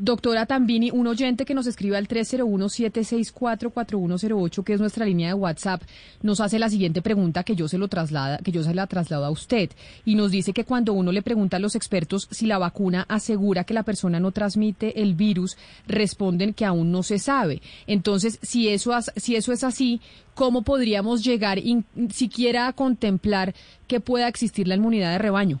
Doctora 0.00 0.46
Tambini, 0.46 0.92
un 0.92 1.08
oyente 1.08 1.44
que 1.44 1.54
nos 1.54 1.66
escribe 1.66 1.96
al 1.96 2.06
301-764-4108, 2.06 4.62
que 4.62 4.74
es 4.74 4.80
nuestra 4.80 5.04
línea 5.04 5.26
de 5.26 5.34
WhatsApp, 5.34 5.82
nos 6.22 6.38
hace 6.38 6.60
la 6.60 6.70
siguiente 6.70 7.02
pregunta 7.02 7.42
que 7.42 7.56
yo 7.56 7.66
se 7.66 7.78
lo 7.78 7.88
traslada, 7.88 8.38
que 8.38 8.52
yo 8.52 8.62
se 8.62 8.74
la 8.74 8.86
traslado 8.86 9.24
a 9.24 9.30
usted, 9.30 9.70
y 10.04 10.14
nos 10.14 10.30
dice 10.30 10.52
que 10.52 10.62
cuando 10.62 10.92
uno 10.92 11.10
le 11.10 11.22
pregunta 11.22 11.56
a 11.56 11.60
los 11.60 11.74
expertos 11.74 12.28
si 12.30 12.46
la 12.46 12.58
vacuna 12.58 13.06
asegura 13.08 13.64
que 13.64 13.74
la 13.74 13.82
persona 13.82 14.20
no 14.20 14.30
transmite 14.30 15.02
el 15.02 15.16
virus, 15.16 15.58
responden 15.88 16.54
que 16.54 16.64
aún 16.64 16.92
no 16.92 17.02
se 17.02 17.18
sabe. 17.18 17.60
Entonces, 17.88 18.38
si 18.40 18.68
eso, 18.68 18.92
si 19.16 19.34
eso 19.34 19.52
es 19.52 19.64
así, 19.64 20.00
¿cómo 20.34 20.62
podríamos 20.62 21.24
llegar 21.24 21.58
in, 21.58 21.84
siquiera 22.10 22.68
a 22.68 22.72
contemplar 22.72 23.52
que 23.88 23.98
pueda 23.98 24.28
existir 24.28 24.68
la 24.68 24.76
inmunidad 24.76 25.10
de 25.10 25.18
rebaño? 25.18 25.58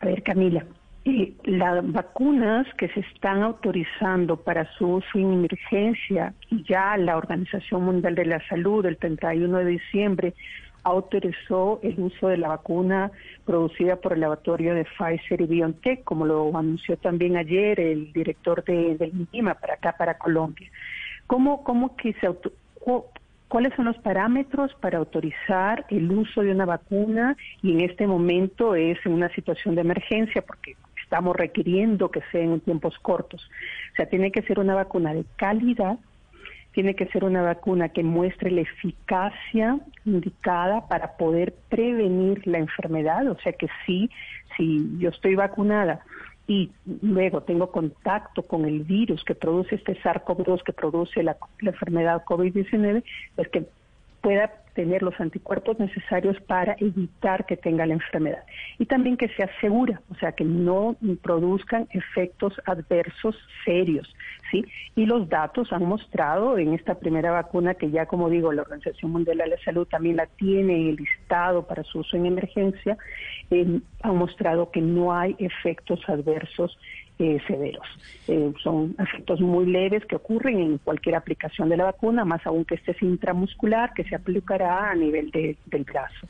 A 0.00 0.06
ver, 0.06 0.24
Camila, 0.24 0.66
Y 1.08 1.34
las 1.44 1.90
vacunas 1.90 2.66
que 2.74 2.88
se 2.90 3.00
están 3.00 3.42
autorizando 3.42 4.36
para 4.36 4.70
su 4.74 4.96
uso 4.96 5.08
en 5.14 5.32
emergencia, 5.32 6.34
ya 6.68 6.98
la 6.98 7.16
Organización 7.16 7.82
Mundial 7.84 8.14
de 8.14 8.26
la 8.26 8.46
Salud 8.46 8.84
el 8.84 8.98
31 8.98 9.56
de 9.56 9.64
diciembre 9.64 10.34
autorizó 10.84 11.80
el 11.82 11.98
uso 11.98 12.28
de 12.28 12.36
la 12.36 12.48
vacuna 12.48 13.10
producida 13.46 13.96
por 13.96 14.12
el 14.12 14.20
laboratorio 14.20 14.74
de 14.74 14.84
Pfizer 14.84 15.40
y 15.40 15.46
BioNTech, 15.46 16.04
como 16.04 16.26
lo 16.26 16.54
anunció 16.54 16.98
también 16.98 17.38
ayer 17.38 17.80
el 17.80 18.12
director 18.12 18.62
de, 18.64 18.98
del 18.98 19.14
MINIMA 19.14 19.54
para 19.54 19.74
acá, 19.74 19.94
para 19.96 20.18
Colombia. 20.18 20.68
¿Cómo, 21.26 21.64
cómo 21.64 21.96
que 21.96 22.12
se 22.20 22.26
auto- 22.26 22.52
cu- 22.80 23.06
¿Cuáles 23.48 23.72
son 23.76 23.86
los 23.86 23.96
parámetros 24.00 24.74
para 24.74 24.98
autorizar 24.98 25.86
el 25.88 26.10
uso 26.12 26.42
de 26.42 26.50
una 26.52 26.66
vacuna? 26.66 27.34
Y 27.62 27.72
en 27.72 27.80
este 27.80 28.06
momento 28.06 28.74
es 28.74 28.98
en 29.06 29.12
una 29.14 29.30
situación 29.30 29.74
de 29.74 29.80
emergencia 29.80 30.42
porque 30.42 30.76
estamos 31.08 31.34
requiriendo 31.34 32.10
que 32.10 32.20
sea 32.30 32.42
en 32.42 32.60
tiempos 32.60 32.98
cortos. 32.98 33.50
O 33.92 33.96
sea, 33.96 34.06
tiene 34.06 34.30
que 34.30 34.42
ser 34.42 34.58
una 34.58 34.74
vacuna 34.74 35.14
de 35.14 35.24
calidad, 35.36 35.98
tiene 36.72 36.94
que 36.94 37.06
ser 37.06 37.24
una 37.24 37.40
vacuna 37.40 37.88
que 37.88 38.02
muestre 38.02 38.50
la 38.50 38.60
eficacia 38.60 39.80
indicada 40.04 40.86
para 40.86 41.16
poder 41.16 41.54
prevenir 41.70 42.46
la 42.46 42.58
enfermedad. 42.58 43.26
O 43.26 43.38
sea 43.38 43.54
que 43.54 43.68
sí, 43.86 44.10
si 44.54 44.98
yo 44.98 45.08
estoy 45.08 45.34
vacunada 45.34 46.00
y 46.46 46.72
luego 47.00 47.42
tengo 47.42 47.72
contacto 47.72 48.42
con 48.42 48.66
el 48.66 48.82
virus 48.82 49.24
que 49.24 49.34
produce 49.34 49.76
este 49.76 49.98
SARS-CoV-2, 50.02 50.62
que 50.62 50.74
produce 50.74 51.22
la, 51.22 51.38
la 51.60 51.70
enfermedad 51.70 52.22
COVID-19, 52.26 53.02
pues 53.34 53.48
que 53.48 53.66
pueda 54.20 54.52
tener 54.78 55.02
los 55.02 55.18
anticuerpos 55.20 55.76
necesarios 55.80 56.40
para 56.42 56.76
evitar 56.78 57.46
que 57.46 57.56
tenga 57.56 57.84
la 57.84 57.94
enfermedad. 57.94 58.44
Y 58.78 58.86
también 58.86 59.16
que 59.16 59.28
sea 59.30 59.50
segura, 59.60 60.00
o 60.08 60.14
sea, 60.14 60.30
que 60.30 60.44
no 60.44 60.96
produzcan 61.20 61.88
efectos 61.90 62.54
adversos 62.64 63.36
serios, 63.64 64.14
¿sí? 64.52 64.64
Y 64.94 65.06
los 65.06 65.28
datos 65.28 65.72
han 65.72 65.84
mostrado 65.84 66.58
en 66.58 66.74
esta 66.74 66.94
primera 66.94 67.32
vacuna, 67.32 67.74
que 67.74 67.90
ya 67.90 68.06
como 68.06 68.30
digo, 68.30 68.52
la 68.52 68.62
Organización 68.62 69.10
Mundial 69.10 69.38
de 69.38 69.48
la 69.48 69.58
Salud 69.64 69.84
también 69.88 70.14
la 70.14 70.26
tiene 70.26 70.76
en 70.76 70.88
el 70.90 70.96
listado 70.96 71.66
para 71.66 71.82
su 71.82 71.98
uso 71.98 72.16
en 72.16 72.26
emergencia, 72.26 72.96
eh, 73.50 73.80
han 74.02 74.16
mostrado 74.16 74.70
que 74.70 74.80
no 74.80 75.12
hay 75.12 75.34
efectos 75.40 76.00
adversos 76.08 76.78
eh, 77.18 77.38
severos. 77.46 77.86
Eh, 78.28 78.52
son 78.62 78.94
efectos 78.98 79.40
muy 79.40 79.66
leves 79.66 80.04
que 80.06 80.16
ocurren 80.16 80.58
en 80.60 80.78
cualquier 80.78 81.14
aplicación 81.16 81.68
de 81.68 81.76
la 81.76 81.84
vacuna, 81.84 82.24
más 82.24 82.46
aún 82.46 82.64
que 82.64 82.74
este 82.76 82.92
es 82.92 83.02
intramuscular, 83.02 83.92
que 83.94 84.04
se 84.04 84.14
aplicará 84.14 84.90
a 84.90 84.94
nivel 84.94 85.30
de- 85.30 85.56
del 85.66 85.84
brazo. 85.84 86.26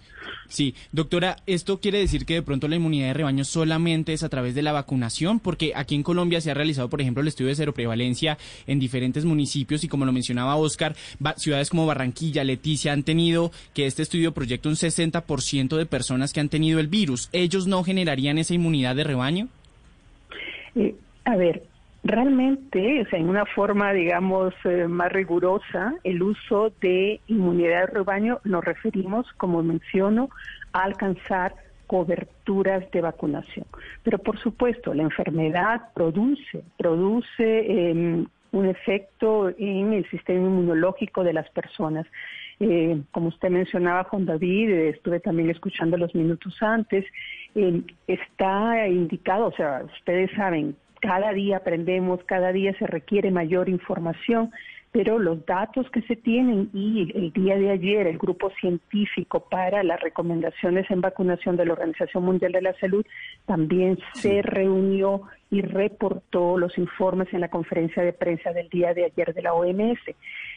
Sí, 0.48 0.74
doctora, 0.92 1.36
¿esto 1.46 1.80
quiere 1.80 1.98
decir 1.98 2.24
que 2.24 2.34
de 2.34 2.42
pronto 2.42 2.68
la 2.68 2.76
inmunidad 2.76 3.08
de 3.08 3.14
rebaño 3.14 3.44
solamente 3.44 4.12
es 4.12 4.22
a 4.22 4.28
través 4.28 4.54
de 4.54 4.62
la 4.62 4.72
vacunación? 4.72 5.40
Porque 5.40 5.72
aquí 5.74 5.94
en 5.94 6.02
Colombia 6.02 6.40
se 6.40 6.50
ha 6.50 6.54
realizado, 6.54 6.88
por 6.88 7.00
ejemplo, 7.00 7.20
el 7.20 7.28
estudio 7.28 7.48
de 7.48 7.56
seroprevalencia 7.56 8.38
en 8.66 8.78
diferentes 8.78 9.24
municipios 9.24 9.84
y 9.84 9.88
como 9.88 10.04
lo 10.06 10.12
mencionaba 10.12 10.56
Oscar, 10.56 10.94
ciudades 11.36 11.70
como 11.70 11.86
Barranquilla, 11.86 12.44
Leticia 12.44 12.92
han 12.92 13.02
tenido 13.02 13.50
que 13.74 13.86
este 13.86 14.02
estudio 14.02 14.32
proyecta 14.32 14.68
un 14.68 14.76
60% 14.76 15.76
de 15.76 15.86
personas 15.86 16.32
que 16.32 16.40
han 16.40 16.48
tenido 16.48 16.80
el 16.80 16.88
virus. 16.88 17.28
¿Ellos 17.32 17.66
no 17.66 17.84
generarían 17.84 18.38
esa 18.38 18.54
inmunidad 18.54 18.96
de 18.96 19.04
rebaño? 19.04 19.48
Eh, 20.74 20.94
a 21.24 21.36
ver, 21.36 21.62
realmente, 22.04 23.02
o 23.02 23.08
sea, 23.08 23.18
en 23.18 23.28
una 23.28 23.44
forma, 23.46 23.92
digamos, 23.92 24.54
eh, 24.64 24.86
más 24.88 25.12
rigurosa, 25.12 25.94
el 26.04 26.22
uso 26.22 26.72
de 26.80 27.20
inmunidad 27.26 27.80
de 27.80 27.86
rebaño 27.86 28.40
nos 28.44 28.64
referimos, 28.64 29.26
como 29.36 29.62
menciono, 29.62 30.30
a 30.72 30.84
alcanzar 30.84 31.54
coberturas 31.86 32.90
de 32.90 33.00
vacunación. 33.00 33.66
Pero 34.02 34.18
por 34.18 34.38
supuesto, 34.38 34.94
la 34.94 35.02
enfermedad 35.02 35.92
produce, 35.94 36.62
produce 36.76 37.30
eh, 37.38 38.24
un 38.52 38.66
efecto 38.66 39.50
en 39.58 39.92
el 39.92 40.08
sistema 40.10 40.46
inmunológico 40.46 41.24
de 41.24 41.32
las 41.32 41.48
personas. 41.50 42.06
Eh, 42.60 43.02
como 43.12 43.28
usted 43.28 43.50
mencionaba, 43.50 44.04
Juan 44.04 44.26
David, 44.26 44.70
eh, 44.70 44.88
estuve 44.90 45.20
también 45.20 45.50
escuchando 45.50 45.96
los 45.96 46.14
minutos 46.14 46.56
antes, 46.60 47.04
eh, 47.54 47.82
está 48.08 48.88
indicado, 48.88 49.46
o 49.46 49.52
sea, 49.52 49.84
ustedes 49.96 50.30
saben, 50.32 50.74
cada 51.00 51.32
día 51.32 51.58
aprendemos, 51.58 52.22
cada 52.24 52.52
día 52.52 52.76
se 52.78 52.86
requiere 52.86 53.30
mayor 53.30 53.68
información, 53.68 54.50
pero 54.92 55.18
los 55.18 55.44
datos 55.44 55.90
que 55.90 56.02
se 56.02 56.16
tienen 56.16 56.70
y 56.72 57.12
el 57.14 57.32
día 57.32 57.56
de 57.56 57.70
ayer 57.70 58.06
el 58.06 58.18
grupo 58.18 58.50
científico 58.60 59.40
para 59.48 59.82
las 59.82 60.00
recomendaciones 60.00 60.90
en 60.90 61.00
vacunación 61.00 61.56
de 61.56 61.66
la 61.66 61.74
Organización 61.74 62.24
Mundial 62.24 62.52
de 62.52 62.62
la 62.62 62.74
Salud 62.74 63.04
también 63.46 63.98
se 64.14 64.42
reunió 64.42 65.22
y 65.50 65.62
reportó 65.62 66.58
los 66.58 66.76
informes 66.78 67.32
en 67.32 67.40
la 67.40 67.48
conferencia 67.48 68.02
de 68.02 68.12
prensa 68.12 68.52
del 68.52 68.68
día 68.68 68.94
de 68.94 69.06
ayer 69.06 69.34
de 69.34 69.42
la 69.42 69.54
OMS. 69.54 70.00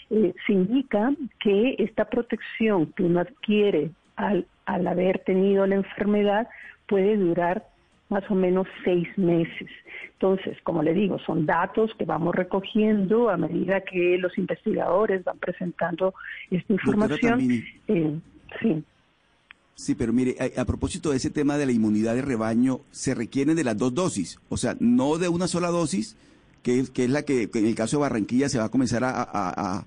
Eh, 0.09 0.33
se 0.45 0.53
indica 0.53 1.13
que 1.39 1.75
esta 1.79 2.05
protección 2.05 2.87
que 2.93 3.03
uno 3.03 3.21
adquiere 3.21 3.91
al, 4.15 4.45
al 4.65 4.87
haber 4.87 5.19
tenido 5.19 5.65
la 5.65 5.75
enfermedad 5.75 6.47
puede 6.87 7.15
durar 7.15 7.70
más 8.11 8.29
o 8.29 8.35
menos 8.35 8.67
seis 8.83 9.07
meses. 9.17 9.69
Entonces, 10.13 10.57
como 10.63 10.83
le 10.83 10.93
digo, 10.93 11.17
son 11.25 11.45
datos 11.47 11.91
que 11.97 12.05
vamos 12.05 12.35
recogiendo 12.35 13.29
a 13.29 13.38
medida 13.38 13.81
que 13.81 14.17
los 14.19 14.38
investigadores 14.38 15.23
van 15.23 15.39
presentando 15.39 16.13
esta 16.51 16.73
información. 16.73 17.41
Eh, 17.88 18.19
sí. 18.61 18.83
Sí, 19.73 19.95
pero 19.95 20.13
mire, 20.13 20.35
a, 20.39 20.61
a 20.61 20.65
propósito 20.65 21.09
de 21.09 21.17
ese 21.17 21.31
tema 21.31 21.57
de 21.57 21.65
la 21.65 21.71
inmunidad 21.71 22.13
de 22.13 22.21
rebaño, 22.21 22.81
se 22.91 23.15
requieren 23.15 23.55
de 23.55 23.63
las 23.63 23.77
dos 23.77 23.95
dosis, 23.95 24.39
o 24.49 24.57
sea, 24.57 24.75
no 24.79 25.17
de 25.17 25.27
una 25.29 25.47
sola 25.47 25.69
dosis, 25.69 26.15
que 26.61 26.79
es, 26.79 26.91
que 26.91 27.05
es 27.05 27.09
la 27.09 27.23
que, 27.23 27.49
que 27.49 27.57
en 27.59 27.65
el 27.65 27.73
caso 27.73 27.97
de 27.97 28.01
Barranquilla 28.01 28.47
se 28.49 28.59
va 28.59 28.65
a 28.65 28.69
comenzar 28.69 29.03
a, 29.03 29.09
a, 29.23 29.85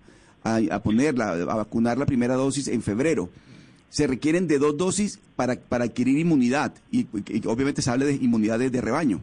a 0.73 0.83
poner, 0.83 1.17
la- 1.17 1.33
a 1.35 1.55
vacunar 1.55 1.97
la 1.99 2.07
primera 2.07 2.35
dosis 2.35 2.67
en 2.69 2.83
febrero. 2.83 3.29
Se 3.95 4.09
requieren 4.09 4.49
de 4.49 4.59
dos 4.59 4.77
dosis 4.77 5.19
para, 5.37 5.55
para 5.55 5.85
adquirir 5.85 6.19
inmunidad, 6.19 6.75
y, 6.91 7.07
y 7.29 7.47
obviamente 7.47 7.81
se 7.81 7.93
habla 7.93 8.07
de 8.07 8.15
inmunidad 8.15 8.59
de, 8.59 8.81
rebaño. 8.81 9.21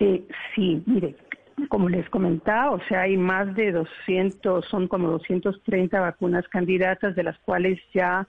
Eh, 0.00 0.24
sí, 0.54 0.82
mire, 0.86 1.14
como 1.68 1.90
les 1.90 2.08
comentaba, 2.08 2.70
o 2.70 2.80
sea, 2.88 3.02
hay 3.02 3.18
más 3.18 3.54
de 3.54 3.72
200, 3.72 4.64
son 4.64 4.88
como 4.88 5.10
230 5.10 6.00
vacunas 6.00 6.48
candidatas, 6.48 7.14
de 7.14 7.22
las 7.22 7.38
cuales 7.40 7.78
ya 7.92 8.26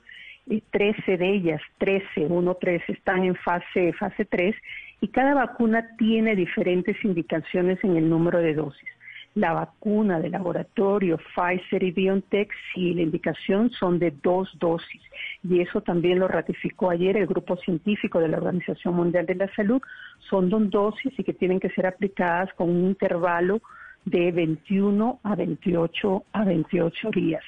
eh, 0.50 0.62
13 0.72 1.16
de 1.16 1.34
ellas, 1.34 1.62
13, 1.78 2.26
1, 2.28 2.58
3, 2.60 2.82
están 2.90 3.24
en 3.24 3.36
fase, 3.36 3.94
fase 3.94 4.26
3, 4.26 4.54
y 5.00 5.08
cada 5.08 5.34
vacuna 5.34 5.96
tiene 5.98 6.36
diferentes 6.36 6.98
indicaciones 7.06 7.82
en 7.86 7.96
el 7.96 8.10
número 8.10 8.40
de 8.40 8.54
dosis. 8.54 8.90
La 9.38 9.54
vacuna 9.54 10.20
de 10.20 10.32
laboratorio 10.32 11.20
Pfizer 11.36 11.84
y 11.84 11.92
BioNTech, 11.92 12.50
sí, 12.74 12.96
la 12.96 13.04
indicación 13.04 13.70
son 13.70 14.00
de 14.00 14.10
dos 14.24 14.50
dosis. 14.58 15.02
Y 15.44 15.62
eso 15.62 15.82
también 15.82 16.18
lo 16.18 16.28
ratificó 16.28 16.90
ayer 16.90 17.16
el 17.18 17.28
grupo 17.28 17.56
científico 17.58 18.20
de 18.20 18.30
la 18.30 18.38
Organización 18.38 18.96
Mundial 18.96 19.28
de 19.28 19.36
la 19.36 19.54
Salud. 19.54 19.80
Son 20.28 20.50
dos 20.50 20.68
dosis 20.72 21.14
y 21.20 21.24
que 21.24 21.34
tienen 21.34 21.60
que 21.60 21.70
ser 21.70 21.86
aplicadas 21.86 22.52
con 22.56 22.68
un 22.72 22.86
intervalo 22.86 23.62
de 24.06 24.32
21 24.32 25.20
a 25.22 25.36
28 25.36 26.24
a 26.32 26.44
28 26.44 27.12
días. 27.12 27.44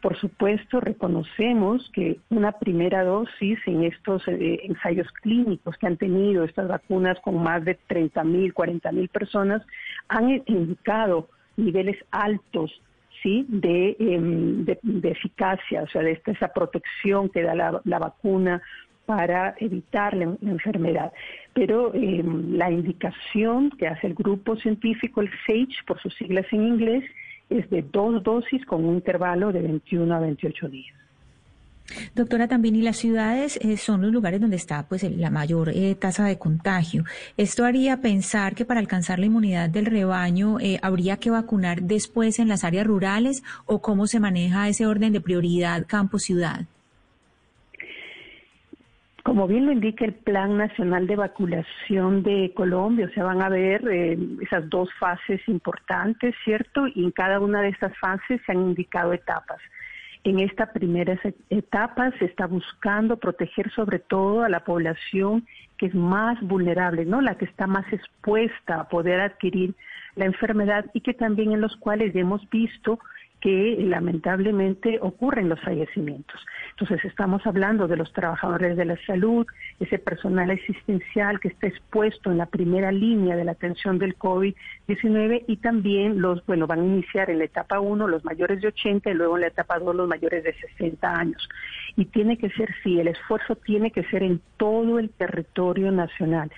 Por 0.00 0.16
supuesto, 0.18 0.80
reconocemos 0.80 1.90
que 1.92 2.20
una 2.30 2.52
primera 2.52 3.04
dosis 3.04 3.58
en 3.66 3.84
estos 3.84 4.26
eh, 4.28 4.60
ensayos 4.64 5.06
clínicos 5.20 5.76
que 5.76 5.86
han 5.86 5.98
tenido 5.98 6.44
estas 6.44 6.68
vacunas 6.68 7.18
con 7.20 7.42
más 7.42 7.64
de 7.64 7.74
30 7.86 8.24
mil, 8.24 8.54
40 8.54 8.92
mil 8.92 9.08
personas 9.08 9.62
han 10.08 10.42
indicado 10.46 11.28
niveles 11.56 11.98
altos 12.10 12.80
sí 13.22 13.44
de, 13.48 13.96
em, 13.98 14.64
de, 14.64 14.78
de 14.82 15.10
eficacia, 15.10 15.82
o 15.82 15.88
sea, 15.88 16.02
de 16.02 16.12
esta, 16.12 16.32
esa 16.32 16.48
protección 16.48 17.28
que 17.28 17.42
da 17.42 17.54
la, 17.54 17.98
vacuna 17.98 18.62
para 19.04 19.54
evitar 19.58 20.14
la, 20.14 20.36
la 20.40 20.50
enfermedad. 20.50 21.12
Pero 21.52 21.92
eh, 21.94 22.22
la 22.24 22.70
indicación 22.70 23.70
que 23.70 23.88
hace 23.88 24.06
el 24.06 24.14
grupo 24.14 24.56
científico, 24.56 25.20
el 25.20 25.30
SAGE, 25.46 25.84
por 25.86 26.00
sus 26.00 26.14
siglas 26.14 26.46
en 26.52 26.66
inglés, 26.66 27.04
es 27.50 27.68
de 27.68 27.82
dos 27.82 28.22
dosis 28.22 28.64
con 28.64 28.84
un 28.84 28.94
intervalo 28.94 29.52
de 29.52 29.60
21 29.60 30.14
a 30.14 30.20
28 30.20 30.68
días. 30.68 30.96
Doctora 32.14 32.46
también, 32.46 32.76
y 32.76 32.82
las 32.82 32.98
ciudades 32.98 33.58
eh, 33.62 33.76
son 33.76 34.02
los 34.02 34.12
lugares 34.12 34.40
donde 34.40 34.56
está 34.56 34.86
pues 34.88 35.02
la 35.02 35.30
mayor 35.30 35.70
eh, 35.70 35.94
tasa 35.96 36.24
de 36.24 36.38
contagio. 36.38 37.04
Esto 37.36 37.64
haría 37.64 38.00
pensar 38.00 38.54
que 38.54 38.64
para 38.64 38.80
alcanzar 38.80 39.18
la 39.18 39.26
inmunidad 39.26 39.68
del 39.70 39.86
rebaño 39.86 40.60
eh, 40.60 40.78
habría 40.82 41.16
que 41.16 41.30
vacunar 41.30 41.82
después 41.82 42.38
en 42.38 42.48
las 42.48 42.62
áreas 42.62 42.86
rurales 42.86 43.42
o 43.66 43.80
cómo 43.82 44.06
se 44.06 44.20
maneja 44.20 44.68
ese 44.68 44.86
orden 44.86 45.12
de 45.12 45.20
prioridad 45.20 45.84
campo-ciudad. 45.86 46.66
Como 49.22 49.46
bien 49.46 49.66
lo 49.66 49.72
indica 49.72 50.04
el 50.04 50.14
Plan 50.14 50.56
Nacional 50.56 51.06
de 51.06 51.16
Vacunación 51.16 52.22
de 52.22 52.52
Colombia, 52.54 53.06
o 53.06 53.14
sea, 53.14 53.24
van 53.24 53.42
a 53.42 53.50
ver 53.50 53.86
eh, 53.86 54.18
esas 54.40 54.68
dos 54.70 54.88
fases 54.98 55.40
importantes, 55.46 56.34
¿cierto? 56.44 56.86
Y 56.86 57.04
en 57.04 57.10
cada 57.10 57.38
una 57.38 57.60
de 57.60 57.68
estas 57.68 57.96
fases 57.98 58.40
se 58.46 58.52
han 58.52 58.60
indicado 58.60 59.12
etapas. 59.12 59.58
En 60.24 60.38
esta 60.38 60.72
primera 60.72 61.18
etapa 61.48 62.12
se 62.18 62.26
está 62.26 62.46
buscando 62.46 63.18
proteger 63.18 63.70
sobre 63.72 63.98
todo 63.98 64.42
a 64.42 64.48
la 64.48 64.64
población 64.64 65.46
que 65.78 65.86
es 65.86 65.94
más 65.94 66.38
vulnerable, 66.42 67.04
¿no? 67.04 67.20
La 67.20 67.36
que 67.36 67.46
está 67.46 67.66
más 67.66 67.90
expuesta 67.92 68.80
a 68.80 68.88
poder 68.88 69.20
adquirir 69.20 69.74
la 70.16 70.26
enfermedad 70.26 70.86
y 70.92 71.00
que 71.00 71.14
también 71.14 71.52
en 71.52 71.60
los 71.60 71.76
cuales 71.76 72.14
hemos 72.14 72.48
visto 72.50 72.98
que 73.40 73.76
lamentablemente 73.78 74.98
ocurren 75.00 75.48
los 75.48 75.60
fallecimientos. 75.60 76.38
Entonces 76.70 77.04
estamos 77.04 77.46
hablando 77.46 77.88
de 77.88 77.96
los 77.96 78.12
trabajadores 78.12 78.76
de 78.76 78.84
la 78.84 78.96
salud, 79.06 79.46
ese 79.78 79.98
personal 79.98 80.50
asistencial 80.50 81.40
que 81.40 81.48
está 81.48 81.66
expuesto 81.66 82.30
en 82.30 82.38
la 82.38 82.46
primera 82.46 82.92
línea 82.92 83.36
de 83.36 83.44
la 83.44 83.52
atención 83.52 83.98
del 83.98 84.16
COVID-19 84.18 85.44
y 85.46 85.56
también 85.56 86.20
los, 86.20 86.44
bueno, 86.46 86.66
van 86.66 86.80
a 86.80 86.84
iniciar 86.84 87.30
en 87.30 87.38
la 87.38 87.44
etapa 87.44 87.80
1 87.80 88.08
los 88.08 88.24
mayores 88.24 88.60
de 88.60 88.68
80 88.68 89.10
y 89.10 89.14
luego 89.14 89.36
en 89.36 89.42
la 89.42 89.48
etapa 89.48 89.78
2 89.78 89.94
los 89.94 90.08
mayores 90.08 90.44
de 90.44 90.52
60 90.52 91.14
años. 91.14 91.48
Y 91.96 92.04
tiene 92.06 92.36
que 92.36 92.50
ser, 92.50 92.68
sí, 92.82 93.00
el 93.00 93.08
esfuerzo 93.08 93.56
tiene 93.56 93.90
que 93.90 94.04
ser 94.04 94.22
en 94.22 94.40
todo 94.56 94.98
el 94.98 95.10
territorio 95.10 95.90
nacional. 95.90 96.50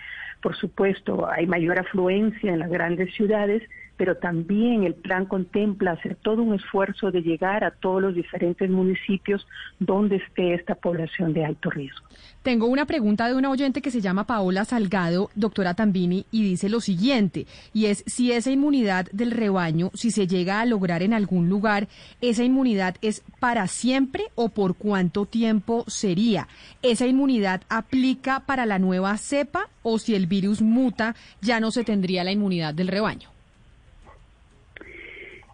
Por 0.42 0.56
supuesto, 0.56 1.30
hay 1.30 1.46
mayor 1.46 1.78
afluencia 1.78 2.52
en 2.52 2.58
las 2.58 2.70
grandes 2.70 3.14
ciudades, 3.14 3.62
pero 4.02 4.16
también 4.16 4.82
el 4.82 4.94
plan 4.94 5.26
contempla 5.26 5.92
hacer 5.92 6.16
todo 6.16 6.42
un 6.42 6.54
esfuerzo 6.54 7.12
de 7.12 7.22
llegar 7.22 7.62
a 7.62 7.70
todos 7.70 8.02
los 8.02 8.16
diferentes 8.16 8.68
municipios 8.68 9.46
donde 9.78 10.16
esté 10.16 10.54
esta 10.54 10.74
población 10.74 11.32
de 11.32 11.44
alto 11.44 11.70
riesgo. 11.70 12.04
Tengo 12.42 12.66
una 12.66 12.84
pregunta 12.84 13.28
de 13.28 13.36
una 13.36 13.48
oyente 13.48 13.80
que 13.80 13.92
se 13.92 14.00
llama 14.00 14.26
Paola 14.26 14.64
Salgado, 14.64 15.30
doctora 15.36 15.74
Tambini, 15.74 16.26
y 16.32 16.42
dice 16.42 16.68
lo 16.68 16.80
siguiente, 16.80 17.46
y 17.72 17.86
es 17.86 18.02
si 18.08 18.32
esa 18.32 18.50
inmunidad 18.50 19.06
del 19.12 19.30
rebaño, 19.30 19.92
si 19.94 20.10
se 20.10 20.26
llega 20.26 20.60
a 20.60 20.66
lograr 20.66 21.04
en 21.04 21.14
algún 21.14 21.48
lugar, 21.48 21.86
esa 22.20 22.42
inmunidad 22.42 22.96
es 23.02 23.22
para 23.38 23.68
siempre 23.68 24.24
o 24.34 24.48
por 24.48 24.74
cuánto 24.74 25.26
tiempo 25.26 25.84
sería. 25.86 26.48
¿Esa 26.82 27.06
inmunidad 27.06 27.62
aplica 27.68 28.40
para 28.40 28.66
la 28.66 28.80
nueva 28.80 29.16
cepa 29.16 29.68
o 29.84 30.00
si 30.00 30.16
el 30.16 30.26
virus 30.26 30.60
muta 30.60 31.14
ya 31.40 31.60
no 31.60 31.70
se 31.70 31.84
tendría 31.84 32.24
la 32.24 32.32
inmunidad 32.32 32.74
del 32.74 32.88
rebaño? 32.88 33.31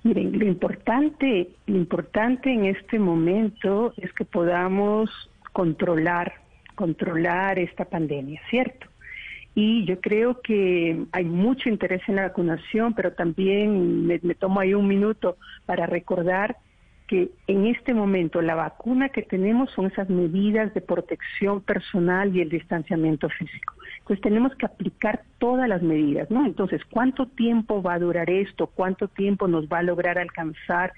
Miren, 0.04 0.38
lo 0.38 0.46
importante, 0.46 1.50
lo 1.66 1.76
importante 1.76 2.52
en 2.52 2.66
este 2.66 2.98
momento 2.98 3.92
es 3.96 4.12
que 4.12 4.24
podamos 4.24 5.10
controlar, 5.52 6.34
controlar 6.74 7.58
esta 7.58 7.84
pandemia, 7.84 8.40
¿cierto? 8.48 8.86
Y 9.54 9.84
yo 9.86 10.00
creo 10.00 10.40
que 10.40 11.04
hay 11.10 11.24
mucho 11.24 11.68
interés 11.68 12.02
en 12.06 12.16
la 12.16 12.28
vacunación, 12.28 12.94
pero 12.94 13.12
también 13.12 14.06
me, 14.06 14.20
me 14.22 14.34
tomo 14.36 14.60
ahí 14.60 14.72
un 14.72 14.86
minuto 14.86 15.36
para 15.66 15.86
recordar 15.86 16.56
que 17.08 17.30
en 17.46 17.66
este 17.66 17.94
momento 17.94 18.42
la 18.42 18.54
vacuna 18.54 19.08
que 19.08 19.22
tenemos 19.22 19.70
son 19.72 19.86
esas 19.86 20.08
medidas 20.10 20.72
de 20.74 20.82
protección 20.82 21.62
personal 21.62 22.36
y 22.36 22.42
el 22.42 22.50
distanciamiento 22.50 23.30
físico. 23.30 23.74
Entonces 24.00 24.20
tenemos 24.22 24.54
que 24.56 24.66
aplicar 24.66 25.22
todas 25.38 25.68
las 25.68 25.82
medidas, 25.82 26.30
¿no? 26.30 26.44
Entonces, 26.44 26.82
¿cuánto 26.90 27.26
tiempo 27.26 27.82
va 27.82 27.94
a 27.94 27.98
durar 27.98 28.28
esto? 28.30 28.66
¿Cuánto 28.66 29.08
tiempo 29.08 29.48
nos 29.48 29.66
va 29.68 29.78
a 29.78 29.82
lograr 29.82 30.18
alcanzar 30.18 30.92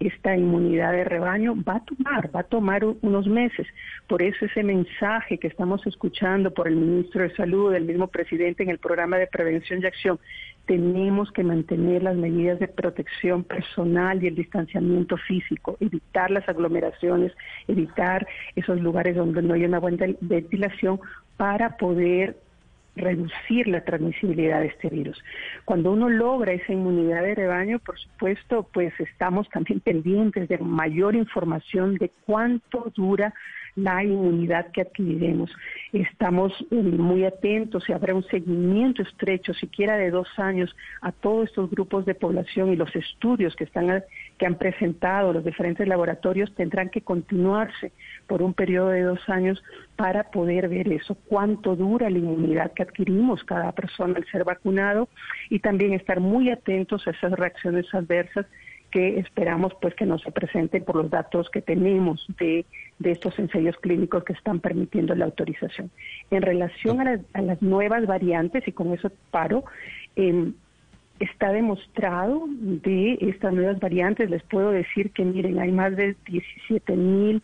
esta 0.00 0.36
inmunidad 0.36 0.92
de 0.92 1.04
rebaño? 1.04 1.54
Va 1.62 1.76
a 1.76 1.84
tomar, 1.84 2.34
va 2.34 2.40
a 2.40 2.44
tomar 2.44 2.84
unos 2.84 3.26
meses. 3.28 3.66
Por 4.08 4.20
eso 4.20 4.44
ese 4.44 4.64
mensaje 4.64 5.38
que 5.38 5.46
estamos 5.46 5.86
escuchando 5.86 6.52
por 6.52 6.66
el 6.66 6.76
ministro 6.76 7.22
de 7.22 7.34
Salud, 7.36 7.72
el 7.72 7.84
mismo 7.84 8.08
presidente 8.08 8.64
en 8.64 8.70
el 8.70 8.78
programa 8.78 9.16
de 9.18 9.28
prevención 9.28 9.80
y 9.80 9.86
acción, 9.86 10.18
tenemos 10.66 11.30
que 11.32 11.42
mantener 11.42 12.02
las 12.02 12.16
medidas 12.16 12.58
de 12.58 12.68
protección 12.68 13.44
personal 13.44 14.22
y 14.22 14.28
el 14.28 14.36
distanciamiento 14.36 15.16
físico, 15.16 15.76
evitar 15.80 16.30
las 16.30 16.48
aglomeraciones, 16.48 17.32
evitar 17.68 18.26
esos 18.54 18.80
lugares 18.80 19.16
donde 19.16 19.42
no 19.42 19.54
hay 19.54 19.64
una 19.64 19.80
buena 19.80 20.06
ventilación 20.20 21.00
para 21.36 21.76
poder 21.76 22.36
reducir 22.94 23.68
la 23.68 23.82
transmisibilidad 23.84 24.60
de 24.60 24.66
este 24.66 24.88
virus. 24.88 25.22
Cuando 25.64 25.92
uno 25.92 26.08
logra 26.08 26.52
esa 26.52 26.72
inmunidad 26.72 27.22
de 27.22 27.34
rebaño, 27.34 27.78
por 27.78 27.98
supuesto, 27.98 28.68
pues 28.72 28.92
estamos 29.00 29.48
también 29.48 29.80
pendientes 29.84 30.48
de 30.48 30.58
mayor 30.58 31.14
información 31.14 31.96
de 31.96 32.10
cuánto 32.26 32.92
dura 32.94 33.34
la 33.74 34.04
inmunidad 34.04 34.70
que 34.70 34.82
adquiriremos. 34.82 35.50
Estamos 35.92 36.52
eh, 36.70 36.74
muy 36.74 37.24
atentos 37.24 37.88
y 37.88 37.92
habrá 37.92 38.14
un 38.14 38.24
seguimiento 38.24 39.02
estrecho, 39.02 39.54
siquiera 39.54 39.96
de 39.96 40.10
dos 40.10 40.28
años, 40.36 40.74
a 41.00 41.12
todos 41.12 41.48
estos 41.48 41.70
grupos 41.70 42.04
de 42.04 42.14
población 42.14 42.72
y 42.72 42.76
los 42.76 42.94
estudios 42.94 43.56
que 43.56 43.64
están 43.64 44.04
que 44.38 44.46
han 44.46 44.56
presentado 44.56 45.32
los 45.32 45.44
diferentes 45.44 45.86
laboratorios 45.88 46.54
tendrán 46.54 46.90
que 46.90 47.00
continuarse 47.00 47.92
por 48.26 48.42
un 48.42 48.54
periodo 48.54 48.90
de 48.90 49.02
dos 49.02 49.20
años 49.28 49.62
para 49.96 50.30
poder 50.30 50.68
ver 50.68 50.92
eso, 50.92 51.16
cuánto 51.26 51.76
dura 51.76 52.10
la 52.10 52.18
inmunidad 52.18 52.72
que 52.72 52.82
adquirimos 52.82 53.42
cada 53.44 53.72
persona 53.72 54.16
al 54.16 54.26
ser 54.26 54.44
vacunado 54.44 55.08
y 55.50 55.60
también 55.60 55.92
estar 55.92 56.20
muy 56.20 56.50
atentos 56.50 57.06
a 57.06 57.10
esas 57.10 57.32
reacciones 57.32 57.86
adversas 57.94 58.46
que 58.92 59.18
esperamos 59.18 59.72
pues 59.80 59.94
que 59.94 60.06
no 60.06 60.18
se 60.18 60.30
presenten 60.30 60.84
por 60.84 60.96
los 60.96 61.10
datos 61.10 61.50
que 61.50 61.62
tenemos 61.62 62.24
de, 62.38 62.64
de 62.98 63.10
estos 63.10 63.36
ensayos 63.38 63.76
clínicos 63.78 64.22
que 64.22 64.34
están 64.34 64.60
permitiendo 64.60 65.14
la 65.14 65.24
autorización. 65.24 65.90
En 66.30 66.42
relación 66.42 67.00
a 67.00 67.04
las, 67.04 67.20
a 67.32 67.42
las 67.42 67.60
nuevas 67.62 68.06
variantes, 68.06 68.68
y 68.68 68.72
con 68.72 68.92
eso 68.92 69.10
paro, 69.30 69.64
em, 70.14 70.52
está 71.18 71.52
demostrado 71.52 72.44
de 72.48 73.18
estas 73.20 73.54
nuevas 73.54 73.80
variantes, 73.80 74.28
les 74.28 74.42
puedo 74.42 74.70
decir 74.70 75.10
que 75.10 75.24
miren, 75.24 75.58
hay 75.58 75.72
más 75.72 75.96
de 75.96 76.14
17 76.26 76.94
mil 76.94 77.42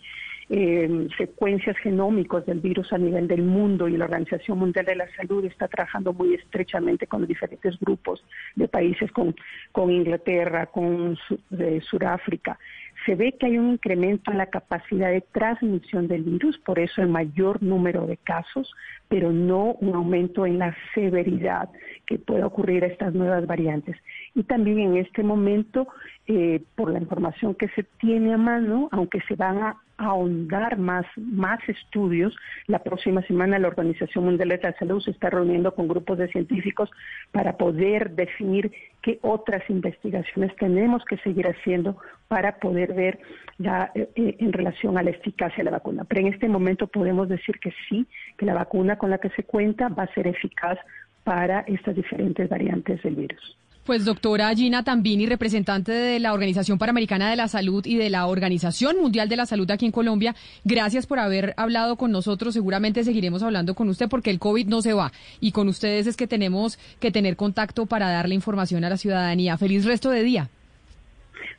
eh, 0.50 1.08
secuencias 1.18 1.76
genómicos 1.78 2.46
del 2.46 2.60
virus 2.60 2.92
a 2.92 2.98
nivel 2.98 3.28
del 3.28 3.42
mundo 3.42 3.86
y 3.86 3.96
la 3.96 4.06
Organización 4.06 4.58
Mundial 4.58 4.86
de 4.86 4.96
la 4.96 5.08
Salud 5.14 5.44
está 5.44 5.68
trabajando 5.68 6.12
muy 6.12 6.34
estrechamente 6.34 7.06
con 7.06 7.20
los 7.20 7.28
diferentes 7.28 7.78
grupos 7.80 8.24
de 8.56 8.66
países, 8.66 9.12
con, 9.12 9.34
con 9.72 9.90
Inglaterra, 9.90 10.66
con 10.66 11.18
de 11.50 11.80
Sudáfrica. 11.82 12.58
Se 13.06 13.14
ve 13.14 13.32
que 13.32 13.46
hay 13.46 13.58
un 13.58 13.72
incremento 13.72 14.30
en 14.30 14.38
la 14.38 14.46
capacidad 14.46 15.10
de 15.10 15.20
transmisión 15.20 16.08
del 16.08 16.22
virus, 16.22 16.58
por 16.58 16.78
eso 16.78 17.00
el 17.00 17.08
mayor 17.08 17.62
número 17.62 18.06
de 18.06 18.16
casos, 18.16 18.72
pero 19.08 19.32
no 19.32 19.74
un 19.80 19.94
aumento 19.94 20.46
en 20.46 20.58
la 20.58 20.76
severidad 20.94 21.68
que 22.06 22.18
pueda 22.18 22.46
ocurrir 22.46 22.84
a 22.84 22.88
estas 22.88 23.14
nuevas 23.14 23.46
variantes. 23.46 23.96
Y 24.34 24.42
también 24.42 24.78
en 24.80 24.96
este 24.96 25.22
momento, 25.22 25.88
eh, 26.26 26.62
por 26.74 26.90
la 26.90 26.98
información 26.98 27.54
que 27.54 27.68
se 27.68 27.84
tiene 28.00 28.34
a 28.34 28.38
mano, 28.38 28.88
aunque 28.90 29.20
se 29.28 29.36
van 29.36 29.58
a 29.58 29.76
ahondar 29.98 30.78
más, 30.78 31.04
más 31.16 31.60
estudios, 31.68 32.34
la 32.66 32.78
próxima 32.78 33.20
semana 33.22 33.58
la 33.58 33.68
Organización 33.68 34.24
Mundial 34.24 34.48
de 34.48 34.58
la 34.58 34.78
Salud 34.78 35.02
se 35.02 35.10
está 35.10 35.28
reuniendo 35.28 35.74
con 35.74 35.88
grupos 35.88 36.18
de 36.18 36.28
científicos 36.28 36.88
para 37.32 37.56
poder 37.56 38.12
definir 38.12 38.72
qué 39.02 39.18
otras 39.22 39.68
investigaciones 39.68 40.54
tenemos 40.56 41.04
que 41.04 41.18
seguir 41.18 41.46
haciendo 41.46 41.96
para 42.28 42.58
poder 42.58 42.94
ver 42.94 43.18
la, 43.58 43.90
eh, 43.94 44.08
eh, 44.14 44.36
en 44.38 44.52
relación 44.52 44.96
a 44.98 45.02
la 45.02 45.10
eficacia 45.10 45.58
de 45.58 45.64
la 45.64 45.72
vacuna. 45.72 46.04
Pero 46.04 46.20
en 46.20 46.32
este 46.32 46.48
momento 46.48 46.86
podemos 46.86 47.28
decir 47.28 47.58
que 47.58 47.72
sí, 47.88 48.06
que 48.36 48.46
la 48.46 48.54
vacuna 48.54 48.96
con 48.96 49.10
la 49.10 49.18
que 49.18 49.30
se 49.30 49.42
cuenta 49.42 49.88
va 49.88 50.04
a 50.04 50.14
ser 50.14 50.28
eficaz 50.28 50.78
para 51.24 51.60
estas 51.60 51.96
diferentes 51.96 52.48
variantes 52.48 53.02
del 53.02 53.16
virus. 53.16 53.58
Pues 53.88 54.04
doctora 54.04 54.54
Gina 54.54 54.84
Tambini, 54.84 55.24
representante 55.24 55.92
de 55.92 56.20
la 56.20 56.34
Organización 56.34 56.76
Panamericana 56.76 57.30
de 57.30 57.36
la 57.36 57.48
Salud 57.48 57.86
y 57.86 57.96
de 57.96 58.10
la 58.10 58.26
Organización 58.26 58.98
Mundial 59.00 59.30
de 59.30 59.36
la 59.36 59.46
Salud 59.46 59.70
aquí 59.70 59.86
en 59.86 59.92
Colombia, 59.92 60.34
gracias 60.62 61.06
por 61.06 61.18
haber 61.18 61.54
hablado 61.56 61.96
con 61.96 62.12
nosotros. 62.12 62.52
Seguramente 62.52 63.02
seguiremos 63.02 63.42
hablando 63.42 63.74
con 63.74 63.88
usted 63.88 64.10
porque 64.10 64.28
el 64.28 64.40
COVID 64.40 64.66
no 64.66 64.82
se 64.82 64.92
va 64.92 65.10
y 65.40 65.52
con 65.52 65.68
ustedes 65.68 66.06
es 66.06 66.18
que 66.18 66.26
tenemos 66.26 66.76
que 67.00 67.10
tener 67.10 67.36
contacto 67.36 67.86
para 67.86 68.10
darle 68.10 68.34
información 68.34 68.84
a 68.84 68.90
la 68.90 68.98
ciudadanía. 68.98 69.56
Feliz 69.56 69.86
resto 69.86 70.10
de 70.10 70.22
día. 70.22 70.50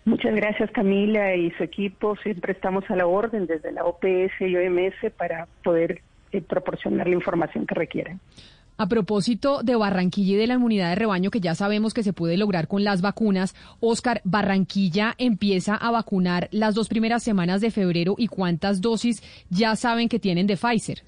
Muchas 0.06 0.36
gracias 0.36 0.70
Camila 0.70 1.36
y 1.36 1.50
su 1.58 1.64
equipo. 1.64 2.16
Siempre 2.18 2.54
estamos 2.54 2.84
a 2.92 2.96
la 2.96 3.08
orden 3.08 3.48
desde 3.48 3.72
la 3.72 3.86
OPS 3.86 4.40
y 4.42 4.56
OMS 4.56 5.14
para 5.18 5.48
poder 5.64 6.04
eh, 6.32 6.42
proporcionar 6.42 7.08
la 7.08 7.16
información 7.16 7.66
que 7.66 7.74
requieran. 7.74 8.20
A 8.80 8.88
propósito 8.88 9.62
de 9.62 9.76
Barranquilla 9.76 10.34
y 10.34 10.38
de 10.38 10.48
la 10.48 10.54
inmunidad 10.54 10.88
de 10.90 10.96
rebaño 10.96 11.32
que 11.32 11.42
ya 11.42 11.54
sabemos 11.54 11.94
que 11.94 12.02
se 12.02 12.14
puede 12.14 12.38
lograr 12.38 12.70
con 12.70 12.86
las 12.86 13.02
vacunas, 13.02 13.54
Oscar, 13.82 14.22
Barranquilla 14.24 15.16
empieza 15.18 15.76
a 15.76 15.92
vacunar 15.92 16.48
las 16.54 16.76
dos 16.76 16.88
primeras 16.88 17.22
semanas 17.22 17.60
de 17.60 17.72
febrero 17.72 18.16
y 18.18 18.28
cuántas 18.28 18.80
dosis 18.80 19.22
ya 19.50 19.76
saben 19.76 20.08
que 20.08 20.18
tienen 20.18 20.48
de 20.48 20.56
Pfizer. 20.56 21.04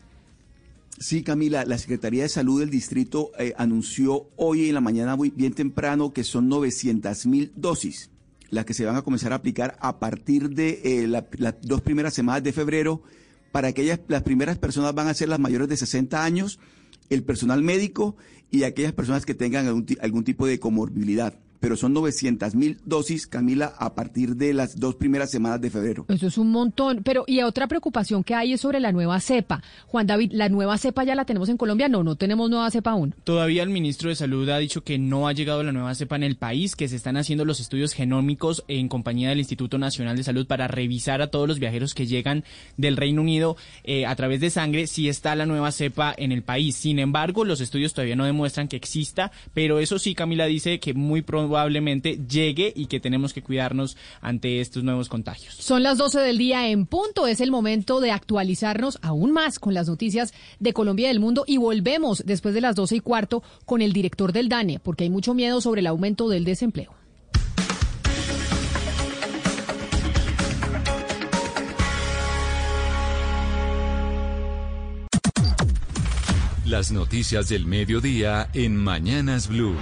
Sí, 1.00 1.24
Camila, 1.24 1.64
la 1.66 1.78
Secretaría 1.78 2.24
de 2.24 2.30
Salud 2.30 2.60
del 2.60 2.70
Distrito 2.70 3.32
eh, 3.40 3.54
anunció 3.58 4.28
hoy 4.36 4.68
en 4.68 4.74
la 4.76 4.82
mañana 4.82 5.16
muy 5.16 5.30
bien 5.30 5.54
temprano 5.54 6.12
que 6.12 6.24
son 6.26 6.50
900 6.50 7.26
mil 7.26 7.52
dosis 7.56 8.10
las 8.50 8.66
que 8.66 8.74
se 8.74 8.84
van 8.84 8.98
a 8.98 9.02
comenzar 9.02 9.32
a 9.32 9.36
aplicar 9.38 9.78
a 9.80 9.98
partir 9.98 10.50
de 10.50 10.82
eh, 10.84 11.08
la- 11.08 11.26
las 11.38 11.56
dos 11.62 11.80
primeras 11.80 12.14
semanas 12.14 12.44
de 12.44 12.52
febrero. 12.52 13.02
Para 13.54 13.70
aquellas, 13.70 14.02
las 14.10 14.24
primeras 14.24 14.58
personas 14.58 14.94
van 14.94 15.08
a 15.08 15.14
ser 15.14 15.30
las 15.30 15.40
mayores 15.40 15.70
de 15.70 15.78
60 15.78 16.22
años, 16.22 16.60
el 17.12 17.24
personal 17.24 17.62
médico 17.62 18.16
y 18.50 18.64
aquellas 18.64 18.94
personas 18.94 19.26
que 19.26 19.36
tengan 19.36 19.68
algún, 19.68 19.86
ti- 19.86 19.98
algún 20.02 20.24
tipo 20.24 20.48
de 20.48 20.60
comorbilidad. 20.60 21.38
Pero 21.62 21.78
son 21.78 21.94
900 21.94 22.56
mil 22.56 22.80
dosis, 22.84 23.28
Camila, 23.28 23.74
a 23.78 23.94
partir 23.94 24.36
de 24.36 24.54
las 24.54 24.78
dos 24.78 24.96
primeras 24.96 25.32
semanas 25.32 25.62
de 25.62 25.70
febrero. 25.70 26.06
Eso 26.10 26.28
es 26.28 26.38
un 26.38 26.50
montón. 26.50 27.04
Pero, 27.04 27.24
y 27.28 27.42
otra 27.44 27.68
preocupación 27.68 28.24
que 28.24 28.36
hay 28.36 28.54
es 28.54 28.62
sobre 28.62 28.80
la 28.80 28.92
nueva 28.92 29.20
cepa. 29.22 29.62
Juan 29.86 30.08
David, 30.08 30.32
¿la 30.34 30.50
nueva 30.50 30.78
cepa 30.78 31.04
ya 31.04 31.16
la 31.16 31.24
tenemos 31.24 31.50
en 31.50 31.58
Colombia? 31.58 31.88
No, 31.88 32.04
no 32.04 32.16
tenemos 32.16 32.50
nueva 32.50 32.70
cepa 32.72 32.92
aún. 32.92 33.16
Todavía 33.24 33.64
el 33.64 33.70
ministro 33.70 34.10
de 34.10 34.16
Salud 34.16 34.50
ha 34.50 34.58
dicho 34.58 34.84
que 34.84 34.98
no 34.98 35.28
ha 35.28 35.34
llegado 35.34 35.64
la 35.64 35.72
nueva 35.72 35.94
cepa 35.94 36.16
en 36.16 36.24
el 36.24 36.36
país, 36.36 36.76
que 36.76 36.88
se 36.88 36.96
están 36.96 37.16
haciendo 37.16 37.46
los 37.46 37.60
estudios 37.60 37.94
genómicos 37.94 38.64
en 38.68 38.90
compañía 38.90 39.30
del 39.30 39.40
Instituto 39.40 39.78
Nacional 39.78 40.18
de 40.18 40.24
Salud 40.24 40.48
para 40.48 40.68
revisar 40.68 41.22
a 41.22 41.28
todos 41.28 41.48
los 41.48 41.60
viajeros 41.60 41.94
que 41.94 42.08
llegan 42.08 42.44
del 42.78 42.98
Reino 42.98 43.22
Unido 43.22 43.56
eh, 43.84 44.08
a 44.08 44.16
través 44.16 44.42
de 44.42 44.50
sangre 44.50 44.88
si 44.88 45.10
está 45.10 45.36
la 45.36 45.46
nueva 45.46 45.72
cepa 45.72 46.14
en 46.18 46.32
el 46.32 46.42
país. 46.42 46.76
Sin 46.76 46.98
embargo, 46.98 47.46
los 47.46 47.62
estudios 47.62 47.94
todavía 47.94 48.16
no 48.16 48.26
demuestran 48.26 48.68
que 48.68 48.78
exista, 48.78 49.32
pero 49.54 49.80
eso 49.80 50.00
sí, 50.00 50.16
Camila 50.16 50.48
dice 50.48 50.80
que 50.80 50.94
muy 50.94 51.22
probablemente 51.52 52.18
llegue 52.30 52.72
y 52.74 52.86
que 52.86 53.02
tenemos 53.02 53.34
que 53.34 53.44
cuidarnos 53.44 53.98
ante 54.22 54.62
estos 54.62 54.86
nuevos 54.86 55.10
contagios. 55.10 55.56
Son 55.56 55.84
las 55.84 55.98
12 55.98 56.22
del 56.22 56.38
día 56.38 56.70
en 56.70 56.86
punto. 56.86 57.28
Es 57.28 57.42
el 57.42 57.52
momento 57.52 58.00
de 58.00 58.12
actualizarnos 58.12 59.00
aún 59.02 59.34
más 59.34 59.60
con 59.60 59.74
las 59.74 59.90
noticias 59.90 60.34
de 60.62 60.72
Colombia 60.72 61.08
y 61.08 61.10
del 61.10 61.20
mundo 61.20 61.44
y 61.46 61.58
volvemos 61.58 62.24
después 62.26 62.54
de 62.54 62.62
las 62.62 62.78
12 62.78 62.96
y 62.96 63.00
cuarto 63.02 63.44
con 63.66 63.82
el 63.82 63.92
director 63.92 64.32
del 64.32 64.48
DANE, 64.48 64.80
porque 64.80 65.04
hay 65.04 65.10
mucho 65.10 65.34
miedo 65.34 65.60
sobre 65.60 65.82
el 65.82 65.88
aumento 65.88 66.30
del 66.30 66.46
desempleo. 66.46 66.94
Las 76.64 76.94
noticias 76.94 77.50
del 77.50 77.66
mediodía 77.66 78.48
en 78.54 78.78
Mañanas 78.78 79.50
Blue. 79.50 79.76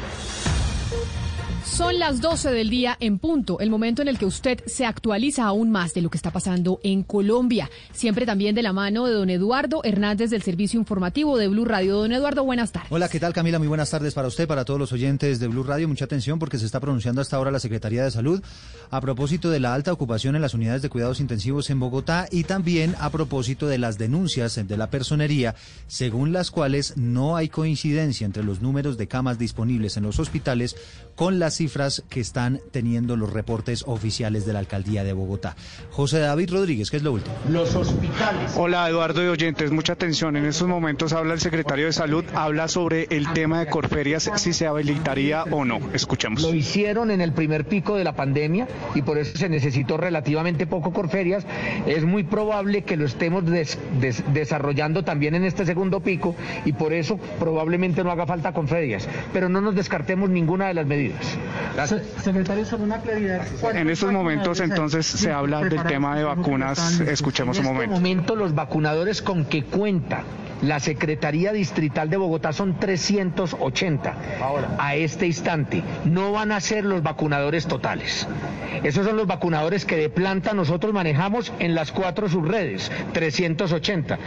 Son 1.71 1.97
las 1.97 2.19
12 2.19 2.51
del 2.51 2.69
día 2.69 2.97
en 2.99 3.19
punto, 3.19 3.59
el 3.61 3.69
momento 3.69 4.01
en 4.01 4.09
el 4.09 4.17
que 4.17 4.25
usted 4.25 4.61
se 4.65 4.85
actualiza 4.85 5.45
aún 5.45 5.71
más 5.71 5.93
de 5.93 6.01
lo 6.01 6.09
que 6.09 6.17
está 6.17 6.31
pasando 6.31 6.79
en 6.83 7.03
Colombia. 7.03 7.69
Siempre 7.93 8.25
también 8.25 8.53
de 8.53 8.63
la 8.63 8.73
mano 8.73 9.05
de 9.05 9.13
don 9.13 9.29
Eduardo 9.29 9.81
Hernández 9.85 10.29
del 10.29 10.41
Servicio 10.41 10.77
Informativo 10.77 11.37
de 11.37 11.47
Blue 11.47 11.63
Radio. 11.63 11.95
Don 11.97 12.11
Eduardo, 12.11 12.43
buenas 12.43 12.73
tardes. 12.73 12.91
Hola, 12.91 13.07
¿qué 13.07 13.19
tal 13.19 13.33
Camila? 13.33 13.59
Muy 13.59 13.69
buenas 13.69 13.89
tardes 13.89 14.13
para 14.13 14.27
usted, 14.27 14.47
para 14.47 14.65
todos 14.65 14.79
los 14.79 14.91
oyentes 14.91 15.39
de 15.39 15.47
Blue 15.47 15.63
Radio. 15.63 15.87
Mucha 15.87 16.05
atención 16.05 16.37
porque 16.37 16.57
se 16.57 16.65
está 16.65 16.81
pronunciando 16.81 17.21
hasta 17.21 17.37
ahora 17.37 17.51
la 17.51 17.59
Secretaría 17.59 18.03
de 18.03 18.11
Salud 18.11 18.41
a 18.91 18.99
propósito 18.99 19.49
de 19.49 19.59
la 19.59 19.73
alta 19.73 19.93
ocupación 19.93 20.35
en 20.35 20.41
las 20.41 20.55
unidades 20.55 20.81
de 20.81 20.89
cuidados 20.89 21.19
intensivos 21.19 21.69
en 21.69 21.79
Bogotá 21.79 22.27
y 22.31 22.43
también 22.43 22.95
a 22.99 23.09
propósito 23.09 23.67
de 23.67 23.77
las 23.77 23.97
denuncias 23.97 24.55
de 24.67 24.77
la 24.77 24.89
personería, 24.89 25.55
según 25.87 26.33
las 26.33 26.51
cuales 26.51 26.97
no 26.97 27.37
hay 27.37 27.47
coincidencia 27.47 28.25
entre 28.25 28.43
los 28.43 28.61
números 28.61 28.97
de 28.97 29.07
camas 29.07 29.37
disponibles 29.39 29.95
en 29.95 30.03
los 30.03 30.19
hospitales 30.19 30.75
con 31.15 31.37
las 31.37 31.58
cifras 31.59 32.03
que 32.09 32.21
están 32.21 32.61
teniendo 32.71 33.17
los 33.17 33.33
reportes 33.33 33.83
oficiales 33.85 34.45
de 34.45 34.53
la 34.53 34.59
alcaldía 34.59 35.03
de 35.03 35.11
Bogotá. 35.11 35.57
José 35.91 36.19
David 36.19 36.51
Rodríguez, 36.53 36.89
¿qué 36.89 36.95
es 36.97 37.03
lo 37.03 37.11
último? 37.11 37.35
Los 37.49 37.75
hospitales. 37.75 38.53
Hola 38.55 38.87
Eduardo 38.87 39.21
y 39.21 39.27
oyentes, 39.27 39.69
mucha 39.71 39.91
atención. 39.91 40.37
En 40.37 40.45
estos 40.45 40.69
momentos 40.69 41.11
habla 41.11 41.33
el 41.33 41.41
secretario 41.41 41.87
de 41.87 41.91
Salud, 41.93 42.23
habla 42.33 42.69
sobre 42.69 43.07
el 43.09 43.27
tema 43.33 43.59
de 43.59 43.67
Corferias, 43.67 44.31
si 44.35 44.53
se 44.53 44.67
habilitaría 44.67 45.43
o 45.51 45.65
no. 45.65 45.79
Escuchemos. 45.93 46.41
Lo 46.43 46.53
hicieron 46.53 47.11
en 47.11 47.19
el 47.19 47.33
primer 47.33 47.65
pico 47.65 47.97
de 47.97 48.05
la 48.05 48.13
pandemia 48.15 48.65
y 48.95 49.01
por 49.01 49.17
eso 49.17 49.37
se 49.37 49.49
necesitó 49.49 49.97
relativamente 49.97 50.65
poco 50.65 50.93
Corferias. 50.93 51.45
Es 51.85 52.05
muy 52.05 52.23
probable 52.23 52.83
que 52.83 52.95
lo 52.95 53.05
estemos 53.05 53.45
des- 53.45 53.77
des- 53.99 54.23
desarrollando 54.33 55.03
también 55.03 55.35
en 55.35 55.43
este 55.43 55.65
segundo 55.65 55.99
pico 55.99 56.35
y 56.63 56.71
por 56.71 56.93
eso 56.93 57.19
probablemente 57.37 58.01
no 58.03 58.11
haga 58.11 58.25
falta 58.25 58.53
Corferias. 58.53 59.09
Pero 59.33 59.49
no 59.49 59.59
nos 59.59 59.75
descartemos 59.75 60.29
ninguna 60.29 60.67
de 60.69 60.73
las 60.75 60.85
medidas. 60.85 61.19
Secretario, 62.21 62.65
sobre 62.65 62.83
una 62.83 62.99
claridad. 62.99 63.41
En 63.73 63.89
estos 63.89 64.11
momentos 64.11 64.59
entonces 64.59 65.05
se 65.05 65.31
habla 65.31 65.61
del 65.61 65.81
tema 65.83 66.15
de 66.17 66.23
vacunas. 66.23 66.99
Escuchemos 66.99 67.57
un 67.59 67.65
En 67.65 67.71
este 67.71 67.73
momento. 67.73 67.95
momento 67.95 68.35
los 68.35 68.53
vacunadores 68.55 69.21
con 69.21 69.45
que 69.45 69.63
cuenta 69.63 70.23
la 70.61 70.79
Secretaría 70.79 71.53
Distrital 71.53 72.09
de 72.09 72.17
Bogotá 72.17 72.53
son 72.53 72.79
380 72.79 74.15
a 74.77 74.95
este 74.95 75.27
instante. 75.27 75.83
No 76.05 76.31
van 76.31 76.51
a 76.51 76.59
ser 76.59 76.83
los 76.85 77.01
vacunadores 77.01 77.67
totales. 77.67 78.27
Esos 78.83 79.05
son 79.05 79.17
los 79.17 79.27
vacunadores 79.27 79.85
que 79.85 79.95
de 79.95 80.09
planta 80.09 80.53
nosotros 80.53 80.93
manejamos 80.93 81.51
en 81.59 81.75
las 81.75 81.91
cuatro 81.91 82.29
subredes, 82.29 82.91
380. 83.13 84.19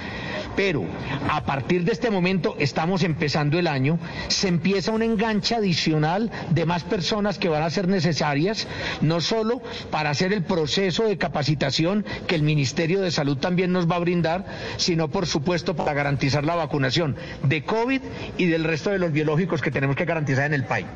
Pero 0.56 0.84
a 1.30 1.44
partir 1.44 1.84
de 1.84 1.92
este 1.92 2.10
momento 2.10 2.56
estamos 2.58 3.02
empezando 3.02 3.58
el 3.58 3.66
año, 3.66 3.98
se 4.28 4.48
empieza 4.48 4.92
un 4.92 5.02
enganche 5.02 5.54
adicional 5.54 6.30
de 6.50 6.66
más 6.66 6.84
personas 6.84 7.38
que 7.38 7.48
van 7.48 7.62
a 7.62 7.70
ser 7.70 7.88
necesarias, 7.88 8.66
no 9.00 9.20
solo 9.20 9.62
para 9.90 10.10
hacer 10.10 10.32
el 10.32 10.42
proceso 10.42 11.04
de 11.04 11.16
capacitación 11.16 12.04
que 12.26 12.34
el 12.34 12.42
Ministerio 12.42 13.00
de 13.00 13.10
Salud 13.10 13.38
también 13.38 13.72
nos 13.72 13.90
va 13.90 13.96
a 13.96 14.00
brindar, 14.00 14.44
sino 14.76 15.08
por 15.08 15.26
supuesto 15.26 15.74
para 15.74 15.94
garantizar 15.94 16.21
la 16.44 16.54
vacunación 16.54 17.16
de 17.42 17.64
COVID 17.64 18.00
y 18.38 18.46
del 18.46 18.64
resto 18.64 18.90
de 18.90 18.98
los 18.98 19.12
biológicos 19.12 19.60
que 19.60 19.70
tenemos 19.70 19.96
que 19.96 20.04
garantizar 20.04 20.46
en 20.46 20.54
el 20.54 20.64
país. 20.64 20.86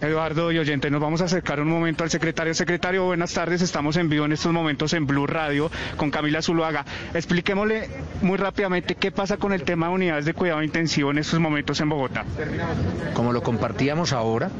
Eduardo 0.00 0.52
y 0.52 0.58
oyente, 0.58 0.90
nos 0.90 1.00
vamos 1.00 1.22
a 1.22 1.24
acercar 1.24 1.60
un 1.60 1.68
momento 1.68 2.04
al 2.04 2.10
secretario. 2.10 2.52
Secretario, 2.52 3.04
buenas 3.04 3.32
tardes. 3.32 3.62
Estamos 3.62 3.96
en 3.96 4.08
vivo 4.08 4.24
en 4.24 4.32
estos 4.32 4.52
momentos 4.52 4.92
en 4.92 5.06
Blue 5.06 5.26
Radio 5.26 5.70
con 5.96 6.10
Camila 6.10 6.42
Zuluaga. 6.42 6.84
Expliquémosle 7.14 7.88
muy 8.20 8.36
rápidamente 8.36 8.96
qué 8.96 9.12
pasa 9.12 9.36
con 9.36 9.52
el 9.52 9.62
tema 9.62 9.88
de 9.88 9.94
unidades 9.94 10.24
de 10.24 10.34
cuidado 10.34 10.62
intensivo 10.62 11.10
en 11.10 11.18
estos 11.18 11.40
momentos 11.40 11.80
en 11.80 11.88
Bogotá. 11.88 12.24
Como 13.14 13.32
lo 13.32 13.42
compartíamos 13.42 14.12
ahora, 14.12 14.50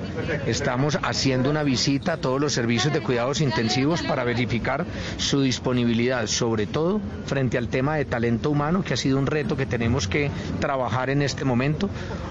estamos 0.47 0.99
haciendo 1.03 1.51
una 1.51 1.63
visita 1.63 2.15
a 2.15 2.17
todos 2.17 2.41
los 2.41 2.53
servicios 2.53 2.95
de 2.95 3.01
cuidados 3.01 3.41
intensivos 3.41 4.03
para 4.03 4.25
verificar 4.25 4.87
su 5.19 5.43
disponibilidad, 5.43 6.27
sobre 6.27 6.67
todo 6.67 7.01
frente 7.27 7.59
al 7.59 7.69
tema 7.69 7.97
de 7.97 8.05
talento 8.05 8.51
humano, 8.51 8.83
que 8.83 8.95
ha 8.95 8.97
sido 8.97 9.19
un 9.19 9.27
reto 9.27 9.57
que 9.57 9.67
tenemos 9.67 10.09
que 10.09 10.31
trabajar 10.61 11.11
en 11.11 11.23
este 11.23 11.45
momento. 11.45 11.91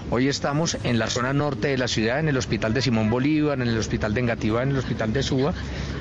Hoy 0.10 0.30
estamos 0.30 0.78
en 0.84 1.00
la 1.00 1.08
zona 1.08 1.34
norte 1.34 1.68
de 1.68 1.78
la 1.78 1.88
ciudad, 1.88 2.20
en 2.20 2.30
el 2.30 2.38
Hospital 2.38 2.74
de 2.74 2.82
Simón 2.82 3.03
Bolívar, 3.10 3.62
en 3.62 3.68
el 3.68 3.78
Hospital 3.78 4.14
de 4.14 4.22
Engativá, 4.22 4.64
en 4.64 4.70
el 4.70 4.78
Hospital 4.78 5.14
de 5.14 5.24
Suba, 5.24 5.54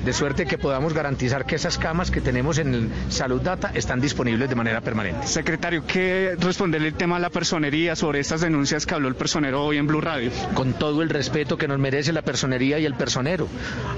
de 0.03 0.13
suerte 0.13 0.45
que 0.45 0.57
podamos 0.57 0.93
garantizar 0.93 1.45
que 1.45 1.55
esas 1.55 1.77
camas 1.77 2.11
que 2.11 2.21
tenemos 2.21 2.57
en 2.57 2.73
el 2.73 2.89
Salud 3.09 3.41
Data 3.41 3.71
están 3.73 4.01
disponibles 4.01 4.49
de 4.49 4.55
manera 4.55 4.81
permanente. 4.81 5.27
Secretario, 5.27 5.85
¿qué 5.87 6.35
responderle 6.39 6.89
el 6.89 6.93
tema 6.95 7.17
a 7.17 7.19
la 7.19 7.29
personería 7.29 7.95
sobre 7.95 8.19
estas 8.19 8.41
denuncias 8.41 8.85
que 8.85 8.93
habló 8.93 9.07
el 9.07 9.15
personero 9.15 9.63
hoy 9.63 9.77
en 9.77 9.87
Blue 9.87 10.01
Radio? 10.01 10.31
con 10.53 10.73
todo 10.73 11.01
el 11.01 11.09
respeto 11.09 11.57
que 11.57 11.67
nos 11.67 11.79
merece 11.79 12.13
la 12.13 12.21
personería 12.21 12.79
y 12.79 12.85
el 12.85 12.95
personero. 12.95 13.47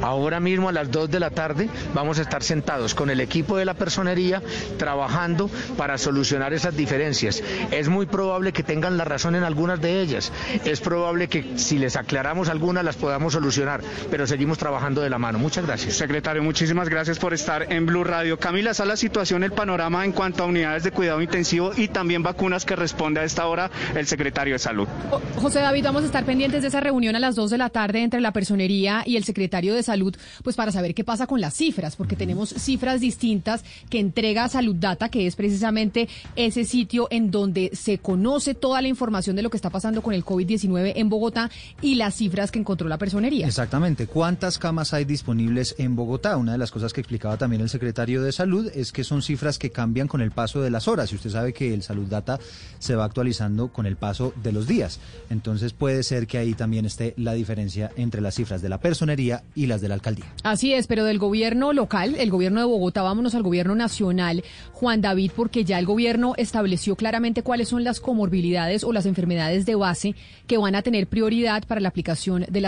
Ahora 0.01 0.39
mismo 0.39 0.69
a 0.69 0.71
las 0.71 0.91
2 0.91 1.09
de 1.09 1.19
la 1.19 1.29
tarde 1.29 1.69
vamos 1.93 2.19
a 2.19 2.21
estar 2.21 2.43
sentados 2.43 2.95
con 2.95 3.09
el 3.09 3.19
equipo 3.19 3.57
de 3.57 3.65
la 3.65 3.73
personería 3.73 4.41
trabajando 4.77 5.49
para 5.77 5.97
solucionar 5.97 6.53
esas 6.53 6.75
diferencias. 6.75 7.43
Es 7.71 7.89
muy 7.89 8.05
probable 8.05 8.53
que 8.53 8.63
tengan 8.63 8.97
la 8.97 9.05
razón 9.05 9.35
en 9.35 9.43
algunas 9.43 9.81
de 9.81 10.01
ellas. 10.01 10.31
Es 10.63 10.81
probable 10.81 11.27
que 11.27 11.57
si 11.57 11.77
les 11.77 11.95
aclaramos 11.95 12.49
algunas 12.49 12.84
las 12.85 12.95
podamos 12.95 13.33
solucionar, 13.33 13.81
pero 14.09 14.27
seguimos 14.27 14.57
trabajando 14.57 15.01
de 15.01 15.09
la 15.09 15.17
mano. 15.17 15.39
Muchas 15.39 15.65
gracias. 15.65 15.95
Secretario, 15.95 16.43
muchísimas 16.43 16.89
gracias 16.89 17.19
por 17.19 17.33
estar 17.33 17.71
en 17.71 17.85
Blue 17.85 18.03
Radio. 18.03 18.39
Camila, 18.39 18.71
¿está 18.71 18.85
la 18.85 18.95
situación, 18.95 19.43
el 19.43 19.51
panorama 19.51 20.05
en 20.05 20.11
cuanto 20.11 20.43
a 20.43 20.45
unidades 20.45 20.83
de 20.83 20.91
cuidado 20.91 21.21
intensivo 21.21 21.71
y 21.75 21.87
también 21.87 22.23
vacunas 22.23 22.65
que 22.65 22.75
responde 22.75 23.19
a 23.19 23.23
esta 23.23 23.47
hora 23.47 23.69
el 23.95 24.07
secretario 24.07 24.53
de 24.53 24.59
Salud? 24.59 24.87
José 25.35 25.59
David, 25.59 25.83
vamos 25.83 26.03
a 26.03 26.05
estar 26.05 26.25
pendientes 26.25 26.61
de 26.61 26.69
esa 26.69 26.79
reunión 26.79 27.15
a 27.15 27.19
las 27.19 27.35
2 27.35 27.49
de 27.49 27.57
la 27.57 27.69
tarde 27.69 28.03
entre 28.03 28.21
la 28.21 28.31
personería 28.31 29.03
y 29.05 29.17
el 29.17 29.23
secretario 29.23 29.73
de 29.73 29.83
Salud, 29.83 30.15
pues 30.43 30.55
para 30.55 30.71
saber 30.71 30.93
qué 30.93 31.03
pasa 31.03 31.27
con 31.27 31.41
las 31.41 31.53
cifras, 31.53 31.95
porque 31.95 32.15
tenemos 32.15 32.49
cifras 32.49 33.01
distintas 33.01 33.63
que 33.89 33.99
entrega 33.99 34.47
Salud 34.49 34.75
Data, 34.75 35.09
que 35.09 35.27
es 35.27 35.35
precisamente 35.35 36.07
ese 36.35 36.63
sitio 36.65 37.07
en 37.09 37.31
donde 37.31 37.71
se 37.73 37.97
conoce 37.97 38.53
toda 38.53 38.81
la 38.81 38.87
información 38.87 39.35
de 39.35 39.41
lo 39.41 39.49
que 39.49 39.57
está 39.57 39.69
pasando 39.69 40.01
con 40.01 40.13
el 40.13 40.23
COVID-19 40.23 40.93
en 40.95 41.09
Bogotá 41.09 41.49
y 41.81 41.95
las 41.95 42.15
cifras 42.15 42.51
que 42.51 42.59
encontró 42.75 42.89
la 42.89 42.97
personería. 42.97 43.47
Exactamente. 43.47 44.05
¿Cuántas 44.05 44.59
camas 44.59 44.93
hay 44.93 45.05
disponibles 45.05 45.75
en 45.77 45.95
Bogotá? 45.95 46.35
Una 46.35 46.51
de 46.51 46.57
las 46.57 46.71
cosas 46.71 46.91
que 46.91 46.99
explicaba 46.99 47.37
también 47.37 47.61
el 47.61 47.69
secretario 47.69 48.21
de 48.21 48.33
Salud 48.33 48.69
es 48.75 48.91
que 48.91 49.05
son 49.05 49.21
cifras 49.21 49.57
que 49.57 49.69
cambian 49.71 50.09
con 50.09 50.19
el 50.19 50.31
paso 50.31 50.61
de 50.61 50.69
las 50.69 50.89
horas. 50.89 51.11
Y 51.11 51.15
usted 51.15 51.29
sabe 51.29 51.53
que 51.53 51.73
el 51.73 51.83
Salud 51.83 52.07
Data 52.07 52.37
se 52.79 52.95
va 52.95 53.05
actualizando 53.05 53.69
con 53.69 53.85
el 53.85 53.95
paso 53.95 54.33
de 54.43 54.51
los 54.51 54.67
días. 54.67 54.99
Entonces 55.29 55.71
puede 55.71 56.03
ser 56.03 56.27
que 56.27 56.37
ahí 56.37 56.53
también 56.53 56.85
esté 56.85 57.13
la 57.15 57.33
diferencia 57.33 57.91
entre 57.95 58.19
las 58.19 58.35
cifras 58.35 58.61
de 58.61 58.67
la 58.67 58.79
personería 58.79 59.43
y 59.55 59.67
las 59.67 59.79
de 59.79 59.87
la 59.87 59.93
alcaldía. 59.93 60.25
Así 60.43 60.73
es, 60.73 60.87
pero 60.87 61.05
del 61.05 61.17
gobierno 61.17 61.71
local, 61.71 62.15
el 62.19 62.29
gobierno 62.29 62.59
de 62.59 62.65
Bogotá, 62.65 63.03
vámonos 63.03 63.35
al 63.35 63.43
gobierno 63.43 63.73
nacional, 63.75 64.43
Juan 64.73 64.99
David, 64.99 65.31
porque 65.33 65.63
ya 65.63 65.79
el 65.79 65.85
gobierno 65.85 66.33
estableció 66.35 66.97
claramente 66.97 67.41
cuáles 67.41 67.69
son 67.69 67.85
las 67.85 68.01
comorbilidades 68.01 68.83
o 68.83 68.91
las 68.91 69.05
enfermedades 69.05 69.65
de 69.65 69.75
base 69.75 70.15
que 70.45 70.57
van 70.57 70.75
a 70.75 70.81
tener 70.81 71.07
prioridad 71.07 71.63
para 71.65 71.79
la 71.79 71.89
aplicación 71.89 72.45
de 72.49 72.61
la 72.61 72.64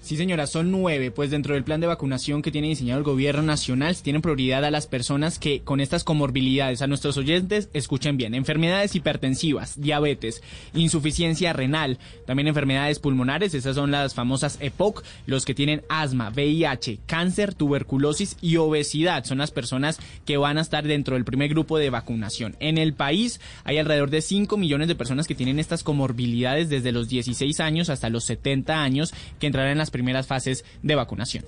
Sí, 0.00 0.16
señora, 0.16 0.46
son 0.46 0.70
nueve. 0.70 1.10
Pues 1.10 1.30
dentro 1.30 1.54
del 1.54 1.64
plan 1.64 1.80
de 1.80 1.86
vacunación 1.86 2.42
que 2.42 2.50
tiene 2.50 2.68
diseñado 2.68 2.98
el 2.98 3.04
gobierno 3.04 3.42
nacional, 3.42 3.94
se 3.94 4.02
tienen 4.02 4.22
prioridad 4.22 4.64
a 4.64 4.70
las 4.70 4.86
personas 4.86 5.38
que 5.38 5.60
con 5.60 5.80
estas 5.80 6.04
comorbilidades, 6.04 6.82
a 6.82 6.86
nuestros 6.86 7.16
oyentes, 7.16 7.68
escuchen 7.72 8.16
bien, 8.16 8.34
enfermedades 8.34 8.94
hipertensivas, 8.94 9.80
diabetes, 9.80 10.42
insuficiencia 10.74 11.52
renal, 11.52 11.98
también 12.26 12.48
enfermedades 12.48 12.98
pulmonares, 12.98 13.54
esas 13.54 13.76
son 13.76 13.90
las 13.90 14.14
famosas 14.14 14.58
EPOC, 14.60 15.02
los 15.26 15.44
que 15.44 15.54
tienen 15.54 15.82
asma, 15.88 16.30
VIH, 16.30 16.98
cáncer, 17.06 17.54
tuberculosis 17.54 18.36
y 18.40 18.56
obesidad. 18.56 19.24
Son 19.24 19.38
las 19.38 19.50
personas 19.50 19.98
que 20.24 20.36
van 20.36 20.58
a 20.58 20.62
estar 20.62 20.84
dentro 20.84 21.14
del 21.14 21.24
primer 21.24 21.48
grupo 21.48 21.78
de 21.78 21.90
vacunación. 21.90 22.56
En 22.60 22.78
el 22.78 22.94
país 22.94 23.40
hay 23.64 23.78
alrededor 23.78 24.10
de 24.10 24.22
5 24.22 24.56
millones 24.56 24.88
de 24.88 24.94
personas 24.94 25.26
que 25.26 25.34
tienen 25.34 25.58
estas 25.58 25.82
comorbilidades 25.82 26.68
desde 26.68 26.92
los 26.92 27.08
16 27.08 27.60
años 27.60 27.88
hasta 27.88 28.10
los 28.10 28.24
70 28.24 28.82
años 28.82 29.13
que 29.38 29.46
entrarán 29.46 29.72
en 29.72 29.78
las 29.78 29.90
primeras 29.90 30.26
fases 30.26 30.64
de 30.82 30.94
vacunación. 30.94 31.44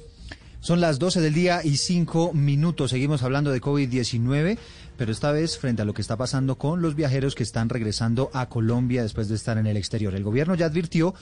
Son 0.60 0.80
las 0.80 0.98
12 0.98 1.20
del 1.20 1.34
día 1.34 1.60
y 1.62 1.76
5 1.76 2.32
minutos. 2.32 2.90
Seguimos 2.90 3.22
hablando 3.22 3.52
de 3.52 3.60
COVID-19, 3.60 4.58
pero 4.96 5.12
esta 5.12 5.30
vez 5.30 5.58
frente 5.58 5.82
a 5.82 5.84
lo 5.84 5.94
que 5.94 6.02
está 6.02 6.16
pasando 6.16 6.58
con 6.58 6.82
los 6.82 6.96
viajeros 6.96 7.36
que 7.36 7.44
están 7.44 7.68
regresando 7.68 8.30
a 8.32 8.48
Colombia 8.48 9.02
después 9.02 9.28
de 9.28 9.36
estar 9.36 9.58
en 9.58 9.66
el 9.68 9.76
exterior. 9.76 10.14
El 10.14 10.24
gobierno 10.24 10.56
ya 10.56 10.66
advirtió 10.66 11.14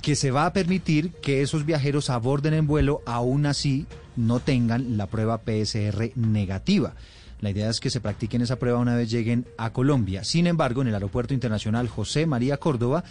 que 0.00 0.16
se 0.16 0.30
va 0.30 0.46
a 0.46 0.52
permitir 0.52 1.10
que 1.12 1.42
esos 1.42 1.66
viajeros 1.66 2.08
aborden 2.08 2.54
en 2.54 2.66
vuelo, 2.66 3.02
aún 3.04 3.44
así 3.44 3.86
no 4.16 4.40
tengan 4.40 4.96
la 4.96 5.08
prueba 5.08 5.42
PSR 5.44 6.12
negativa. 6.14 6.94
La 7.40 7.50
idea 7.50 7.68
es 7.68 7.80
que 7.80 7.90
se 7.90 8.00
practiquen 8.00 8.40
esa 8.40 8.56
prueba 8.56 8.78
una 8.78 8.96
vez 8.96 9.10
lleguen 9.10 9.46
a 9.58 9.74
Colombia. 9.74 10.24
Sin 10.24 10.46
embargo, 10.46 10.80
en 10.80 10.88
el 10.88 10.94
Aeropuerto 10.94 11.34
Internacional 11.34 11.88
José 11.88 12.24
María 12.24 12.56
Córdoba 12.56 13.04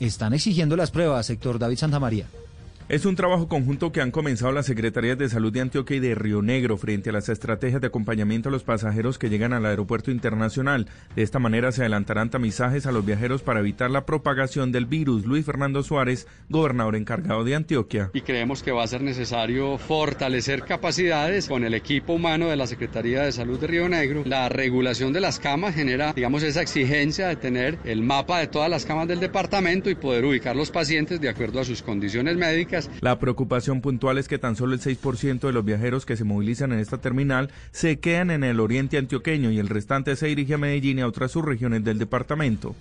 están 0.00 0.34
exigiendo 0.34 0.76
las 0.76 0.90
pruebas, 0.90 1.26
sector 1.26 1.58
David 1.58 1.78
Santamaría. 1.78 2.26
Es 2.88 3.04
un 3.04 3.16
trabajo 3.16 3.48
conjunto 3.48 3.92
que 3.92 4.00
han 4.00 4.10
comenzado 4.10 4.50
las 4.50 4.64
Secretarías 4.64 5.18
de 5.18 5.28
Salud 5.28 5.52
de 5.52 5.60
Antioquia 5.60 5.98
y 5.98 6.00
de 6.00 6.14
Río 6.14 6.40
Negro 6.40 6.78
frente 6.78 7.10
a 7.10 7.12
las 7.12 7.28
estrategias 7.28 7.82
de 7.82 7.88
acompañamiento 7.88 8.48
a 8.48 8.52
los 8.52 8.64
pasajeros 8.64 9.18
que 9.18 9.28
llegan 9.28 9.52
al 9.52 9.66
aeropuerto 9.66 10.10
internacional. 10.10 10.86
De 11.14 11.22
esta 11.22 11.38
manera 11.38 11.70
se 11.70 11.82
adelantarán 11.82 12.30
tamizajes 12.30 12.86
a 12.86 12.92
los 12.92 13.04
viajeros 13.04 13.42
para 13.42 13.60
evitar 13.60 13.90
la 13.90 14.06
propagación 14.06 14.72
del 14.72 14.86
virus. 14.86 15.26
Luis 15.26 15.44
Fernando 15.44 15.82
Suárez, 15.82 16.26
gobernador 16.48 16.96
encargado 16.96 17.44
de 17.44 17.56
Antioquia. 17.56 18.10
Y 18.14 18.22
creemos 18.22 18.62
que 18.62 18.72
va 18.72 18.84
a 18.84 18.86
ser 18.86 19.02
necesario 19.02 19.76
fortalecer 19.76 20.62
capacidades 20.62 21.46
con 21.46 21.64
el 21.64 21.74
equipo 21.74 22.14
humano 22.14 22.48
de 22.48 22.56
la 22.56 22.66
Secretaría 22.66 23.20
de 23.20 23.32
Salud 23.32 23.60
de 23.60 23.66
Río 23.66 23.86
Negro. 23.90 24.22
La 24.24 24.48
regulación 24.48 25.12
de 25.12 25.20
las 25.20 25.38
camas 25.38 25.74
genera, 25.74 26.14
digamos, 26.14 26.42
esa 26.42 26.62
exigencia 26.62 27.28
de 27.28 27.36
tener 27.36 27.78
el 27.84 28.00
mapa 28.00 28.40
de 28.40 28.46
todas 28.46 28.70
las 28.70 28.86
camas 28.86 29.08
del 29.08 29.20
departamento 29.20 29.90
y 29.90 29.94
poder 29.94 30.24
ubicar 30.24 30.56
los 30.56 30.70
pacientes 30.70 31.20
de 31.20 31.28
acuerdo 31.28 31.60
a 31.60 31.64
sus 31.64 31.82
condiciones 31.82 32.38
médicas 32.38 32.77
la 33.00 33.18
preocupación 33.18 33.80
puntual 33.80 34.18
es 34.18 34.28
que 34.28 34.38
tan 34.38 34.56
solo 34.56 34.74
el 34.74 34.80
6% 34.80 35.40
de 35.40 35.52
los 35.52 35.64
viajeros 35.64 36.06
que 36.06 36.16
se 36.16 36.24
movilizan 36.24 36.72
en 36.72 36.78
esta 36.78 36.98
terminal 36.98 37.50
se 37.70 37.98
quedan 37.98 38.30
en 38.30 38.44
el 38.44 38.60
oriente 38.60 38.98
antioqueño 38.98 39.50
y 39.50 39.58
el 39.58 39.68
restante 39.68 40.16
se 40.16 40.26
dirige 40.26 40.54
a 40.54 40.58
Medellín 40.58 40.98
y 40.98 41.02
a 41.02 41.06
otras 41.06 41.32
subregiones 41.32 41.84
del 41.84 41.98
departamento. 41.98 42.74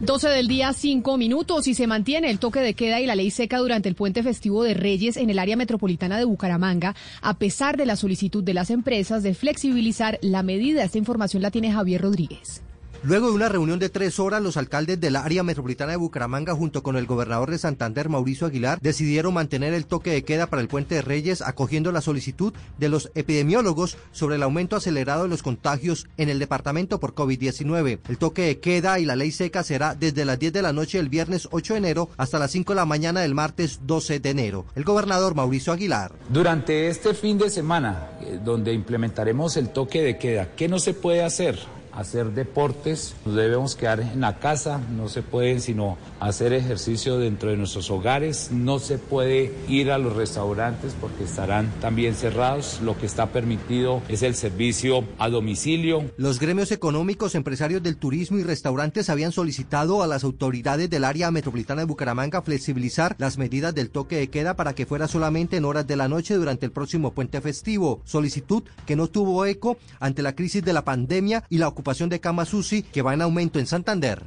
12 0.00 0.30
del 0.30 0.48
día, 0.48 0.72
5 0.72 1.16
minutos 1.16 1.68
y 1.68 1.74
se 1.74 1.86
mantiene 1.86 2.28
el 2.28 2.40
toque 2.40 2.58
de 2.58 2.74
queda 2.74 3.00
y 3.00 3.06
la 3.06 3.14
ley 3.14 3.30
seca 3.30 3.58
durante 3.58 3.88
el 3.88 3.94
puente 3.94 4.24
festivo 4.24 4.64
de 4.64 4.74
Reyes 4.74 5.16
en 5.16 5.30
el 5.30 5.38
área 5.38 5.56
metropolitana 5.56 6.18
de 6.18 6.24
Bucaramanga, 6.24 6.96
a 7.20 7.34
pesar 7.34 7.76
de 7.76 7.86
la 7.86 7.94
solicitud 7.94 8.42
de 8.42 8.52
las 8.52 8.70
empresas 8.70 9.22
de 9.22 9.34
flexibilizar 9.34 10.18
la 10.20 10.42
medida. 10.42 10.82
Esta 10.82 10.98
información 10.98 11.40
la 11.40 11.52
tiene 11.52 11.72
Javier 11.72 12.02
Rodríguez. 12.02 12.62
Luego 13.04 13.30
de 13.30 13.34
una 13.34 13.48
reunión 13.48 13.80
de 13.80 13.88
tres 13.88 14.20
horas, 14.20 14.40
los 14.40 14.56
alcaldes 14.56 15.00
del 15.00 15.16
área 15.16 15.42
metropolitana 15.42 15.90
de 15.90 15.96
Bucaramanga, 15.96 16.54
junto 16.54 16.84
con 16.84 16.96
el 16.96 17.06
gobernador 17.06 17.50
de 17.50 17.58
Santander, 17.58 18.08
Mauricio 18.08 18.46
Aguilar, 18.46 18.78
decidieron 18.80 19.34
mantener 19.34 19.74
el 19.74 19.86
toque 19.86 20.12
de 20.12 20.22
queda 20.22 20.46
para 20.46 20.62
el 20.62 20.68
puente 20.68 20.94
de 20.94 21.02
Reyes, 21.02 21.42
acogiendo 21.42 21.90
la 21.90 22.00
solicitud 22.00 22.52
de 22.78 22.88
los 22.88 23.10
epidemiólogos 23.16 23.96
sobre 24.12 24.36
el 24.36 24.42
aumento 24.44 24.76
acelerado 24.76 25.24
de 25.24 25.30
los 25.30 25.42
contagios 25.42 26.06
en 26.16 26.28
el 26.28 26.38
departamento 26.38 27.00
por 27.00 27.12
COVID-19. 27.16 27.98
El 28.08 28.18
toque 28.18 28.42
de 28.42 28.60
queda 28.60 29.00
y 29.00 29.04
la 29.04 29.16
ley 29.16 29.32
seca 29.32 29.64
será 29.64 29.96
desde 29.96 30.24
las 30.24 30.38
10 30.38 30.52
de 30.52 30.62
la 30.62 30.72
noche 30.72 30.98
del 30.98 31.08
viernes 31.08 31.48
8 31.50 31.74
de 31.74 31.78
enero 31.78 32.08
hasta 32.18 32.38
las 32.38 32.52
5 32.52 32.72
de 32.72 32.76
la 32.76 32.86
mañana 32.86 33.22
del 33.22 33.34
martes 33.34 33.80
12 33.82 34.20
de 34.20 34.30
enero. 34.30 34.64
El 34.76 34.84
gobernador 34.84 35.34
Mauricio 35.34 35.72
Aguilar. 35.72 36.12
Durante 36.28 36.86
este 36.86 37.14
fin 37.14 37.36
de 37.36 37.50
semana, 37.50 38.10
eh, 38.20 38.38
donde 38.44 38.72
implementaremos 38.72 39.56
el 39.56 39.70
toque 39.70 40.02
de 40.02 40.18
queda, 40.18 40.50
¿qué 40.54 40.68
no 40.68 40.78
se 40.78 40.94
puede 40.94 41.24
hacer? 41.24 41.58
Hacer 41.94 42.32
deportes, 42.32 43.14
nos 43.24 43.34
debemos 43.34 43.76
quedar 43.76 44.00
en 44.00 44.20
la 44.20 44.38
casa, 44.38 44.80
no 44.96 45.08
se 45.08 45.22
puede 45.22 45.60
sino 45.60 45.98
hacer 46.20 46.52
ejercicio 46.52 47.18
dentro 47.18 47.50
de 47.50 47.56
nuestros 47.56 47.90
hogares, 47.90 48.50
no 48.50 48.78
se 48.78 48.98
puede 48.98 49.52
ir 49.68 49.90
a 49.90 49.98
los 49.98 50.16
restaurantes 50.16 50.94
porque 51.00 51.24
estarán 51.24 51.70
también 51.80 52.14
cerrados, 52.14 52.80
lo 52.82 52.96
que 52.96 53.06
está 53.06 53.26
permitido 53.26 54.02
es 54.08 54.22
el 54.22 54.34
servicio 54.34 55.04
a 55.18 55.28
domicilio. 55.28 56.10
Los 56.16 56.38
gremios 56.38 56.72
económicos, 56.72 57.34
empresarios 57.34 57.82
del 57.82 57.96
turismo 57.96 58.38
y 58.38 58.42
restaurantes 58.42 59.10
habían 59.10 59.32
solicitado 59.32 60.02
a 60.02 60.06
las 60.06 60.24
autoridades 60.24 60.88
del 60.88 61.04
área 61.04 61.30
metropolitana 61.30 61.82
de 61.82 61.86
Bucaramanga 61.86 62.42
flexibilizar 62.42 63.14
las 63.18 63.38
medidas 63.38 63.74
del 63.74 63.90
toque 63.90 64.16
de 64.16 64.28
queda 64.28 64.56
para 64.56 64.74
que 64.74 64.86
fuera 64.86 65.08
solamente 65.08 65.56
en 65.56 65.64
horas 65.64 65.86
de 65.86 65.96
la 65.96 66.08
noche 66.08 66.34
durante 66.34 66.66
el 66.66 66.72
próximo 66.72 67.12
puente 67.12 67.40
festivo, 67.40 68.00
solicitud 68.04 68.62
que 68.86 68.96
no 68.96 69.08
tuvo 69.08 69.44
eco 69.44 69.76
ante 70.00 70.22
la 70.22 70.34
crisis 70.34 70.64
de 70.64 70.72
la 70.72 70.84
pandemia 70.84 71.44
y 71.48 71.58
la 71.58 71.68
ocupación 71.68 71.81
ocupación 71.82 72.08
de 72.08 72.20
camas 72.20 72.52
que 72.92 73.02
va 73.02 73.12
en 73.12 73.22
aumento 73.22 73.58
en 73.58 73.66
Santander. 73.66 74.22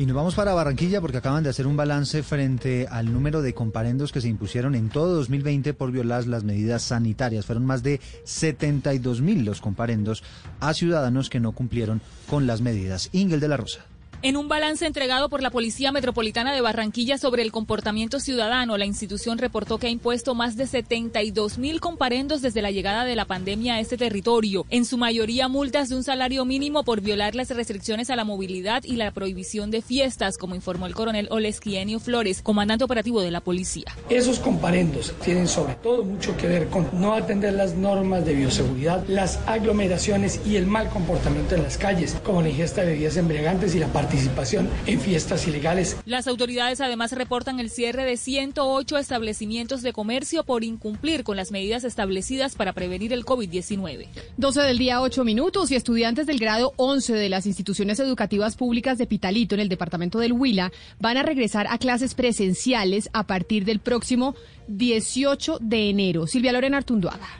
Y 0.00 0.06
nos 0.06 0.16
vamos 0.16 0.34
para 0.34 0.54
Barranquilla 0.54 1.00
porque 1.00 1.18
acaban 1.18 1.44
de 1.44 1.50
hacer 1.50 1.68
un 1.68 1.76
balance 1.76 2.24
frente 2.24 2.88
al 2.90 3.12
número 3.12 3.42
de 3.42 3.54
comparendos 3.54 4.10
que 4.10 4.20
se 4.20 4.26
impusieron 4.26 4.74
en 4.74 4.88
todo 4.88 5.14
2020 5.14 5.72
por 5.74 5.92
violar 5.92 6.26
las 6.26 6.42
medidas 6.42 6.82
sanitarias. 6.82 7.46
Fueron 7.46 7.64
más 7.64 7.84
de 7.84 8.00
72 8.24 9.20
mil 9.20 9.44
los 9.44 9.60
comparendos 9.60 10.24
a 10.58 10.74
ciudadanos 10.74 11.30
que 11.30 11.38
no 11.38 11.52
cumplieron 11.52 12.00
con 12.28 12.48
las 12.48 12.60
medidas. 12.60 13.08
Ingel 13.12 13.38
de 13.38 13.48
la 13.48 13.58
Rosa. 13.58 13.89
En 14.22 14.36
un 14.36 14.48
balance 14.48 14.84
entregado 14.84 15.30
por 15.30 15.40
la 15.40 15.48
Policía 15.48 15.92
Metropolitana 15.92 16.52
de 16.52 16.60
Barranquilla 16.60 17.16
sobre 17.16 17.40
el 17.40 17.50
comportamiento 17.50 18.20
ciudadano, 18.20 18.76
la 18.76 18.84
institución 18.84 19.38
reportó 19.38 19.78
que 19.78 19.86
ha 19.86 19.90
impuesto 19.90 20.34
más 20.34 20.58
de 20.58 20.66
72 20.66 21.56
mil 21.56 21.80
comparendos 21.80 22.42
desde 22.42 22.60
la 22.60 22.70
llegada 22.70 23.06
de 23.06 23.16
la 23.16 23.24
pandemia 23.24 23.76
a 23.76 23.80
este 23.80 23.96
territorio, 23.96 24.66
en 24.68 24.84
su 24.84 24.98
mayoría 24.98 25.48
multas 25.48 25.88
de 25.88 25.96
un 25.96 26.04
salario 26.04 26.44
mínimo 26.44 26.84
por 26.84 27.00
violar 27.00 27.34
las 27.34 27.48
restricciones 27.48 28.10
a 28.10 28.16
la 28.16 28.24
movilidad 28.24 28.84
y 28.84 28.96
la 28.96 29.10
prohibición 29.10 29.70
de 29.70 29.80
fiestas, 29.80 30.36
como 30.36 30.54
informó 30.54 30.86
el 30.86 30.94
coronel 30.94 31.26
Olesquienio 31.30 31.98
Flores, 31.98 32.42
comandante 32.42 32.84
operativo 32.84 33.22
de 33.22 33.30
la 33.30 33.40
policía. 33.40 33.86
Esos 34.10 34.38
comparendos 34.38 35.14
tienen 35.24 35.48
sobre 35.48 35.76
todo 35.76 36.04
mucho 36.04 36.36
que 36.36 36.46
ver 36.46 36.68
con 36.68 36.90
no 36.92 37.14
atender 37.14 37.54
las 37.54 37.74
normas 37.74 38.26
de 38.26 38.34
bioseguridad, 38.34 39.02
las 39.08 39.38
aglomeraciones 39.46 40.42
y 40.44 40.56
el 40.56 40.66
mal 40.66 40.90
comportamiento 40.90 41.54
en 41.54 41.62
las 41.62 41.78
calles, 41.78 42.18
como 42.22 42.42
la 42.42 42.50
ingesta 42.50 42.82
de 42.82 42.88
bebidas 42.88 43.16
embriagantes 43.16 43.74
y 43.74 43.78
la 43.78 43.86
parte 43.86 44.09
participación 44.10 44.68
en 44.86 45.00
fiestas 45.00 45.46
ilegales. 45.46 45.96
Las 46.04 46.26
autoridades 46.26 46.80
además 46.80 47.12
reportan 47.12 47.60
el 47.60 47.70
cierre 47.70 48.04
de 48.04 48.16
108 48.16 48.98
establecimientos 48.98 49.82
de 49.82 49.92
comercio 49.92 50.42
por 50.42 50.64
incumplir 50.64 51.22
con 51.22 51.36
las 51.36 51.52
medidas 51.52 51.84
establecidas 51.84 52.56
para 52.56 52.72
prevenir 52.72 53.12
el 53.12 53.24
COVID-19. 53.24 54.08
12 54.36 54.62
del 54.62 54.78
día, 54.78 55.00
8 55.00 55.22
minutos 55.22 55.70
y 55.70 55.76
estudiantes 55.76 56.26
del 56.26 56.40
grado 56.40 56.72
11 56.74 57.12
de 57.12 57.28
las 57.28 57.46
instituciones 57.46 58.00
educativas 58.00 58.56
públicas 58.56 58.98
de 58.98 59.06
Pitalito 59.06 59.54
en 59.54 59.60
el 59.60 59.68
departamento 59.68 60.18
del 60.18 60.32
Huila 60.32 60.72
van 60.98 61.16
a 61.16 61.22
regresar 61.22 61.68
a 61.70 61.78
clases 61.78 62.14
presenciales 62.14 63.10
a 63.12 63.28
partir 63.28 63.64
del 63.64 63.78
próximo 63.78 64.34
18 64.66 65.58
de 65.60 65.88
enero. 65.88 66.26
Silvia 66.26 66.50
Lorena 66.50 66.78
Artunduaga. 66.78 67.39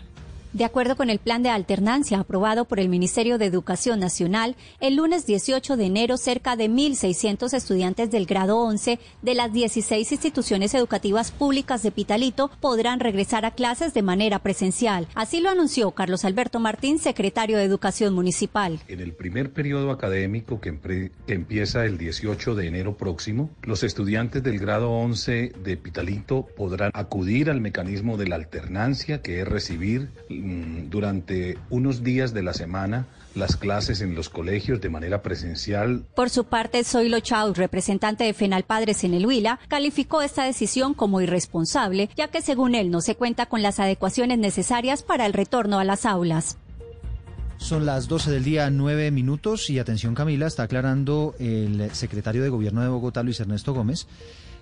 De 0.52 0.64
acuerdo 0.64 0.96
con 0.96 1.10
el 1.10 1.20
plan 1.20 1.44
de 1.44 1.48
alternancia 1.48 2.18
aprobado 2.18 2.64
por 2.64 2.80
el 2.80 2.88
Ministerio 2.88 3.38
de 3.38 3.46
Educación 3.46 4.00
Nacional, 4.00 4.56
el 4.80 4.96
lunes 4.96 5.24
18 5.24 5.76
de 5.76 5.84
enero 5.84 6.16
cerca 6.16 6.56
de 6.56 6.68
1.600 6.68 7.54
estudiantes 7.54 8.10
del 8.10 8.26
grado 8.26 8.58
11 8.58 8.98
de 9.22 9.34
las 9.34 9.52
16 9.52 10.10
instituciones 10.10 10.74
educativas 10.74 11.30
públicas 11.30 11.84
de 11.84 11.92
Pitalito 11.92 12.50
podrán 12.60 12.98
regresar 12.98 13.44
a 13.44 13.52
clases 13.52 13.94
de 13.94 14.02
manera 14.02 14.40
presencial. 14.40 15.06
Así 15.14 15.38
lo 15.40 15.50
anunció 15.50 15.92
Carlos 15.92 16.24
Alberto 16.24 16.58
Martín, 16.58 16.98
secretario 16.98 17.56
de 17.56 17.62
Educación 17.62 18.12
Municipal. 18.12 18.80
En 18.88 18.98
el 18.98 19.12
primer 19.12 19.52
periodo 19.52 19.92
académico 19.92 20.60
que, 20.60 20.76
que 21.28 21.32
empieza 21.32 21.84
el 21.84 21.96
18 21.96 22.56
de 22.56 22.66
enero 22.66 22.96
próximo, 22.96 23.50
los 23.62 23.84
estudiantes 23.84 24.42
del 24.42 24.58
grado 24.58 24.90
11 24.90 25.52
de 25.62 25.76
Pitalito 25.76 26.48
podrán 26.56 26.90
acudir 26.92 27.50
al 27.50 27.60
mecanismo 27.60 28.16
de 28.16 28.26
la 28.26 28.34
alternancia, 28.34 29.22
que 29.22 29.40
es 29.40 29.46
recibir 29.46 30.08
durante 30.88 31.58
unos 31.70 32.02
días 32.02 32.32
de 32.32 32.42
la 32.42 32.54
semana 32.54 33.06
las 33.34 33.56
clases 33.56 34.00
en 34.00 34.14
los 34.14 34.28
colegios 34.28 34.80
de 34.80 34.88
manera 34.88 35.22
presencial. 35.22 36.04
Por 36.14 36.30
su 36.30 36.44
parte, 36.44 36.84
Zoilo 36.84 37.20
Chau, 37.20 37.54
representante 37.54 38.24
de 38.24 38.34
FENAL 38.34 38.64
Padres 38.64 39.04
en 39.04 39.14
el 39.14 39.26
Huila, 39.26 39.60
calificó 39.68 40.22
esta 40.22 40.44
decisión 40.44 40.94
como 40.94 41.20
irresponsable, 41.20 42.10
ya 42.16 42.28
que 42.28 42.42
según 42.42 42.74
él 42.74 42.90
no 42.90 43.00
se 43.00 43.14
cuenta 43.14 43.46
con 43.46 43.62
las 43.62 43.78
adecuaciones 43.78 44.38
necesarias 44.38 45.02
para 45.02 45.26
el 45.26 45.32
retorno 45.32 45.78
a 45.78 45.84
las 45.84 46.06
aulas. 46.06 46.58
Son 47.60 47.84
las 47.84 48.08
12 48.08 48.30
del 48.30 48.42
día, 48.42 48.70
9 48.70 49.10
minutos 49.10 49.68
y 49.68 49.78
atención 49.78 50.14
Camila, 50.14 50.46
está 50.46 50.62
aclarando 50.62 51.34
el 51.38 51.90
secretario 51.92 52.42
de 52.42 52.48
Gobierno 52.48 52.80
de 52.80 52.88
Bogotá, 52.88 53.22
Luis 53.22 53.38
Ernesto 53.38 53.74
Gómez, 53.74 54.06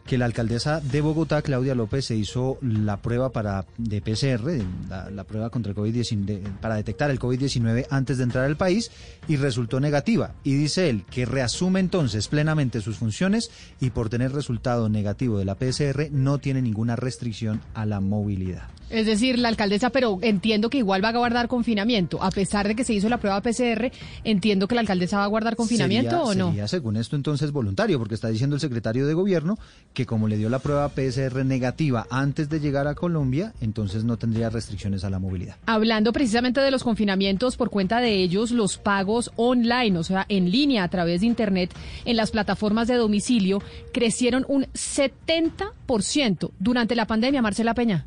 que 0.09 0.17
la 0.17 0.25
alcaldesa 0.25 0.81
de 0.81 1.03
Bogotá, 1.03 1.43
Claudia 1.43 1.75
López, 1.75 2.07
se 2.07 2.17
hizo 2.17 2.57
la 2.63 2.97
prueba 2.97 3.31
para 3.31 3.67
de 3.77 4.01
PCR, 4.01 4.65
la, 4.89 5.11
la 5.11 5.25
prueba 5.25 5.51
contra 5.51 5.73
el 5.73 5.77
COVID-19 5.77 6.59
para 6.61 6.77
detectar 6.77 7.11
el 7.11 7.19
COVID-19 7.21 7.87
antes 7.91 8.17
de 8.17 8.25
entrar 8.25 8.47
al 8.47 8.57
país 8.57 8.91
y 9.29 9.37
resultó 9.37 9.81
negativa. 9.81 10.33
Y 10.45 10.55
dice 10.55 10.89
él 10.89 11.05
que 11.11 11.27
reasume 11.27 11.81
entonces 11.81 12.27
plenamente 12.29 12.81
sus 12.81 12.97
funciones 12.97 13.51
y 13.81 13.91
por 13.91 14.09
tener 14.09 14.33
resultado 14.33 14.89
negativo 14.89 15.39
de 15.39 15.45
la 15.45 15.57
PCR 15.57 16.09
no 16.11 16.39
tiene 16.39 16.63
ninguna 16.63 16.97
restricción 16.97 17.61
a 17.75 17.85
la 17.85 18.01
movilidad. 18.01 18.69
Es 18.91 19.05
decir, 19.05 19.39
la 19.39 19.49
alcaldesa, 19.49 19.91
pero 19.91 20.19
entiendo 20.23 20.71
que 20.71 20.79
igual 20.79 21.05
va 21.05 21.11
a 21.11 21.17
guardar 21.17 21.47
confinamiento. 21.49 22.23
A 22.23 22.31
pesar 22.31 22.67
de 22.67 22.75
que 22.75 22.85
se 22.85 22.95
hizo 22.95 23.09
la 23.11 23.19
prueba 23.19 23.43
PCR, 23.43 23.91
entiendo 24.25 24.67
que 24.67 24.75
la 24.75 24.81
alcaldesa 24.81 25.19
va 25.19 25.25
a 25.25 25.29
guardar 25.29 25.57
confinamiento 25.57 26.11
Sería- 26.11 26.25
o 26.25 26.35
no. 26.35 26.47
Sería, 26.49 26.69
según 26.69 26.97
esto 26.97 27.15
entonces 27.15 27.53
voluntario, 27.53 27.99
porque 27.99 28.15
está 28.15 28.29
diciendo 28.29 28.57
el 28.57 28.61
secretario 28.61 29.07
de 29.07 29.13
gobierno 29.13 29.59
que 29.99 30.07
como 30.07 30.29
le 30.29 30.37
dio 30.37 30.49
la 30.49 30.61
prueba 30.61 30.89
PCR 30.91 31.45
negativa 31.45 32.07
antes 32.09 32.49
de 32.49 32.61
llegar 32.61 32.87
a 32.87 32.95
Colombia, 32.95 33.53
entonces 33.61 34.05
no 34.05 34.17
tendría 34.17 34.49
restricciones 34.49 35.03
a 35.03 35.11
la 35.11 35.19
movilidad. 35.19 35.57
Hablando 35.67 36.13
precisamente 36.13 36.61
de 36.61 36.71
los 36.71 36.85
confinamientos 36.85 37.57
por 37.57 37.69
cuenta 37.69 38.01
de 38.01 38.23
ellos, 38.23 38.53
los 38.53 38.79
pagos 38.79 39.33
online, 39.35 39.99
o 39.99 40.05
sea, 40.05 40.25
en 40.29 40.53
línea 40.53 40.85
a 40.85 40.89
través 40.89 41.23
de 41.23 41.27
Internet, 41.27 41.75
en 42.05 42.17
las 42.17 42.31
plataformas 42.31 42.87
de 42.87 42.95
domicilio, 42.95 43.61
crecieron 43.93 44.45
un 44.47 44.67
70% 44.67 46.53
durante 46.61 46.95
la 46.95 47.09
pandemia, 47.09 47.43
Marcela 47.43 47.75
Peña. 47.75 48.07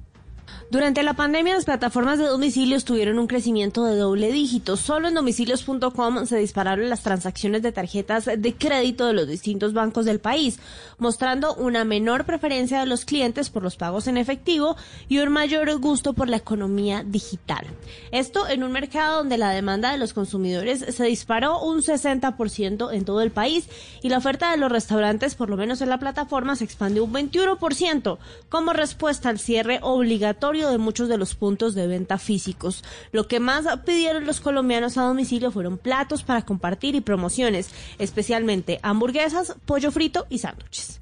Durante 0.72 1.04
la 1.04 1.16
pandemia, 1.16 1.56
las 1.56 1.66
plataformas 1.66 2.18
de 2.18 2.28
domicilios 2.28 2.86
tuvieron 2.86 3.20
un 3.20 3.28
crecimiento 3.28 3.84
de 3.84 3.98
doble 3.98 4.32
dígito. 4.32 4.78
Solo 4.78 5.10
en 5.10 5.16
domicilios.com 5.16 6.26
se 6.26 6.38
dispararon 6.38 6.90
las 6.90 7.04
transacciones 7.04 7.62
de 7.62 7.74
tarjetas 7.74 8.30
de 8.38 8.56
crédito 8.56 9.06
de 9.06 9.12
los 9.12 9.28
distintos 9.28 9.74
bancos 9.74 10.06
del 10.06 10.22
país, 10.22 10.60
mostrando 10.98 11.56
una 11.56 11.84
menor 11.84 12.24
preferencia 12.24 12.80
de 12.80 12.86
los 12.86 13.04
clientes 13.04 13.50
por 13.50 13.64
los 13.64 13.76
pagos 13.76 14.08
en 14.08 14.16
efectivo 14.16 14.78
y 15.10 15.18
un 15.18 15.34
mayor 15.34 15.78
gusto 15.78 16.14
por 16.14 16.30
la 16.30 16.38
economía 16.38 17.04
digital. 17.06 17.68
Esto 18.14 18.48
en 18.48 18.64
un 18.64 18.72
mercado 18.72 19.18
donde 19.18 19.38
la 19.38 19.50
demanda 19.50 19.92
de 19.92 19.98
los 19.98 20.14
consumidores 20.14 20.86
se 20.96 21.04
disparó 21.04 21.60
un 21.60 21.82
60% 21.82 22.94
en 22.94 23.04
todo 23.04 23.20
el 23.20 23.32
país 23.32 23.68
y 24.02 24.08
la 24.08 24.20
oferta 24.20 24.52
de 24.52 24.58
los 24.58 24.72
restaurantes, 24.72 25.36
por 25.36 25.50
lo 25.50 25.58
menos 25.58 25.82
en 25.82 25.90
la 25.90 26.00
plataforma, 26.00 26.56
se 26.56 26.64
expandió 26.64 27.04
un 27.04 27.12
21% 27.12 28.20
como 28.48 28.72
respuesta 28.72 29.28
al 29.28 29.38
cierre 29.38 29.80
obligatorio 29.82 30.61
de 30.70 30.78
muchos 30.78 31.10
de 31.10 31.18
los 31.18 31.36
puntos 31.36 31.76
de 31.76 31.88
venta 31.88 32.18
físicos. 32.18 32.84
Lo 33.12 33.28
que 33.28 33.40
más 33.40 33.66
pidieron 33.86 34.26
los 34.26 34.42
colombianos 34.42 34.98
a 34.98 35.04
domicilio 35.04 35.52
fueron 35.52 35.78
platos 35.78 36.24
para 36.24 36.44
compartir 36.44 36.96
y 36.96 37.02
promociones, 37.02 37.70
especialmente 38.00 38.80
hamburguesas, 38.84 39.56
pollo 39.66 39.92
frito 39.92 40.26
y 40.30 40.40
sándwiches. 40.40 41.02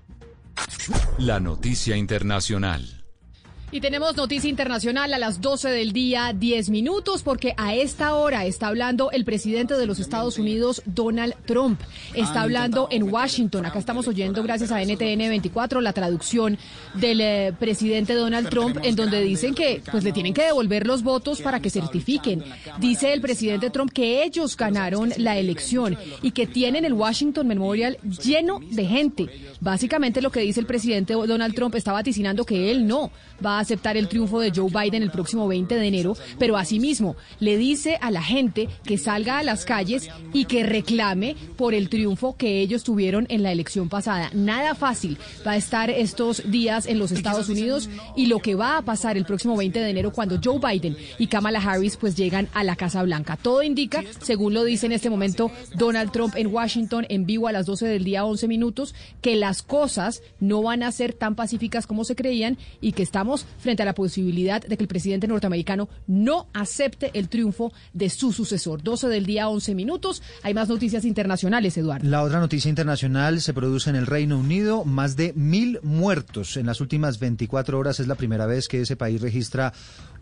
La 1.17 1.39
noticia 1.39 1.95
internacional. 1.95 2.98
Y 3.71 3.81
tenemos 3.81 4.17
noticia 4.17 4.49
internacional 4.49 5.13
a 5.13 5.19
las 5.19 5.41
12 5.41 5.69
del 5.69 5.93
día, 5.93 6.33
10 6.35 6.71
minutos, 6.71 7.21
porque 7.21 7.53
a 7.55 7.75
esta 7.75 8.15
hora 8.15 8.45
está 8.45 8.65
hablando 8.67 9.11
el 9.11 9.25
presidente 9.25 9.75
de 9.75 9.85
los 9.85 9.99
Estados 9.99 10.39
Unidos, 10.39 10.81
Donald 10.87 11.35
Trump. 11.45 11.79
Está 12.15 12.41
hablando 12.41 12.87
en 12.89 13.03
Washington. 13.13 13.67
Acá 13.67 13.77
estamos 13.77 14.07
oyendo, 14.07 14.41
gracias 14.41 14.71
a 14.71 14.81
NTN 14.81 15.19
24, 15.29 15.81
la 15.81 15.93
traducción 15.93 16.57
del 16.95 17.21
eh, 17.21 17.53
presidente 17.59 18.15
Donald 18.15 18.49
Trump, 18.49 18.79
en 18.81 18.95
donde 18.95 19.21
dicen 19.21 19.53
que 19.53 19.83
pues 19.91 20.03
le 20.03 20.13
tienen 20.13 20.33
que 20.33 20.45
devolver 20.45 20.87
los 20.87 21.03
votos 21.03 21.39
para 21.39 21.59
que 21.59 21.69
certifiquen. 21.69 22.43
Dice 22.79 23.13
el 23.13 23.21
presidente 23.21 23.69
Trump 23.69 23.91
que 23.91 24.23
ellos 24.23 24.57
ganaron 24.57 25.13
la 25.17 25.37
elección 25.37 25.95
y 26.23 26.31
que 26.31 26.47
tienen 26.47 26.85
el 26.85 26.93
Washington 26.93 27.47
Memorial 27.47 27.99
lleno 28.01 28.61
de 28.71 28.85
gente. 28.85 29.29
Básicamente 29.61 30.23
lo 30.23 30.31
que 30.31 30.39
dice 30.39 30.59
el 30.59 30.65
presidente 30.65 31.13
Donald 31.13 31.53
Trump 31.53 31.75
está 31.75 31.91
vaticinando 31.91 32.45
que 32.45 32.71
él 32.71 32.87
no 32.87 33.11
va 33.45 33.58
aceptar 33.59 33.97
el 33.97 34.07
triunfo 34.07 34.39
de 34.39 34.51
Joe 34.55 34.69
Biden 34.69 35.03
el 35.03 35.11
próximo 35.11 35.47
20 35.47 35.75
de 35.75 35.87
enero, 35.87 36.15
pero 36.37 36.57
asimismo 36.57 37.15
le 37.39 37.57
dice 37.57 37.97
a 38.01 38.11
la 38.11 38.21
gente 38.21 38.69
que 38.83 38.97
salga 38.97 39.39
a 39.39 39.43
las 39.43 39.65
calles 39.65 40.09
y 40.33 40.45
que 40.45 40.63
reclame 40.63 41.35
por 41.57 41.73
el 41.73 41.89
triunfo 41.89 42.35
que 42.37 42.61
ellos 42.61 42.83
tuvieron 42.83 43.25
en 43.29 43.43
la 43.43 43.51
elección 43.51 43.89
pasada. 43.89 44.29
Nada 44.33 44.75
fácil 44.75 45.17
va 45.45 45.51
a 45.51 45.57
estar 45.57 45.89
estos 45.89 46.49
días 46.49 46.85
en 46.87 46.99
los 46.99 47.11
Estados 47.11 47.49
Unidos 47.49 47.89
y 48.15 48.27
lo 48.27 48.39
que 48.39 48.55
va 48.55 48.77
a 48.77 48.81
pasar 48.81 49.17
el 49.17 49.25
próximo 49.25 49.55
20 49.55 49.79
de 49.79 49.89
enero 49.89 50.11
cuando 50.11 50.39
Joe 50.43 50.59
Biden 50.59 50.97
y 51.17 51.27
Kamala 51.27 51.59
Harris 51.59 51.97
pues 51.97 52.15
llegan 52.15 52.47
a 52.53 52.63
la 52.63 52.75
Casa 52.75 53.03
Blanca. 53.03 53.37
Todo 53.37 53.63
indica, 53.63 54.03
según 54.21 54.53
lo 54.53 54.63
dice 54.63 54.85
en 54.85 54.91
este 54.91 55.09
momento 55.09 55.51
Donald 55.75 56.11
Trump 56.11 56.35
en 56.35 56.47
Washington 56.47 57.05
en 57.09 57.25
vivo 57.25 57.47
a 57.47 57.51
las 57.51 57.65
12 57.65 57.87
del 57.87 58.03
día 58.03 58.25
11 58.25 58.47
minutos, 58.47 58.95
que 59.21 59.35
las 59.35 59.61
cosas 59.61 60.21
no 60.39 60.61
van 60.61 60.83
a 60.83 60.91
ser 60.91 61.13
tan 61.13 61.35
pacíficas 61.35 61.87
como 61.87 62.03
se 62.03 62.15
creían 62.15 62.57
y 62.81 62.93
que 62.93 63.03
estamos 63.03 63.45
frente 63.57 63.83
a 63.83 63.85
la 63.85 63.93
posibilidad 63.93 64.61
de 64.61 64.77
que 64.77 64.83
el 64.83 64.87
presidente 64.87 65.27
norteamericano 65.27 65.89
no 66.07 66.47
acepte 66.53 67.11
el 67.13 67.29
triunfo 67.29 67.71
de 67.93 68.09
su 68.09 68.31
sucesor. 68.31 68.83
12 68.83 69.07
del 69.07 69.25
día 69.25 69.49
11 69.49 69.75
minutos. 69.75 70.21
Hay 70.43 70.53
más 70.53 70.69
noticias 70.69 71.05
internacionales, 71.05 71.77
Eduardo. 71.77 72.07
La 72.07 72.23
otra 72.23 72.39
noticia 72.39 72.69
internacional 72.69 73.41
se 73.41 73.53
produce 73.53 73.89
en 73.89 73.95
el 73.95 74.05
Reino 74.05 74.37
Unido. 74.37 74.85
Más 74.85 75.15
de 75.15 75.33
mil 75.33 75.79
muertos 75.83 76.57
en 76.57 76.65
las 76.65 76.81
últimas 76.81 77.19
24 77.19 77.77
horas. 77.77 77.99
Es 77.99 78.07
la 78.07 78.15
primera 78.15 78.45
vez 78.45 78.67
que 78.67 78.81
ese 78.81 78.95
país 78.95 79.21
registra 79.21 79.73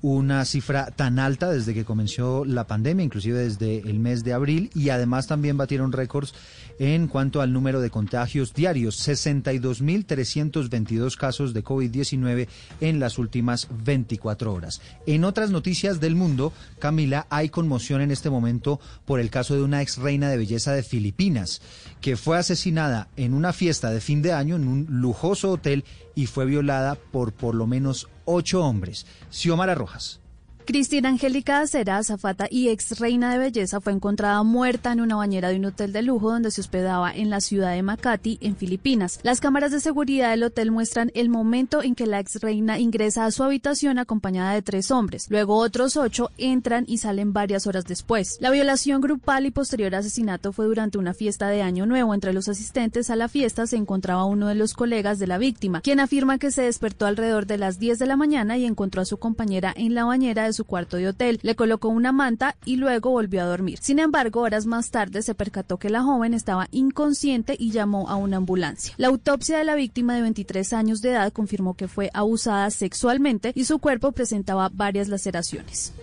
una 0.02 0.46
cifra 0.46 0.92
tan 0.92 1.20
alta 1.20 1.52
desde 1.52 1.74
que 1.74 1.86
comenzó 1.86 2.46
la 2.46 2.68
pandemia, 2.68 3.04
inclusive 3.04 3.40
desde 3.40 3.80
el 3.80 4.00
mes 4.00 4.24
de 4.24 4.34
abril, 4.34 4.70
y 4.76 4.90
además 4.90 5.28
también 5.28 5.58
batieron 5.58 5.92
récords 5.92 6.34
en 6.80 7.08
cuanto 7.08 7.42
al 7.42 7.54
número 7.54 7.82
de 7.82 7.90
contagios 7.90 8.54
diarios, 8.54 9.08
62.322 9.08 11.16
casos 11.16 11.54
de 11.54 11.64
COVID-19 11.64 12.48
en 12.82 13.00
las 13.00 13.18
últimas 13.18 13.68
24 13.84 14.54
horas. 14.54 14.82
En 15.06 15.24
otras 15.24 15.52
noticias 15.52 16.00
del 16.00 16.16
mundo, 16.16 16.54
Camila, 16.80 17.28
hay 17.30 17.50
conmoción 17.50 18.02
en 18.02 18.12
este 18.12 18.30
momento 18.30 18.80
por 19.06 19.20
el 19.20 19.30
caso 19.30 19.56
de 19.56 19.64
una 19.64 19.82
ex 19.82 19.98
reina 19.98 20.30
de 20.30 20.38
belleza 20.38 20.74
de 20.74 20.84
Filipinas, 20.84 21.62
que 22.02 22.18
fue 22.18 22.38
asesinada 22.38 23.08
en 23.16 23.34
una 23.34 23.54
fiesta 23.54 23.92
de 23.92 24.02
fin 24.02 24.22
de 24.22 24.34
año 24.34 24.56
en 24.56 24.68
un 24.68 24.86
lujoso 24.90 25.52
hotel 25.52 25.86
y 26.16 26.28
fue 26.28 26.46
violada 26.46 26.96
por 26.96 27.34
por 27.34 27.56
lo 27.56 27.68
menos 27.68 28.08
ocho 28.26 28.64
hombres. 28.64 29.06
Xiomara 29.30 29.76
Rojas. 29.76 30.20
Cristina 30.68 31.08
Angélica 31.08 31.62
Acera, 31.62 31.96
azafata 31.96 32.48
y 32.52 32.68
ex 32.68 33.00
reina 33.00 33.32
de 33.32 33.38
belleza, 33.38 33.80
fue 33.80 33.94
encontrada 33.94 34.44
muerta 34.44 34.92
en 34.92 35.00
una 35.00 35.16
bañera 35.16 35.48
de 35.48 35.56
un 35.56 35.64
hotel 35.64 35.94
de 35.94 36.02
lujo 36.02 36.30
donde 36.30 36.52
se 36.52 36.60
hospedaba 36.60 37.10
en 37.10 37.30
la 37.30 37.40
ciudad 37.40 37.72
de 37.72 37.82
Makati, 37.82 38.38
en 38.42 38.58
Filipinas. 38.58 39.22
Las 39.24 39.40
cámaras 39.40 39.72
de 39.72 39.80
seguridad 39.80 40.32
del 40.32 40.44
hotel 40.44 40.72
muestran 40.72 41.10
el 41.16 41.30
momento 41.30 41.82
en 41.82 41.96
que 41.96 42.06
la 42.06 42.20
ex 42.20 42.42
reina 42.42 42.80
ingresa 42.80 43.24
a 43.24 43.32
su 43.32 43.46
habitación 43.46 43.98
acompañada 43.98 44.52
de 44.52 44.62
tres 44.62 44.92
hombres. 44.92 45.28
Luego 45.30 45.56
otros 45.56 45.96
ocho 45.96 46.32
entran 46.38 46.84
y 46.86 46.98
salen 46.98 47.32
varias 47.32 47.66
horas 47.66 47.86
después. 47.86 48.38
La 48.42 48.52
violación 48.52 49.00
grupal 49.00 49.46
y 49.46 49.52
posterior 49.52 49.96
asesinato 49.96 50.52
fue 50.52 50.66
durante 50.66 50.98
una 50.98 51.14
fiesta 51.14 51.48
de 51.48 51.62
Año 51.62 51.86
Nuevo. 51.86 52.14
Entre 52.14 52.34
los 52.34 52.50
asistentes 52.50 53.10
a 53.10 53.16
la 53.16 53.30
fiesta 53.30 53.68
se 53.68 53.78
encontraba 53.78 54.26
uno 54.26 54.50
de 54.50 54.56
los 54.56 54.74
colegas 54.74 55.18
de 55.18 55.28
la 55.28 55.38
víctima, 55.38 55.80
quien 55.80 56.02
afirma 56.02 56.40
que 56.40 56.52
se 56.52 56.64
despertó 56.64 57.06
alrededor 57.06 57.46
de 57.46 57.58
las 57.58 57.80
10 57.80 58.00
de 58.00 58.06
la 58.06 58.18
mañana 58.18 58.58
y 58.58 58.66
encontró 58.66 59.02
a 59.02 59.06
su 59.06 59.16
compañera 59.16 59.74
en 59.74 59.96
la 59.96 60.04
bañera 60.04 60.44
de 60.44 60.57
su 60.58 60.66
cuarto 60.66 60.98
de 60.98 61.08
hotel, 61.08 61.40
le 61.44 61.56
colocó 61.56 61.88
una 61.88 62.12
manta 62.12 62.58
y 62.66 62.76
luego 62.76 63.12
volvió 63.12 63.42
a 63.42 63.46
dormir. 63.46 63.80
Sin 63.82 64.00
embargo, 64.00 64.42
horas 64.42 64.66
más 64.66 64.92
tarde 64.92 65.22
se 65.22 65.36
percató 65.36 65.78
que 65.78 65.90
la 65.90 66.04
joven 66.04 66.34
estaba 66.34 66.68
inconsciente 66.72 67.56
y 67.58 67.72
llamó 67.72 68.10
a 68.10 68.16
una 68.16 68.38
ambulancia. 68.38 68.94
La 68.98 69.08
autopsia 69.08 69.58
de 69.58 69.64
la 69.64 69.76
víctima 69.76 70.16
de 70.16 70.22
23 70.22 70.74
años 70.74 71.02
de 71.02 71.12
edad 71.12 71.32
confirmó 71.32 71.76
que 71.76 71.88
fue 71.88 72.10
abusada 72.14 72.70
sexualmente 72.72 73.54
y 73.56 73.64
su 73.64 73.80
cuerpo 73.80 74.12
presentaba 74.12 74.70
varias 74.74 75.08
laceraciones. 75.08 75.94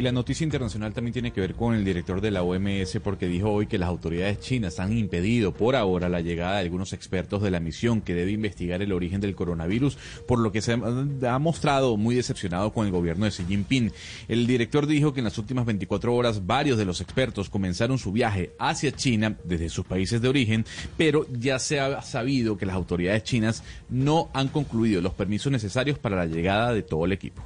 Y 0.00 0.02
la 0.02 0.12
noticia 0.12 0.44
internacional 0.44 0.94
también 0.94 1.12
tiene 1.12 1.30
que 1.30 1.42
ver 1.42 1.54
con 1.54 1.74
el 1.74 1.84
director 1.84 2.22
de 2.22 2.30
la 2.30 2.42
OMS 2.42 3.00
porque 3.04 3.28
dijo 3.28 3.50
hoy 3.50 3.66
que 3.66 3.76
las 3.76 3.90
autoridades 3.90 4.40
chinas 4.40 4.80
han 4.80 4.96
impedido 4.96 5.52
por 5.52 5.76
ahora 5.76 6.08
la 6.08 6.22
llegada 6.22 6.54
de 6.54 6.60
algunos 6.60 6.94
expertos 6.94 7.42
de 7.42 7.50
la 7.50 7.60
misión 7.60 8.00
que 8.00 8.14
debe 8.14 8.30
investigar 8.30 8.80
el 8.80 8.92
origen 8.92 9.20
del 9.20 9.34
coronavirus, 9.34 9.98
por 10.26 10.38
lo 10.38 10.52
que 10.52 10.62
se 10.62 10.72
ha 10.72 11.38
mostrado 11.38 11.98
muy 11.98 12.14
decepcionado 12.14 12.72
con 12.72 12.86
el 12.86 12.92
gobierno 12.92 13.26
de 13.26 13.30
Xi 13.30 13.44
Jinping. 13.44 13.92
El 14.26 14.46
director 14.46 14.86
dijo 14.86 15.12
que 15.12 15.20
en 15.20 15.24
las 15.24 15.36
últimas 15.36 15.66
24 15.66 16.14
horas 16.14 16.46
varios 16.46 16.78
de 16.78 16.86
los 16.86 17.02
expertos 17.02 17.50
comenzaron 17.50 17.98
su 17.98 18.10
viaje 18.10 18.52
hacia 18.58 18.92
China 18.92 19.36
desde 19.44 19.68
sus 19.68 19.84
países 19.84 20.22
de 20.22 20.28
origen, 20.28 20.64
pero 20.96 21.26
ya 21.30 21.58
se 21.58 21.78
ha 21.78 22.00
sabido 22.00 22.56
que 22.56 22.64
las 22.64 22.76
autoridades 22.76 23.24
chinas 23.24 23.62
no 23.90 24.30
han 24.32 24.48
concluido 24.48 25.02
los 25.02 25.12
permisos 25.12 25.52
necesarios 25.52 25.98
para 25.98 26.16
la 26.16 26.24
llegada 26.24 26.72
de 26.72 26.82
todo 26.82 27.04
el 27.04 27.12
equipo. 27.12 27.42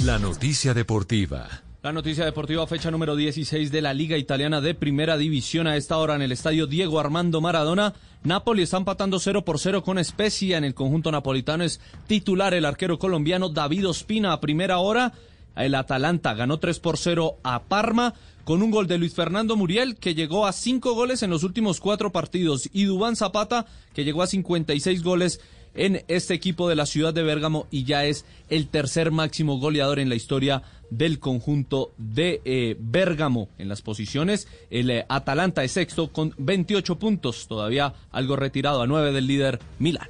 La 0.00 0.18
noticia 0.18 0.74
deportiva. 0.74 1.48
La 1.80 1.92
noticia 1.92 2.24
deportiva 2.24 2.66
fecha 2.66 2.90
número 2.90 3.14
16 3.14 3.70
de 3.70 3.82
la 3.82 3.94
Liga 3.94 4.16
Italiana 4.16 4.60
de 4.60 4.74
Primera 4.74 5.16
División 5.16 5.68
a 5.68 5.76
esta 5.76 5.96
hora 5.98 6.16
en 6.16 6.22
el 6.22 6.32
estadio 6.32 6.66
Diego 6.66 6.98
Armando 6.98 7.40
Maradona. 7.40 7.94
Napoli 8.24 8.62
está 8.62 8.78
empatando 8.78 9.20
0 9.20 9.44
por 9.44 9.60
0 9.60 9.84
con 9.84 10.02
Spezia 10.02 10.58
en 10.58 10.64
el 10.64 10.74
conjunto 10.74 11.12
napolitano. 11.12 11.62
Es 11.62 11.80
titular 12.08 12.52
el 12.52 12.64
arquero 12.64 12.98
colombiano 12.98 13.48
David 13.48 13.90
Ospina 13.90 14.32
a 14.32 14.40
primera 14.40 14.78
hora. 14.78 15.12
El 15.54 15.76
Atalanta 15.76 16.34
ganó 16.34 16.58
3 16.58 16.80
por 16.80 16.98
0 16.98 17.36
a 17.44 17.62
Parma 17.62 18.14
con 18.44 18.60
un 18.62 18.72
gol 18.72 18.88
de 18.88 18.98
Luis 18.98 19.14
Fernando 19.14 19.56
Muriel, 19.56 19.96
que 19.96 20.14
llegó 20.14 20.46
a 20.46 20.52
5 20.52 20.94
goles 20.94 21.22
en 21.22 21.30
los 21.30 21.44
últimos 21.44 21.78
cuatro 21.78 22.10
partidos, 22.10 22.68
y 22.72 22.84
Dubán 22.84 23.14
Zapata, 23.14 23.66
que 23.94 24.04
llegó 24.04 24.22
a 24.22 24.26
56 24.26 25.02
goles 25.04 25.40
en 25.74 26.04
este 26.08 26.34
equipo 26.34 26.68
de 26.68 26.76
la 26.76 26.86
ciudad 26.86 27.14
de 27.14 27.22
Bérgamo 27.22 27.66
y 27.70 27.84
ya 27.84 28.04
es 28.04 28.24
el 28.50 28.68
tercer 28.68 29.10
máximo 29.10 29.58
goleador 29.58 29.98
en 29.98 30.08
la 30.08 30.14
historia 30.14 30.62
del 30.90 31.18
conjunto 31.18 31.92
de 31.96 32.40
eh, 32.44 32.76
Bérgamo 32.78 33.48
en 33.58 33.68
las 33.68 33.82
posiciones. 33.82 34.48
El 34.70 34.90
eh, 34.90 35.06
Atalanta 35.08 35.64
es 35.64 35.72
sexto 35.72 36.12
con 36.12 36.34
28 36.38 36.98
puntos, 36.98 37.48
todavía 37.48 37.94
algo 38.10 38.36
retirado 38.36 38.82
a 38.82 38.86
9 38.86 39.12
del 39.12 39.26
líder 39.26 39.58
Milán. 39.78 40.08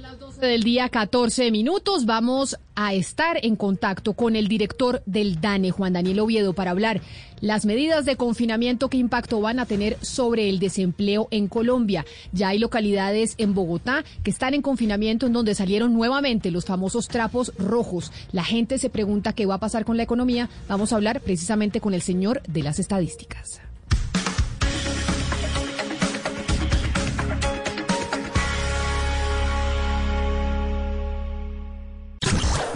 Las 0.00 0.18
12 0.18 0.46
del 0.46 0.62
día, 0.62 0.88
14 0.88 1.50
minutos. 1.50 2.06
Vamos 2.06 2.56
a 2.74 2.94
estar 2.94 3.38
en 3.44 3.54
contacto 3.54 4.14
con 4.14 4.34
el 4.34 4.48
director 4.48 5.02
del 5.04 5.42
DANE, 5.42 5.72
Juan 5.72 5.92
Daniel 5.92 6.20
Oviedo, 6.20 6.54
para 6.54 6.70
hablar 6.70 7.02
las 7.42 7.66
medidas 7.66 8.06
de 8.06 8.16
confinamiento, 8.16 8.88
qué 8.88 8.96
impacto 8.96 9.42
van 9.42 9.60
a 9.60 9.66
tener 9.66 9.98
sobre 10.00 10.48
el 10.48 10.58
desempleo 10.58 11.28
en 11.30 11.48
Colombia. 11.48 12.06
Ya 12.32 12.48
hay 12.48 12.58
localidades 12.58 13.34
en 13.36 13.52
Bogotá 13.52 14.04
que 14.22 14.30
están 14.30 14.54
en 14.54 14.62
confinamiento 14.62 15.26
en 15.26 15.34
donde 15.34 15.54
salieron 15.54 15.92
nuevamente 15.92 16.50
los 16.50 16.64
famosos 16.64 17.08
trapos 17.08 17.52
rojos. 17.58 18.10
La 18.32 18.44
gente 18.44 18.78
se 18.78 18.88
pregunta 18.88 19.34
qué 19.34 19.44
va 19.44 19.56
a 19.56 19.60
pasar 19.60 19.84
con 19.84 19.98
la 19.98 20.02
economía. 20.02 20.48
Vamos 20.66 20.92
a 20.92 20.96
hablar 20.96 21.20
precisamente 21.20 21.80
con 21.80 21.92
el 21.92 22.00
señor 22.00 22.42
de 22.48 22.62
las 22.62 22.78
estadísticas. 22.78 23.60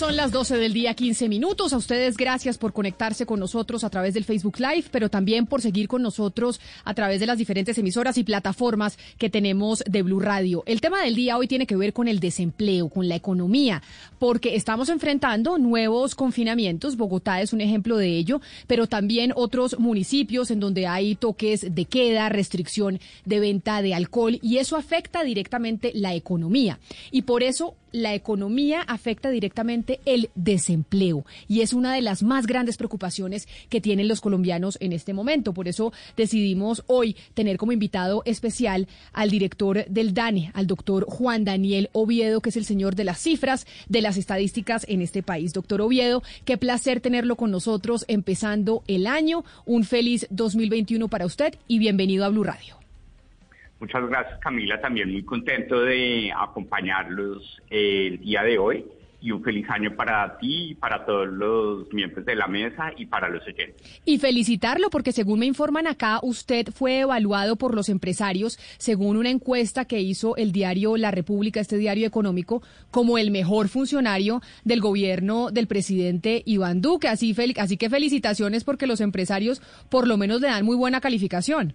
Son 0.00 0.16
las 0.16 0.32
12 0.32 0.56
del 0.56 0.72
día, 0.72 0.94
15 0.94 1.28
minutos. 1.28 1.74
A 1.74 1.76
ustedes 1.76 2.16
gracias 2.16 2.56
por 2.56 2.72
conectarse 2.72 3.26
con 3.26 3.38
nosotros 3.38 3.84
a 3.84 3.90
través 3.90 4.14
del 4.14 4.24
Facebook 4.24 4.58
Live, 4.58 4.84
pero 4.90 5.10
también 5.10 5.44
por 5.44 5.60
seguir 5.60 5.88
con 5.88 6.00
nosotros 6.00 6.58
a 6.86 6.94
través 6.94 7.20
de 7.20 7.26
las 7.26 7.36
diferentes 7.36 7.76
emisoras 7.76 8.16
y 8.16 8.24
plataformas 8.24 8.98
que 9.18 9.28
tenemos 9.28 9.84
de 9.86 10.00
Blue 10.02 10.18
Radio. 10.18 10.62
El 10.64 10.80
tema 10.80 11.02
del 11.02 11.16
día 11.16 11.36
hoy 11.36 11.48
tiene 11.48 11.66
que 11.66 11.76
ver 11.76 11.92
con 11.92 12.08
el 12.08 12.18
desempleo, 12.18 12.88
con 12.88 13.10
la 13.10 13.14
economía, 13.14 13.82
porque 14.18 14.56
estamos 14.56 14.88
enfrentando 14.88 15.58
nuevos 15.58 16.14
confinamientos. 16.14 16.96
Bogotá 16.96 17.42
es 17.42 17.52
un 17.52 17.60
ejemplo 17.60 17.98
de 17.98 18.16
ello, 18.16 18.40
pero 18.66 18.86
también 18.86 19.34
otros 19.36 19.78
municipios 19.78 20.50
en 20.50 20.60
donde 20.60 20.86
hay 20.86 21.14
toques 21.14 21.74
de 21.74 21.84
queda, 21.84 22.30
restricción 22.30 23.00
de 23.26 23.40
venta 23.40 23.82
de 23.82 23.92
alcohol 23.92 24.38
y 24.40 24.56
eso 24.56 24.76
afecta 24.76 25.24
directamente 25.24 25.92
la 25.94 26.14
economía. 26.14 26.78
Y 27.10 27.20
por 27.20 27.42
eso 27.42 27.74
la 27.92 28.14
economía 28.14 28.82
afecta 28.82 29.30
directamente 29.30 30.00
el 30.04 30.30
desempleo 30.34 31.24
y 31.48 31.60
es 31.60 31.72
una 31.72 31.94
de 31.94 32.02
las 32.02 32.22
más 32.22 32.46
grandes 32.46 32.76
preocupaciones 32.76 33.48
que 33.68 33.80
tienen 33.80 34.08
los 34.08 34.20
colombianos 34.20 34.78
en 34.80 34.92
este 34.92 35.12
momento. 35.12 35.52
Por 35.52 35.68
eso 35.68 35.92
decidimos 36.16 36.82
hoy 36.86 37.16
tener 37.34 37.56
como 37.56 37.72
invitado 37.72 38.22
especial 38.24 38.88
al 39.12 39.30
director 39.30 39.84
del 39.86 40.14
DANE, 40.14 40.50
al 40.54 40.66
doctor 40.66 41.04
Juan 41.06 41.44
Daniel 41.44 41.90
Oviedo, 41.92 42.40
que 42.40 42.50
es 42.50 42.56
el 42.56 42.64
señor 42.64 42.94
de 42.94 43.04
las 43.04 43.18
cifras, 43.18 43.66
de 43.88 44.02
las 44.02 44.16
estadísticas 44.16 44.84
en 44.88 45.02
este 45.02 45.22
país. 45.22 45.52
Doctor 45.52 45.80
Oviedo, 45.80 46.22
qué 46.44 46.56
placer 46.56 47.00
tenerlo 47.00 47.36
con 47.36 47.50
nosotros 47.50 48.04
empezando 48.08 48.82
el 48.86 49.06
año. 49.06 49.44
Un 49.64 49.84
feliz 49.84 50.26
2021 50.30 51.08
para 51.08 51.26
usted 51.26 51.54
y 51.68 51.78
bienvenido 51.78 52.24
a 52.24 52.28
Blue 52.28 52.44
Radio. 52.44 52.79
Muchas 53.80 54.06
gracias 54.08 54.38
Camila, 54.40 54.78
también 54.80 55.10
muy 55.10 55.24
contento 55.24 55.80
de 55.80 56.30
acompañarlos 56.36 57.62
el 57.70 58.18
día 58.20 58.42
de 58.42 58.58
hoy 58.58 58.84
y 59.22 59.30
un 59.32 59.42
feliz 59.42 59.68
año 59.68 59.94
para 59.96 60.38
ti, 60.38 60.74
para 60.80 61.04
todos 61.04 61.28
los 61.28 61.92
miembros 61.92 62.24
de 62.24 62.34
la 62.34 62.46
mesa 62.46 62.92
y 62.96 63.06
para 63.06 63.28
los 63.28 63.42
oyentes. 63.46 64.00
Y 64.04 64.18
felicitarlo 64.18 64.90
porque 64.90 65.12
según 65.12 65.40
me 65.40 65.46
informan 65.46 65.86
acá, 65.86 66.20
usted 66.22 66.66
fue 66.72 67.00
evaluado 67.00 67.56
por 67.56 67.74
los 67.74 67.88
empresarios 67.88 68.58
según 68.78 69.16
una 69.16 69.30
encuesta 69.30 69.84
que 69.84 70.00
hizo 70.00 70.36
el 70.36 70.52
diario 70.52 70.96
La 70.96 71.10
República, 71.10 71.60
este 71.60 71.76
diario 71.76 72.06
económico, 72.06 72.62
como 72.90 73.18
el 73.18 73.30
mejor 73.30 73.68
funcionario 73.68 74.40
del 74.64 74.80
gobierno 74.80 75.50
del 75.50 75.66
presidente 75.66 76.42
Iván 76.46 76.80
Duque. 76.80 77.08
Así, 77.08 77.34
así 77.58 77.76
que 77.76 77.90
felicitaciones 77.90 78.64
porque 78.64 78.86
los 78.86 79.00
empresarios 79.00 79.60
por 79.88 80.06
lo 80.06 80.16
menos 80.16 80.40
le 80.40 80.48
dan 80.48 80.64
muy 80.64 80.76
buena 80.76 81.00
calificación. 81.00 81.74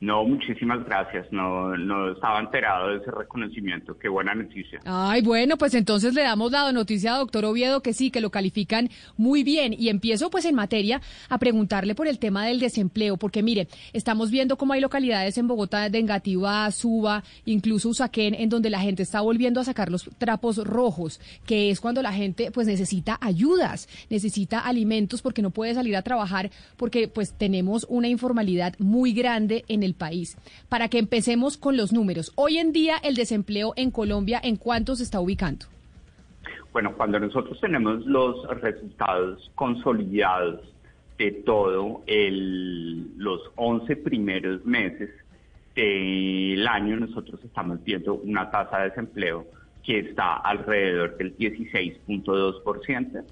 No, 0.00 0.24
muchísimas 0.24 0.82
gracias. 0.86 1.26
No, 1.30 1.76
no 1.76 2.12
estaba 2.12 2.40
enterado 2.40 2.88
de 2.88 2.96
ese 2.96 3.10
reconocimiento. 3.10 3.98
Qué 3.98 4.08
buena 4.08 4.34
noticia. 4.34 4.80
Ay, 4.86 5.20
bueno, 5.20 5.58
pues 5.58 5.74
entonces 5.74 6.14
le 6.14 6.22
damos 6.22 6.52
la 6.52 6.72
noticia 6.72 7.14
a 7.14 7.18
doctor 7.18 7.44
Oviedo 7.44 7.82
que 7.82 7.92
sí, 7.92 8.10
que 8.10 8.22
lo 8.22 8.30
califican 8.30 8.88
muy 9.18 9.42
bien. 9.42 9.74
Y 9.74 9.90
empiezo 9.90 10.30
pues 10.30 10.46
en 10.46 10.54
materia 10.54 11.02
a 11.28 11.36
preguntarle 11.36 11.94
por 11.94 12.08
el 12.08 12.18
tema 12.18 12.46
del 12.46 12.60
desempleo, 12.60 13.18
porque 13.18 13.42
mire, 13.42 13.68
estamos 13.92 14.30
viendo 14.30 14.56
cómo 14.56 14.72
hay 14.72 14.80
localidades 14.80 15.36
en 15.36 15.46
Bogotá, 15.46 15.90
de 15.90 15.98
Engativá, 15.98 16.70
Suba, 16.70 17.22
incluso 17.44 17.90
Usaquén, 17.90 18.34
en 18.34 18.48
donde 18.48 18.70
la 18.70 18.80
gente 18.80 19.02
está 19.02 19.20
volviendo 19.20 19.60
a 19.60 19.64
sacar 19.64 19.90
los 19.90 20.08
trapos 20.16 20.56
rojos, 20.66 21.20
que 21.44 21.68
es 21.68 21.78
cuando 21.78 22.00
la 22.00 22.14
gente 22.14 22.50
pues 22.50 22.66
necesita 22.66 23.18
ayudas, 23.20 23.86
necesita 24.08 24.60
alimentos 24.60 25.20
porque 25.20 25.42
no 25.42 25.50
puede 25.50 25.74
salir 25.74 25.94
a 25.94 26.02
trabajar, 26.02 26.50
porque 26.78 27.06
pues 27.06 27.34
tenemos 27.36 27.86
una 27.90 28.08
informalidad 28.08 28.74
muy 28.78 29.12
grande 29.12 29.66
en 29.68 29.82
el 29.82 29.89
país. 29.94 30.36
Para 30.68 30.88
que 30.88 30.98
empecemos 30.98 31.56
con 31.56 31.76
los 31.76 31.92
números. 31.92 32.32
Hoy 32.36 32.58
en 32.58 32.72
día 32.72 32.96
el 33.02 33.14
desempleo 33.14 33.72
en 33.76 33.90
Colombia, 33.90 34.40
¿en 34.42 34.56
cuánto 34.56 34.96
se 34.96 35.02
está 35.02 35.20
ubicando? 35.20 35.66
Bueno, 36.72 36.94
cuando 36.96 37.18
nosotros 37.18 37.58
tenemos 37.60 38.06
los 38.06 38.46
resultados 38.60 39.50
consolidados 39.56 40.60
de 41.18 41.32
todo 41.32 42.02
el, 42.06 43.18
los 43.18 43.40
11 43.56 43.96
primeros 43.96 44.64
meses 44.64 45.10
del 45.74 46.66
año, 46.66 46.96
nosotros 46.96 47.40
estamos 47.44 47.82
viendo 47.84 48.14
una 48.14 48.50
tasa 48.50 48.78
de 48.78 48.90
desempleo 48.90 49.46
que 49.82 49.98
está 49.98 50.36
alrededor 50.36 51.16
del 51.16 51.36
16.2% 51.36 53.24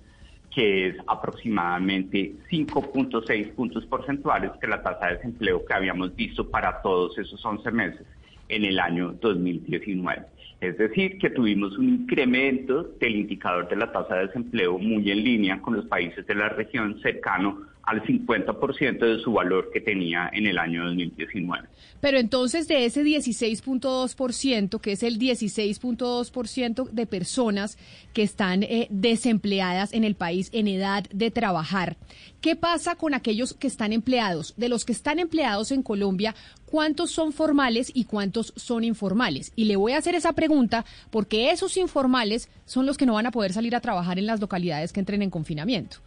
que 0.58 0.88
es 0.88 0.96
aproximadamente 1.06 2.32
5.6 2.50 3.52
puntos 3.52 3.86
porcentuales 3.86 4.50
que 4.60 4.66
la 4.66 4.82
tasa 4.82 5.06
de 5.06 5.14
desempleo 5.14 5.64
que 5.64 5.72
habíamos 5.72 6.16
visto 6.16 6.50
para 6.50 6.82
todos 6.82 7.16
esos 7.16 7.46
11 7.46 7.70
meses 7.70 8.04
en 8.48 8.64
el 8.64 8.80
año 8.80 9.14
2019. 9.20 10.26
Es 10.60 10.76
decir, 10.76 11.16
que 11.18 11.30
tuvimos 11.30 11.78
un 11.78 11.88
incremento 11.90 12.82
del 12.98 13.14
indicador 13.14 13.68
de 13.68 13.76
la 13.76 13.92
tasa 13.92 14.16
de 14.16 14.26
desempleo 14.26 14.80
muy 14.80 15.08
en 15.12 15.22
línea 15.22 15.62
con 15.62 15.76
los 15.76 15.86
países 15.86 16.26
de 16.26 16.34
la 16.34 16.48
región 16.48 17.00
cercano 17.02 17.62
al 17.88 18.02
50% 18.02 18.98
de 18.98 19.22
su 19.22 19.32
valor 19.32 19.70
que 19.72 19.80
tenía 19.80 20.28
en 20.32 20.46
el 20.46 20.58
año 20.58 20.84
2019. 20.84 21.68
Pero 22.00 22.18
entonces 22.18 22.68
de 22.68 22.84
ese 22.84 23.02
16.2%, 23.02 24.78
que 24.80 24.92
es 24.92 25.02
el 25.02 25.18
16.2% 25.18 26.90
de 26.90 27.06
personas 27.06 27.78
que 28.12 28.22
están 28.22 28.62
eh, 28.62 28.88
desempleadas 28.90 29.94
en 29.94 30.04
el 30.04 30.16
país 30.16 30.50
en 30.52 30.68
edad 30.68 31.04
de 31.10 31.30
trabajar, 31.30 31.96
¿qué 32.42 32.56
pasa 32.56 32.94
con 32.94 33.14
aquellos 33.14 33.54
que 33.54 33.66
están 33.66 33.94
empleados? 33.94 34.52
De 34.58 34.68
los 34.68 34.84
que 34.84 34.92
están 34.92 35.18
empleados 35.18 35.72
en 35.72 35.82
Colombia, 35.82 36.34
¿cuántos 36.66 37.10
son 37.10 37.32
formales 37.32 37.90
y 37.94 38.04
cuántos 38.04 38.52
son 38.54 38.84
informales? 38.84 39.52
Y 39.56 39.64
le 39.64 39.76
voy 39.76 39.92
a 39.92 39.98
hacer 39.98 40.14
esa 40.14 40.34
pregunta 40.34 40.84
porque 41.10 41.52
esos 41.52 41.78
informales 41.78 42.50
son 42.66 42.84
los 42.84 42.98
que 42.98 43.06
no 43.06 43.14
van 43.14 43.26
a 43.26 43.32
poder 43.32 43.54
salir 43.54 43.74
a 43.74 43.80
trabajar 43.80 44.18
en 44.18 44.26
las 44.26 44.40
localidades 44.40 44.92
que 44.92 45.00
entren 45.00 45.22
en 45.22 45.30
confinamiento. 45.30 46.00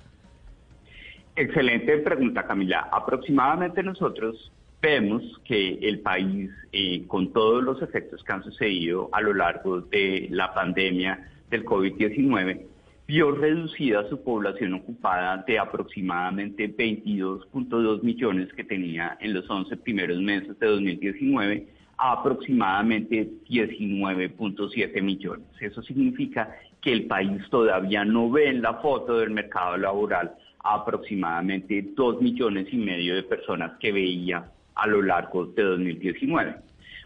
Excelente 1.35 1.97
pregunta, 1.99 2.45
Camila. 2.45 2.89
Aproximadamente 2.91 3.81
nosotros 3.83 4.51
vemos 4.81 5.23
que 5.45 5.79
el 5.81 5.99
país, 5.99 6.49
eh, 6.73 7.05
con 7.07 7.31
todos 7.31 7.63
los 7.63 7.81
efectos 7.81 8.23
que 8.23 8.33
han 8.33 8.43
sucedido 8.43 9.09
a 9.13 9.21
lo 9.21 9.33
largo 9.33 9.81
de 9.81 10.27
la 10.29 10.53
pandemia 10.53 11.31
del 11.49 11.63
COVID-19, 11.63 12.65
vio 13.07 13.31
reducida 13.31 14.07
su 14.09 14.23
población 14.23 14.73
ocupada 14.73 15.43
de 15.45 15.59
aproximadamente 15.59 16.73
22.2 16.75 18.03
millones 18.03 18.51
que 18.53 18.63
tenía 18.63 19.17
en 19.19 19.33
los 19.33 19.49
11 19.49 19.77
primeros 19.77 20.19
meses 20.19 20.57
de 20.59 20.67
2019 20.67 21.67
a 21.97 22.13
aproximadamente 22.13 23.29
19.7 23.49 25.01
millones. 25.01 25.45
Eso 25.59 25.81
significa 25.83 26.55
que 26.81 26.91
el 26.91 27.05
país 27.05 27.41
todavía 27.49 28.03
no 28.03 28.31
ve 28.31 28.49
en 28.49 28.61
la 28.61 28.75
foto 28.75 29.19
del 29.19 29.29
mercado 29.31 29.77
laboral 29.77 30.31
aproximadamente 30.63 31.93
dos 31.95 32.21
millones 32.21 32.67
y 32.71 32.77
medio 32.77 33.15
de 33.15 33.23
personas 33.23 33.73
que 33.79 33.91
veía 33.91 34.51
a 34.75 34.87
lo 34.87 35.01
largo 35.01 35.45
de 35.45 35.63
2019. 35.63 36.55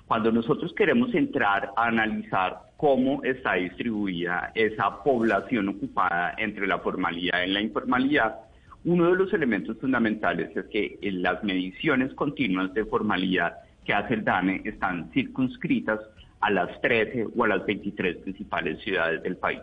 Cuando 0.07 0.31
nosotros 0.31 0.73
queremos 0.73 1.13
entrar 1.15 1.71
a 1.75 1.87
analizar 1.87 2.59
cómo 2.77 3.23
está 3.23 3.53
distribuida 3.53 4.51
esa 4.53 5.03
población 5.03 5.69
ocupada 5.69 6.35
entre 6.37 6.67
la 6.67 6.79
formalidad 6.79 7.43
y 7.43 7.51
la 7.51 7.61
informalidad, 7.61 8.35
uno 8.83 9.09
de 9.09 9.15
los 9.15 9.33
elementos 9.33 9.77
fundamentales 9.79 10.55
es 10.55 10.65
que 10.65 10.99
en 11.01 11.23
las 11.23 11.43
mediciones 11.43 12.13
continuas 12.13 12.71
de 12.75 12.85
formalidad 12.85 13.55
que 13.83 13.93
hace 13.93 14.13
el 14.13 14.23
DANE 14.23 14.61
están 14.63 15.11
circunscritas 15.11 15.99
a 16.41 16.51
las 16.51 16.79
13 16.81 17.27
o 17.35 17.43
a 17.43 17.47
las 17.47 17.65
23 17.65 18.17
principales 18.17 18.79
ciudades 18.83 19.23
del 19.23 19.37
país. 19.37 19.61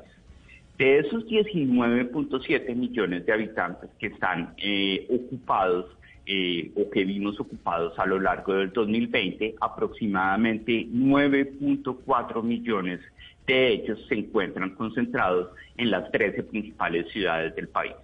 De 0.83 0.99
esos 0.99 1.25
19.7 1.27 2.75
millones 2.75 3.25
de 3.25 3.33
habitantes 3.33 3.89
que 4.01 4.09
están 4.09 4.53
eh, 4.57 5.07
ocupados 5.11 5.87
eh, 6.27 6.73
o 6.75 6.91
que 6.91 7.05
vimos 7.05 7.39
ocupados 7.39 7.97
a 8.01 8.05
lo 8.05 8.19
largo 8.19 8.55
del 8.55 8.73
2020, 8.73 9.55
aproximadamente 9.61 10.89
9.4 10.89 12.43
millones 12.43 12.99
de 13.47 13.75
ellos 13.75 14.05
se 14.09 14.17
encuentran 14.17 14.71
concentrados 14.71 15.51
en 15.77 15.93
las 15.93 16.11
13 16.11 16.43
principales 16.43 17.09
ciudades 17.13 17.55
del 17.55 17.69
país. 17.69 17.95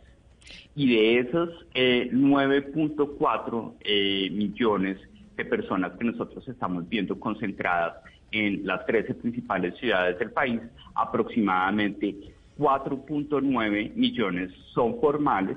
Y 0.76 0.94
de 0.94 1.18
esos 1.18 1.48
9.4 1.74 3.72
eh, 3.80 4.30
millones 4.30 4.98
de 5.36 5.44
personas 5.44 5.98
que 5.98 6.04
nosotros 6.04 6.46
estamos 6.46 6.88
viendo 6.88 7.18
concentradas 7.18 7.94
en 8.30 8.64
las 8.64 8.86
13 8.86 9.14
principales 9.14 9.76
ciudades 9.78 10.16
del 10.20 10.30
país, 10.30 10.60
aproximadamente 10.94 12.37
4.9 12.58 13.94
millones 13.94 14.50
son 14.74 15.00
formales 15.00 15.56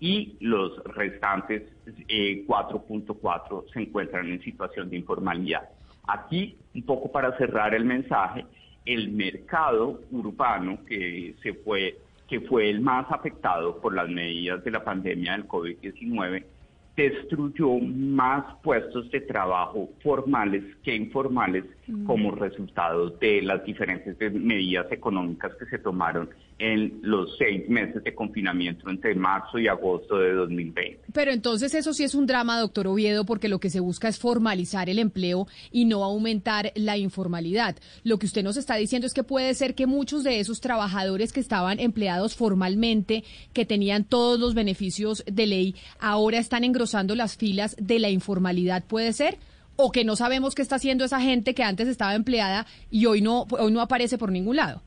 y 0.00 0.36
los 0.40 0.82
restantes 0.84 1.62
4.4 1.86 3.62
eh, 3.64 3.66
se 3.72 3.80
encuentran 3.80 4.28
en 4.28 4.42
situación 4.42 4.90
de 4.90 4.96
informalidad. 4.96 5.68
Aquí, 6.08 6.56
un 6.74 6.82
poco 6.82 7.12
para 7.12 7.36
cerrar 7.36 7.74
el 7.74 7.84
mensaje, 7.84 8.46
el 8.84 9.12
mercado 9.12 10.00
urbano 10.10 10.78
que 10.86 11.34
se 11.42 11.54
fue 11.54 11.98
que 12.26 12.40
fue 12.42 12.70
el 12.70 12.80
más 12.80 13.10
afectado 13.10 13.80
por 13.80 13.92
las 13.92 14.08
medidas 14.08 14.62
de 14.62 14.70
la 14.70 14.84
pandemia 14.84 15.32
del 15.32 15.48
COVID-19 15.48 16.44
destruyó 16.96 17.78
más 17.78 18.44
puestos 18.62 19.10
de 19.10 19.20
trabajo 19.22 19.90
formales 20.02 20.62
que 20.84 20.94
informales. 20.94 21.64
Como 22.06 22.30
resultado 22.32 23.10
de 23.10 23.42
las 23.42 23.64
diferentes 23.64 24.16
medidas 24.32 24.90
económicas 24.90 25.52
que 25.58 25.66
se 25.66 25.78
tomaron 25.78 26.30
en 26.58 27.00
los 27.02 27.36
seis 27.38 27.68
meses 27.68 28.04
de 28.04 28.14
confinamiento 28.14 28.90
entre 28.90 29.14
marzo 29.14 29.58
y 29.58 29.66
agosto 29.66 30.18
de 30.18 30.34
2020. 30.34 31.00
Pero 31.12 31.32
entonces 31.32 31.74
eso 31.74 31.94
sí 31.94 32.04
es 32.04 32.14
un 32.14 32.26
drama, 32.26 32.60
doctor 32.60 32.86
Oviedo, 32.86 33.24
porque 33.24 33.48
lo 33.48 33.60
que 33.60 33.70
se 33.70 33.80
busca 33.80 34.08
es 34.08 34.18
formalizar 34.18 34.90
el 34.90 34.98
empleo 34.98 35.46
y 35.72 35.86
no 35.86 36.04
aumentar 36.04 36.72
la 36.74 36.98
informalidad. 36.98 37.76
Lo 38.04 38.18
que 38.18 38.26
usted 38.26 38.44
nos 38.44 38.58
está 38.58 38.76
diciendo 38.76 39.06
es 39.06 39.14
que 39.14 39.24
puede 39.24 39.54
ser 39.54 39.74
que 39.74 39.86
muchos 39.86 40.22
de 40.22 40.38
esos 40.38 40.60
trabajadores 40.60 41.32
que 41.32 41.40
estaban 41.40 41.80
empleados 41.80 42.36
formalmente, 42.36 43.24
que 43.54 43.64
tenían 43.64 44.04
todos 44.04 44.38
los 44.38 44.54
beneficios 44.54 45.24
de 45.26 45.46
ley, 45.46 45.74
ahora 45.98 46.38
están 46.38 46.64
engrosando 46.64 47.14
las 47.14 47.36
filas 47.36 47.74
de 47.80 47.98
la 47.98 48.10
informalidad, 48.10 48.84
¿puede 48.84 49.14
ser? 49.14 49.38
O 49.82 49.90
que 49.90 50.04
no 50.04 50.16
sabemos 50.16 50.54
qué 50.54 50.62
está 50.62 50.76
haciendo 50.76 51.04
esa 51.04 51.20
gente 51.20 51.54
que 51.54 51.62
antes 51.62 51.88
estaba 51.88 52.14
empleada 52.14 52.66
y 52.90 53.06
hoy 53.06 53.22
no, 53.22 53.46
hoy 53.50 53.72
no 53.72 53.80
aparece 53.80 54.18
por 54.18 54.30
ningún 54.30 54.56
lado. 54.56 54.82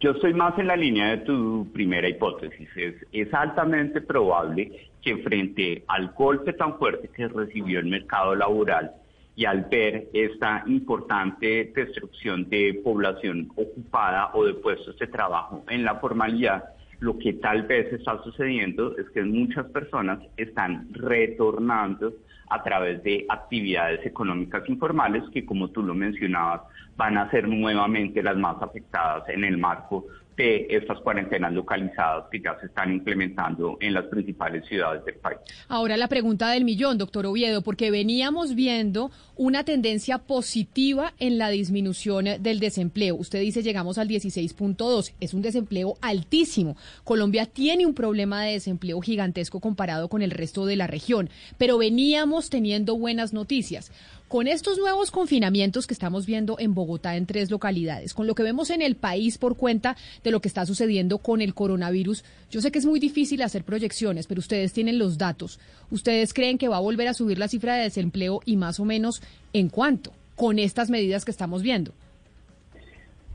Yo 0.00 0.12
estoy 0.12 0.32
más 0.32 0.58
en 0.58 0.66
la 0.66 0.76
línea 0.76 1.10
de 1.10 1.18
tu 1.18 1.70
primera 1.74 2.08
hipótesis. 2.08 2.68
Es, 2.74 2.94
es 3.12 3.34
altamente 3.34 4.00
probable 4.00 4.88
que 5.02 5.18
frente 5.18 5.84
al 5.88 6.12
golpe 6.12 6.54
tan 6.54 6.78
fuerte 6.78 7.08
que 7.08 7.28
recibió 7.28 7.80
el 7.80 7.86
mercado 7.86 8.34
laboral 8.34 8.92
y 9.36 9.44
al 9.44 9.66
ver 9.70 10.08
esta 10.12 10.64
importante 10.66 11.70
destrucción 11.74 12.48
de 12.48 12.80
población 12.82 13.50
ocupada 13.56 14.30
o 14.34 14.44
de 14.44 14.54
puestos 14.54 14.98
de 14.98 15.06
trabajo 15.06 15.64
en 15.68 15.84
la 15.84 15.96
formalidad, 15.96 16.64
lo 16.98 17.18
que 17.18 17.34
tal 17.34 17.62
vez 17.62 17.92
está 17.92 18.22
sucediendo 18.22 18.96
es 18.98 19.08
que 19.10 19.22
muchas 19.22 19.66
personas 19.66 20.20
están 20.36 20.88
retornando 20.92 22.12
a 22.50 22.62
través 22.62 23.02
de 23.04 23.24
actividades 23.28 24.04
económicas 24.04 24.68
informales 24.68 25.22
que, 25.32 25.46
como 25.46 25.68
tú 25.68 25.82
lo 25.82 25.94
mencionabas, 25.94 26.62
van 26.96 27.16
a 27.16 27.30
ser 27.30 27.48
nuevamente 27.48 28.22
las 28.22 28.36
más 28.36 28.60
afectadas 28.60 29.28
en 29.28 29.44
el 29.44 29.56
marco 29.56 30.04
de 30.40 30.66
estas 30.70 30.98
cuarentenas 31.00 31.52
localizadas 31.52 32.24
que 32.30 32.40
ya 32.40 32.58
se 32.58 32.66
están 32.66 32.90
implementando 32.90 33.76
en 33.78 33.92
las 33.92 34.06
principales 34.06 34.66
ciudades 34.66 35.04
del 35.04 35.16
país. 35.16 35.38
Ahora 35.68 35.98
la 35.98 36.08
pregunta 36.08 36.50
del 36.50 36.64
millón, 36.64 36.96
doctor 36.96 37.26
Oviedo, 37.26 37.60
porque 37.60 37.90
veníamos 37.90 38.54
viendo 38.54 39.10
una 39.36 39.64
tendencia 39.64 40.16
positiva 40.16 41.12
en 41.18 41.36
la 41.36 41.50
disminución 41.50 42.24
del 42.40 42.58
desempleo. 42.58 43.16
Usted 43.16 43.40
dice 43.40 43.62
llegamos 43.62 43.98
al 43.98 44.08
16.2, 44.08 45.12
es 45.20 45.34
un 45.34 45.42
desempleo 45.42 45.96
altísimo. 46.00 46.74
Colombia 47.04 47.44
tiene 47.44 47.84
un 47.84 47.92
problema 47.92 48.42
de 48.42 48.52
desempleo 48.52 48.98
gigantesco 49.02 49.60
comparado 49.60 50.08
con 50.08 50.22
el 50.22 50.30
resto 50.30 50.64
de 50.64 50.76
la 50.76 50.86
región, 50.86 51.28
pero 51.58 51.76
veníamos 51.76 52.48
teniendo 52.48 52.96
buenas 52.96 53.34
noticias. 53.34 53.92
Con 54.30 54.46
estos 54.46 54.78
nuevos 54.78 55.10
confinamientos 55.10 55.88
que 55.88 55.92
estamos 55.92 56.24
viendo 56.24 56.54
en 56.60 56.72
Bogotá 56.72 57.16
en 57.16 57.26
tres 57.26 57.50
localidades, 57.50 58.14
con 58.14 58.28
lo 58.28 58.36
que 58.36 58.44
vemos 58.44 58.70
en 58.70 58.80
el 58.80 58.94
país 58.94 59.38
por 59.38 59.56
cuenta 59.56 59.96
de 60.22 60.30
lo 60.30 60.38
que 60.38 60.46
está 60.46 60.64
sucediendo 60.66 61.18
con 61.18 61.40
el 61.40 61.52
coronavirus, 61.52 62.24
yo 62.48 62.60
sé 62.60 62.70
que 62.70 62.78
es 62.78 62.86
muy 62.86 63.00
difícil 63.00 63.42
hacer 63.42 63.64
proyecciones, 63.64 64.28
pero 64.28 64.38
ustedes 64.38 64.72
tienen 64.72 65.00
los 65.00 65.18
datos. 65.18 65.58
¿Ustedes 65.90 66.32
creen 66.32 66.58
que 66.58 66.68
va 66.68 66.76
a 66.76 66.80
volver 66.80 67.08
a 67.08 67.14
subir 67.14 67.40
la 67.40 67.48
cifra 67.48 67.74
de 67.74 67.82
desempleo 67.82 68.38
y 68.44 68.56
más 68.56 68.78
o 68.78 68.84
menos 68.84 69.20
en 69.52 69.68
cuánto 69.68 70.12
con 70.36 70.60
estas 70.60 70.90
medidas 70.90 71.24
que 71.24 71.32
estamos 71.32 71.64
viendo? 71.64 71.90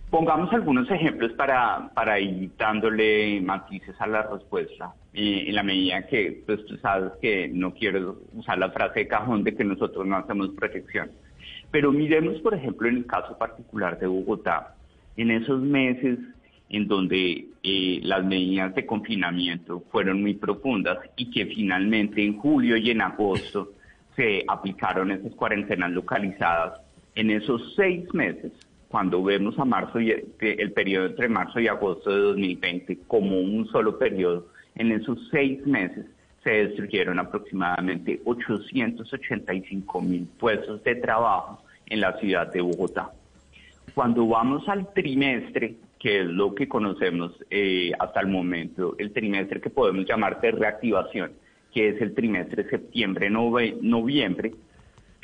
Pongamos 0.09 0.53
algunos 0.53 0.89
ejemplos 0.89 1.34
para, 1.34 1.89
para 1.93 2.22
ir 2.22 2.51
dándole 2.57 3.41
matices 3.41 3.99
a 3.99 4.07
la 4.07 4.22
respuesta. 4.22 4.93
En 5.15 5.55
la 5.55 5.63
medida 5.63 6.05
que 6.07 6.43
pues, 6.45 6.65
tú 6.65 6.77
sabes 6.77 7.13
que 7.21 7.47
no 7.47 7.73
quiero 7.73 8.19
usar 8.33 8.57
la 8.57 8.71
frase 8.71 9.01
de 9.01 9.07
cajón 9.07 9.43
de 9.43 9.55
que 9.55 9.63
nosotros 9.63 10.05
no 10.05 10.17
hacemos 10.17 10.49
proyecciones. 10.49 11.15
Pero 11.71 11.91
miremos, 11.91 12.39
por 12.41 12.53
ejemplo, 12.53 12.87
en 12.87 12.97
el 12.97 13.05
caso 13.05 13.37
particular 13.37 13.97
de 13.99 14.07
Bogotá, 14.07 14.75
en 15.17 15.31
esos 15.31 15.61
meses 15.61 16.19
en 16.69 16.87
donde 16.87 17.45
eh, 17.63 17.99
las 18.03 18.25
medidas 18.25 18.73
de 18.75 18.85
confinamiento 18.85 19.83
fueron 19.91 20.21
muy 20.21 20.33
profundas 20.33 20.97
y 21.15 21.29
que 21.29 21.45
finalmente 21.45 22.23
en 22.23 22.37
julio 22.37 22.75
y 22.75 22.89
en 22.89 23.01
agosto 23.01 23.71
se 24.15 24.43
aplicaron 24.47 25.11
esas 25.11 25.33
cuarentenas 25.35 25.91
localizadas. 25.91 26.81
En 27.13 27.29
esos 27.29 27.73
seis 27.75 28.11
meses, 28.13 28.51
cuando 28.87 29.23
vemos 29.23 29.57
a 29.59 29.65
marzo 29.65 29.99
y 29.99 30.11
el 30.11 30.71
periodo 30.71 31.07
entre 31.07 31.29
marzo 31.29 31.59
y 31.59 31.67
agosto 31.67 32.09
de 32.09 32.21
2020 32.21 32.99
como 33.07 33.39
un 33.39 33.67
solo 33.67 33.97
periodo, 33.97 34.47
en 34.76 34.91
esos 34.91 35.18
seis 35.31 35.65
meses 35.65 36.06
se 36.43 36.52
destruyeron 36.52 37.18
aproximadamente 37.19 38.22
885 38.23 40.02
mil 40.02 40.27
puestos 40.39 40.84
de 40.84 40.95
trabajo 40.95 41.64
en 41.88 42.02
la 42.02 42.18
ciudad 42.19 42.52
de 42.52 42.61
Bogotá. 42.61 43.11
Cuando 43.93 44.27
vamos 44.27 44.68
al 44.69 44.93
trimestre, 44.93 45.76
que 45.99 46.22
es 46.22 46.27
lo 46.27 46.53
que 46.53 46.68
conocemos 46.68 47.31
eh, 47.49 47.91
hasta 47.97 48.19
el 48.19 48.27
momento, 48.27 48.95
el 48.99 49.11
trimestre 49.11 49.60
que 49.60 49.69
podemos 49.69 50.06
llamar 50.06 50.39
de 50.41 50.52
reactivación, 50.52 51.31
que 51.73 51.89
es 51.89 52.02
el 52.02 52.14
trimestre 52.14 52.69
septiembre-noviembre, 52.69 54.53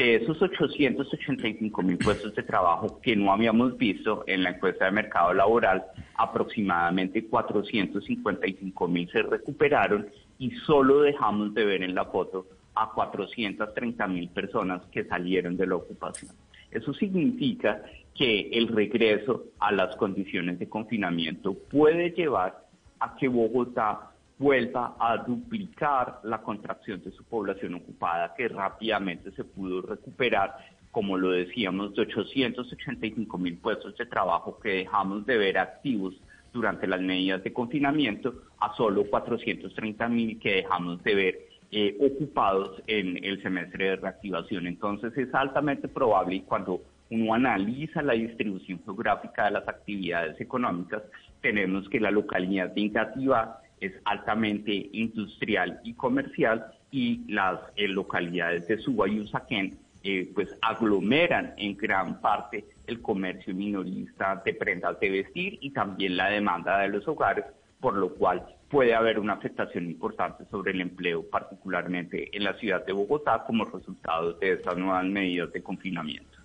de 0.01 0.15
esos 0.15 0.41
885 0.41 1.83
mil 1.83 1.97
puestos 1.99 2.33
de 2.33 2.41
trabajo 2.41 2.99
que 3.01 3.15
no 3.15 3.31
habíamos 3.31 3.77
visto 3.77 4.23
en 4.25 4.41
la 4.41 4.49
encuesta 4.49 4.85
de 4.85 4.91
mercado 4.91 5.31
laboral, 5.31 5.85
aproximadamente 6.15 7.25
455 7.25 8.87
mil 8.87 9.07
se 9.11 9.21
recuperaron 9.21 10.07
y 10.39 10.49
solo 10.65 11.01
dejamos 11.01 11.53
de 11.53 11.65
ver 11.65 11.83
en 11.83 11.93
la 11.93 12.05
foto 12.05 12.47
a 12.73 12.89
430 12.89 14.07
mil 14.07 14.29
personas 14.29 14.81
que 14.91 15.03
salieron 15.05 15.55
de 15.55 15.67
la 15.67 15.75
ocupación. 15.75 16.31
Eso 16.71 16.93
significa 16.95 17.83
que 18.15 18.49
el 18.53 18.69
regreso 18.69 19.43
a 19.59 19.71
las 19.71 19.95
condiciones 19.97 20.57
de 20.57 20.67
confinamiento 20.67 21.53
puede 21.53 22.09
llevar 22.09 22.65
a 22.99 23.15
que 23.17 23.27
Bogotá 23.27 24.10
vuelva 24.41 24.95
a 24.99 25.17
duplicar 25.17 26.19
la 26.23 26.41
contracción 26.41 26.99
de 27.03 27.11
su 27.11 27.23
población 27.23 27.75
ocupada, 27.75 28.33
que 28.35 28.47
rápidamente 28.47 29.31
se 29.33 29.43
pudo 29.43 29.83
recuperar, 29.83 30.57
como 30.89 31.15
lo 31.15 31.29
decíamos, 31.29 31.93
de 31.93 32.01
885 32.01 33.37
mil 33.37 33.57
puestos 33.59 33.95
de 33.97 34.07
trabajo 34.07 34.59
que 34.59 34.69
dejamos 34.69 35.27
de 35.27 35.37
ver 35.37 35.59
activos 35.59 36.15
durante 36.51 36.87
las 36.87 36.99
medidas 37.01 37.43
de 37.43 37.53
confinamiento 37.53 38.33
a 38.59 38.75
solo 38.75 39.05
430 39.05 40.09
mil 40.09 40.39
que 40.39 40.55
dejamos 40.55 41.03
de 41.03 41.15
ver 41.15 41.39
eh, 41.71 41.95
ocupados 42.01 42.81
en 42.87 43.23
el 43.23 43.41
semestre 43.43 43.89
de 43.91 43.95
reactivación. 43.97 44.65
Entonces 44.65 45.15
es 45.17 45.31
altamente 45.35 45.87
probable 45.87 46.37
y 46.37 46.41
cuando 46.41 46.81
uno 47.11 47.35
analiza 47.35 48.01
la 48.01 48.13
distribución 48.13 48.81
geográfica 48.83 49.45
de 49.45 49.51
las 49.51 49.67
actividades 49.67 50.41
económicas, 50.41 51.03
tenemos 51.41 51.87
que 51.89 51.99
la 51.99 52.09
localidad 52.09 52.75
Ingativá 52.75 53.60
es 53.81 53.93
altamente 54.05 54.89
industrial 54.93 55.81
y 55.83 55.93
comercial 55.95 56.67
y 56.91 57.21
las 57.27 57.59
eh, 57.75 57.87
localidades 57.87 58.67
de 58.67 58.77
Suba 58.77 59.09
y 59.09 59.19
Usaquén 59.19 59.77
eh, 60.03 60.31
pues 60.33 60.55
aglomeran 60.61 61.53
en 61.57 61.77
gran 61.77 62.21
parte 62.21 62.65
el 62.87 63.01
comercio 63.01 63.53
minorista 63.53 64.41
de 64.43 64.53
prendas 64.55 64.99
de 64.99 65.09
vestir 65.11 65.59
y 65.61 65.71
también 65.71 66.17
la 66.17 66.29
demanda 66.29 66.79
de 66.79 66.89
los 66.89 67.07
hogares, 67.07 67.45
por 67.79 67.95
lo 67.95 68.15
cual 68.15 68.43
puede 68.67 68.95
haber 68.95 69.19
una 69.19 69.33
afectación 69.33 69.85
importante 69.85 70.45
sobre 70.49 70.71
el 70.71 70.81
empleo, 70.81 71.29
particularmente 71.29 72.35
en 72.35 72.45
la 72.45 72.53
ciudad 72.53 72.83
de 72.85 72.93
Bogotá, 72.93 73.43
como 73.45 73.65
resultado 73.65 74.33
de 74.33 74.53
estas 74.53 74.75
nuevas 74.75 75.05
medidas 75.05 75.51
de 75.51 75.61
confinamiento. 75.61 76.40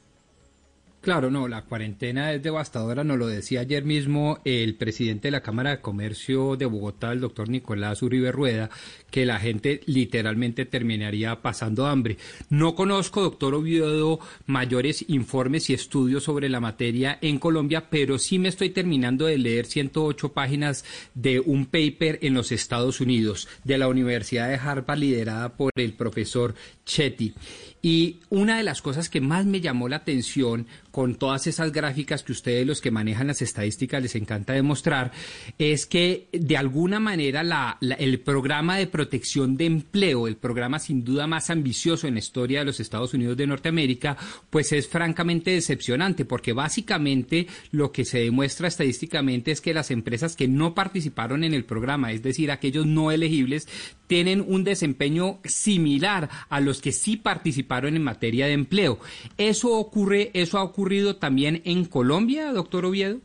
Claro, 1.06 1.30
no, 1.30 1.46
la 1.46 1.62
cuarentena 1.62 2.32
es 2.32 2.42
devastadora, 2.42 3.04
nos 3.04 3.16
lo 3.16 3.28
decía 3.28 3.60
ayer 3.60 3.84
mismo 3.84 4.40
el 4.44 4.74
presidente 4.74 5.28
de 5.28 5.30
la 5.30 5.40
Cámara 5.40 5.70
de 5.70 5.80
Comercio 5.80 6.56
de 6.56 6.66
Bogotá, 6.66 7.12
el 7.12 7.20
doctor 7.20 7.48
Nicolás 7.48 8.02
Uribe 8.02 8.32
Rueda, 8.32 8.70
que 9.08 9.24
la 9.24 9.38
gente 9.38 9.82
literalmente 9.86 10.64
terminaría 10.64 11.42
pasando 11.42 11.86
hambre. 11.86 12.18
No 12.50 12.74
conozco, 12.74 13.22
doctor 13.22 13.54
Oviedo, 13.54 14.18
mayores 14.46 15.04
informes 15.06 15.70
y 15.70 15.74
estudios 15.74 16.24
sobre 16.24 16.48
la 16.48 16.58
materia 16.58 17.20
en 17.22 17.38
Colombia, 17.38 17.88
pero 17.88 18.18
sí 18.18 18.40
me 18.40 18.48
estoy 18.48 18.70
terminando 18.70 19.26
de 19.26 19.38
leer 19.38 19.66
108 19.66 20.32
páginas 20.32 20.84
de 21.14 21.38
un 21.38 21.66
paper 21.66 22.18
en 22.22 22.34
los 22.34 22.50
Estados 22.50 23.00
Unidos 23.00 23.46
de 23.62 23.78
la 23.78 23.86
Universidad 23.86 24.48
de 24.48 24.56
Harvard 24.56 24.98
liderada 24.98 25.56
por 25.56 25.70
el 25.76 25.92
profesor 25.92 26.56
Chetty. 26.84 27.32
Y 27.80 28.18
una 28.30 28.56
de 28.56 28.64
las 28.64 28.82
cosas 28.82 29.08
que 29.08 29.20
más 29.20 29.46
me 29.46 29.60
llamó 29.60 29.88
la 29.88 29.96
atención 29.96 30.66
con 30.96 31.16
todas 31.16 31.46
esas 31.46 31.72
gráficas 31.72 32.22
que 32.22 32.32
ustedes 32.32 32.66
los 32.66 32.80
que 32.80 32.90
manejan 32.90 33.26
las 33.26 33.42
estadísticas 33.42 34.00
les 34.00 34.14
encanta 34.14 34.54
demostrar, 34.54 35.12
es 35.58 35.84
que 35.84 36.26
de 36.32 36.56
alguna 36.56 37.00
manera 37.00 37.44
la, 37.44 37.76
el 37.98 38.18
programa 38.20 38.78
de 38.78 38.86
protección 38.86 39.58
de 39.58 39.66
empleo, 39.66 40.26
el 40.26 40.38
programa 40.38 40.78
sin 40.78 41.04
duda 41.04 41.26
más 41.26 41.50
ambicioso 41.50 42.06
en 42.06 42.14
la 42.14 42.20
historia 42.20 42.60
de 42.60 42.64
los 42.64 42.80
Estados 42.80 43.12
Unidos 43.12 43.36
de 43.36 43.46
Norteamérica, 43.46 44.16
pues 44.48 44.72
es 44.72 44.88
francamente 44.88 45.50
decepcionante, 45.50 46.24
porque 46.24 46.54
básicamente 46.54 47.46
lo 47.72 47.92
que 47.92 48.06
se 48.06 48.20
demuestra 48.20 48.66
estadísticamente 48.66 49.50
es 49.50 49.60
que 49.60 49.74
las 49.74 49.90
empresas 49.90 50.34
que 50.34 50.48
no 50.48 50.74
participaron 50.74 51.44
en 51.44 51.52
el 51.52 51.66
programa, 51.66 52.10
es 52.10 52.22
decir, 52.22 52.50
aquellos 52.50 52.86
no 52.86 53.10
elegibles, 53.10 53.68
tienen 54.06 54.42
un 54.46 54.64
desempeño 54.64 55.40
similar 55.44 56.30
a 56.48 56.60
los 56.60 56.80
que 56.80 56.92
sí 56.92 57.18
participaron 57.18 57.96
en 57.96 58.04
materia 58.04 58.46
de 58.46 58.54
empleo. 58.54 58.98
Eso 59.36 59.72
ocurre, 59.72 60.30
eso 60.32 60.56
ha 60.56 60.62
ocurrido 60.62 60.85
también 61.16 61.62
en 61.64 61.84
Colombia, 61.84 62.52
doctor 62.52 62.84
Oviedo. 62.84 63.18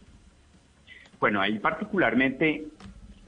Bueno, 1.20 1.42
ahí 1.42 1.60
particularmente 1.60 2.66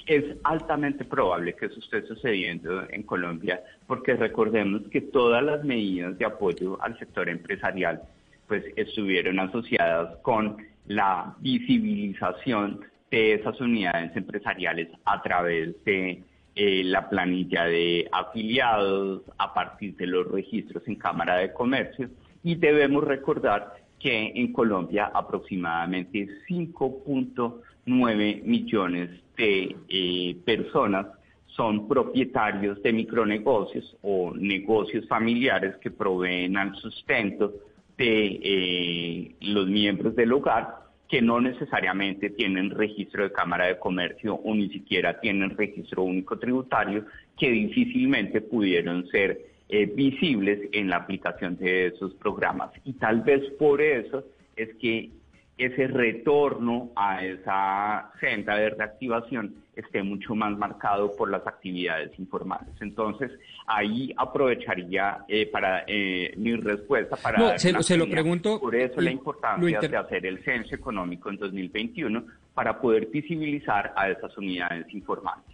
es 0.08 0.38
altamente 0.44 1.06
probable 1.06 1.54
que 1.54 1.68
eso 1.68 1.80
esté 1.80 2.02
sucediendo 2.08 2.84
en 2.90 3.04
Colombia, 3.04 3.62
porque 3.86 4.16
recordemos 4.16 4.82
que 4.92 5.02
todas 5.02 5.44
las 5.44 5.64
medidas 5.64 6.18
de 6.18 6.26
apoyo 6.26 6.82
al 6.82 6.98
sector 6.98 7.30
empresarial 7.30 8.02
pues 8.48 8.64
estuvieron 8.76 9.40
asociadas 9.40 10.18
con 10.24 10.58
la 10.88 11.36
visibilización 11.40 12.82
de 13.12 13.36
esas 13.36 13.62
unidades 13.62 14.16
empresariales 14.18 14.90
a 15.06 15.22
través 15.22 15.82
de 15.86 16.24
eh, 16.56 16.84
la 16.84 17.08
planilla 17.10 17.66
de 17.66 18.10
afiliados 18.12 19.22
a 19.38 19.54
partir 19.54 19.96
de 19.96 20.08
los 20.08 20.28
registros 20.30 20.84
en 20.88 20.96
Cámara 20.96 21.38
de 21.38 21.54
Comercio 21.54 22.10
y 22.44 22.56
debemos 22.56 23.04
recordar 23.04 23.83
que 24.04 24.34
en 24.36 24.52
Colombia 24.52 25.10
aproximadamente 25.14 26.28
5.9 26.50 28.44
millones 28.44 29.10
de 29.38 29.78
eh, 29.88 30.36
personas 30.44 31.08
son 31.48 31.88
propietarios 31.88 32.84
de 32.84 32.92
micronegocios 32.92 33.96
o 34.02 34.34
negocios 34.36 35.08
familiares 35.08 35.78
que 35.78 35.90
proveen 35.90 36.58
al 36.58 36.76
sustento 36.76 37.54
de 37.98 38.40
eh, 38.44 39.36
los 39.40 39.68
miembros 39.68 40.14
del 40.18 40.34
hogar 40.34 40.84
que 41.08 41.22
no 41.22 41.40
necesariamente 41.40 42.32
tienen 42.32 42.72
registro 42.72 43.24
de 43.24 43.32
Cámara 43.32 43.68
de 43.68 43.80
Comercio 43.80 44.36
o 44.36 44.54
ni 44.54 44.68
siquiera 44.68 45.22
tienen 45.22 45.56
registro 45.56 46.04
único 46.04 46.40
tributario, 46.40 47.06
que 47.38 47.52
difícilmente 47.52 48.42
pudieron 48.42 49.08
ser 49.08 49.53
eh, 49.76 49.88
visibles 49.88 50.70
en 50.72 50.88
la 50.88 50.98
aplicación 50.98 51.58
de 51.58 51.88
esos 51.88 52.14
programas. 52.14 52.70
Y 52.84 52.94
tal 52.94 53.22
vez 53.22 53.42
por 53.58 53.82
eso 53.82 54.24
es 54.56 54.70
que 54.76 55.10
ese 55.58 55.88
retorno 55.88 56.92
a 56.96 57.26
esa 57.26 58.12
senda 58.20 58.56
de 58.56 58.70
reactivación 58.70 59.56
esté 59.76 60.04
mucho 60.04 60.36
más 60.36 60.56
marcado 60.56 61.16
por 61.16 61.32
las 61.32 61.48
actividades 61.48 62.12
informales. 62.20 62.70
Entonces, 62.82 63.32
ahí 63.66 64.14
aprovecharía 64.16 65.26
eh, 65.28 65.48
para 65.48 65.86
eh, 65.88 66.36
mi 66.38 66.56
respuesta 66.56 67.16
para... 67.16 67.40
No, 67.40 67.58
se, 67.58 67.98
lo 67.98 68.08
pregunto... 68.08 68.60
Por 68.60 68.76
eso 68.76 69.02
la 69.02 69.10
importancia 69.10 69.80
de 69.80 69.98
hacer 69.98 70.28
el 70.28 70.44
censo 70.44 70.76
económico 70.76 71.32
en 71.32 71.38
2021 71.38 72.24
para 72.54 72.80
poder 72.80 73.08
visibilizar 73.08 73.92
a 73.96 74.08
esas 74.08 74.38
unidades 74.38 74.86
informales. 74.94 75.46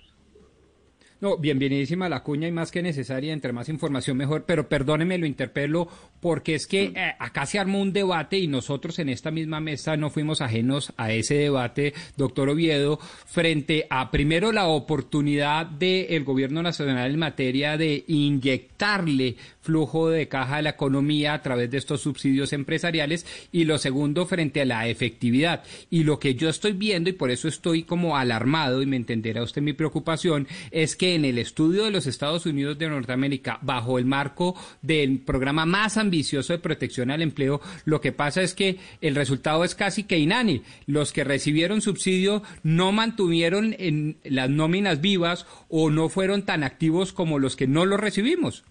No, 1.21 1.37
bienvenidísima 1.37 2.07
la 2.07 2.23
cuña 2.23 2.47
y 2.47 2.51
más 2.53 2.71
que 2.71 2.81
necesaria, 2.81 3.33
entre 3.33 3.51
más 3.51 3.67
información 3.67 4.15
mejor, 4.15 4.45
pero 4.45 4.69
perdóneme, 4.69 5.17
lo 5.17 5.25
interpelo 5.25 5.89
porque 6.21 6.55
es 6.55 6.65
que 6.65 6.93
eh, 6.95 7.13
acá 7.19 7.45
se 7.45 7.59
armó 7.59 7.81
un 7.81 7.91
debate 7.91 8.37
y 8.37 8.47
nosotros 8.47 8.99
en 8.99 9.09
esta 9.09 9.29
misma 9.29 9.59
mesa 9.59 9.97
no 9.97 10.09
fuimos 10.11 10.39
ajenos 10.39 10.93
a 10.95 11.11
ese 11.11 11.35
debate, 11.35 11.93
doctor 12.15 12.47
Oviedo, 12.47 12.99
frente 13.25 13.85
a 13.89 14.11
primero 14.11 14.53
la 14.53 14.67
oportunidad 14.67 15.65
del 15.65 16.23
gobierno 16.23 16.63
nacional 16.63 17.11
en 17.11 17.19
materia 17.19 17.75
de 17.75 18.05
inyectarle 18.07 19.35
flujo 19.61 20.09
de 20.09 20.29
caja 20.29 20.55
a 20.55 20.61
la 20.61 20.71
economía 20.71 21.33
a 21.33 21.41
través 21.41 21.69
de 21.69 21.77
estos 21.77 22.01
subsidios 22.01 22.53
empresariales 22.53 23.25
y 23.51 23.65
lo 23.65 23.77
segundo 23.77 24.25
frente 24.25 24.61
a 24.61 24.65
la 24.65 24.87
efectividad. 24.87 25.63
Y 25.89 26.05
lo 26.05 26.17
que 26.17 26.35
yo 26.35 26.47
estoy 26.47 26.71
viendo 26.71 27.09
y 27.09 27.13
por 27.13 27.29
eso 27.29 27.49
estoy 27.49 27.83
como 27.83 28.15
alarmado 28.15 28.81
y 28.81 28.85
me 28.85 28.95
entenderá 28.95 29.43
usted 29.43 29.61
mi 29.61 29.73
preocupación 29.73 30.47
es 30.71 30.95
que 30.95 31.08
en 31.15 31.25
el 31.25 31.37
estudio 31.37 31.85
de 31.85 31.91
los 31.91 32.07
Estados 32.07 32.45
Unidos 32.45 32.77
de 32.77 32.89
Norteamérica 32.89 33.59
bajo 33.61 33.99
el 33.99 34.05
marco 34.05 34.55
del 34.81 35.19
programa 35.19 35.65
más 35.65 35.97
ambicioso 35.97 36.53
de 36.53 36.59
protección 36.59 37.11
al 37.11 37.21
empleo, 37.21 37.61
lo 37.85 38.01
que 38.01 38.11
pasa 38.11 38.41
es 38.41 38.53
que 38.53 38.77
el 39.01 39.15
resultado 39.15 39.63
es 39.63 39.75
casi 39.75 40.03
que 40.03 40.17
inani. 40.17 40.61
Los 40.85 41.13
que 41.13 41.23
recibieron 41.23 41.81
subsidio 41.81 42.43
no 42.63 42.91
mantuvieron 42.91 43.75
en 43.79 44.17
las 44.23 44.49
nóminas 44.49 45.01
vivas 45.01 45.45
o 45.69 45.89
no 45.89 46.09
fueron 46.09 46.45
tan 46.45 46.63
activos 46.63 47.13
como 47.13 47.39
los 47.39 47.55
que 47.55 47.67
no 47.67 47.85
lo 47.85 47.97
recibimos. 47.97 48.63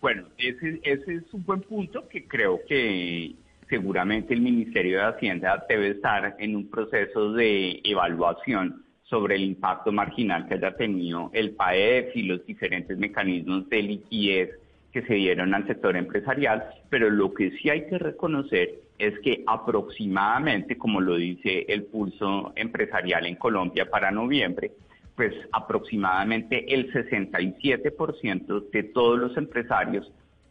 Bueno, 0.00 0.24
ese, 0.36 0.80
ese 0.82 1.14
es 1.14 1.32
un 1.32 1.44
buen 1.44 1.62
punto 1.62 2.08
que 2.08 2.26
creo 2.26 2.60
que 2.68 3.34
seguramente 3.68 4.34
el 4.34 4.42
Ministerio 4.42 4.98
de 4.98 5.04
Hacienda 5.04 5.64
debe 5.68 5.90
estar 5.92 6.36
en 6.38 6.56
un 6.56 6.68
proceso 6.68 7.32
de 7.32 7.80
evaluación 7.84 8.83
sobre 9.14 9.36
el 9.36 9.44
impacto 9.44 9.92
marginal 9.92 10.48
que 10.48 10.54
haya 10.54 10.74
tenido 10.74 11.30
el 11.34 11.52
PAEF 11.52 12.16
y 12.16 12.24
los 12.24 12.44
diferentes 12.44 12.98
mecanismos 12.98 13.68
de 13.68 13.80
liquidez 13.80 14.50
que 14.92 15.02
se 15.02 15.14
dieron 15.14 15.54
al 15.54 15.68
sector 15.68 15.96
empresarial, 15.96 16.64
pero 16.90 17.08
lo 17.10 17.32
que 17.32 17.52
sí 17.52 17.70
hay 17.70 17.86
que 17.86 17.96
reconocer 17.96 18.74
es 18.98 19.16
que 19.20 19.44
aproximadamente, 19.46 20.76
como 20.76 21.00
lo 21.00 21.14
dice 21.14 21.64
el 21.68 21.84
pulso 21.84 22.52
empresarial 22.56 23.24
en 23.26 23.36
Colombia 23.36 23.88
para 23.88 24.10
noviembre, 24.10 24.72
pues 25.14 25.32
aproximadamente 25.52 26.74
el 26.74 26.92
67% 26.92 28.70
de 28.70 28.82
todos 28.82 29.16
los 29.20 29.36
empresarios 29.36 30.10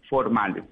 formales 0.09 0.63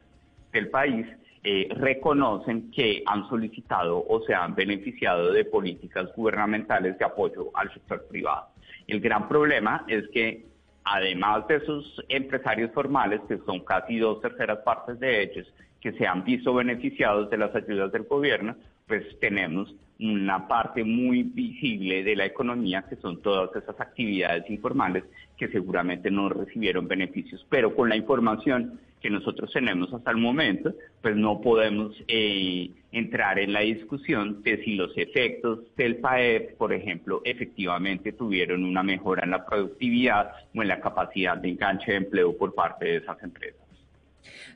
del 0.53 0.69
país 0.69 1.05
eh, 1.43 1.67
reconocen 1.75 2.69
que 2.71 3.01
han 3.05 3.27
solicitado 3.27 4.05
o 4.07 4.21
se 4.21 4.33
han 4.33 4.53
beneficiado 4.53 5.31
de 5.31 5.45
políticas 5.45 6.13
gubernamentales 6.15 6.97
de 6.99 7.05
apoyo 7.05 7.49
al 7.55 7.73
sector 7.73 8.05
privado. 8.07 8.47
El 8.87 8.99
gran 8.99 9.27
problema 9.27 9.83
es 9.87 10.07
que 10.09 10.45
además 10.83 11.47
de 11.47 11.55
esos 11.55 12.03
empresarios 12.09 12.71
formales, 12.71 13.21
que 13.27 13.39
son 13.39 13.61
casi 13.61 13.97
dos 13.97 14.21
terceras 14.21 14.59
partes 14.59 14.99
de 14.99 15.23
ellos, 15.23 15.51
que 15.79 15.93
se 15.93 16.05
han 16.05 16.23
visto 16.23 16.53
beneficiados 16.53 17.29
de 17.29 17.37
las 17.37 17.55
ayudas 17.55 17.91
del 17.91 18.03
gobierno, 18.03 18.55
pues 18.91 19.17
tenemos 19.21 19.73
una 20.01 20.49
parte 20.49 20.83
muy 20.83 21.23
visible 21.23 22.03
de 22.03 22.13
la 22.13 22.25
economía, 22.25 22.83
que 22.89 22.97
son 22.97 23.21
todas 23.21 23.55
esas 23.55 23.79
actividades 23.79 24.49
informales 24.49 25.05
que 25.37 25.47
seguramente 25.47 26.11
no 26.11 26.27
recibieron 26.27 26.89
beneficios. 26.89 27.45
Pero 27.49 27.73
con 27.73 27.87
la 27.87 27.95
información 27.95 28.81
que 28.99 29.09
nosotros 29.09 29.49
tenemos 29.53 29.93
hasta 29.93 30.11
el 30.11 30.17
momento, 30.17 30.73
pues 31.01 31.15
no 31.15 31.39
podemos 31.39 31.95
eh, 32.09 32.69
entrar 32.91 33.39
en 33.39 33.53
la 33.53 33.61
discusión 33.61 34.43
de 34.43 34.61
si 34.61 34.75
los 34.75 34.91
efectos 34.97 35.59
del 35.77 35.95
PAEP, 35.95 36.57
por 36.57 36.73
ejemplo, 36.73 37.21
efectivamente 37.23 38.11
tuvieron 38.11 38.65
una 38.65 38.83
mejora 38.83 39.23
en 39.23 39.31
la 39.31 39.45
productividad 39.45 40.33
o 40.53 40.61
en 40.61 40.67
la 40.67 40.81
capacidad 40.81 41.37
de 41.37 41.47
enganche 41.47 41.91
de 41.91 41.97
empleo 41.99 42.37
por 42.37 42.53
parte 42.53 42.83
de 42.87 42.95
esas 42.97 43.23
empresas. 43.23 43.60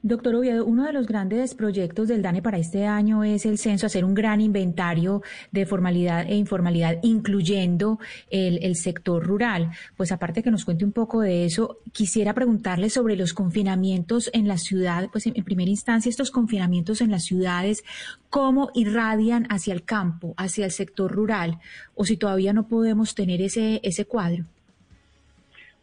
Doctor 0.01 0.35
Oviedo, 0.35 0.65
uno 0.65 0.85
de 0.85 0.93
los 0.93 1.07
grandes 1.07 1.55
proyectos 1.55 2.07
del 2.07 2.21
DANE 2.21 2.41
para 2.41 2.57
este 2.57 2.85
año 2.85 3.23
es 3.23 3.45
el 3.45 3.57
censo, 3.57 3.87
hacer 3.87 4.05
un 4.05 4.13
gran 4.13 4.39
inventario 4.41 5.23
de 5.51 5.65
formalidad 5.65 6.27
e 6.29 6.35
informalidad, 6.35 6.99
incluyendo 7.01 7.99
el, 8.29 8.75
sector 8.75 9.25
rural. 9.25 9.71
Pues 9.95 10.11
aparte 10.11 10.43
que 10.43 10.51
nos 10.51 10.65
cuente 10.65 10.85
un 10.85 10.91
poco 10.91 11.21
de 11.21 11.45
eso, 11.45 11.79
quisiera 11.91 12.33
preguntarle 12.33 12.89
sobre 12.89 13.15
los 13.15 13.33
confinamientos 13.33 14.29
en 14.33 14.47
la 14.47 14.57
ciudad, 14.57 15.09
pues 15.11 15.27
en, 15.27 15.33
primera 15.43 15.71
instancia 15.71 16.09
estos 16.09 16.31
confinamientos 16.31 17.01
en 17.01 17.11
las 17.11 17.23
ciudades, 17.23 17.83
cómo 18.29 18.69
irradian 18.73 19.47
hacia 19.49 19.73
el 19.73 19.83
campo, 19.83 20.33
hacia 20.37 20.65
el 20.65 20.71
sector 20.71 21.11
rural, 21.11 21.59
o 21.95 22.05
si 22.05 22.17
todavía 22.17 22.53
no 22.53 22.67
podemos 22.67 23.15
tener 23.15 23.41
ese, 23.41 23.79
ese 23.83 24.05
cuadro. 24.05 24.45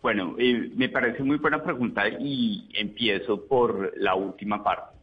Bueno, 0.03 0.35
eh, 0.37 0.69
me 0.75 0.89
parece 0.89 1.23
muy 1.23 1.37
buena 1.37 1.63
pregunta 1.63 2.09
y 2.09 2.69
empiezo 2.75 3.47
por 3.47 3.93
la 3.97 4.17
última 4.17 4.65
parte. 4.65 4.99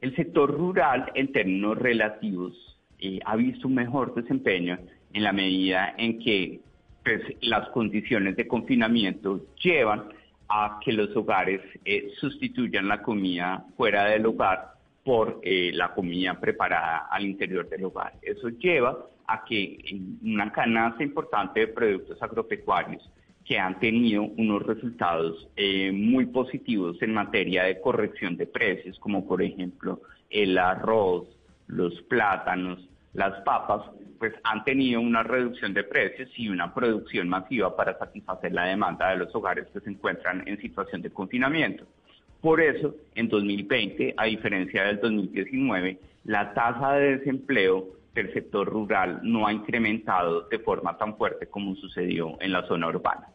El 0.00 0.16
sector 0.16 0.50
rural, 0.50 1.12
en 1.14 1.32
términos 1.32 1.76
relativos, 1.76 2.54
eh, 2.98 3.20
ha 3.26 3.36
visto 3.36 3.68
un 3.68 3.74
mejor 3.74 4.14
desempeño 4.14 4.78
en 5.12 5.22
la 5.22 5.34
medida 5.34 5.94
en 5.98 6.18
que 6.18 6.60
pues, 7.04 7.20
las 7.42 7.68
condiciones 7.70 8.36
de 8.36 8.48
confinamiento 8.48 9.44
llevan 9.62 10.04
a 10.48 10.80
que 10.82 10.94
los 10.94 11.14
hogares 11.14 11.60
eh, 11.84 12.10
sustituyan 12.18 12.88
la 12.88 13.02
comida 13.02 13.66
fuera 13.76 14.06
del 14.06 14.24
hogar 14.24 14.72
por 15.04 15.40
la 15.44 15.94
comida 15.94 16.38
preparada 16.38 17.06
al 17.10 17.24
interior 17.24 17.68
del 17.68 17.84
hogar. 17.84 18.14
Eso 18.20 18.48
lleva 18.50 19.06
a 19.26 19.42
que 19.44 19.78
una 20.22 20.52
canasta 20.52 21.02
importante 21.02 21.60
de 21.60 21.68
productos 21.68 22.22
agropecuarios 22.22 23.02
que 23.48 23.58
han 23.58 23.80
tenido 23.80 24.24
unos 24.24 24.62
resultados 24.62 25.48
eh, 25.56 25.90
muy 25.90 26.26
positivos 26.26 27.00
en 27.00 27.14
materia 27.14 27.64
de 27.64 27.80
corrección 27.80 28.36
de 28.36 28.46
precios, 28.46 28.98
como 28.98 29.26
por 29.26 29.40
ejemplo 29.40 30.02
el 30.28 30.58
arroz, 30.58 31.26
los 31.66 31.98
plátanos, 32.02 32.86
las 33.14 33.40
papas, 33.44 33.90
pues 34.18 34.34
han 34.44 34.64
tenido 34.64 35.00
una 35.00 35.22
reducción 35.22 35.72
de 35.72 35.82
precios 35.82 36.28
y 36.36 36.50
una 36.50 36.74
producción 36.74 37.26
masiva 37.26 37.74
para 37.74 37.98
satisfacer 37.98 38.52
la 38.52 38.66
demanda 38.66 39.08
de 39.08 39.16
los 39.16 39.34
hogares 39.34 39.66
que 39.72 39.80
se 39.80 39.88
encuentran 39.88 40.46
en 40.46 40.60
situación 40.60 41.00
de 41.00 41.08
confinamiento. 41.08 41.86
Por 42.42 42.60
eso, 42.60 42.96
en 43.14 43.30
2020, 43.30 44.12
a 44.14 44.26
diferencia 44.26 44.84
del 44.84 45.00
2019, 45.00 45.98
la 46.24 46.52
tasa 46.52 46.92
de 46.92 47.16
desempleo 47.16 47.86
del 48.14 48.30
sector 48.34 48.68
rural 48.68 49.20
no 49.22 49.46
ha 49.46 49.54
incrementado 49.54 50.42
de 50.42 50.58
forma 50.58 50.98
tan 50.98 51.16
fuerte 51.16 51.46
como 51.46 51.74
sucedió 51.76 52.36
en 52.40 52.52
la 52.52 52.66
zona 52.66 52.88
urbana. 52.88 53.28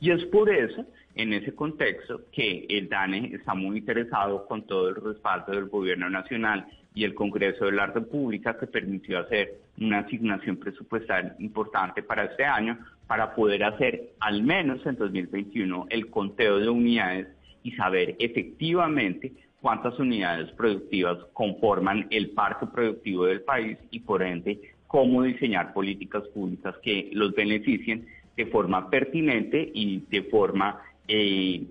Y 0.00 0.10
es 0.10 0.24
por 0.26 0.48
eso, 0.50 0.84
en 1.14 1.32
ese 1.32 1.54
contexto, 1.54 2.20
que 2.32 2.66
el 2.68 2.88
DANE 2.88 3.32
está 3.34 3.54
muy 3.54 3.78
interesado 3.78 4.46
con 4.46 4.66
todo 4.66 4.90
el 4.90 4.96
respaldo 4.96 5.52
del 5.52 5.68
Gobierno 5.68 6.08
Nacional 6.08 6.66
y 6.94 7.04
el 7.04 7.14
Congreso 7.14 7.66
de 7.66 7.72
la 7.72 7.86
República 7.86 8.58
que 8.58 8.66
permitió 8.66 9.20
hacer 9.20 9.54
una 9.80 10.00
asignación 10.00 10.56
presupuestal 10.56 11.36
importante 11.38 12.02
para 12.02 12.24
este 12.24 12.44
año 12.44 12.78
para 13.06 13.34
poder 13.34 13.64
hacer 13.64 14.10
al 14.20 14.42
menos 14.42 14.84
en 14.86 14.96
2021 14.96 15.86
el 15.90 16.10
conteo 16.10 16.58
de 16.58 16.68
unidades 16.68 17.28
y 17.62 17.72
saber 17.72 18.16
efectivamente 18.18 19.32
cuántas 19.60 19.98
unidades 19.98 20.50
productivas 20.52 21.18
conforman 21.32 22.06
el 22.10 22.30
parque 22.30 22.66
productivo 22.66 23.26
del 23.26 23.42
país 23.42 23.78
y 23.90 24.00
por 24.00 24.22
ende 24.22 24.60
cómo 24.86 25.22
diseñar 25.22 25.72
políticas 25.72 26.24
públicas 26.28 26.74
que 26.82 27.10
los 27.12 27.34
beneficien 27.34 28.06
de 28.38 28.46
forma 28.46 28.88
pertinente 28.88 29.68
y 29.74 30.04
de 30.08 30.22
forma 30.22 30.80
eh, 31.08 31.66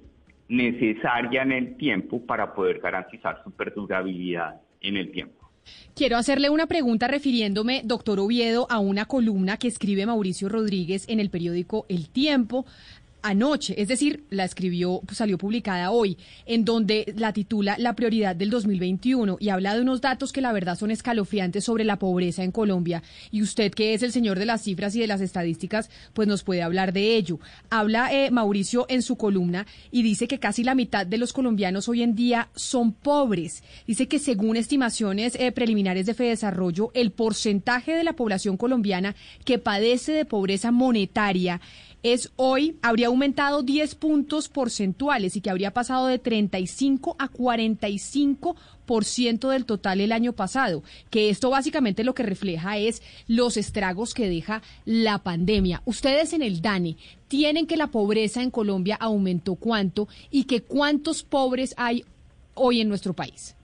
necesaria 0.49 1.41
en 1.43 1.53
el 1.53 1.77
tiempo 1.77 2.21
para 2.25 2.53
poder 2.53 2.79
garantizar 2.79 3.41
su 3.41 3.51
perdurabilidad 3.51 4.59
en 4.81 4.97
el 4.97 5.09
tiempo. 5.09 5.49
Quiero 5.95 6.17
hacerle 6.17 6.49
una 6.49 6.67
pregunta 6.67 7.07
refiriéndome, 7.07 7.83
doctor 7.85 8.19
Oviedo, 8.19 8.67
a 8.69 8.79
una 8.79 9.05
columna 9.05 9.55
que 9.55 9.69
escribe 9.69 10.05
Mauricio 10.05 10.49
Rodríguez 10.49 11.07
en 11.07 11.21
el 11.21 11.29
periódico 11.29 11.85
El 11.87 12.09
Tiempo 12.09 12.65
anoche, 13.27 13.79
es 13.81 13.87
decir, 13.87 14.23
la 14.29 14.45
escribió, 14.45 15.01
salió 15.11 15.37
publicada 15.37 15.91
hoy, 15.91 16.17
en 16.45 16.63
donde 16.63 17.13
la 17.17 17.33
titula 17.33 17.75
La 17.77 17.93
prioridad 17.93 18.35
del 18.35 18.49
2021 18.49 19.37
y 19.39 19.49
habla 19.49 19.75
de 19.75 19.81
unos 19.81 20.01
datos 20.01 20.31
que 20.31 20.41
la 20.41 20.53
verdad 20.53 20.77
son 20.77 20.91
escalofriantes 20.91 21.65
sobre 21.65 21.83
la 21.83 21.99
pobreza 21.99 22.43
en 22.43 22.51
Colombia. 22.51 23.03
Y 23.31 23.41
usted, 23.41 23.71
que 23.71 23.93
es 23.93 24.03
el 24.03 24.13
señor 24.13 24.39
de 24.39 24.45
las 24.45 24.63
cifras 24.63 24.95
y 24.95 25.01
de 25.01 25.07
las 25.07 25.21
estadísticas, 25.21 25.89
pues 26.13 26.27
nos 26.27 26.43
puede 26.43 26.61
hablar 26.61 26.93
de 26.93 27.17
ello. 27.17 27.39
Habla 27.69 28.13
eh, 28.13 28.31
Mauricio 28.31 28.85
en 28.89 29.01
su 29.01 29.17
columna 29.17 29.67
y 29.91 30.03
dice 30.03 30.27
que 30.27 30.39
casi 30.39 30.63
la 30.63 30.75
mitad 30.75 31.05
de 31.05 31.17
los 31.17 31.33
colombianos 31.33 31.89
hoy 31.89 32.03
en 32.03 32.15
día 32.15 32.49
son 32.55 32.93
pobres. 32.93 33.63
Dice 33.85 34.07
que 34.07 34.19
según 34.19 34.55
estimaciones 34.55 35.35
eh, 35.35 35.51
preliminares 35.51 36.05
de 36.05 36.13
Fedesarrollo, 36.13 36.91
el 36.93 37.11
porcentaje 37.11 37.93
de 37.93 38.03
la 38.03 38.13
población 38.13 38.55
colombiana 38.55 39.15
que 39.43 39.59
padece 39.59 40.13
de 40.13 40.25
pobreza 40.25 40.71
monetaria 40.71 41.59
es 42.03 42.31
hoy, 42.35 42.77
habría 42.81 43.07
aumentado 43.07 43.63
10 43.63 43.95
puntos 43.95 44.49
porcentuales 44.49 45.35
y 45.35 45.41
que 45.41 45.49
habría 45.49 45.71
pasado 45.71 46.07
de 46.07 46.19
35 46.19 47.15
a 47.19 47.29
45% 47.29 49.49
del 49.49 49.65
total 49.65 50.01
el 50.01 50.11
año 50.11 50.33
pasado, 50.33 50.83
que 51.09 51.29
esto 51.29 51.49
básicamente 51.49 52.03
lo 52.03 52.13
que 52.13 52.23
refleja 52.23 52.77
es 52.77 53.01
los 53.27 53.57
estragos 53.57 54.13
que 54.13 54.29
deja 54.29 54.61
la 54.85 55.19
pandemia. 55.19 55.81
Ustedes 55.85 56.33
en 56.33 56.41
el 56.41 56.61
DANE 56.61 56.97
tienen 57.27 57.67
que 57.67 57.77
la 57.77 57.87
pobreza 57.87 58.41
en 58.41 58.51
Colombia 58.51 58.97
aumentó 58.99 59.55
cuánto 59.55 60.07
y 60.31 60.45
que 60.45 60.61
cuántos 60.61 61.23
pobres 61.23 61.73
hay 61.77 62.05
hoy 62.53 62.81
en 62.81 62.89
nuestro 62.89 63.13
país. 63.13 63.55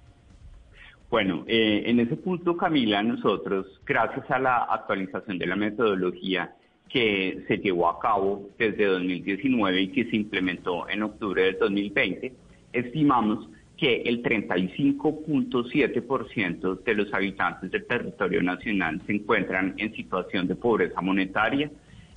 Bueno, 1.09 1.43
eh, 1.47 1.83
en 1.85 1.99
ese 1.99 2.15
punto, 2.15 2.57
Camila, 2.57 3.03
nosotros, 3.03 3.67
gracias 3.85 4.29
a 4.31 4.39
la 4.39 4.63
actualización 4.63 5.37
de 5.37 5.45
la 5.45 5.55
metodología, 5.55 6.55
que 6.93 7.43
se 7.47 7.57
llevó 7.57 7.89
a 7.89 7.99
cabo 7.99 8.49
desde 8.59 8.85
2019 8.85 9.81
y 9.81 9.87
que 9.87 10.05
se 10.05 10.15
implementó 10.15 10.87
en 10.87 11.01
octubre 11.01 11.41
del 11.41 11.57
2020, 11.57 12.31
estimamos 12.71 13.49
que 13.75 14.03
el 14.03 14.21
35.7% 14.21 16.83
de 16.83 16.93
los 16.93 17.11
habitantes 17.11 17.71
del 17.71 17.87
territorio 17.87 18.43
nacional 18.43 19.01
se 19.07 19.13
encuentran 19.13 19.73
en 19.77 19.95
situación 19.95 20.47
de 20.47 20.55
pobreza 20.55 21.01
monetaria. 21.01 21.71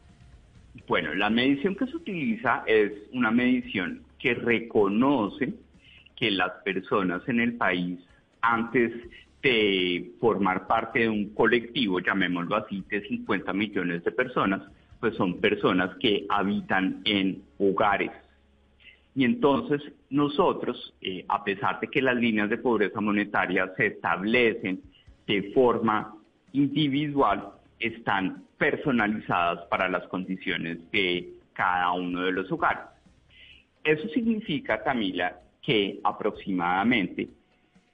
Bueno, 0.87 1.13
la 1.13 1.29
medición 1.29 1.75
que 1.75 1.85
se 1.85 1.95
utiliza 1.95 2.63
es 2.65 2.91
una 3.11 3.29
medición 3.29 4.01
que 4.17 4.33
reconoce 4.33 5.53
que 6.15 6.31
las 6.31 6.51
personas 6.63 7.21
en 7.27 7.39
el 7.39 7.55
país, 7.55 7.99
antes 8.41 8.91
de 9.41 10.11
formar 10.19 10.67
parte 10.67 10.99
de 10.99 11.09
un 11.09 11.33
colectivo, 11.33 11.99
llamémoslo 11.99 12.55
así, 12.55 12.83
de 12.89 13.05
50 13.07 13.51
millones 13.53 14.03
de 14.03 14.11
personas, 14.11 14.61
pues 14.99 15.15
son 15.15 15.41
personas 15.41 15.93
que 15.99 16.25
habitan 16.29 17.01
en 17.03 17.43
hogares 17.59 18.11
Y 19.15 19.25
entonces 19.25 19.81
nosotros, 20.09 20.93
eh, 21.01 21.25
a 21.27 21.43
pesar 21.43 21.79
de 21.81 21.87
que 21.89 22.01
las 22.01 22.15
líneas 22.15 22.49
de 22.49 22.57
pobreza 22.57 23.01
monetaria 23.01 23.69
se 23.75 23.87
establecen 23.87 24.81
de 25.27 25.51
forma 25.53 26.15
individual, 26.53 27.49
están 27.79 28.43
personalizadas 28.57 29.65
para 29.67 29.89
las 29.89 30.07
condiciones 30.07 30.79
de 30.91 31.33
cada 31.51 31.91
uno 31.91 32.23
de 32.23 32.31
los 32.31 32.49
hogares. 32.51 32.85
Eso 33.83 34.07
significa, 34.09 34.81
Camila, 34.83 35.37
que 35.63 35.99
aproximadamente 36.03 37.29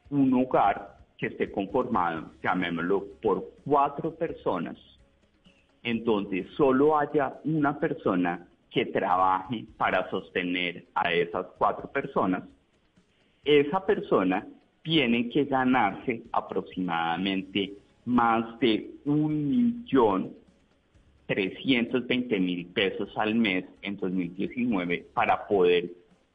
un 0.09 0.33
hogar 0.33 0.97
que 1.17 1.27
esté 1.27 1.51
conformado, 1.51 2.31
llamémoslo, 2.43 3.05
por 3.21 3.45
cuatro 3.63 4.15
personas, 4.15 4.77
en 5.83 6.03
donde 6.03 6.47
solo 6.57 6.97
haya 6.97 7.39
una 7.45 7.79
persona 7.79 8.47
que 8.71 8.85
trabaje 8.87 9.65
para 9.77 10.09
sostener 10.09 10.85
a 10.95 11.13
esas 11.13 11.45
cuatro 11.57 11.89
personas, 11.91 12.43
esa 13.43 13.85
persona 13.85 14.45
tiene 14.81 15.29
que 15.29 15.45
ganarse 15.45 16.23
aproximadamente 16.31 17.73
más 18.05 18.59
de 18.59 18.91
un 19.05 19.49
millón 19.49 20.33
trescientos 21.25 22.07
veinte 22.07 22.39
mil 22.39 22.65
pesos 22.67 23.15
al 23.17 23.35
mes 23.35 23.65
en 23.83 23.97
2019 23.97 25.05
para 25.13 25.47
poder 25.47 25.91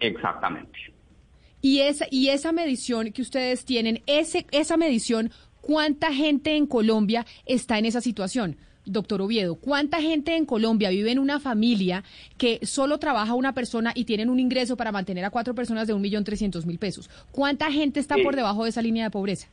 Exactamente. 0.00 0.78
Y 1.60 1.80
esa, 1.80 2.06
y 2.10 2.28
esa 2.28 2.52
medición 2.52 3.12
que 3.12 3.22
ustedes 3.22 3.64
tienen, 3.64 4.02
ese, 4.06 4.46
esa 4.50 4.76
medición, 4.76 5.30
¿cuánta 5.62 6.12
gente 6.12 6.56
en 6.56 6.66
Colombia 6.66 7.24
está 7.46 7.78
en 7.78 7.86
esa 7.86 8.02
situación? 8.02 8.58
Doctor 8.86 9.22
Oviedo, 9.22 9.54
¿cuánta 9.54 10.00
gente 10.00 10.36
en 10.36 10.44
Colombia 10.44 10.90
vive 10.90 11.10
en 11.10 11.18
una 11.18 11.40
familia 11.40 12.04
que 12.36 12.60
solo 12.62 12.98
trabaja 12.98 13.34
una 13.34 13.54
persona 13.54 13.92
y 13.94 14.04
tienen 14.04 14.28
un 14.28 14.38
ingreso 14.38 14.76
para 14.76 14.92
mantener 14.92 15.24
a 15.24 15.30
cuatro 15.30 15.54
personas 15.54 15.86
de 15.86 15.94
un 15.94 16.02
millón 16.02 16.24
trescientos 16.24 16.66
mil 16.66 16.78
pesos? 16.78 17.08
¿Cuánta 17.30 17.70
gente 17.72 18.00
está 18.00 18.16
por 18.16 18.34
Eh, 18.34 18.36
debajo 18.36 18.64
de 18.64 18.70
esa 18.70 18.82
línea 18.82 19.04
de 19.04 19.10
pobreza? 19.10 19.48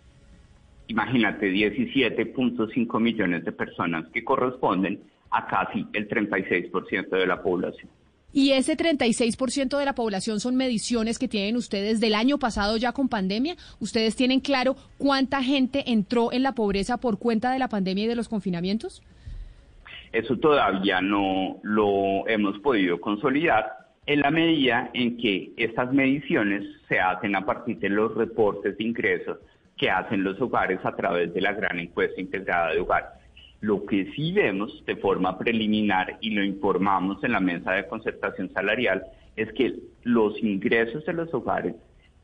Imagínate, 0.87 1.51
17.5 1.51 2.99
millones 2.99 3.45
de 3.45 3.51
personas 3.53 4.09
que 4.13 4.23
corresponden 4.23 4.99
a 5.29 5.47
casi 5.47 5.87
el 5.93 6.09
36% 6.09 7.09
de 7.09 7.25
la 7.25 7.41
población. 7.41 7.89
Y 8.33 8.51
ese 8.51 8.77
36% 8.77 9.77
de 9.77 9.85
la 9.85 9.93
población 9.93 10.39
son 10.39 10.55
mediciones 10.55 11.19
que 11.19 11.27
tienen 11.27 11.57
ustedes 11.57 11.99
del 11.99 12.15
año 12.15 12.37
pasado 12.37 12.77
ya 12.77 12.93
con 12.93 13.09
pandemia. 13.09 13.57
¿Ustedes 13.79 14.15
tienen 14.15 14.39
claro 14.39 14.75
cuánta 14.97 15.43
gente 15.43 15.91
entró 15.91 16.31
en 16.31 16.43
la 16.43 16.53
pobreza 16.53 16.97
por 16.97 17.19
cuenta 17.19 17.51
de 17.51 17.59
la 17.59 17.67
pandemia 17.67 18.05
y 18.05 18.07
de 18.07 18.15
los 18.15 18.29
confinamientos? 18.29 19.01
Eso 20.11 20.37
todavía 20.37 21.01
no 21.01 21.59
lo 21.63 22.27
hemos 22.27 22.59
podido 22.59 22.99
consolidar 22.99 23.81
en 24.05 24.19
la 24.19 24.31
medida 24.31 24.89
en 24.93 25.17
que 25.17 25.53
estas 25.57 25.93
mediciones 25.93 26.63
se 26.89 26.99
hacen 26.99 27.35
a 27.35 27.45
partir 27.45 27.77
de 27.79 27.89
los 27.89 28.13
reportes 28.15 28.77
de 28.77 28.83
ingresos 28.83 29.37
que 29.77 29.89
hacen 29.89 30.23
los 30.23 30.39
hogares 30.41 30.79
a 30.83 30.95
través 30.95 31.33
de 31.33 31.41
la 31.41 31.53
gran 31.53 31.79
encuesta 31.79 32.19
integrada 32.19 32.71
de 32.73 32.81
hogares. 32.81 33.09
Lo 33.61 33.85
que 33.85 34.11
sí 34.15 34.33
vemos 34.33 34.83
de 34.85 34.95
forma 34.95 35.37
preliminar 35.37 36.17
y 36.19 36.31
lo 36.31 36.43
informamos 36.43 37.23
en 37.23 37.31
la 37.31 37.39
mesa 37.39 37.73
de 37.73 37.87
concertación 37.87 38.51
salarial 38.51 39.03
es 39.35 39.51
que 39.53 39.75
los 40.03 40.37
ingresos 40.43 41.05
de 41.05 41.13
los 41.13 41.33
hogares 41.33 41.75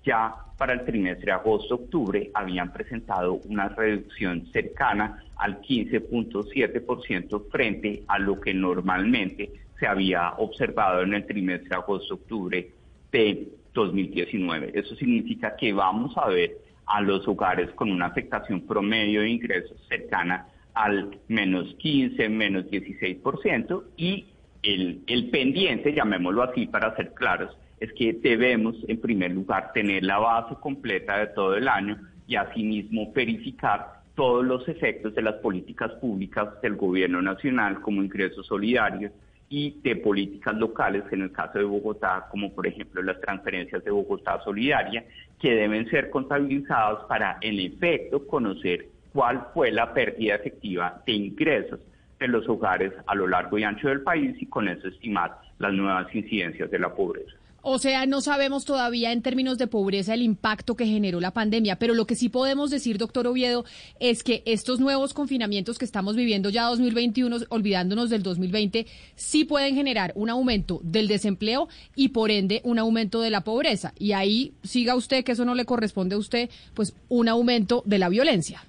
ya 0.07 0.33
para 0.57 0.73
el 0.73 0.85
trimestre 0.85 1.31
agosto-octubre 1.31 2.31
habían 2.33 2.71
presentado 2.71 3.33
una 3.45 3.67
reducción 3.69 4.47
cercana 4.51 5.23
al 5.35 5.61
15.7% 5.61 7.49
frente 7.51 8.03
a 8.07 8.17
lo 8.17 8.39
que 8.39 8.53
normalmente 8.53 9.51
se 9.77 9.85
había 9.85 10.31
observado 10.37 11.03
en 11.03 11.13
el 11.13 11.27
trimestre 11.27 11.75
agosto-octubre 11.75 12.71
de 13.11 13.47
2019. 13.73 14.71
Eso 14.73 14.95
significa 14.95 15.55
que 15.55 15.73
vamos 15.73 16.17
a 16.17 16.27
ver 16.29 16.57
a 16.87 17.01
los 17.01 17.27
hogares 17.27 17.69
con 17.71 17.91
una 17.91 18.07
afectación 18.07 18.61
promedio 18.61 19.21
de 19.21 19.29
ingresos 19.29 19.77
cercana 19.87 20.47
al 20.73 21.19
menos 21.27 21.75
15, 21.79 22.29
menos 22.29 22.65
16% 22.65 23.83
y 23.97 24.25
el, 24.63 25.01
el 25.05 25.29
pendiente, 25.29 25.93
llamémoslo 25.93 26.43
así 26.43 26.65
para 26.67 26.95
ser 26.95 27.13
claros, 27.13 27.55
es 27.79 27.93
que 27.93 28.13
debemos 28.13 28.75
en 28.87 28.99
primer 28.99 29.31
lugar 29.31 29.71
tener 29.73 30.03
la 30.03 30.17
base 30.17 30.55
completa 30.55 31.17
de 31.19 31.27
todo 31.27 31.55
el 31.55 31.67
año 31.67 31.97
y 32.27 32.35
asimismo 32.35 33.11
verificar 33.13 33.97
todos 34.15 34.43
los 34.43 34.67
efectos 34.67 35.13
de 35.13 35.21
las 35.21 35.35
políticas 35.35 35.91
públicas 35.93 36.59
del 36.61 36.75
gobierno 36.75 37.21
nacional 37.21 37.81
como 37.81 38.01
ingresos 38.01 38.47
solidarios 38.47 39.11
y 39.49 39.79
de 39.81 39.95
políticas 39.95 40.55
locales, 40.55 41.03
en 41.11 41.21
el 41.21 41.31
caso 41.31 41.59
de 41.59 41.63
Bogotá, 41.63 42.27
como 42.29 42.53
por 42.53 42.67
ejemplo 42.67 43.01
las 43.01 43.21
transferencias 43.21 43.83
de 43.83 43.91
Bogotá 43.91 44.41
Solidaria, 44.43 45.05
que 45.39 45.53
deben 45.53 45.89
ser 45.89 46.09
contabilizadas 46.09 47.05
para 47.05 47.37
en 47.41 47.59
efecto 47.59 48.25
conocer 48.27 48.87
cuál 49.13 49.47
fue 49.53 49.71
la 49.71 49.93
pérdida 49.93 50.35
efectiva 50.35 51.01
de 51.05 51.13
ingresos 51.13 51.79
de 52.19 52.27
los 52.27 52.49
hogares 52.49 52.91
a 53.05 53.15
lo 53.15 53.27
largo 53.27 53.57
y 53.57 53.63
ancho 53.63 53.87
del 53.87 54.01
país 54.01 54.35
y 54.41 54.47
con 54.47 54.67
eso 54.67 54.87
estimar 54.87 55.37
las 55.59 55.73
nuevas 55.73 56.13
incidencias 56.13 56.69
de 56.71 56.79
la 56.79 56.93
pobreza. 56.93 57.35
O 57.69 57.79
sea, 57.79 58.05
no 58.05 58.21
sabemos 58.21 58.63
todavía 58.63 59.11
en 59.11 59.21
términos 59.21 59.57
de 59.57 59.67
pobreza 59.67 60.13
el 60.13 60.21
impacto 60.21 60.77
que 60.77 60.85
generó 60.85 61.19
la 61.19 61.31
pandemia, 61.31 61.75
pero 61.75 61.95
lo 61.95 62.07
que 62.07 62.15
sí 62.15 62.29
podemos 62.29 62.69
decir, 62.69 62.97
doctor 62.97 63.27
Oviedo, 63.27 63.65
es 63.99 64.23
que 64.23 64.41
estos 64.45 64.79
nuevos 64.79 65.13
confinamientos 65.13 65.77
que 65.77 65.83
estamos 65.83 66.15
viviendo 66.15 66.49
ya 66.49 66.63
2021, 66.63 67.39
olvidándonos 67.49 68.09
del 68.09 68.23
2020, 68.23 68.85
sí 69.15 69.43
pueden 69.43 69.75
generar 69.75 70.13
un 70.15 70.29
aumento 70.29 70.79
del 70.81 71.09
desempleo 71.09 71.67
y 71.93 72.07
por 72.07 72.31
ende 72.31 72.61
un 72.63 72.79
aumento 72.79 73.19
de 73.19 73.31
la 73.31 73.41
pobreza. 73.41 73.91
Y 73.99 74.13
ahí 74.13 74.53
siga 74.63 74.95
usted, 74.95 75.25
que 75.25 75.33
eso 75.33 75.43
no 75.43 75.53
le 75.53 75.65
corresponde 75.65 76.15
a 76.15 76.19
usted, 76.19 76.49
pues 76.73 76.95
un 77.09 77.27
aumento 77.27 77.83
de 77.85 77.99
la 77.99 78.07
violencia. 78.07 78.63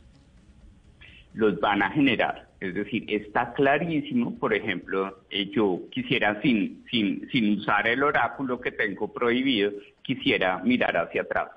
Los 1.35 1.61
van 1.61 1.85
a 1.85 1.91
generar. 1.93 2.48
Es 2.61 2.75
decir, 2.75 3.05
está 3.09 3.53
clarísimo, 3.53 4.37
por 4.39 4.53
ejemplo, 4.53 5.21
eh, 5.31 5.49
yo 5.51 5.83
quisiera, 5.91 6.41
sin, 6.43 6.85
sin, 6.91 7.29
sin 7.31 7.59
usar 7.59 7.87
el 7.87 8.03
oráculo 8.03 8.61
que 8.61 8.73
tengo 8.73 9.13
prohibido, 9.13 9.73
quisiera 10.03 10.59
mirar 10.59 10.97
hacia 10.97 11.23
atrás. 11.23 11.51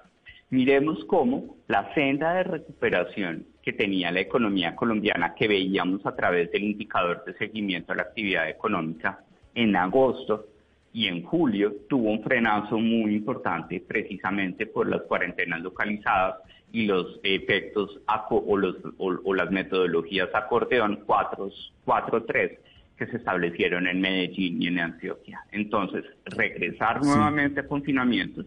Miremos 0.51 1.03
cómo 1.05 1.55
la 1.67 1.91
senda 1.95 2.33
de 2.33 2.43
recuperación 2.43 3.45
que 3.63 3.73
tenía 3.73 4.11
la 4.11 4.19
economía 4.19 4.75
colombiana, 4.75 5.33
que 5.33 5.47
veíamos 5.47 6.05
a 6.05 6.15
través 6.15 6.51
del 6.51 6.63
indicador 6.63 7.23
de 7.25 7.33
seguimiento 7.35 7.93
a 7.93 7.95
la 7.95 8.03
actividad 8.03 8.49
económica, 8.49 9.23
en 9.55 9.75
agosto 9.75 10.47
y 10.93 11.07
en 11.07 11.23
julio 11.23 11.73
tuvo 11.89 12.11
un 12.11 12.21
frenazo 12.21 12.77
muy 12.77 13.15
importante 13.15 13.81
precisamente 13.87 14.65
por 14.67 14.89
las 14.89 15.01
cuarentenas 15.03 15.61
localizadas 15.61 16.35
y 16.71 16.85
los 16.85 17.19
efectos 17.23 17.99
o, 18.29 18.57
los, 18.57 18.75
o, 18.97 19.13
o 19.23 19.33
las 19.33 19.51
metodologías 19.51 20.29
acordeón 20.33 21.05
4-3 21.05 22.57
que 22.97 23.07
se 23.07 23.17
establecieron 23.17 23.87
en 23.87 23.99
Medellín 23.99 24.61
y 24.61 24.67
en 24.67 24.79
Antioquia. 24.79 25.43
Entonces, 25.51 26.05
regresar 26.25 27.03
nuevamente 27.03 27.61
a 27.61 27.67
confinamientos 27.67 28.45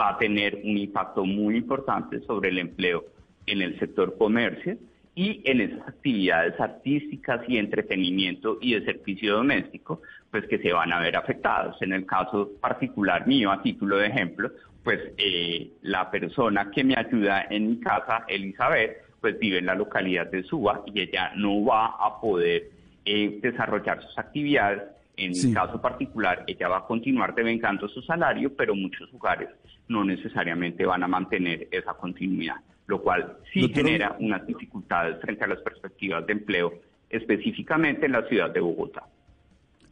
va 0.00 0.10
a 0.10 0.18
tener 0.18 0.60
un 0.62 0.78
impacto 0.78 1.24
muy 1.24 1.56
importante 1.56 2.20
sobre 2.20 2.50
el 2.50 2.58
empleo 2.58 3.04
en 3.46 3.62
el 3.62 3.78
sector 3.78 4.16
comercio 4.16 4.76
y 5.16 5.40
en 5.44 5.62
esas 5.62 5.88
actividades 5.88 6.60
artísticas 6.60 7.40
y 7.48 7.56
entretenimiento 7.56 8.58
y 8.60 8.74
de 8.74 8.84
servicio 8.84 9.34
doméstico, 9.34 10.02
pues 10.30 10.46
que 10.46 10.58
se 10.58 10.72
van 10.72 10.92
a 10.92 11.00
ver 11.00 11.16
afectados. 11.16 11.80
En 11.80 11.94
el 11.94 12.04
caso 12.04 12.50
particular 12.60 13.26
mío, 13.26 13.50
a 13.50 13.62
título 13.62 13.96
de 13.96 14.08
ejemplo, 14.08 14.50
pues 14.86 15.00
eh, 15.18 15.72
la 15.82 16.08
persona 16.12 16.70
que 16.70 16.84
me 16.84 16.94
ayuda 16.96 17.48
en 17.50 17.70
mi 17.70 17.80
casa, 17.80 18.24
Elizabeth, 18.28 18.98
pues 19.20 19.36
vive 19.36 19.58
en 19.58 19.66
la 19.66 19.74
localidad 19.74 20.30
de 20.30 20.44
Suba 20.44 20.84
y 20.86 21.00
ella 21.00 21.32
no 21.34 21.64
va 21.64 21.86
a 21.86 22.20
poder 22.20 22.70
eh, 23.04 23.40
desarrollar 23.42 24.00
sus 24.00 24.16
actividades. 24.16 24.84
En 25.16 25.32
mi 25.32 25.52
caso 25.52 25.80
particular, 25.80 26.44
ella 26.46 26.68
va 26.68 26.78
a 26.78 26.86
continuar 26.86 27.34
devengando 27.34 27.88
su 27.88 28.00
salario, 28.02 28.54
pero 28.54 28.76
muchos 28.76 29.12
hogares 29.12 29.48
no 29.88 30.04
necesariamente 30.04 30.86
van 30.86 31.02
a 31.02 31.08
mantener 31.08 31.66
esa 31.72 31.94
continuidad 31.94 32.56
lo 32.86 33.02
cual 33.02 33.38
sí 33.52 33.68
genera 33.74 34.16
unas 34.20 34.46
dificultades 34.46 35.20
frente 35.20 35.42
a 35.42 35.48
las 35.48 35.58
perspectivas 35.58 36.24
de 36.24 36.34
empleo, 36.34 36.72
específicamente 37.10 38.06
en 38.06 38.12
la 38.12 38.22
ciudad 38.28 38.48
de 38.50 38.60
Bogotá. 38.60 39.02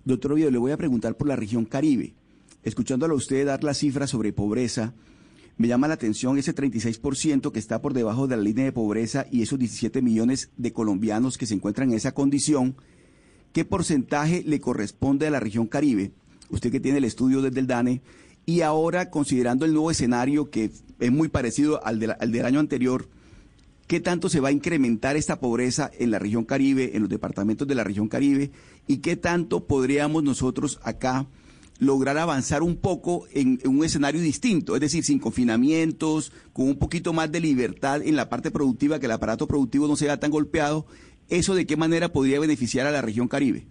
Doctor 0.05 0.35
Oviedo, 0.35 0.53
le 0.53 0.59
voy 0.59 0.71
a 0.71 0.77
preguntar 0.77 1.17
por 1.17 1.27
la 1.27 1.35
región 1.35 1.65
Caribe. 1.65 2.13
Escuchándolo 2.65 3.15
a 3.15 3.19
usted 3.19 3.47
dar 3.47 3.63
las 3.63 3.79
cifras 3.79 4.11
sobre 4.11 4.33
pobreza, 4.33 4.95
me 5.57 5.69
llama 5.69 5.87
la 5.87 5.95
atención 5.95 6.39
ese 6.39 6.55
36% 6.55 7.53
que 7.53 7.59
está 7.59 7.81
por 7.81 7.93
debajo 7.93 8.27
de 8.27 8.37
la 8.37 8.43
línea 8.43 8.65
de 8.65 8.73
pobreza 8.73 9.27
y 9.31 9.43
esos 9.43 9.59
17 9.59 10.03
millones 10.03 10.51
de 10.57 10.73
colombianos 10.73 11.39
que 11.39 11.47
se 11.47 11.55
encuentran 11.55 11.91
en 11.91 11.97
esa 11.97 12.13
condición. 12.13 12.75
¿Qué 13.53 13.65
porcentaje 13.65 14.43
le 14.45 14.61
corresponde 14.61 15.27
a 15.27 15.31
la 15.31 15.41
región 15.41 15.67
Caribe? 15.67 16.13
Usted 16.49 16.73
que 16.73 16.81
tiene 16.81 16.99
el 16.99 17.05
estudio 17.05 17.43
desde 17.43 17.61
el 17.61 17.67
DANE, 17.67 18.03
y 18.47 18.63
ahora, 18.63 19.11
considerando 19.11 19.65
el 19.65 19.73
nuevo 19.73 19.91
escenario 19.91 20.51
que 20.51 20.71
es 20.99 21.13
muy 21.13 21.29
parecido 21.29 21.85
al, 21.85 22.17
al 22.19 22.33
del 22.33 22.45
año 22.47 22.61
anterior, 22.61 23.09
¿qué 23.87 24.01
tanto 24.01 24.29
se 24.29 24.41
va 24.41 24.49
a 24.49 24.53
incrementar 24.53 25.17
esta 25.17 25.39
pobreza 25.39 25.91
en 25.99 26.11
la 26.11 26.19
región 26.19 26.45
Caribe, 26.45 26.97
en 26.97 27.03
los 27.03 27.11
departamentos 27.11 27.69
de 27.69 27.75
la 27.75 27.85
región 27.85 28.09
Caribe? 28.09 28.51
¿Y 28.87 28.99
qué 28.99 29.17
tanto 29.17 29.67
podríamos 29.67 30.23
nosotros 30.25 30.81
acá 30.83 31.27
lograr 31.79 32.19
avanzar 32.19 32.63
un 32.63 32.81
poco 32.81 33.27
en, 33.33 33.59
un 33.67 33.85
escenario 33.85 34.21
distinto? 34.21 34.75
Es 34.75 34.81
decir, 34.81 35.05
sin 35.05 35.19
confinamientos, 35.19 36.31
con 36.53 36.69
un 36.69 36.79
poquito 36.79 37.13
más 37.13 37.31
de 37.31 37.41
libertad 37.41 38.03
en 38.03 38.17
la 38.17 38.29
parte 38.29 38.51
productiva, 38.51 38.99
que 38.99 39.07
el 39.07 39.13
aparato 39.13 39.47
productivo 39.47 39.89
no 39.89 39.97
sea 39.97 40.19
tan 40.19 40.31
golpeado. 40.31 40.87
¿Eso 41.29 41.55
de 41.55 41.67
qué 41.67 41.77
manera 41.77 42.11
podría 42.11 42.41
beneficiar 42.41 42.87
a 42.87 42.91
la 42.91 43.03
región 43.03 43.29
Caribe? 43.29 43.67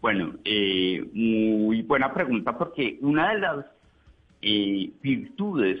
Bueno, 0.00 0.34
eh, 0.44 1.02
muy 1.12 1.82
buena 1.82 2.12
pregunta 2.12 2.56
porque 2.58 2.98
una 3.00 3.32
de 3.32 3.38
las 3.40 3.66
eh, 4.42 4.90
virtudes 5.02 5.80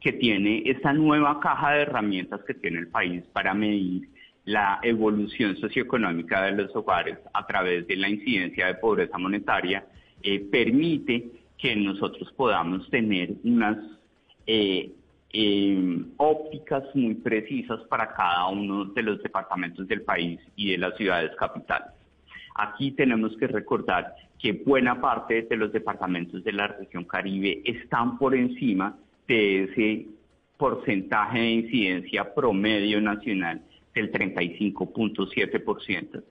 que 0.00 0.12
tiene 0.12 0.62
esta 0.66 0.92
nueva 0.92 1.40
caja 1.40 1.72
de 1.72 1.82
herramientas 1.82 2.40
que 2.46 2.54
tiene 2.54 2.78
el 2.78 2.88
país 2.88 3.24
para 3.32 3.54
medir 3.54 4.08
la 4.44 4.78
evolución 4.82 5.56
socioeconómica 5.56 6.42
de 6.42 6.52
los 6.52 6.76
hogares 6.76 7.18
a 7.32 7.46
través 7.46 7.86
de 7.86 7.96
la 7.96 8.08
incidencia 8.08 8.66
de 8.66 8.74
pobreza 8.74 9.16
monetaria 9.18 9.84
eh, 10.24 10.40
permite 10.50 11.30
que 11.56 11.76
nosotros 11.76 12.32
podamos 12.32 12.90
tener 12.90 13.30
unas 13.44 13.78
ópticas 16.16 16.84
muy 16.94 17.14
precisas 17.14 17.80
para 17.88 18.12
cada 18.12 18.48
uno 18.48 18.86
de 18.86 19.02
los 19.02 19.22
departamentos 19.22 19.86
del 19.88 20.02
país 20.02 20.40
y 20.56 20.72
de 20.72 20.78
las 20.78 20.96
ciudades 20.96 21.30
capitales. 21.36 21.88
Aquí 22.56 22.92
tenemos 22.92 23.36
que 23.36 23.46
recordar 23.46 24.14
que 24.38 24.52
buena 24.52 25.00
parte 25.00 25.42
de 25.42 25.56
los 25.56 25.72
departamentos 25.72 26.44
de 26.44 26.52
la 26.52 26.68
región 26.68 27.04
Caribe 27.04 27.62
están 27.64 28.18
por 28.18 28.34
encima 28.34 28.96
de 29.26 29.64
ese 29.64 30.06
porcentaje 30.56 31.38
de 31.38 31.50
incidencia 31.50 32.34
promedio 32.34 33.00
nacional 33.00 33.62
del 33.94 34.12
35.7%. 34.12 36.22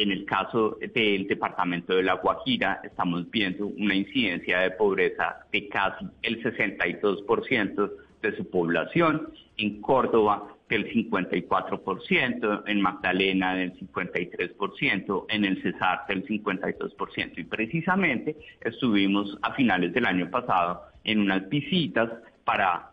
En 0.00 0.10
el 0.10 0.24
caso 0.24 0.78
del 0.94 1.26
departamento 1.26 1.94
de 1.94 2.02
La 2.02 2.14
Guajira, 2.14 2.80
estamos 2.82 3.30
viendo 3.30 3.66
una 3.66 3.94
incidencia 3.94 4.60
de 4.60 4.70
pobreza 4.70 5.44
de 5.52 5.68
casi 5.68 6.06
el 6.22 6.42
62% 6.42 7.92
de 8.22 8.34
su 8.34 8.48
población. 8.48 9.28
En 9.58 9.82
Córdoba 9.82 10.56
del 10.70 10.90
54%, 10.90 12.62
en 12.66 12.80
Magdalena 12.80 13.54
del 13.54 13.78
53%, 13.78 15.26
en 15.28 15.44
el 15.44 15.60
Cesar 15.60 16.06
del 16.08 16.26
52%. 16.26 17.32
Y 17.36 17.44
precisamente 17.44 18.38
estuvimos 18.62 19.36
a 19.42 19.52
finales 19.52 19.92
del 19.92 20.06
año 20.06 20.30
pasado 20.30 20.80
en 21.04 21.18
unas 21.18 21.46
visitas 21.50 22.08
para 22.44 22.90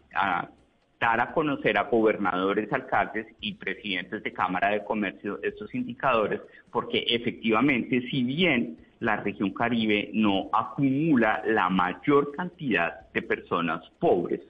dar 1.00 1.20
a 1.22 1.32
conocer 1.32 1.78
a 1.78 1.84
gobernadores, 1.84 2.72
alcaldes 2.74 3.28
y 3.40 3.54
presidentes 3.54 4.24
de 4.24 4.34
Cámara 4.34 4.70
de 4.70 4.84
Comercio 4.84 5.40
estos 5.44 5.74
indicadores, 5.76 6.42
porque 6.72 7.06
efectivamente, 7.08 8.02
si 8.10 8.24
bien 8.24 8.78
la 9.00 9.18
región 9.18 9.52
Caribe 9.52 10.10
no 10.14 10.50
acumula 10.52 11.44
la 11.46 11.70
mayor 11.70 12.32
cantidad 12.36 13.12
de 13.14 13.22
personas 13.22 13.88
pobres, 14.00 14.42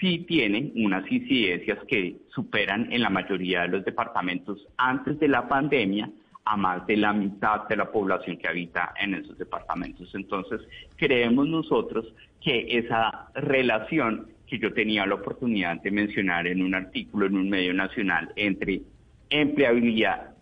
sí 0.00 0.24
tienen 0.26 0.72
unas 0.74 1.10
incidencias 1.10 1.78
que 1.86 2.16
superan 2.34 2.92
en 2.92 3.02
la 3.02 3.10
mayoría 3.10 3.62
de 3.62 3.68
los 3.68 3.84
departamentos 3.84 4.66
antes 4.76 5.18
de 5.20 5.28
la 5.28 5.46
pandemia 5.48 6.10
a 6.44 6.56
más 6.56 6.84
de 6.88 6.96
la 6.96 7.12
mitad 7.12 7.68
de 7.68 7.76
la 7.76 7.90
población 7.92 8.36
que 8.36 8.48
habita 8.48 8.92
en 9.00 9.14
esos 9.14 9.38
departamentos. 9.38 10.12
Entonces, 10.14 10.60
creemos 10.96 11.46
nosotros 11.46 12.12
que 12.40 12.78
esa 12.78 13.28
relación 13.34 14.26
que 14.52 14.58
yo 14.58 14.74
tenía 14.74 15.06
la 15.06 15.14
oportunidad 15.14 15.80
de 15.80 15.90
mencionar 15.90 16.46
en 16.46 16.60
un 16.60 16.74
artículo 16.74 17.24
en 17.24 17.36
un 17.36 17.48
medio 17.48 17.72
nacional 17.72 18.30
entre 18.36 18.82
empleabilidad, 19.30 20.34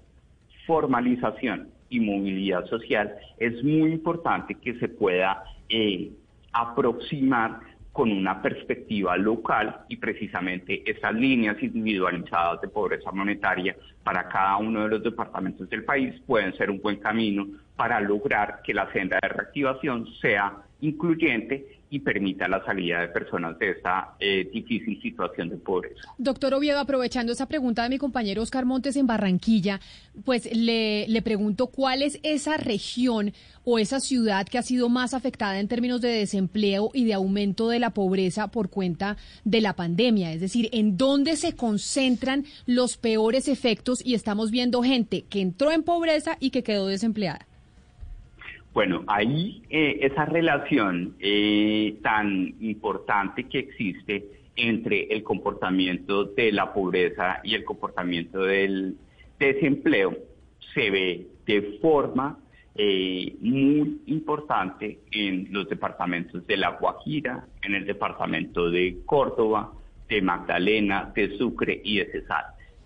formalización 0.66 1.68
y 1.90 2.00
movilidad 2.00 2.66
social 2.66 3.14
es 3.38 3.62
muy 3.62 3.92
importante 3.92 4.56
que 4.56 4.74
se 4.80 4.88
pueda 4.88 5.44
eh, 5.68 6.10
aproximar 6.52 7.60
con 7.92 8.10
una 8.10 8.42
perspectiva 8.42 9.16
local 9.16 9.82
y 9.88 9.96
precisamente 9.98 10.82
esas 10.90 11.14
líneas 11.14 11.62
individualizadas 11.62 12.62
de 12.62 12.68
pobreza 12.68 13.12
monetaria 13.12 13.76
para 14.02 14.28
cada 14.28 14.56
uno 14.56 14.82
de 14.82 14.88
los 14.88 15.04
departamentos 15.04 15.70
del 15.70 15.84
país 15.84 16.20
pueden 16.26 16.52
ser 16.56 16.68
un 16.68 16.80
buen 16.80 16.96
camino 16.96 17.46
para 17.76 18.00
lograr 18.00 18.60
que 18.64 18.74
la 18.74 18.92
senda 18.92 19.20
de 19.22 19.28
reactivación 19.28 20.08
sea 20.20 20.56
incluyente 20.80 21.79
y 21.90 21.98
permita 21.98 22.46
la 22.46 22.64
salida 22.64 23.00
de 23.00 23.08
personas 23.08 23.58
de 23.58 23.70
esta 23.70 24.14
eh, 24.20 24.48
difícil 24.52 25.00
situación 25.02 25.48
de 25.48 25.56
pobreza. 25.56 26.00
Doctor 26.18 26.54
Oviedo, 26.54 26.78
aprovechando 26.78 27.32
esa 27.32 27.46
pregunta 27.46 27.82
de 27.82 27.88
mi 27.88 27.98
compañero 27.98 28.42
Oscar 28.42 28.64
Montes 28.64 28.94
en 28.96 29.08
Barranquilla, 29.08 29.80
pues 30.24 30.48
le, 30.54 31.08
le 31.08 31.22
pregunto 31.22 31.66
cuál 31.66 32.02
es 32.02 32.20
esa 32.22 32.56
región 32.56 33.32
o 33.64 33.78
esa 33.78 33.98
ciudad 33.98 34.46
que 34.46 34.58
ha 34.58 34.62
sido 34.62 34.88
más 34.88 35.14
afectada 35.14 35.58
en 35.58 35.68
términos 35.68 36.00
de 36.00 36.08
desempleo 36.08 36.90
y 36.94 37.04
de 37.04 37.14
aumento 37.14 37.68
de 37.68 37.80
la 37.80 37.90
pobreza 37.90 38.48
por 38.48 38.70
cuenta 38.70 39.16
de 39.44 39.60
la 39.60 39.74
pandemia. 39.74 40.32
Es 40.32 40.40
decir, 40.40 40.68
en 40.72 40.96
dónde 40.96 41.36
se 41.36 41.56
concentran 41.56 42.44
los 42.66 42.96
peores 42.96 43.48
efectos 43.48 44.00
y 44.04 44.14
estamos 44.14 44.52
viendo 44.52 44.82
gente 44.82 45.24
que 45.28 45.40
entró 45.40 45.72
en 45.72 45.82
pobreza 45.82 46.36
y 46.38 46.50
que 46.50 46.62
quedó 46.62 46.86
desempleada. 46.86 47.49
Bueno, 48.72 49.02
ahí 49.08 49.62
eh, 49.68 49.98
esa 50.02 50.26
relación 50.26 51.16
eh, 51.18 51.96
tan 52.02 52.54
importante 52.60 53.44
que 53.44 53.58
existe 53.58 54.26
entre 54.54 55.12
el 55.12 55.24
comportamiento 55.24 56.24
de 56.24 56.52
la 56.52 56.72
pobreza 56.72 57.40
y 57.42 57.54
el 57.54 57.64
comportamiento 57.64 58.44
del 58.44 58.96
desempleo 59.38 60.16
se 60.72 60.90
ve 60.90 61.26
de 61.46 61.78
forma 61.82 62.38
eh, 62.76 63.36
muy 63.40 64.02
importante 64.06 65.00
en 65.10 65.48
los 65.50 65.68
departamentos 65.68 66.46
de 66.46 66.56
La 66.56 66.70
Guajira, 66.70 67.46
en 67.62 67.74
el 67.74 67.84
departamento 67.84 68.70
de 68.70 68.98
Córdoba, 69.04 69.72
de 70.08 70.22
Magdalena, 70.22 71.12
de 71.14 71.36
Sucre 71.36 71.80
y 71.82 71.98
de 71.98 72.06
Cesar, 72.12 72.44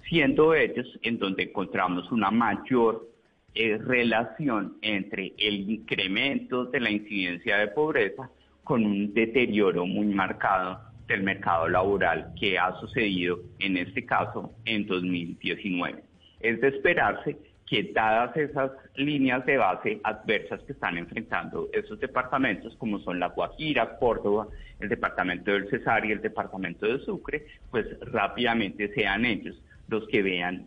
siendo 0.08 0.54
ellos 0.54 0.86
en 1.02 1.18
donde 1.18 1.44
encontramos 1.44 2.10
una 2.10 2.30
mayor 2.30 3.13
eh, 3.54 3.78
relación 3.78 4.78
entre 4.82 5.32
el 5.38 5.70
incremento 5.70 6.64
de 6.66 6.80
la 6.80 6.90
incidencia 6.90 7.58
de 7.58 7.68
pobreza 7.68 8.28
con 8.64 8.84
un 8.84 9.14
deterioro 9.14 9.86
muy 9.86 10.06
marcado 10.06 10.80
del 11.06 11.22
mercado 11.22 11.68
laboral 11.68 12.32
que 12.38 12.58
ha 12.58 12.72
sucedido 12.80 13.38
en 13.60 13.76
este 13.76 14.04
caso 14.04 14.52
en 14.64 14.86
2019. 14.86 16.02
Es 16.40 16.60
de 16.60 16.68
esperarse 16.68 17.36
que 17.66 17.92
dadas 17.94 18.36
esas 18.36 18.72
líneas 18.96 19.44
de 19.46 19.56
base 19.56 20.00
adversas 20.02 20.60
que 20.62 20.72
están 20.72 20.98
enfrentando 20.98 21.68
esos 21.72 21.98
departamentos, 22.00 22.74
como 22.76 22.98
son 23.00 23.20
la 23.20 23.28
Guajira, 23.28 23.96
Córdoba, 23.98 24.48
el 24.80 24.88
departamento 24.88 25.52
del 25.52 25.68
Cesar 25.70 26.04
y 26.04 26.12
el 26.12 26.20
departamento 26.20 26.86
de 26.86 26.98
Sucre, 27.04 27.46
pues 27.70 27.86
rápidamente 28.00 28.92
sean 28.94 29.24
ellos 29.24 29.60
los 29.88 30.06
que 30.08 30.22
vean 30.22 30.66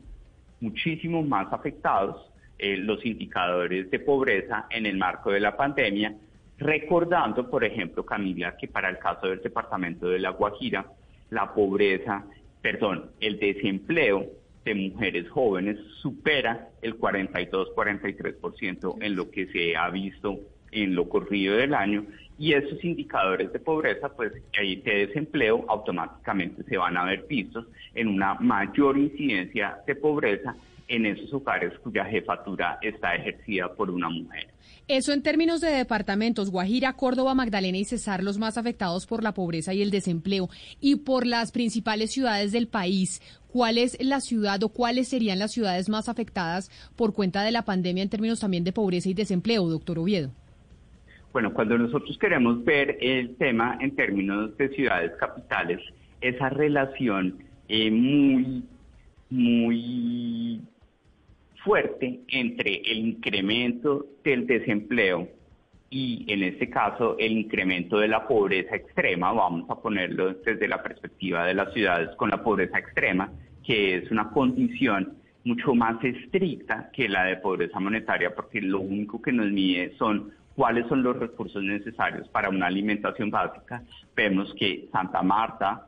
muchísimo 0.60 1.22
más 1.22 1.52
afectados 1.52 2.32
eh, 2.60 2.78
los 2.78 3.06
indicadores 3.06 3.92
de 3.92 4.00
pobreza 4.00 4.66
en 4.70 4.86
el 4.86 4.98
marco 4.98 5.32
de 5.32 5.40
la 5.40 5.56
pandemia, 5.56 6.16
recordando, 6.58 7.50
por 7.50 7.64
ejemplo, 7.64 8.06
Camila, 8.06 8.58
que 8.58 8.68
para 8.68 8.90
el 8.90 8.98
caso 8.98 9.28
del 9.28 9.42
departamento 9.42 10.10
de 10.10 10.20
La 10.20 10.32
Guajira, 10.32 10.86
la 11.30 11.54
pobreza, 11.54 12.26
perdón, 12.62 13.12
el 13.20 13.40
desempleo 13.40 14.26
de 14.66 14.76
mujeres 14.76 15.30
jóvenes 15.30 15.78
supera 16.02 16.70
el 16.82 16.98
42-43% 17.00 18.98
en 19.02 19.16
lo 19.16 19.30
que 19.30 19.48
se 19.48 19.78
ha 19.78 19.90
visto 19.90 20.40
en 20.72 20.96
lo 20.96 21.08
corrido 21.08 21.56
del 21.56 21.74
año 21.74 22.06
y 22.40 22.54
esos 22.54 22.84
indicadores 22.84 23.52
de 23.52 23.60
pobreza, 23.60 24.10
pues 24.10 24.34
de 24.34 25.08
desempleo 25.08 25.66
automáticamente 25.68 26.64
se 26.64 26.78
van 26.78 26.98
a 26.98 27.06
ver 27.06 27.26
vistos 27.28 27.66
en 27.96 28.08
una 28.08 28.36
mayor 28.36 28.98
incidencia 28.98 29.78
de 29.88 29.96
pobreza 29.96 30.56
en 30.88 31.06
esos 31.06 31.34
hogares 31.34 31.74
cuya 31.80 32.06
jefatura 32.06 32.78
está 32.82 33.16
ejercida 33.16 33.74
por 33.74 33.90
una 33.90 34.10
mujer. 34.10 34.48
Eso 34.88 35.12
en 35.12 35.22
términos 35.22 35.60
de 35.60 35.70
departamentos, 35.70 36.50
Guajira, 36.50 36.94
Córdoba, 36.94 37.34
Magdalena 37.34 37.78
y 37.78 37.84
Cesar, 37.84 38.24
los 38.24 38.38
más 38.38 38.58
afectados 38.58 39.06
por 39.06 39.22
la 39.22 39.34
pobreza 39.34 39.74
y 39.74 39.82
el 39.82 39.92
desempleo, 39.92 40.50
y 40.80 40.96
por 40.96 41.26
las 41.26 41.52
principales 41.52 42.12
ciudades 42.12 42.54
del 42.54 42.68
país, 42.68 43.22
¿cuál 43.50 43.78
es 43.78 43.98
la 44.02 44.22
ciudad 44.22 44.64
o 44.64 44.70
cuáles 44.70 45.10
serían 45.10 45.40
las 45.40 45.52
ciudades 45.52 45.90
más 45.90 46.08
afectadas 46.08 46.72
por 46.96 47.14
cuenta 47.14 47.44
de 47.44 47.52
la 47.52 47.66
pandemia 47.66 48.04
en 48.04 48.10
términos 48.10 48.40
también 48.40 48.64
de 48.64 48.72
pobreza 48.72 49.10
y 49.10 49.14
desempleo, 49.14 49.68
doctor 49.68 50.00
Oviedo? 50.00 50.32
Bueno, 51.34 51.54
cuando 51.54 51.78
nosotros 51.78 52.18
queremos 52.18 52.64
ver 52.64 52.98
el 53.02 53.36
tema 53.36 53.78
en 53.82 53.94
términos 53.96 54.56
de 54.58 54.70
ciudades 54.70 55.12
capitales, 55.20 55.82
esa 56.22 56.50
relación 56.50 57.38
eh, 57.68 57.92
muy, 57.92 58.64
muy 59.30 60.62
fuerte 61.68 62.22
entre 62.30 62.78
el 62.78 63.00
incremento 63.00 64.06
del 64.24 64.48
desempleo 64.48 65.28
y 65.90 66.26
en 66.30 66.44
este 66.44 66.70
caso 66.70 67.18
el 67.20 67.34
incremento 67.34 68.00
de 68.00 68.08
la 68.08 68.26
pobreza 68.26 68.78
extrema, 68.78 69.34
vamos 69.34 69.70
a 69.70 69.76
ponerlo 69.76 70.34
desde 70.34 70.66
la 70.66 70.82
perspectiva 70.82 71.46
de 71.46 71.54
las 71.54 71.74
ciudades 71.74 72.16
con 72.16 72.30
la 72.30 72.42
pobreza 72.42 72.80
extrema, 72.80 73.30
que 73.66 73.98
es 73.98 74.10
una 74.12 74.30
condición 74.30 75.18
mucho 75.44 75.76
más 75.76 76.02
estricta 76.06 76.90
que 76.94 77.10
la 77.10 77.26
de 77.26 77.36
pobreza 77.36 77.82
monetaria, 77.82 78.34
porque 78.34 78.62
lo 78.62 78.80
único 78.80 79.22
que 79.22 79.34
nos 79.34 79.52
mide 79.52 79.94
son 79.98 80.32
cuáles 80.56 80.88
son 80.88 81.04
los 81.04 81.18
recursos 81.18 81.62
necesarios 81.62 82.30
para 82.30 82.48
una 82.48 82.68
alimentación 82.68 83.30
básica. 83.30 83.84
Vemos 84.16 84.54
que 84.58 84.88
Santa 84.94 85.22
Marta, 85.22 85.87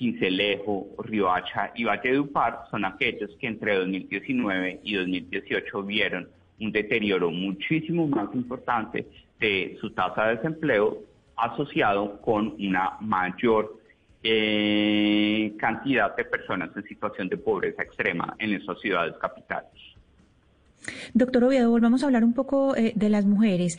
Cincelejo, 0.00 0.88
Riohacha 1.04 1.72
y 1.76 1.84
Valledupar 1.84 2.62
son 2.70 2.86
aquellos 2.86 3.30
que 3.38 3.46
entre 3.46 3.76
2019 3.76 4.80
y 4.82 4.94
2018 4.94 5.82
vieron 5.82 6.26
un 6.58 6.72
deterioro 6.72 7.30
muchísimo 7.30 8.08
más 8.08 8.34
importante 8.34 9.06
de 9.38 9.76
su 9.78 9.90
tasa 9.90 10.24
de 10.24 10.36
desempleo 10.36 11.02
asociado 11.36 12.18
con 12.22 12.54
una 12.58 12.96
mayor 13.00 13.78
eh, 14.22 15.52
cantidad 15.58 16.16
de 16.16 16.24
personas 16.24 16.70
en 16.74 16.82
situación 16.84 17.28
de 17.28 17.36
pobreza 17.36 17.82
extrema 17.82 18.34
en 18.38 18.54
esas 18.54 18.80
ciudades 18.80 19.14
capitales. 19.20 19.70
Doctor 21.12 21.44
Oviedo, 21.44 21.70
volvamos 21.70 22.02
a 22.02 22.06
hablar 22.06 22.24
un 22.24 22.32
poco 22.32 22.74
eh, 22.74 22.92
de 22.96 23.10
las 23.10 23.26
mujeres. 23.26 23.78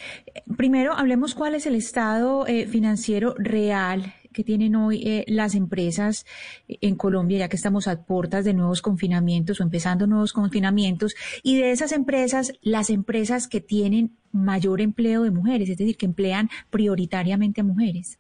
Primero, 0.56 0.93
hablemos 0.93 1.34
cuál 1.34 1.56
es 1.56 1.65
el 1.65 1.73
estado 1.73 2.45
eh, 2.45 2.68
financiero 2.68 3.34
real 3.39 4.14
que 4.32 4.44
tienen 4.44 4.76
hoy 4.76 5.03
eh, 5.06 5.26
las 5.28 5.56
empresas 5.56 6.26
en 6.68 6.95
Colombia, 6.95 7.40
ya 7.40 7.49
que 7.49 7.56
estamos 7.56 7.88
a 7.88 8.06
puertas 8.06 8.45
de 8.45 8.53
nuevos 8.53 8.82
confinamientos 8.82 9.60
o 9.60 9.64
empezando 9.64 10.08
nuevos 10.08 10.34
confinamientos, 10.34 11.16
y 11.44 11.58
de 11.58 11.72
esas 11.72 11.91
empresas, 11.91 12.53
las 12.62 12.90
empresas 12.90 13.48
que 13.48 13.62
tienen 13.62 14.12
mayor 14.32 14.82
empleo 14.82 15.24
de 15.24 15.32
mujeres, 15.32 15.70
es 15.70 15.78
decir, 15.78 15.98
que 15.98 16.06
emplean 16.06 16.49
prioritariamente 16.70 17.62
a 17.62 17.64
mujeres. 17.64 18.20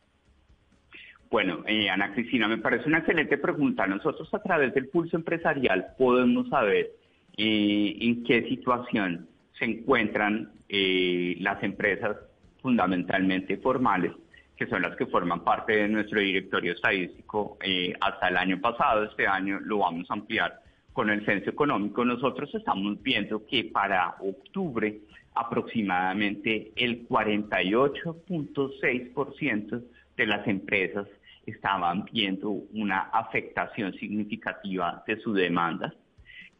Bueno, 1.29 1.63
eh, 1.65 1.89
Ana 1.89 2.13
Cristina, 2.13 2.49
me 2.49 2.57
parece 2.57 2.89
una 2.89 2.97
excelente 2.97 3.37
pregunta. 3.37 3.87
Nosotros 3.87 4.27
a 4.33 4.41
través 4.41 4.73
del 4.73 4.89
pulso 4.89 5.15
empresarial 5.15 5.93
podemos 5.97 6.49
saber 6.49 6.91
eh, 7.37 7.97
en 8.01 8.23
qué 8.25 8.47
situación 8.49 9.27
se 9.57 9.65
encuentran 9.65 10.51
las 10.69 11.61
empresas 11.61 12.15
fundamentalmente 12.61 13.57
formales 13.57 14.13
que 14.61 14.67
son 14.67 14.83
las 14.83 14.95
que 14.95 15.07
forman 15.07 15.43
parte 15.43 15.75
de 15.75 15.87
nuestro 15.87 16.19
directorio 16.19 16.73
estadístico 16.73 17.57
eh, 17.63 17.95
hasta 17.99 18.27
el 18.27 18.37
año 18.37 18.61
pasado. 18.61 19.05
Este 19.05 19.25
año 19.25 19.59
lo 19.59 19.79
vamos 19.79 20.05
a 20.11 20.13
ampliar 20.13 20.61
con 20.93 21.09
el 21.09 21.25
censo 21.25 21.49
económico. 21.49 22.05
Nosotros 22.05 22.53
estamos 22.53 23.01
viendo 23.01 23.43
que 23.47 23.63
para 23.63 24.17
octubre 24.19 24.99
aproximadamente 25.33 26.73
el 26.75 27.07
48.6% 27.07 29.83
de 30.15 30.27
las 30.27 30.47
empresas 30.47 31.07
estaban 31.47 32.05
viendo 32.05 32.51
una 32.51 33.09
afectación 33.13 33.93
significativa 33.93 35.03
de 35.07 35.19
su 35.21 35.33
demanda, 35.33 35.91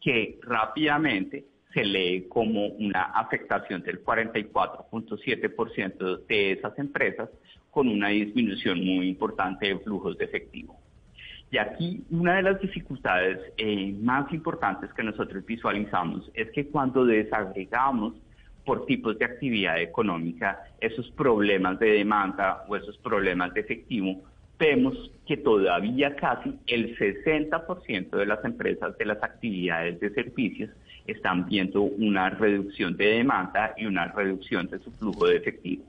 que 0.00 0.40
rápidamente 0.42 1.44
se 1.72 1.84
lee 1.84 2.26
como 2.28 2.66
una 2.66 3.12
afectación 3.14 3.84
del 3.84 4.04
44.7% 4.04 6.26
de 6.26 6.50
esas 6.50 6.76
empresas 6.80 7.30
con 7.72 7.88
una 7.88 8.08
disminución 8.08 8.84
muy 8.84 9.08
importante 9.08 9.66
de 9.66 9.78
flujos 9.78 10.18
de 10.18 10.26
efectivo. 10.26 10.78
Y 11.50 11.56
aquí 11.56 12.04
una 12.10 12.36
de 12.36 12.42
las 12.42 12.60
dificultades 12.60 13.38
eh, 13.56 13.94
más 13.98 14.30
importantes 14.32 14.92
que 14.92 15.02
nosotros 15.02 15.44
visualizamos 15.44 16.30
es 16.34 16.50
que 16.50 16.66
cuando 16.66 17.06
desagregamos 17.06 18.12
por 18.66 18.84
tipos 18.84 19.18
de 19.18 19.24
actividad 19.24 19.80
económica 19.80 20.60
esos 20.80 21.10
problemas 21.12 21.78
de 21.78 21.92
demanda 21.92 22.64
o 22.68 22.76
esos 22.76 22.98
problemas 22.98 23.54
de 23.54 23.60
efectivo, 23.60 24.22
vemos 24.58 25.10
que 25.26 25.38
todavía 25.38 26.14
casi 26.14 26.54
el 26.66 26.94
60% 26.98 28.10
de 28.10 28.26
las 28.26 28.44
empresas 28.44 28.96
de 28.98 29.06
las 29.06 29.22
actividades 29.22 29.98
de 29.98 30.10
servicios 30.10 30.70
están 31.06 31.46
viendo 31.46 31.82
una 31.82 32.28
reducción 32.28 32.98
de 32.98 33.06
demanda 33.06 33.72
y 33.78 33.86
una 33.86 34.08
reducción 34.08 34.68
de 34.68 34.78
su 34.78 34.90
flujo 34.92 35.26
de 35.26 35.36
efectivo. 35.36 35.84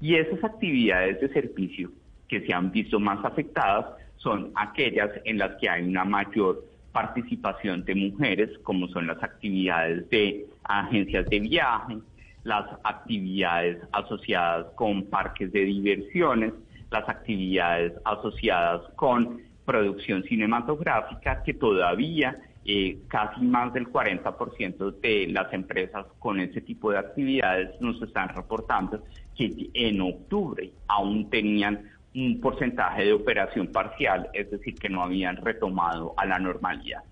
Y 0.00 0.16
esas 0.16 0.42
actividades 0.44 1.20
de 1.20 1.28
servicio 1.28 1.90
que 2.28 2.44
se 2.46 2.52
han 2.52 2.70
visto 2.70 2.98
más 3.00 3.24
afectadas 3.24 3.86
son 4.16 4.52
aquellas 4.54 5.10
en 5.24 5.38
las 5.38 5.56
que 5.56 5.68
hay 5.68 5.86
una 5.86 6.04
mayor 6.04 6.64
participación 6.92 7.84
de 7.84 7.94
mujeres, 7.94 8.50
como 8.62 8.88
son 8.88 9.06
las 9.06 9.22
actividades 9.22 10.08
de 10.10 10.46
agencias 10.64 11.28
de 11.28 11.40
viaje, 11.40 11.98
las 12.42 12.66
actividades 12.84 13.78
asociadas 13.92 14.66
con 14.74 15.04
parques 15.06 15.52
de 15.52 15.60
diversiones, 15.60 16.52
las 16.90 17.08
actividades 17.08 17.92
asociadas 18.04 18.82
con 18.94 19.40
producción 19.64 20.22
cinematográfica, 20.24 21.42
que 21.42 21.54
todavía 21.54 22.36
eh, 22.64 22.98
casi 23.08 23.42
más 23.42 23.72
del 23.74 23.88
40% 23.88 25.00
de 25.00 25.26
las 25.28 25.52
empresas 25.52 26.06
con 26.18 26.40
ese 26.40 26.60
tipo 26.60 26.90
de 26.90 26.98
actividades 26.98 27.80
nos 27.80 28.00
están 28.02 28.28
reportando 28.30 29.02
que 29.36 29.70
en 29.74 30.00
octubre 30.00 30.70
aún 30.88 31.30
tenían 31.30 31.90
un 32.14 32.40
porcentaje 32.40 33.04
de 33.04 33.12
operación 33.12 33.68
parcial, 33.68 34.28
es 34.32 34.50
decir, 34.50 34.74
que 34.74 34.88
no 34.88 35.02
habían 35.02 35.36
retomado 35.36 36.14
a 36.16 36.24
la 36.24 36.38
normalidad. 36.38 37.02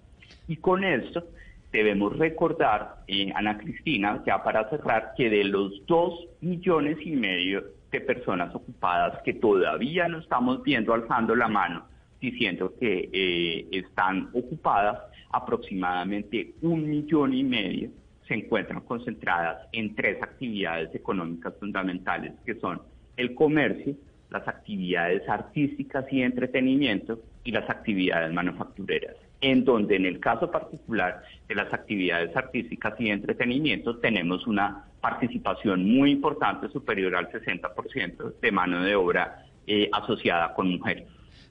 Y 0.49 0.57
con 0.57 0.83
esto 0.83 1.25
debemos 1.73 2.17
recordar, 2.17 3.03
eh, 3.07 3.31
Ana 3.35 3.59
Cristina, 3.59 4.23
ya 4.27 4.43
para 4.43 4.69
cerrar, 4.71 5.13
que 5.17 5.29
de 5.29 5.45
los 5.45 5.85
dos 5.87 6.27
millones 6.41 6.99
y 7.05 7.11
medio 7.11 7.65
de 7.91 8.01
personas 8.01 8.55
ocupadas 8.55 9.21
que 9.23 9.35
todavía 9.35 10.09
no 10.09 10.19
estamos 10.19 10.63
viendo 10.63 10.95
alzando 10.95 11.35
la 11.37 11.49
mano 11.49 11.85
diciendo 12.21 12.73
que 12.81 13.11
eh, 13.13 13.69
están 13.71 14.31
ocupadas, 14.33 14.99
aproximadamente 15.31 16.55
un 16.63 16.89
millón 16.89 17.35
y 17.35 17.43
medio 17.43 17.91
se 18.27 18.35
encuentran 18.35 18.81
concentradas 18.81 19.69
en 19.73 19.95
tres 19.95 20.23
actividades 20.23 20.95
económicas 20.95 21.55
fundamentales, 21.59 22.33
que 22.45 22.55
son 22.57 22.81
el 23.17 23.35
comercio, 23.35 23.95
las 24.31 24.47
actividades 24.49 25.29
artísticas 25.29 26.05
y 26.11 26.23
entretenimiento 26.23 27.21
y 27.45 27.53
las 27.53 27.69
actividades 27.69 28.33
manufactureras, 28.33 29.15
en 29.41 29.65
donde 29.65 29.97
en 29.97 30.07
el 30.07 30.19
caso 30.19 30.51
particular 30.51 31.23
de 31.47 31.55
las 31.55 31.73
actividades 31.73 32.35
artísticas 32.37 32.95
y 32.99 33.11
entretenimiento 33.11 33.99
tenemos 33.99 34.47
una 34.47 34.87
participación 35.01 35.85
muy 35.85 36.11
importante, 36.11 36.69
superior 36.71 37.15
al 37.15 37.31
60% 37.31 38.41
de 38.41 38.53
mano 38.53 38.83
de 38.83 38.97
obra 38.97 39.45
eh, 39.67 39.89
asociada 39.93 40.55
con 40.55 40.71
mujeres. 40.71 41.05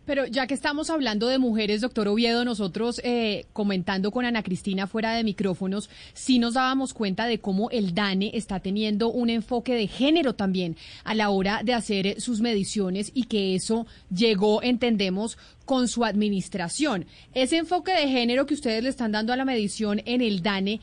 Pero 0.05 0.25
ya 0.25 0.47
que 0.47 0.53
estamos 0.53 0.89
hablando 0.89 1.27
de 1.27 1.37
mujeres, 1.37 1.79
doctor 1.79 2.09
Oviedo, 2.09 2.43
nosotros 2.43 2.99
eh, 3.05 3.45
comentando 3.53 4.11
con 4.11 4.25
Ana 4.25 4.43
Cristina 4.43 4.85
fuera 4.85 5.13
de 5.13 5.23
micrófonos, 5.23 5.89
sí 6.13 6.39
nos 6.39 6.55
dábamos 6.55 6.93
cuenta 6.93 7.25
de 7.25 7.39
cómo 7.39 7.69
el 7.69 7.95
DANE 7.95 8.31
está 8.33 8.59
teniendo 8.59 9.07
un 9.07 9.29
enfoque 9.29 9.75
de 9.75 9.87
género 9.87 10.33
también 10.33 10.75
a 11.05 11.15
la 11.15 11.29
hora 11.29 11.61
de 11.63 11.73
hacer 11.73 12.19
sus 12.19 12.41
mediciones 12.41 13.11
y 13.15 13.27
que 13.27 13.55
eso 13.55 13.87
llegó, 14.13 14.61
entendemos, 14.61 15.37
con 15.63 15.87
su 15.87 16.03
administración. 16.03 17.05
Ese 17.33 17.57
enfoque 17.57 17.93
de 17.93 18.09
género 18.09 18.45
que 18.45 18.55
ustedes 18.55 18.83
le 18.83 18.89
están 18.89 19.13
dando 19.13 19.31
a 19.31 19.37
la 19.37 19.45
medición 19.45 20.01
en 20.03 20.21
el 20.21 20.43
DANE, 20.43 20.81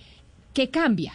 ¿qué 0.55 0.71
cambia? 0.71 1.13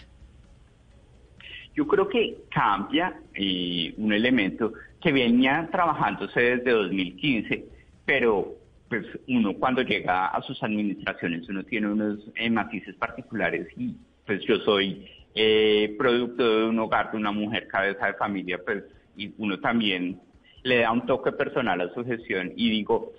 Yo 1.75 1.87
creo 1.87 2.07
que 2.07 2.37
cambia 2.51 3.19
eh, 3.33 3.95
un 3.97 4.13
elemento 4.13 4.73
que 5.01 5.11
venía 5.11 5.67
trabajándose 5.71 6.39
desde 6.39 6.71
2015 6.71 7.74
pero 8.05 8.55
pues 8.89 9.05
uno 9.27 9.53
cuando 9.55 9.81
llega 9.81 10.27
a 10.27 10.41
sus 10.43 10.61
administraciones, 10.63 11.49
uno 11.49 11.63
tiene 11.63 11.87
unos 11.87 12.19
eh, 12.35 12.49
matices 12.49 12.95
particulares 12.95 13.67
y 13.77 13.95
pues 14.25 14.41
yo 14.45 14.57
soy 14.59 15.05
eh, 15.33 15.95
producto 15.97 16.59
de 16.59 16.65
un 16.65 16.79
hogar 16.79 17.11
de 17.11 17.17
una 17.17 17.31
mujer 17.31 17.67
cabeza 17.67 18.07
de 18.07 18.13
familia, 18.13 18.59
pues 18.63 18.83
y 19.17 19.33
uno 19.37 19.59
también 19.59 20.19
le 20.63 20.79
da 20.79 20.91
un 20.91 21.05
toque 21.05 21.31
personal 21.31 21.79
a 21.81 21.93
su 21.93 22.03
gestión 22.05 22.51
y 22.55 22.69
digo, 22.69 23.11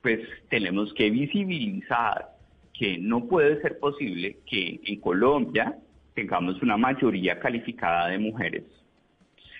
pues 0.00 0.20
tenemos 0.48 0.92
que 0.94 1.10
visibilizar 1.10 2.30
que 2.72 2.98
no 2.98 3.28
puede 3.28 3.60
ser 3.62 3.78
posible 3.78 4.38
que 4.46 4.80
en 4.84 5.00
Colombia 5.00 5.76
tengamos 6.14 6.60
una 6.62 6.76
mayoría 6.76 7.38
calificada 7.38 8.08
de 8.08 8.18
mujeres, 8.18 8.64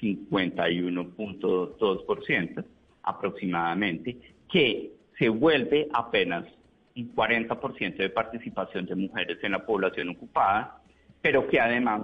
51.2% 0.01 2.65
aproximadamente, 3.03 4.17
que 4.51 4.93
se 5.19 5.29
vuelve 5.29 5.89
apenas 5.93 6.45
un 6.97 7.15
40% 7.15 7.97
de 7.97 8.11
participación 8.11 8.87
de 8.87 8.95
mujeres 8.95 9.39
en 9.43 9.53
la 9.53 9.65
población 9.65 10.11
ocupada, 10.11 10.79
pero 11.21 11.49
que 11.49 11.61
además 11.61 12.03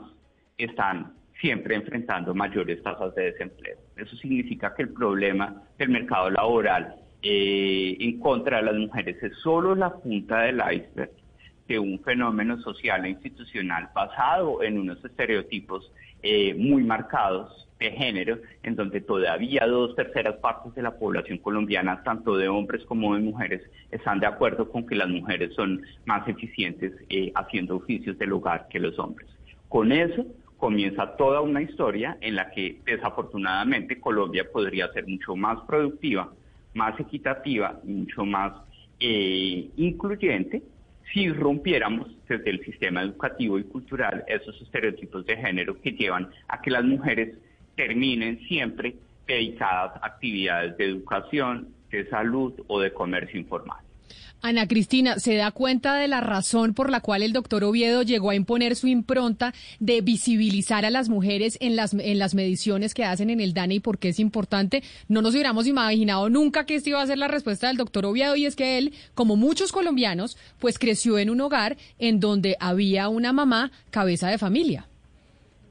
están 0.57 1.12
siempre 1.41 1.77
enfrentando 1.77 2.35
mayores 2.35 2.83
tasas 2.83 3.15
de 3.15 3.33
desempleo. 3.33 3.78
Eso 3.97 4.17
significa 4.17 4.75
que 4.75 4.83
el 4.83 4.93
problema 4.93 5.62
del 5.78 5.91
mercado 5.91 6.31
laboral 6.31 6.97
eh, 7.23 7.97
en 7.99 8.18
contra 8.20 8.59
de 8.59 8.65
las 8.65 8.77
mujeres 8.77 9.23
es 9.23 9.36
solo 9.39 9.75
la 9.75 9.93
punta 9.94 10.43
del 10.43 10.57
iceberg 10.59 11.10
de 11.67 11.78
un 11.78 12.01
fenómeno 12.01 12.60
social 12.60 13.05
e 13.05 13.10
institucional 13.10 13.91
basado 13.94 14.62
en 14.62 14.78
unos 14.78 15.05
estereotipos 15.05 15.93
eh, 16.23 16.55
muy 16.55 16.83
marcados 16.83 17.69
de 17.79 17.93
género, 17.93 18.39
en 18.63 18.75
donde 18.75 19.01
todavía 19.01 19.67
dos 19.67 19.95
terceras 19.95 20.37
partes 20.37 20.75
de 20.75 20.83
la 20.83 20.99
población 20.99 21.39
colombiana, 21.39 22.03
tanto 22.03 22.37
de 22.37 22.49
hombres 22.49 22.85
como 22.87 23.15
de 23.15 23.21
mujeres, 23.21 23.63
están 23.91 24.19
de 24.19 24.27
acuerdo 24.27 24.69
con 24.69 24.87
que 24.87 24.97
las 24.97 25.09
mujeres 25.09 25.55
son 25.55 25.83
más 26.05 26.27
eficientes 26.29 26.93
eh, 27.09 27.31
haciendo 27.35 27.77
oficios 27.77 28.19
del 28.19 28.33
hogar 28.33 28.67
que 28.69 28.81
los 28.81 28.99
hombres. 28.99 29.29
Con 29.69 29.93
eso 29.93 30.27
comienza 30.57 31.17
toda 31.17 31.41
una 31.41 31.63
historia 31.63 32.19
en 32.21 32.35
la 32.35 32.51
que 32.51 32.81
desafortunadamente 32.85 34.01
Colombia 34.01 34.45
podría 34.53 34.89
ser 34.93 35.07
mucho 35.07 35.37
más 35.37 35.61
productiva, 35.67 36.33
más 36.75 36.99
equitativa 37.01 37.81
mucho 37.85 38.25
más 38.25 38.53
eh, 39.01 39.71
incluyente 39.77 40.63
si 41.12 41.31
rompiéramos 41.31 42.09
desde 42.28 42.51
el 42.51 42.65
sistema 42.65 43.03
educativo 43.03 43.59
y 43.59 43.65
cultural 43.65 44.25
esos 44.27 44.61
estereotipos 44.61 45.25
de 45.27 45.37
género 45.37 45.81
que 45.81 45.93
llevan 45.93 46.31
a 46.49 46.61
que 46.61 46.70
las 46.70 46.85
mujeres 46.85 47.37
terminen 47.77 48.41
siempre 48.49 48.97
dedicadas 49.27 50.03
a 50.03 50.07
actividades 50.07 50.77
de 50.77 50.85
educación, 50.85 51.69
de 51.91 52.09
salud 52.09 52.53
o 52.67 52.81
de 52.81 52.93
comercio 52.93 53.39
informal. 53.39 53.88
Ana 54.41 54.69
Cristina, 54.69 55.19
¿se 55.19 55.35
da 55.35 55.51
cuenta 55.51 55.97
de 55.97 56.09
la 56.09 56.20
razón 56.20 56.75
por 56.75 56.91
la 56.91 57.01
cual 57.01 57.23
el 57.23 57.33
doctor 57.33 57.65
Oviedo 57.65 58.03
llegó 58.03 58.31
a 58.31 58.35
imponer 58.35 58.77
su 58.77 58.87
impronta 58.87 59.53
de 59.81 60.01
visibilizar 60.01 60.85
a 60.85 60.91
las 60.91 61.09
mujeres 61.09 61.59
en 61.61 61.77
las, 61.77 61.93
en 61.95 62.19
las 62.19 62.35
mediciones 62.35 62.95
que 62.95 63.05
hacen 63.05 63.31
en 63.31 63.41
el 63.41 63.55
DANE 63.55 63.77
y 63.77 63.81
por 63.81 63.99
qué 63.99 64.11
es 64.11 64.20
importante? 64.20 64.83
No 65.09 65.23
nos 65.23 65.35
hubiéramos 65.35 65.67
imaginado 65.67 66.28
nunca 66.31 66.67
que 66.67 66.77
esta 66.77 66.91
iba 66.91 67.03
a 67.03 67.07
ser 67.07 67.19
la 67.19 67.28
respuesta 67.28 67.69
del 67.69 67.77
doctor 67.77 68.07
Oviedo 68.07 68.37
y 68.37 68.47
es 68.47 68.57
que 68.57 68.78
él, 68.78 68.95
como 69.15 69.37
muchos 69.37 69.73
colombianos, 69.73 70.37
pues 70.59 70.78
creció 70.78 71.19
en 71.19 71.31
un 71.31 71.41
hogar 71.41 71.77
en 71.99 72.20
donde 72.20 72.57
había 72.61 73.09
una 73.09 73.33
mamá 73.33 73.73
cabeza 73.91 74.28
de 74.28 74.39
familia. 74.39 74.88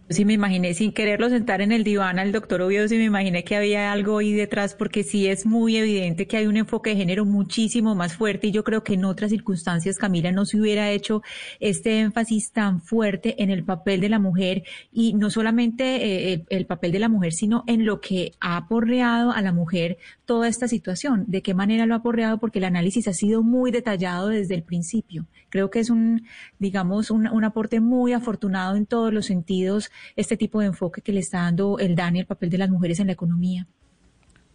Sí 0.09 0.23
me 0.23 0.31
imaginé, 0.31 0.73
sin 0.73 0.93
quererlo 0.93 1.27
sentar 1.27 1.59
en 1.59 1.73
el 1.73 1.83
diván 1.83 2.17
al 2.17 2.31
doctor 2.31 2.61
Oviedo, 2.61 2.87
sí 2.87 2.95
me 2.95 3.03
imaginé 3.03 3.43
que 3.43 3.57
había 3.57 3.91
algo 3.91 4.19
ahí 4.19 4.31
detrás, 4.31 4.73
porque 4.73 5.03
sí 5.03 5.27
es 5.27 5.45
muy 5.45 5.75
evidente 5.75 6.27
que 6.27 6.37
hay 6.37 6.47
un 6.47 6.55
enfoque 6.55 6.91
de 6.91 6.95
género 6.95 7.25
muchísimo 7.25 7.93
más 7.93 8.13
fuerte 8.13 8.47
y 8.47 8.51
yo 8.51 8.63
creo 8.63 8.85
que 8.85 8.93
en 8.93 9.03
otras 9.03 9.31
circunstancias, 9.31 9.97
Camila, 9.97 10.31
no 10.31 10.45
se 10.45 10.61
hubiera 10.61 10.89
hecho 10.91 11.23
este 11.59 11.99
énfasis 11.99 12.53
tan 12.53 12.81
fuerte 12.81 13.43
en 13.43 13.49
el 13.49 13.65
papel 13.65 13.99
de 13.99 14.07
la 14.07 14.17
mujer 14.17 14.63
y 14.93 15.13
no 15.13 15.29
solamente 15.29 15.83
eh, 15.95 16.33
el, 16.33 16.45
el, 16.47 16.65
papel 16.65 16.93
de 16.93 16.99
la 16.99 17.09
mujer, 17.09 17.33
sino 17.33 17.65
en 17.67 17.85
lo 17.85 17.99
que 17.99 18.31
ha 18.39 18.55
aporreado 18.55 19.33
a 19.33 19.41
la 19.41 19.51
mujer 19.51 19.97
toda 20.23 20.47
esta 20.47 20.69
situación, 20.69 21.25
de 21.27 21.41
qué 21.41 21.53
manera 21.53 21.85
lo 21.85 21.95
ha 21.95 21.97
aporreado, 21.97 22.37
porque 22.37 22.59
el 22.59 22.65
análisis 22.65 23.09
ha 23.09 23.13
sido 23.13 23.43
muy 23.43 23.71
detallado 23.71 24.29
desde 24.29 24.55
el 24.55 24.63
principio. 24.63 25.25
Creo 25.57 25.71
que 25.71 25.79
es 25.79 25.89
un, 25.89 26.27
digamos, 26.59 27.09
un, 27.09 27.27
un 27.27 27.43
aporte 27.43 27.79
muy 27.79 28.13
afortunado 28.13 28.75
en 28.75 28.85
todos 28.85 29.11
los 29.11 29.25
sentidos 29.25 29.89
este 30.15 30.37
tipo 30.37 30.59
de 30.59 30.67
enfoque 30.67 31.01
que 31.01 31.11
le 31.11 31.19
está 31.19 31.41
dando 31.41 31.79
el 31.79 31.95
DANI, 31.95 32.19
el 32.19 32.25
papel 32.27 32.51
de 32.51 32.59
las 32.59 32.69
mujeres 32.69 32.99
en 32.99 33.07
la 33.07 33.13
economía. 33.13 33.65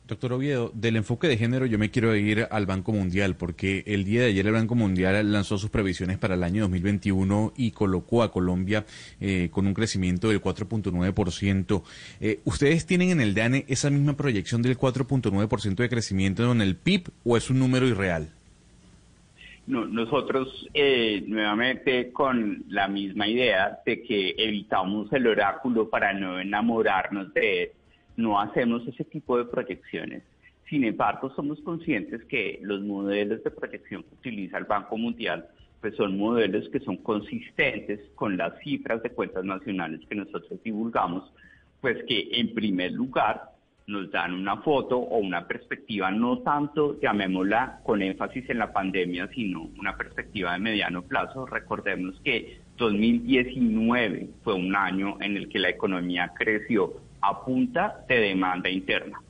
Doctor 0.07 0.35
Oviedo, 0.35 0.71
del 0.77 0.95
enfoque 0.95 1.27
de 1.27 1.37
género 1.37 1.67
yo 1.67 1.77
me 1.77 1.91
quiero 1.91 2.15
ir 2.15 2.47
al 2.53 2.67
Banco 2.67 2.93
Mundial 2.93 3.35
porque 3.35 3.83
el 3.85 4.05
día 4.05 4.21
de 4.21 4.29
ayer 4.29 4.47
el 4.47 4.53
Banco 4.53 4.77
Mundial 4.77 5.33
lanzó 5.33 5.59
sus 5.59 5.71
previsiones 5.71 6.19
para 6.19 6.37
el 6.37 6.45
año 6.45 6.63
2021 6.63 7.53
y 7.57 7.73
colocó 7.73 8.23
a 8.23 8.31
Colombia 8.31 8.87
eh, 9.21 9.49
con 9.51 9.67
un 9.67 9.75
crecimiento 9.75 10.29
del 10.29 10.41
4.9%. 10.41 11.83
Eh, 12.21 12.41
¿Ustedes 12.45 12.87
tienen 12.87 13.11
en 13.11 13.21
el 13.21 13.35
DANE 13.35 13.65
esa 13.67 13.91
misma 13.91 14.17
proyección 14.17 14.63
del 14.63 14.79
4.9% 14.79 15.75
de 15.75 15.89
crecimiento 15.89 16.53
en 16.53 16.61
el 16.61 16.77
PIB 16.77 17.09
o 17.25 17.37
es 17.37 17.51
un 17.51 17.59
número 17.59 17.89
irreal? 17.89 18.31
No, 19.67 19.85
nosotros 19.87 20.69
eh, 20.75 21.23
nuevamente 21.27 22.11
con 22.13 22.65
la 22.69 22.89
misma 22.89 23.29
idea 23.29 23.79
de 23.87 24.03
que 24.03 24.35
evitamos 24.37 25.13
el 25.13 25.27
oráculo 25.27 25.89
para 25.89 26.13
no 26.13 26.41
enamorarnos 26.41 27.33
de 27.33 27.63
él, 27.63 27.71
no 28.17 28.41
hacemos 28.41 28.87
ese 28.89 29.05
tipo 29.05 29.39
de 29.39 29.45
proyecciones. 29.45 30.25
Sin 30.69 30.85
embargo, 30.85 31.33
somos 31.37 31.61
conscientes 31.61 32.25
que 32.25 32.59
los 32.63 32.81
modelos 32.81 33.45
de 33.45 33.51
proyección 33.51 34.03
que 34.03 34.15
utiliza 34.15 34.59
el 34.59 34.65
Banco 34.65 34.97
Mundial 34.97 35.47
pues 35.83 35.97
son 35.97 36.17
modelos 36.17 36.69
que 36.69 36.79
son 36.81 36.97
consistentes 36.99 38.01
con 38.15 38.37
las 38.37 38.57
cifras 38.61 39.03
de 39.03 39.11
cuentas 39.11 39.45
nacionales 39.45 40.01
que 40.09 40.15
nosotros 40.15 40.63
divulgamos, 40.63 41.31
pues 41.81 42.03
que 42.05 42.29
en 42.33 42.55
primer 42.55 42.93
lugar 42.93 43.52
nos 43.87 44.11
dan 44.11 44.35
una 44.35 44.57
foto 44.59 44.97
o 44.99 45.19
una 45.19 45.47
perspectiva 45.47 46.11
no 46.11 46.39
tanto, 46.39 47.01
llamémosla 47.01 47.81
con 47.83 48.03
énfasis 48.03 48.49
en 48.51 48.59
la 48.59 48.73
pandemia, 48.73 49.29
sino 49.35 49.69
una 49.79 49.97
perspectiva 49.97 50.53
de 50.53 50.59
mediano 50.61 51.03
plazo. 51.03 51.47
Recordemos 51.47 52.21
que 52.25 52.61
2019 52.77 54.29
fue 54.43 54.55
un 54.55 54.75
año 54.75 55.17
en 55.21 55.37
el 55.37 55.49
que 55.49 55.59
la 55.59 55.71
economía 55.71 56.33
creció 56.37 56.93
a 57.21 57.45
punta 57.45 58.05
de 58.09 58.21
demanda 58.21 58.69
interna, 58.69 59.21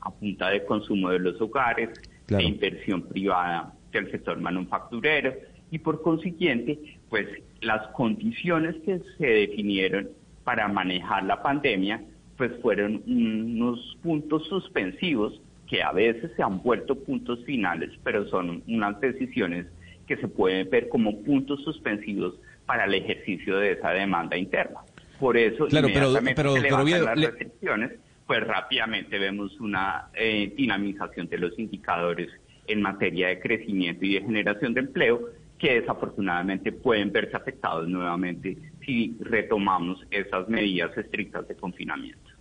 a 0.00 0.10
punta 0.10 0.50
de 0.50 0.64
consumo 0.64 1.10
de 1.10 1.18
los 1.18 1.40
hogares, 1.40 1.90
de 2.28 2.42
inversión 2.42 3.02
privada 3.02 3.72
del 3.92 4.10
sector 4.10 4.40
manufacturero 4.40 5.34
y 5.70 5.78
por 5.78 6.02
consiguiente, 6.02 6.78
pues 7.08 7.26
las 7.60 7.86
condiciones 7.88 8.76
que 8.84 9.00
se 9.18 9.26
definieron 9.26 10.10
para 10.44 10.68
manejar 10.68 11.24
la 11.24 11.42
pandemia 11.42 12.02
pues 12.36 12.52
fueron 12.60 13.02
unos 13.06 13.98
puntos 14.02 14.46
suspensivos 14.48 15.40
que 15.68 15.82
a 15.82 15.92
veces 15.92 16.30
se 16.36 16.42
han 16.42 16.62
vuelto 16.62 16.94
puntos 16.96 17.44
finales, 17.44 17.90
pero 18.04 18.26
son 18.28 18.62
unas 18.68 19.00
decisiones 19.00 19.66
que 20.06 20.16
se 20.16 20.28
pueden 20.28 20.68
ver 20.68 20.88
como 20.88 21.22
puntos 21.22 21.62
suspensivos 21.62 22.34
para 22.66 22.84
el 22.84 22.94
ejercicio 22.94 23.56
de 23.58 23.72
esa 23.72 23.90
demanda 23.90 24.36
interna. 24.36 24.80
Por 25.18 25.36
eso, 25.36 25.66
claro, 25.66 25.88
inmediatamente 25.88 26.34
pero, 26.34 26.54
pero, 26.54 26.86
se 26.86 27.00
las 27.00 27.20
restricciones, 27.20 27.92
pues 28.26 28.46
rápidamente 28.46 29.18
vemos 29.18 29.58
una 29.60 30.08
eh, 30.14 30.52
dinamización 30.56 31.28
de 31.28 31.38
los 31.38 31.58
indicadores 31.58 32.28
en 32.66 32.82
materia 32.82 33.28
de 33.28 33.40
crecimiento 33.40 34.04
y 34.04 34.14
de 34.14 34.20
generación 34.22 34.74
de 34.74 34.80
empleo 34.80 35.20
que 35.58 35.80
desafortunadamente 35.80 36.72
pueden 36.72 37.12
verse 37.12 37.36
afectados 37.36 37.88
nuevamente 37.88 38.56
si 38.84 39.16
retomamos 39.20 40.06
esas 40.10 40.48
medidas 40.48 40.96
estrictas 40.96 41.46
de 41.48 41.54
confinamiento. 41.54 42.32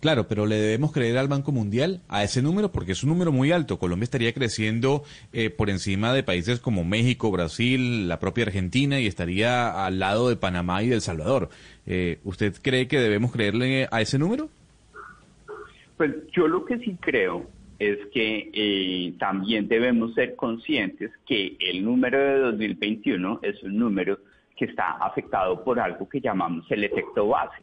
Claro, 0.00 0.28
pero 0.28 0.46
le 0.46 0.56
debemos 0.56 0.92
creer 0.92 1.16
al 1.16 1.26
Banco 1.26 1.52
Mundial 1.52 2.00
a 2.08 2.22
ese 2.22 2.42
número 2.42 2.70
porque 2.70 2.92
es 2.92 3.02
un 3.02 3.10
número 3.10 3.32
muy 3.32 3.50
alto. 3.50 3.78
Colombia 3.78 4.04
estaría 4.04 4.32
creciendo 4.32 5.02
eh, 5.32 5.50
por 5.50 5.70
encima 5.70 6.12
de 6.12 6.22
países 6.22 6.60
como 6.60 6.84
México, 6.84 7.30
Brasil, 7.30 8.06
la 8.06 8.20
propia 8.20 8.44
Argentina 8.44 9.00
y 9.00 9.06
estaría 9.06 9.84
al 9.84 9.98
lado 9.98 10.28
de 10.28 10.36
Panamá 10.36 10.82
y 10.82 10.88
de 10.88 10.96
El 10.96 11.00
Salvador. 11.00 11.48
Eh, 11.86 12.18
¿Usted 12.24 12.54
cree 12.62 12.88
que 12.88 13.00
debemos 13.00 13.32
creerle 13.32 13.88
a 13.90 14.00
ese 14.02 14.18
número? 14.18 14.50
Pues 15.96 16.12
yo 16.32 16.46
lo 16.46 16.64
que 16.66 16.78
sí 16.78 16.96
creo 17.00 17.48
es 17.78 17.98
que 18.12 18.50
eh, 18.52 19.14
también 19.18 19.66
debemos 19.66 20.14
ser 20.14 20.36
conscientes 20.36 21.10
que 21.26 21.56
el 21.58 21.84
número 21.84 22.18
de 22.18 22.38
2021 22.38 23.40
es 23.42 23.62
un 23.62 23.78
número 23.78 24.18
que 24.56 24.64
está 24.64 24.92
afectado 24.92 25.62
por 25.62 25.78
algo 25.78 26.08
que 26.08 26.20
llamamos 26.20 26.64
el 26.70 26.84
efecto 26.84 27.28
base. 27.28 27.62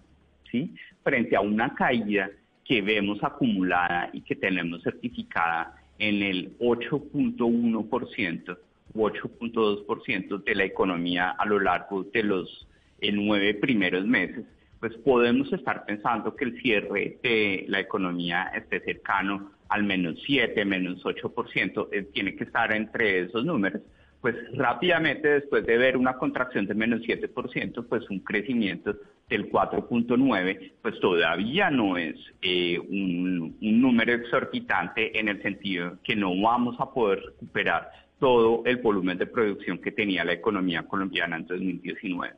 ¿sí? 0.51 0.73
frente 1.03 1.35
a 1.35 1.41
una 1.41 1.75
caída 1.75 2.29
que 2.63 2.81
vemos 2.81 3.21
acumulada 3.23 4.09
y 4.13 4.21
que 4.21 4.35
tenemos 4.35 4.81
certificada 4.83 5.75
en 5.99 6.23
el 6.23 6.57
8.1% 6.59 8.57
u 8.93 9.01
8.2% 9.01 10.43
de 10.43 10.55
la 10.55 10.63
economía 10.63 11.31
a 11.31 11.45
lo 11.45 11.59
largo 11.59 12.03
de 12.03 12.23
los 12.23 12.67
nueve 13.01 13.53
primeros 13.55 14.05
meses, 14.05 14.45
pues 14.79 14.95
podemos 14.97 15.51
estar 15.51 15.83
pensando 15.85 16.35
que 16.35 16.45
el 16.45 16.61
cierre 16.61 17.17
de 17.21 17.65
la 17.67 17.81
economía 17.81 18.51
esté 18.55 18.79
cercano 18.79 19.51
al 19.67 19.83
menos 19.83 20.21
7, 20.25 20.63
menos 20.63 21.03
8%, 21.03 21.89
eh, 21.91 22.03
tiene 22.13 22.35
que 22.35 22.45
estar 22.45 22.71
entre 22.71 23.21
esos 23.21 23.43
números 23.43 23.81
pues 24.23 24.37
rápidamente 24.53 25.27
después 25.27 25.65
de 25.65 25.77
ver 25.77 25.97
una 25.97 26.13
contracción 26.13 26.65
de 26.65 26.73
menos 26.73 27.01
7%, 27.01 27.85
pues 27.89 28.09
un 28.09 28.19
crecimiento 28.19 28.95
del 29.27 29.51
4.9, 29.51 30.71
pues 30.81 30.97
todavía 31.01 31.69
no 31.69 31.97
es 31.97 32.15
eh, 32.41 32.79
un, 32.79 33.57
un 33.61 33.81
número 33.81 34.13
exorbitante 34.13 35.19
en 35.19 35.27
el 35.27 35.41
sentido 35.41 35.97
que 36.05 36.15
no 36.15 36.33
vamos 36.39 36.77
a 36.79 36.89
poder 36.89 37.19
recuperar 37.19 37.91
todo 38.17 38.63
el 38.63 38.77
volumen 38.77 39.17
de 39.17 39.27
producción 39.27 39.79
que 39.79 39.91
tenía 39.91 40.23
la 40.23 40.31
economía 40.31 40.83
colombiana 40.83 41.35
en 41.35 41.45
2019. 41.45 42.33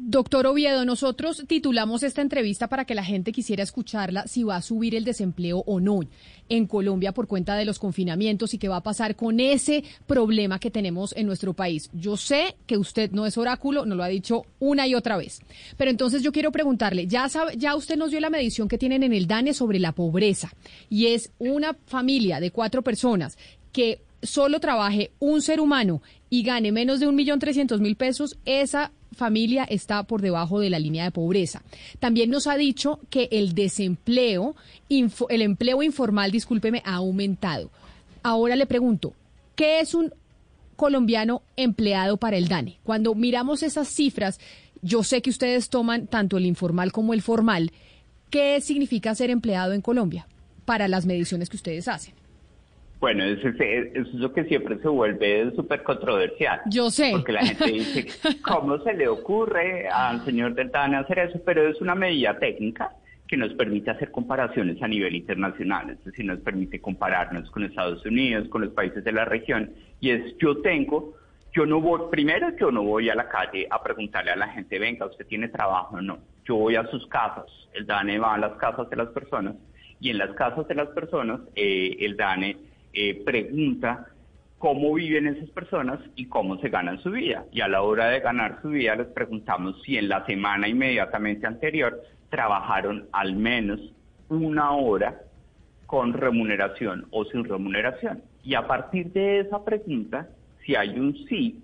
Doctor 0.00 0.46
Oviedo, 0.46 0.84
nosotros 0.84 1.42
titulamos 1.48 2.04
esta 2.04 2.22
entrevista 2.22 2.68
para 2.68 2.84
que 2.84 2.94
la 2.94 3.02
gente 3.02 3.32
quisiera 3.32 3.64
escucharla 3.64 4.28
si 4.28 4.44
va 4.44 4.54
a 4.54 4.62
subir 4.62 4.94
el 4.94 5.04
desempleo 5.04 5.64
o 5.66 5.80
no 5.80 5.98
en 6.48 6.66
Colombia 6.68 7.10
por 7.10 7.26
cuenta 7.26 7.56
de 7.56 7.64
los 7.64 7.80
confinamientos 7.80 8.54
y 8.54 8.58
qué 8.58 8.68
va 8.68 8.76
a 8.76 8.82
pasar 8.84 9.16
con 9.16 9.40
ese 9.40 9.82
problema 10.06 10.60
que 10.60 10.70
tenemos 10.70 11.16
en 11.16 11.26
nuestro 11.26 11.52
país. 11.52 11.90
Yo 11.92 12.16
sé 12.16 12.54
que 12.66 12.76
usted 12.76 13.10
no 13.10 13.26
es 13.26 13.36
oráculo, 13.36 13.86
no 13.86 13.96
lo 13.96 14.04
ha 14.04 14.08
dicho 14.08 14.44
una 14.60 14.86
y 14.86 14.94
otra 14.94 15.16
vez, 15.16 15.40
pero 15.76 15.90
entonces 15.90 16.22
yo 16.22 16.30
quiero 16.30 16.52
preguntarle, 16.52 17.08
ya, 17.08 17.28
sabe, 17.28 17.56
ya 17.56 17.74
usted 17.74 17.96
nos 17.96 18.12
dio 18.12 18.20
la 18.20 18.30
medición 18.30 18.68
que 18.68 18.78
tienen 18.78 19.02
en 19.02 19.12
el 19.12 19.26
DANE 19.26 19.52
sobre 19.52 19.80
la 19.80 19.90
pobreza 19.90 20.52
y 20.88 21.06
es 21.06 21.32
una 21.40 21.76
familia 21.86 22.38
de 22.38 22.52
cuatro 22.52 22.82
personas 22.82 23.36
que 23.72 24.00
solo 24.22 24.60
trabaje 24.60 25.10
un 25.18 25.42
ser 25.42 25.60
humano 25.60 26.02
y 26.30 26.42
gane 26.42 26.72
menos 26.72 27.00
de 27.00 27.06
un 27.06 27.14
millón 27.14 27.38
trescientos 27.38 27.80
mil 27.80 27.96
pesos, 27.96 28.36
esa 28.44 28.92
familia 29.12 29.64
está 29.64 30.02
por 30.04 30.20
debajo 30.20 30.60
de 30.60 30.70
la 30.70 30.78
línea 30.78 31.04
de 31.04 31.10
pobreza. 31.10 31.62
También 31.98 32.30
nos 32.30 32.46
ha 32.46 32.56
dicho 32.56 33.00
que 33.10 33.28
el 33.32 33.54
desempleo, 33.54 34.54
el 34.88 35.42
empleo 35.42 35.82
informal, 35.82 36.30
discúlpeme, 36.30 36.82
ha 36.84 36.94
aumentado. 36.94 37.70
Ahora 38.22 38.56
le 38.56 38.66
pregunto, 38.66 39.14
¿qué 39.56 39.80
es 39.80 39.94
un 39.94 40.12
colombiano 40.76 41.42
empleado 41.56 42.16
para 42.16 42.36
el 42.36 42.48
DANE? 42.48 42.78
Cuando 42.84 43.14
miramos 43.14 43.62
esas 43.62 43.88
cifras, 43.88 44.38
yo 44.82 45.02
sé 45.02 45.22
que 45.22 45.30
ustedes 45.30 45.70
toman 45.70 46.06
tanto 46.06 46.36
el 46.36 46.46
informal 46.46 46.92
como 46.92 47.14
el 47.14 47.22
formal. 47.22 47.72
¿Qué 48.30 48.60
significa 48.60 49.14
ser 49.14 49.30
empleado 49.30 49.72
en 49.72 49.80
Colombia 49.80 50.26
para 50.64 50.86
las 50.86 51.06
mediciones 51.06 51.48
que 51.48 51.56
ustedes 51.56 51.88
hacen? 51.88 52.14
Bueno, 53.00 53.22
eso, 53.22 53.48
es 53.48 54.12
lo 54.14 54.32
que 54.32 54.44
siempre 54.44 54.78
se 54.78 54.88
vuelve 54.88 55.52
súper 55.54 55.84
controversial. 55.84 56.60
Yo 56.66 56.90
sé. 56.90 57.10
Porque 57.12 57.32
la 57.32 57.46
gente 57.46 57.72
dice, 57.72 58.06
¿cómo 58.42 58.78
se 58.82 58.92
le 58.94 59.06
ocurre 59.06 59.88
al 59.88 60.24
señor 60.24 60.54
Deltana 60.54 61.00
hacer 61.00 61.20
eso? 61.20 61.40
Pero 61.44 61.68
es 61.68 61.80
una 61.80 61.94
medida 61.94 62.38
técnica 62.38 62.92
que 63.28 63.36
nos 63.36 63.52
permite 63.54 63.90
hacer 63.90 64.10
comparaciones 64.10 64.82
a 64.82 64.88
nivel 64.88 65.14
internacional, 65.14 65.90
es 65.90 66.02
decir, 66.02 66.24
nos 66.24 66.40
permite 66.40 66.80
compararnos 66.80 67.50
con 67.50 67.62
Estados 67.62 68.04
Unidos, 68.06 68.48
con 68.48 68.62
los 68.62 68.72
países 68.72 69.04
de 69.04 69.12
la 69.12 69.26
región, 69.26 69.70
y 70.00 70.10
es, 70.10 70.34
yo 70.38 70.62
tengo, 70.62 71.14
yo 71.52 71.66
no 71.66 71.80
voy, 71.80 72.00
primero 72.10 72.48
yo 72.58 72.70
no 72.70 72.82
voy 72.82 73.10
a 73.10 73.14
la 73.14 73.28
calle 73.28 73.66
a 73.70 73.82
preguntarle 73.82 74.30
a 74.30 74.36
la 74.36 74.48
gente, 74.48 74.78
venga, 74.78 75.04
¿usted 75.04 75.26
tiene 75.26 75.48
trabajo 75.48 75.96
o 75.96 76.00
no? 76.00 76.18
Yo 76.46 76.56
voy 76.56 76.76
a 76.76 76.86
sus 76.86 77.06
casas, 77.08 77.44
el 77.74 77.84
DANE 77.86 78.18
va 78.18 78.34
a 78.34 78.38
las 78.38 78.56
casas 78.56 78.88
de 78.88 78.96
las 78.96 79.08
personas, 79.08 79.56
y 80.00 80.08
en 80.08 80.16
las 80.16 80.30
casas 80.30 80.66
de 80.66 80.74
las 80.74 80.88
personas, 80.88 81.40
eh, 81.54 81.98
el 82.00 82.16
DANE 82.16 82.56
eh, 83.00 83.22
pregunta 83.24 84.08
cómo 84.58 84.92
viven 84.94 85.28
esas 85.28 85.48
personas 85.50 86.00
y 86.16 86.26
cómo 86.26 86.58
se 86.58 86.68
ganan 86.68 86.98
su 87.00 87.12
vida. 87.12 87.44
Y 87.52 87.60
a 87.60 87.68
la 87.68 87.82
hora 87.82 88.08
de 88.08 88.18
ganar 88.18 88.58
su 88.60 88.70
vida 88.70 88.96
les 88.96 89.06
preguntamos 89.06 89.80
si 89.84 89.96
en 89.96 90.08
la 90.08 90.26
semana 90.26 90.66
inmediatamente 90.66 91.46
anterior 91.46 92.02
trabajaron 92.28 93.06
al 93.12 93.36
menos 93.36 93.78
una 94.28 94.72
hora 94.72 95.20
con 95.86 96.12
remuneración 96.12 97.06
o 97.12 97.24
sin 97.26 97.44
remuneración. 97.44 98.20
Y 98.42 98.54
a 98.54 98.66
partir 98.66 99.12
de 99.12 99.40
esa 99.40 99.64
pregunta, 99.64 100.28
si 100.66 100.74
hay 100.74 100.98
un 100.98 101.14
sí, 101.28 101.62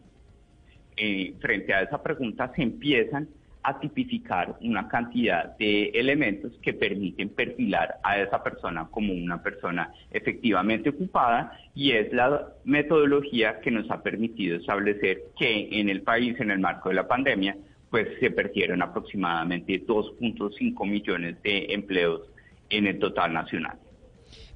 eh, 0.96 1.34
frente 1.40 1.74
a 1.74 1.82
esa 1.82 2.00
pregunta 2.00 2.52
se 2.54 2.62
empiezan 2.62 3.28
a 3.64 3.80
tipificar 3.80 4.56
una 4.60 4.86
cantidad 4.88 5.56
de 5.56 5.86
elementos 5.94 6.52
que 6.62 6.74
permiten 6.74 7.30
perfilar 7.30 7.98
a 8.02 8.20
esa 8.20 8.42
persona 8.42 8.88
como 8.90 9.14
una 9.14 9.42
persona 9.42 9.92
efectivamente 10.10 10.90
ocupada 10.90 11.58
y 11.74 11.92
es 11.92 12.12
la 12.12 12.48
metodología 12.64 13.60
que 13.60 13.70
nos 13.70 13.90
ha 13.90 14.02
permitido 14.02 14.58
establecer 14.58 15.22
que 15.38 15.80
en 15.80 15.88
el 15.88 16.02
país, 16.02 16.38
en 16.40 16.50
el 16.50 16.58
marco 16.58 16.90
de 16.90 16.96
la 16.96 17.08
pandemia, 17.08 17.56
pues 17.90 18.08
se 18.20 18.30
perdieron 18.30 18.82
aproximadamente 18.82 19.84
2.5 19.86 20.86
millones 20.86 21.42
de 21.42 21.72
empleos 21.72 22.20
en 22.68 22.86
el 22.86 22.98
total 22.98 23.32
nacional. 23.32 23.78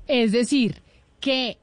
Es 0.06 0.32
decir, 0.32 0.76
que 1.20 1.56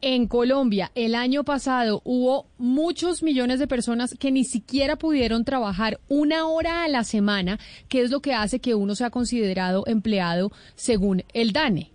en 0.00 0.28
Colombia 0.28 0.90
el 0.94 1.14
año 1.14 1.44
pasado 1.44 2.00
hubo 2.04 2.46
muchos 2.56 3.22
millones 3.22 3.58
de 3.58 3.66
personas 3.66 4.16
que 4.18 4.30
ni 4.30 4.44
siquiera 4.44 4.96
pudieron 4.96 5.44
trabajar 5.44 5.98
una 6.08 6.46
hora 6.46 6.84
a 6.84 6.88
la 6.88 7.04
semana, 7.04 7.58
que 7.88 8.02
es 8.02 8.10
lo 8.10 8.20
que 8.20 8.34
hace 8.34 8.60
que 8.60 8.74
uno 8.74 8.94
sea 8.94 9.10
considerado 9.10 9.84
empleado 9.86 10.50
según 10.74 11.24
el 11.34 11.52
DANE. 11.52 11.90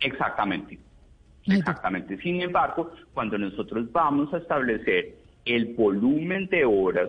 Exactamente. 0.00 0.78
Exactamente. 1.46 2.18
Sin 2.18 2.42
embargo, 2.42 2.92
cuando 3.14 3.38
nosotros 3.38 3.90
vamos 3.90 4.32
a 4.34 4.38
establecer 4.38 5.16
el 5.44 5.74
volumen 5.74 6.46
de 6.48 6.64
horas 6.64 7.08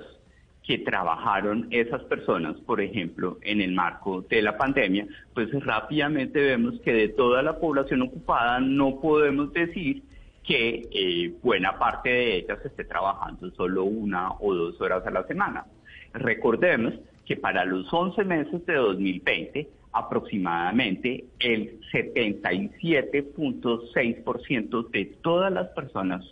que 0.69 0.77
trabajaron 0.77 1.67
esas 1.71 2.03
personas, 2.03 2.55
por 2.57 2.79
ejemplo, 2.79 3.39
en 3.41 3.59
el 3.59 3.71
marco 3.71 4.21
de 4.29 4.43
la 4.43 4.55
pandemia, 4.55 5.07
pues 5.33 5.49
rápidamente 5.65 6.39
vemos 6.39 6.79
que 6.81 6.93
de 6.93 7.09
toda 7.09 7.41
la 7.41 7.57
población 7.57 8.03
ocupada 8.03 8.59
no 8.59 8.99
podemos 9.01 9.51
decir 9.51 10.03
que 10.43 10.87
eh, 10.93 11.33
buena 11.41 11.79
parte 11.79 12.09
de 12.09 12.35
ellas 12.35 12.63
esté 12.63 12.83
trabajando 12.83 13.49
solo 13.55 13.85
una 13.85 14.33
o 14.33 14.53
dos 14.53 14.79
horas 14.79 15.03
a 15.07 15.09
la 15.09 15.25
semana. 15.25 15.65
Recordemos 16.13 16.93
que 17.25 17.35
para 17.35 17.65
los 17.65 17.91
11 17.91 18.23
meses 18.25 18.63
de 18.67 18.75
2020, 18.75 19.67
aproximadamente 19.91 21.25
el 21.39 21.79
77.6% 21.91 24.91
de 24.91 25.05
todas 25.23 25.51
las 25.51 25.69
personas 25.69 26.23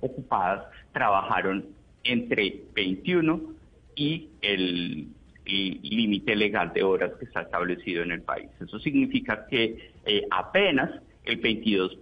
ocupadas 0.00 0.68
trabajaron 0.92 1.66
entre 2.04 2.62
21 2.76 3.60
y 4.02 4.28
el 4.42 5.08
límite 5.44 6.34
legal 6.34 6.72
de 6.72 6.82
horas 6.82 7.12
que 7.18 7.24
está 7.26 7.42
establecido 7.42 8.02
en 8.02 8.12
el 8.12 8.22
país. 8.22 8.48
Eso 8.60 8.78
significa 8.80 9.46
que 9.46 9.92
eh, 10.04 10.22
apenas 10.30 10.90
el 11.24 11.36
22, 11.36 11.98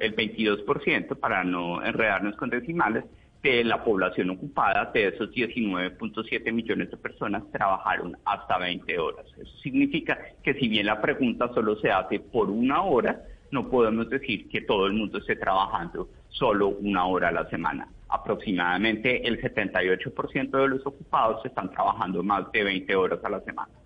el 0.00 0.16
22%, 0.16 1.18
para 1.18 1.42
no 1.42 1.82
enredarnos 1.82 2.36
con 2.36 2.50
decimales, 2.50 3.04
de 3.42 3.64
la 3.64 3.82
población 3.82 4.30
ocupada, 4.30 4.90
de 4.94 5.08
esos 5.08 5.30
19.7 5.30 6.52
millones 6.52 6.90
de 6.90 6.96
personas, 6.96 7.42
trabajaron 7.50 8.16
hasta 8.24 8.58
20 8.58 8.98
horas. 8.98 9.26
Eso 9.36 9.56
significa 9.62 10.18
que 10.42 10.54
si 10.54 10.68
bien 10.68 10.86
la 10.86 11.00
pregunta 11.00 11.52
solo 11.52 11.76
se 11.76 11.90
hace 11.90 12.20
por 12.20 12.50
una 12.50 12.82
hora, 12.82 13.22
no 13.50 13.68
podemos 13.68 14.08
decir 14.10 14.48
que 14.48 14.60
todo 14.60 14.86
el 14.86 14.92
mundo 14.92 15.18
esté 15.18 15.36
trabajando 15.36 16.08
solo 16.28 16.68
una 16.68 17.06
hora 17.06 17.28
a 17.28 17.32
la 17.32 17.48
semana 17.50 17.88
aproximadamente 18.12 19.26
el 19.26 19.40
78% 19.40 20.50
de 20.50 20.68
los 20.68 20.86
ocupados 20.86 21.44
están 21.44 21.70
trabajando 21.70 22.22
más 22.22 22.52
de 22.52 22.62
20 22.62 22.94
horas 22.94 23.18
a 23.24 23.30
la 23.30 23.40
semana. 23.40 23.81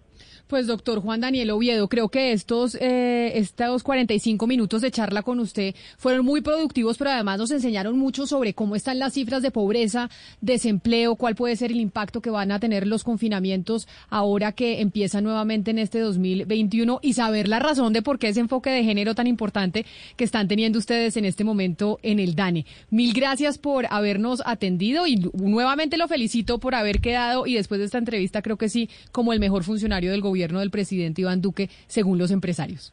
Pues 0.46 0.68
doctor 0.68 1.00
Juan 1.00 1.22
Daniel 1.22 1.50
Oviedo, 1.50 1.88
creo 1.88 2.08
que 2.08 2.30
estos, 2.30 2.76
eh, 2.76 3.32
estos 3.34 3.82
45 3.82 4.46
minutos 4.46 4.80
de 4.80 4.92
charla 4.92 5.24
con 5.24 5.40
usted 5.40 5.74
fueron 5.98 6.24
muy 6.24 6.40
productivos, 6.40 6.98
pero 6.98 7.10
además 7.10 7.40
nos 7.40 7.50
enseñaron 7.50 7.98
mucho 7.98 8.28
sobre 8.28 8.54
cómo 8.54 8.76
están 8.76 9.00
las 9.00 9.14
cifras 9.14 9.42
de 9.42 9.50
pobreza, 9.50 10.08
desempleo, 10.40 11.16
cuál 11.16 11.34
puede 11.34 11.56
ser 11.56 11.72
el 11.72 11.80
impacto 11.80 12.20
que 12.20 12.30
van 12.30 12.52
a 12.52 12.60
tener 12.60 12.86
los 12.86 13.02
confinamientos 13.02 13.88
ahora 14.08 14.52
que 14.52 14.80
empiezan 14.80 15.24
nuevamente 15.24 15.72
en 15.72 15.80
este 15.80 15.98
2021 15.98 17.00
y 17.02 17.14
saber 17.14 17.48
la 17.48 17.58
razón 17.58 17.92
de 17.92 18.02
por 18.02 18.20
qué 18.20 18.28
ese 18.28 18.38
enfoque 18.38 18.70
de 18.70 18.84
género 18.84 19.16
tan 19.16 19.26
importante 19.26 19.84
que 20.14 20.22
están 20.22 20.46
teniendo 20.46 20.78
ustedes 20.78 21.16
en 21.16 21.24
este 21.24 21.42
momento 21.42 21.98
en 22.04 22.20
el 22.20 22.36
DANE. 22.36 22.66
Mil 22.90 23.14
gracias 23.14 23.58
por 23.58 23.86
habernos 23.90 24.44
atendido 24.46 25.08
y 25.08 25.16
nuevamente 25.34 25.96
lo 25.96 26.06
felicito 26.06 26.60
por 26.60 26.76
haber 26.76 27.00
quedado 27.00 27.48
y 27.48 27.54
después 27.54 27.80
de 27.80 27.86
esta 27.86 27.98
entrevista 27.98 28.42
creo 28.42 28.56
que 28.56 28.68
sí 28.68 28.88
como 29.10 29.32
el 29.32 29.40
mejor 29.40 29.64
funcionario 29.64 30.12
del 30.12 30.20
gobierno 30.20 30.35
gobierno 30.36 30.60
del 30.60 30.70
presidente 30.70 31.22
Iván 31.22 31.40
Duque, 31.40 31.70
según 31.86 32.18
los 32.18 32.30
empresarios. 32.30 32.92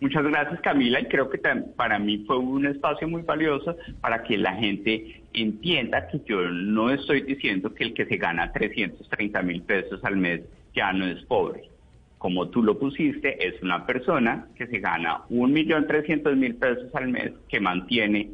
Muchas 0.00 0.24
gracias 0.24 0.60
Camila 0.60 1.00
y 1.00 1.06
creo 1.06 1.28
que 1.28 1.38
para 1.76 1.98
mí 1.98 2.24
fue 2.26 2.38
un 2.38 2.66
espacio 2.66 3.08
muy 3.08 3.22
valioso 3.22 3.76
para 4.00 4.22
que 4.22 4.38
la 4.38 4.54
gente 4.54 5.22
entienda 5.34 6.08
que 6.08 6.20
yo 6.26 6.40
no 6.42 6.90
estoy 6.90 7.22
diciendo 7.22 7.74
que 7.74 7.84
el 7.84 7.94
que 7.94 8.06
se 8.06 8.16
gana 8.16 8.52
330 8.52 9.42
mil 9.42 9.62
pesos 9.62 10.02
al 10.04 10.16
mes 10.16 10.40
ya 10.74 10.92
no 10.92 11.06
es 11.06 11.22
pobre. 11.24 11.68
Como 12.16 12.48
tú 12.48 12.62
lo 12.62 12.78
pusiste, 12.78 13.46
es 13.46 13.62
una 13.62 13.86
persona 13.86 14.46
que 14.56 14.66
se 14.66 14.78
gana 14.78 15.22
1.300.000 15.30 16.58
pesos 16.58 16.94
al 16.94 17.08
mes 17.08 17.32
que 17.48 17.60
mantiene 17.60 18.30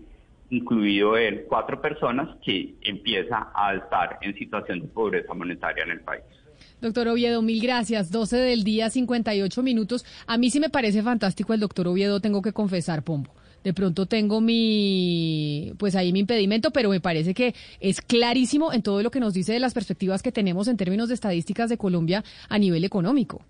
incluido 0.50 1.16
él, 1.16 1.44
cuatro 1.48 1.80
personas 1.80 2.36
que 2.44 2.74
empieza 2.82 3.48
a 3.54 3.74
estar 3.74 4.18
en 4.22 4.34
situación 4.34 4.80
de 4.80 4.88
pobreza 4.88 5.34
monetaria 5.34 5.84
en 5.84 5.90
el 5.90 6.00
país. 6.00 6.22
Doctor 6.86 7.08
Oviedo, 7.08 7.42
mil 7.42 7.60
gracias. 7.60 8.12
12 8.12 8.36
del 8.36 8.62
día, 8.62 8.90
58 8.90 9.62
minutos. 9.62 10.04
A 10.28 10.38
mí 10.38 10.50
sí 10.50 10.60
me 10.60 10.70
parece 10.70 11.02
fantástico 11.02 11.52
el 11.52 11.58
doctor 11.58 11.88
Oviedo, 11.88 12.20
tengo 12.20 12.42
que 12.42 12.52
confesar, 12.52 13.02
Pombo. 13.02 13.32
De 13.64 13.74
pronto 13.74 14.06
tengo 14.06 14.40
mi, 14.40 15.72
pues 15.78 15.96
ahí 15.96 16.12
mi 16.12 16.20
impedimento, 16.20 16.70
pero 16.70 16.88
me 16.90 17.00
parece 17.00 17.34
que 17.34 17.56
es 17.80 18.00
clarísimo 18.00 18.72
en 18.72 18.82
todo 18.82 19.02
lo 19.02 19.10
que 19.10 19.18
nos 19.18 19.34
dice 19.34 19.52
de 19.52 19.58
las 19.58 19.74
perspectivas 19.74 20.22
que 20.22 20.30
tenemos 20.30 20.68
en 20.68 20.76
términos 20.76 21.08
de 21.08 21.14
estadísticas 21.14 21.68
de 21.68 21.76
Colombia 21.76 22.22
a 22.48 22.58
nivel 22.58 22.84
económico. 22.84 23.42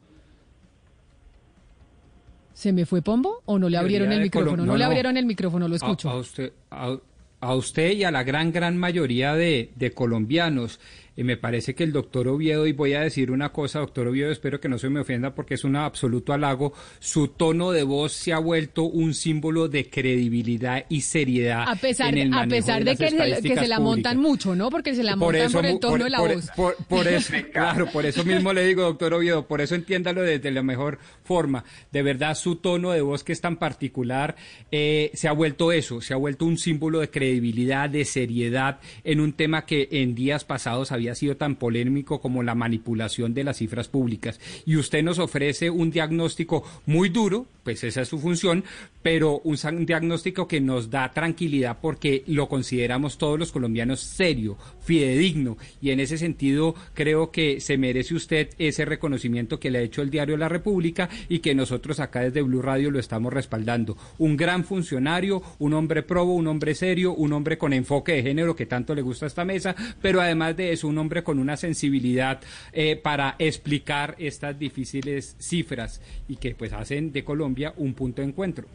¿Se 2.54 2.72
me 2.72 2.86
fue 2.86 3.02
Pombo 3.02 3.42
o 3.44 3.58
no 3.58 3.68
le 3.68 3.76
abrieron 3.76 4.10
el 4.12 4.22
micrófono? 4.22 4.64
No, 4.64 4.78
le 4.78 4.84
abrieron 4.84 5.18
el 5.18 5.26
micrófono, 5.26 5.68
lo 5.68 5.76
escucho. 5.76 6.08
A, 6.08 6.16
usted, 6.16 6.54
a, 6.70 7.54
usted 7.54 7.90
y 7.90 8.04
a 8.04 8.10
la 8.10 8.22
gran, 8.22 8.50
gran 8.50 8.78
mayoría 8.78 9.34
de, 9.34 9.72
de 9.76 9.90
colombianos. 9.90 10.80
Y 11.16 11.24
me 11.24 11.36
parece 11.36 11.74
que 11.74 11.84
el 11.84 11.92
doctor 11.92 12.28
Oviedo, 12.28 12.66
y 12.66 12.72
voy 12.72 12.94
a 12.94 13.00
decir 13.00 13.30
una 13.30 13.50
cosa, 13.50 13.78
doctor 13.78 14.08
Oviedo, 14.08 14.30
espero 14.30 14.60
que 14.60 14.68
no 14.68 14.78
se 14.78 14.90
me 14.90 15.00
ofenda 15.00 15.34
porque 15.34 15.54
es 15.54 15.64
un 15.64 15.76
absoluto 15.76 16.32
halago, 16.32 16.74
su 16.98 17.28
tono 17.28 17.70
de 17.70 17.82
voz 17.82 18.12
se 18.12 18.32
ha 18.32 18.38
vuelto 18.38 18.84
un 18.84 19.14
símbolo 19.14 19.68
de 19.68 19.88
credibilidad 19.88 20.84
y 20.88 21.00
seriedad. 21.00 21.64
A 21.66 21.76
pesar, 21.76 22.14
a 22.32 22.46
pesar 22.46 22.84
de, 22.84 22.96
que, 22.96 23.08
se, 23.56 23.66
la 23.66 23.80
montan 23.80 24.18
mucho, 24.18 24.54
¿no? 24.54 24.68
Porque 24.68 24.94
se 24.94 25.02
la 25.02 25.16
montan 25.16 25.50
por 25.50 25.64
el 25.64 25.80
tono 25.80 26.04
de 26.04 26.10
la 26.10 26.20
voz. 26.20 26.50
Por, 26.88 27.08
eso, 27.08 27.32
claro, 27.52 27.86
por 27.86 28.04
eso 28.04 28.24
mismo 28.24 28.52
le 28.52 28.66
digo, 28.66 28.82
doctor 28.82 29.14
Oviedo, 29.14 29.46
por 29.46 29.60
eso 29.60 29.74
entiéndalo 29.74 30.22
desde 30.22 30.50
la 30.50 30.62
mejor 30.62 30.98
forma. 31.24 31.64
De 31.92 32.02
verdad, 32.02 32.34
su 32.34 32.56
tono 32.56 32.90
de 32.90 33.00
voz 33.00 33.24
que 33.24 33.32
es 33.32 33.40
tan 33.40 33.56
particular 33.56 34.36
eh, 34.70 35.10
se 35.14 35.28
ha 35.28 35.32
vuelto 35.32 35.72
eso, 35.72 36.00
se 36.00 36.12
ha 36.12 36.16
vuelto 36.16 36.44
un 36.44 36.58
símbolo 36.58 37.00
de 37.00 37.10
credibilidad, 37.10 37.88
de 37.88 38.04
seriedad 38.04 38.80
en 39.04 39.20
un 39.20 39.32
tema 39.32 39.64
que 39.64 39.88
en 39.90 40.14
días 40.14 40.44
pasados 40.44 40.92
había 40.92 41.05
ha 41.08 41.14
sido 41.14 41.36
tan 41.36 41.56
polémico 41.56 42.20
como 42.20 42.42
la 42.42 42.54
manipulación 42.54 43.34
de 43.34 43.44
las 43.44 43.58
cifras 43.58 43.88
públicas. 43.88 44.40
Y 44.64 44.76
usted 44.76 45.02
nos 45.02 45.18
ofrece 45.18 45.70
un 45.70 45.90
diagnóstico 45.90 46.64
muy 46.86 47.08
duro, 47.08 47.46
pues 47.62 47.82
esa 47.84 48.02
es 48.02 48.08
su 48.08 48.18
función, 48.18 48.64
pero 49.02 49.40
un 49.44 49.86
diagnóstico 49.86 50.46
que 50.46 50.60
nos 50.60 50.90
da 50.90 51.12
tranquilidad 51.12 51.78
porque 51.80 52.22
lo 52.26 52.48
consideramos 52.48 53.18
todos 53.18 53.38
los 53.38 53.52
colombianos 53.52 54.00
serio, 54.00 54.56
fidedigno, 54.80 55.56
y 55.80 55.90
en 55.90 56.00
ese 56.00 56.18
sentido 56.18 56.74
creo 56.94 57.30
que 57.30 57.60
se 57.60 57.78
merece 57.78 58.14
usted 58.14 58.50
ese 58.58 58.84
reconocimiento 58.84 59.58
que 59.58 59.70
le 59.70 59.78
ha 59.78 59.82
hecho 59.82 60.02
el 60.02 60.10
diario 60.10 60.36
La 60.36 60.48
República 60.48 61.08
y 61.28 61.40
que 61.40 61.54
nosotros 61.54 62.00
acá 62.00 62.20
desde 62.20 62.42
Blue 62.42 62.62
Radio 62.62 62.90
lo 62.90 62.98
estamos 62.98 63.32
respaldando. 63.32 63.96
Un 64.18 64.36
gran 64.36 64.64
funcionario, 64.64 65.42
un 65.58 65.74
hombre 65.74 66.02
probo, 66.02 66.34
un 66.34 66.46
hombre 66.46 66.74
serio, 66.74 67.14
un 67.14 67.32
hombre 67.32 67.58
con 67.58 67.72
enfoque 67.72 68.12
de 68.12 68.22
género 68.22 68.56
que 68.56 68.66
tanto 68.66 68.94
le 68.94 69.02
gusta 69.02 69.26
a 69.26 69.28
esta 69.28 69.44
mesa, 69.44 69.74
pero 70.00 70.20
además 70.20 70.56
de 70.56 70.72
eso, 70.72 70.88
un 70.96 70.98
hombre 70.98 71.22
con 71.22 71.38
una 71.38 71.56
sensibilidad 71.56 72.40
eh, 72.72 72.96
para 72.96 73.36
explicar 73.38 74.14
estas 74.18 74.58
difíciles 74.58 75.36
cifras 75.38 76.00
y 76.26 76.36
que 76.36 76.54
pues 76.54 76.72
hacen 76.72 77.12
de 77.12 77.22
Colombia 77.22 77.74
un 77.76 77.92
punto 77.92 78.22
de 78.22 78.28
encuentro. 78.28 78.66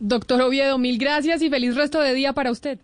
Doctor 0.00 0.40
Oviedo, 0.40 0.78
mil 0.78 0.98
gracias 0.98 1.42
y 1.42 1.50
feliz 1.50 1.76
resto 1.76 2.00
de 2.00 2.14
día 2.14 2.32
para 2.32 2.50
usted. 2.50 2.78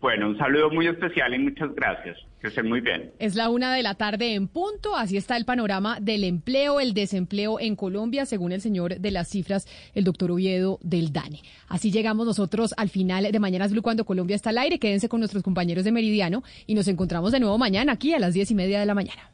Bueno, 0.00 0.28
un 0.28 0.38
saludo 0.38 0.70
muy 0.70 0.86
especial 0.86 1.34
y 1.34 1.38
muchas 1.38 1.74
gracias. 1.74 2.18
Que 2.44 2.48
estén 2.48 2.68
muy 2.68 2.82
bien. 2.82 3.10
Es 3.18 3.36
la 3.36 3.48
una 3.48 3.74
de 3.74 3.82
la 3.82 3.94
tarde 3.94 4.34
en 4.34 4.48
punto. 4.48 4.94
Así 4.96 5.16
está 5.16 5.38
el 5.38 5.46
panorama 5.46 5.98
del 5.98 6.24
empleo, 6.24 6.78
el 6.78 6.92
desempleo 6.92 7.58
en 7.58 7.74
Colombia, 7.74 8.26
según 8.26 8.52
el 8.52 8.60
señor 8.60 9.00
de 9.00 9.10
las 9.10 9.28
cifras, 9.30 9.66
el 9.94 10.04
doctor 10.04 10.30
Oviedo 10.30 10.78
del 10.82 11.10
DANE. 11.10 11.40
Así 11.68 11.90
llegamos 11.90 12.26
nosotros 12.26 12.74
al 12.76 12.90
final 12.90 13.32
de 13.32 13.40
Mañanas 13.40 13.72
Blue 13.72 13.80
cuando 13.80 14.04
Colombia 14.04 14.36
está 14.36 14.50
al 14.50 14.58
aire. 14.58 14.78
Quédense 14.78 15.08
con 15.08 15.20
nuestros 15.20 15.42
compañeros 15.42 15.84
de 15.84 15.92
Meridiano 15.92 16.44
y 16.66 16.74
nos 16.74 16.86
encontramos 16.86 17.32
de 17.32 17.40
nuevo 17.40 17.56
mañana 17.56 17.92
aquí 17.92 18.12
a 18.12 18.18
las 18.18 18.34
diez 18.34 18.50
y 18.50 18.54
media 18.54 18.78
de 18.78 18.84
la 18.84 18.94
mañana. 18.94 19.30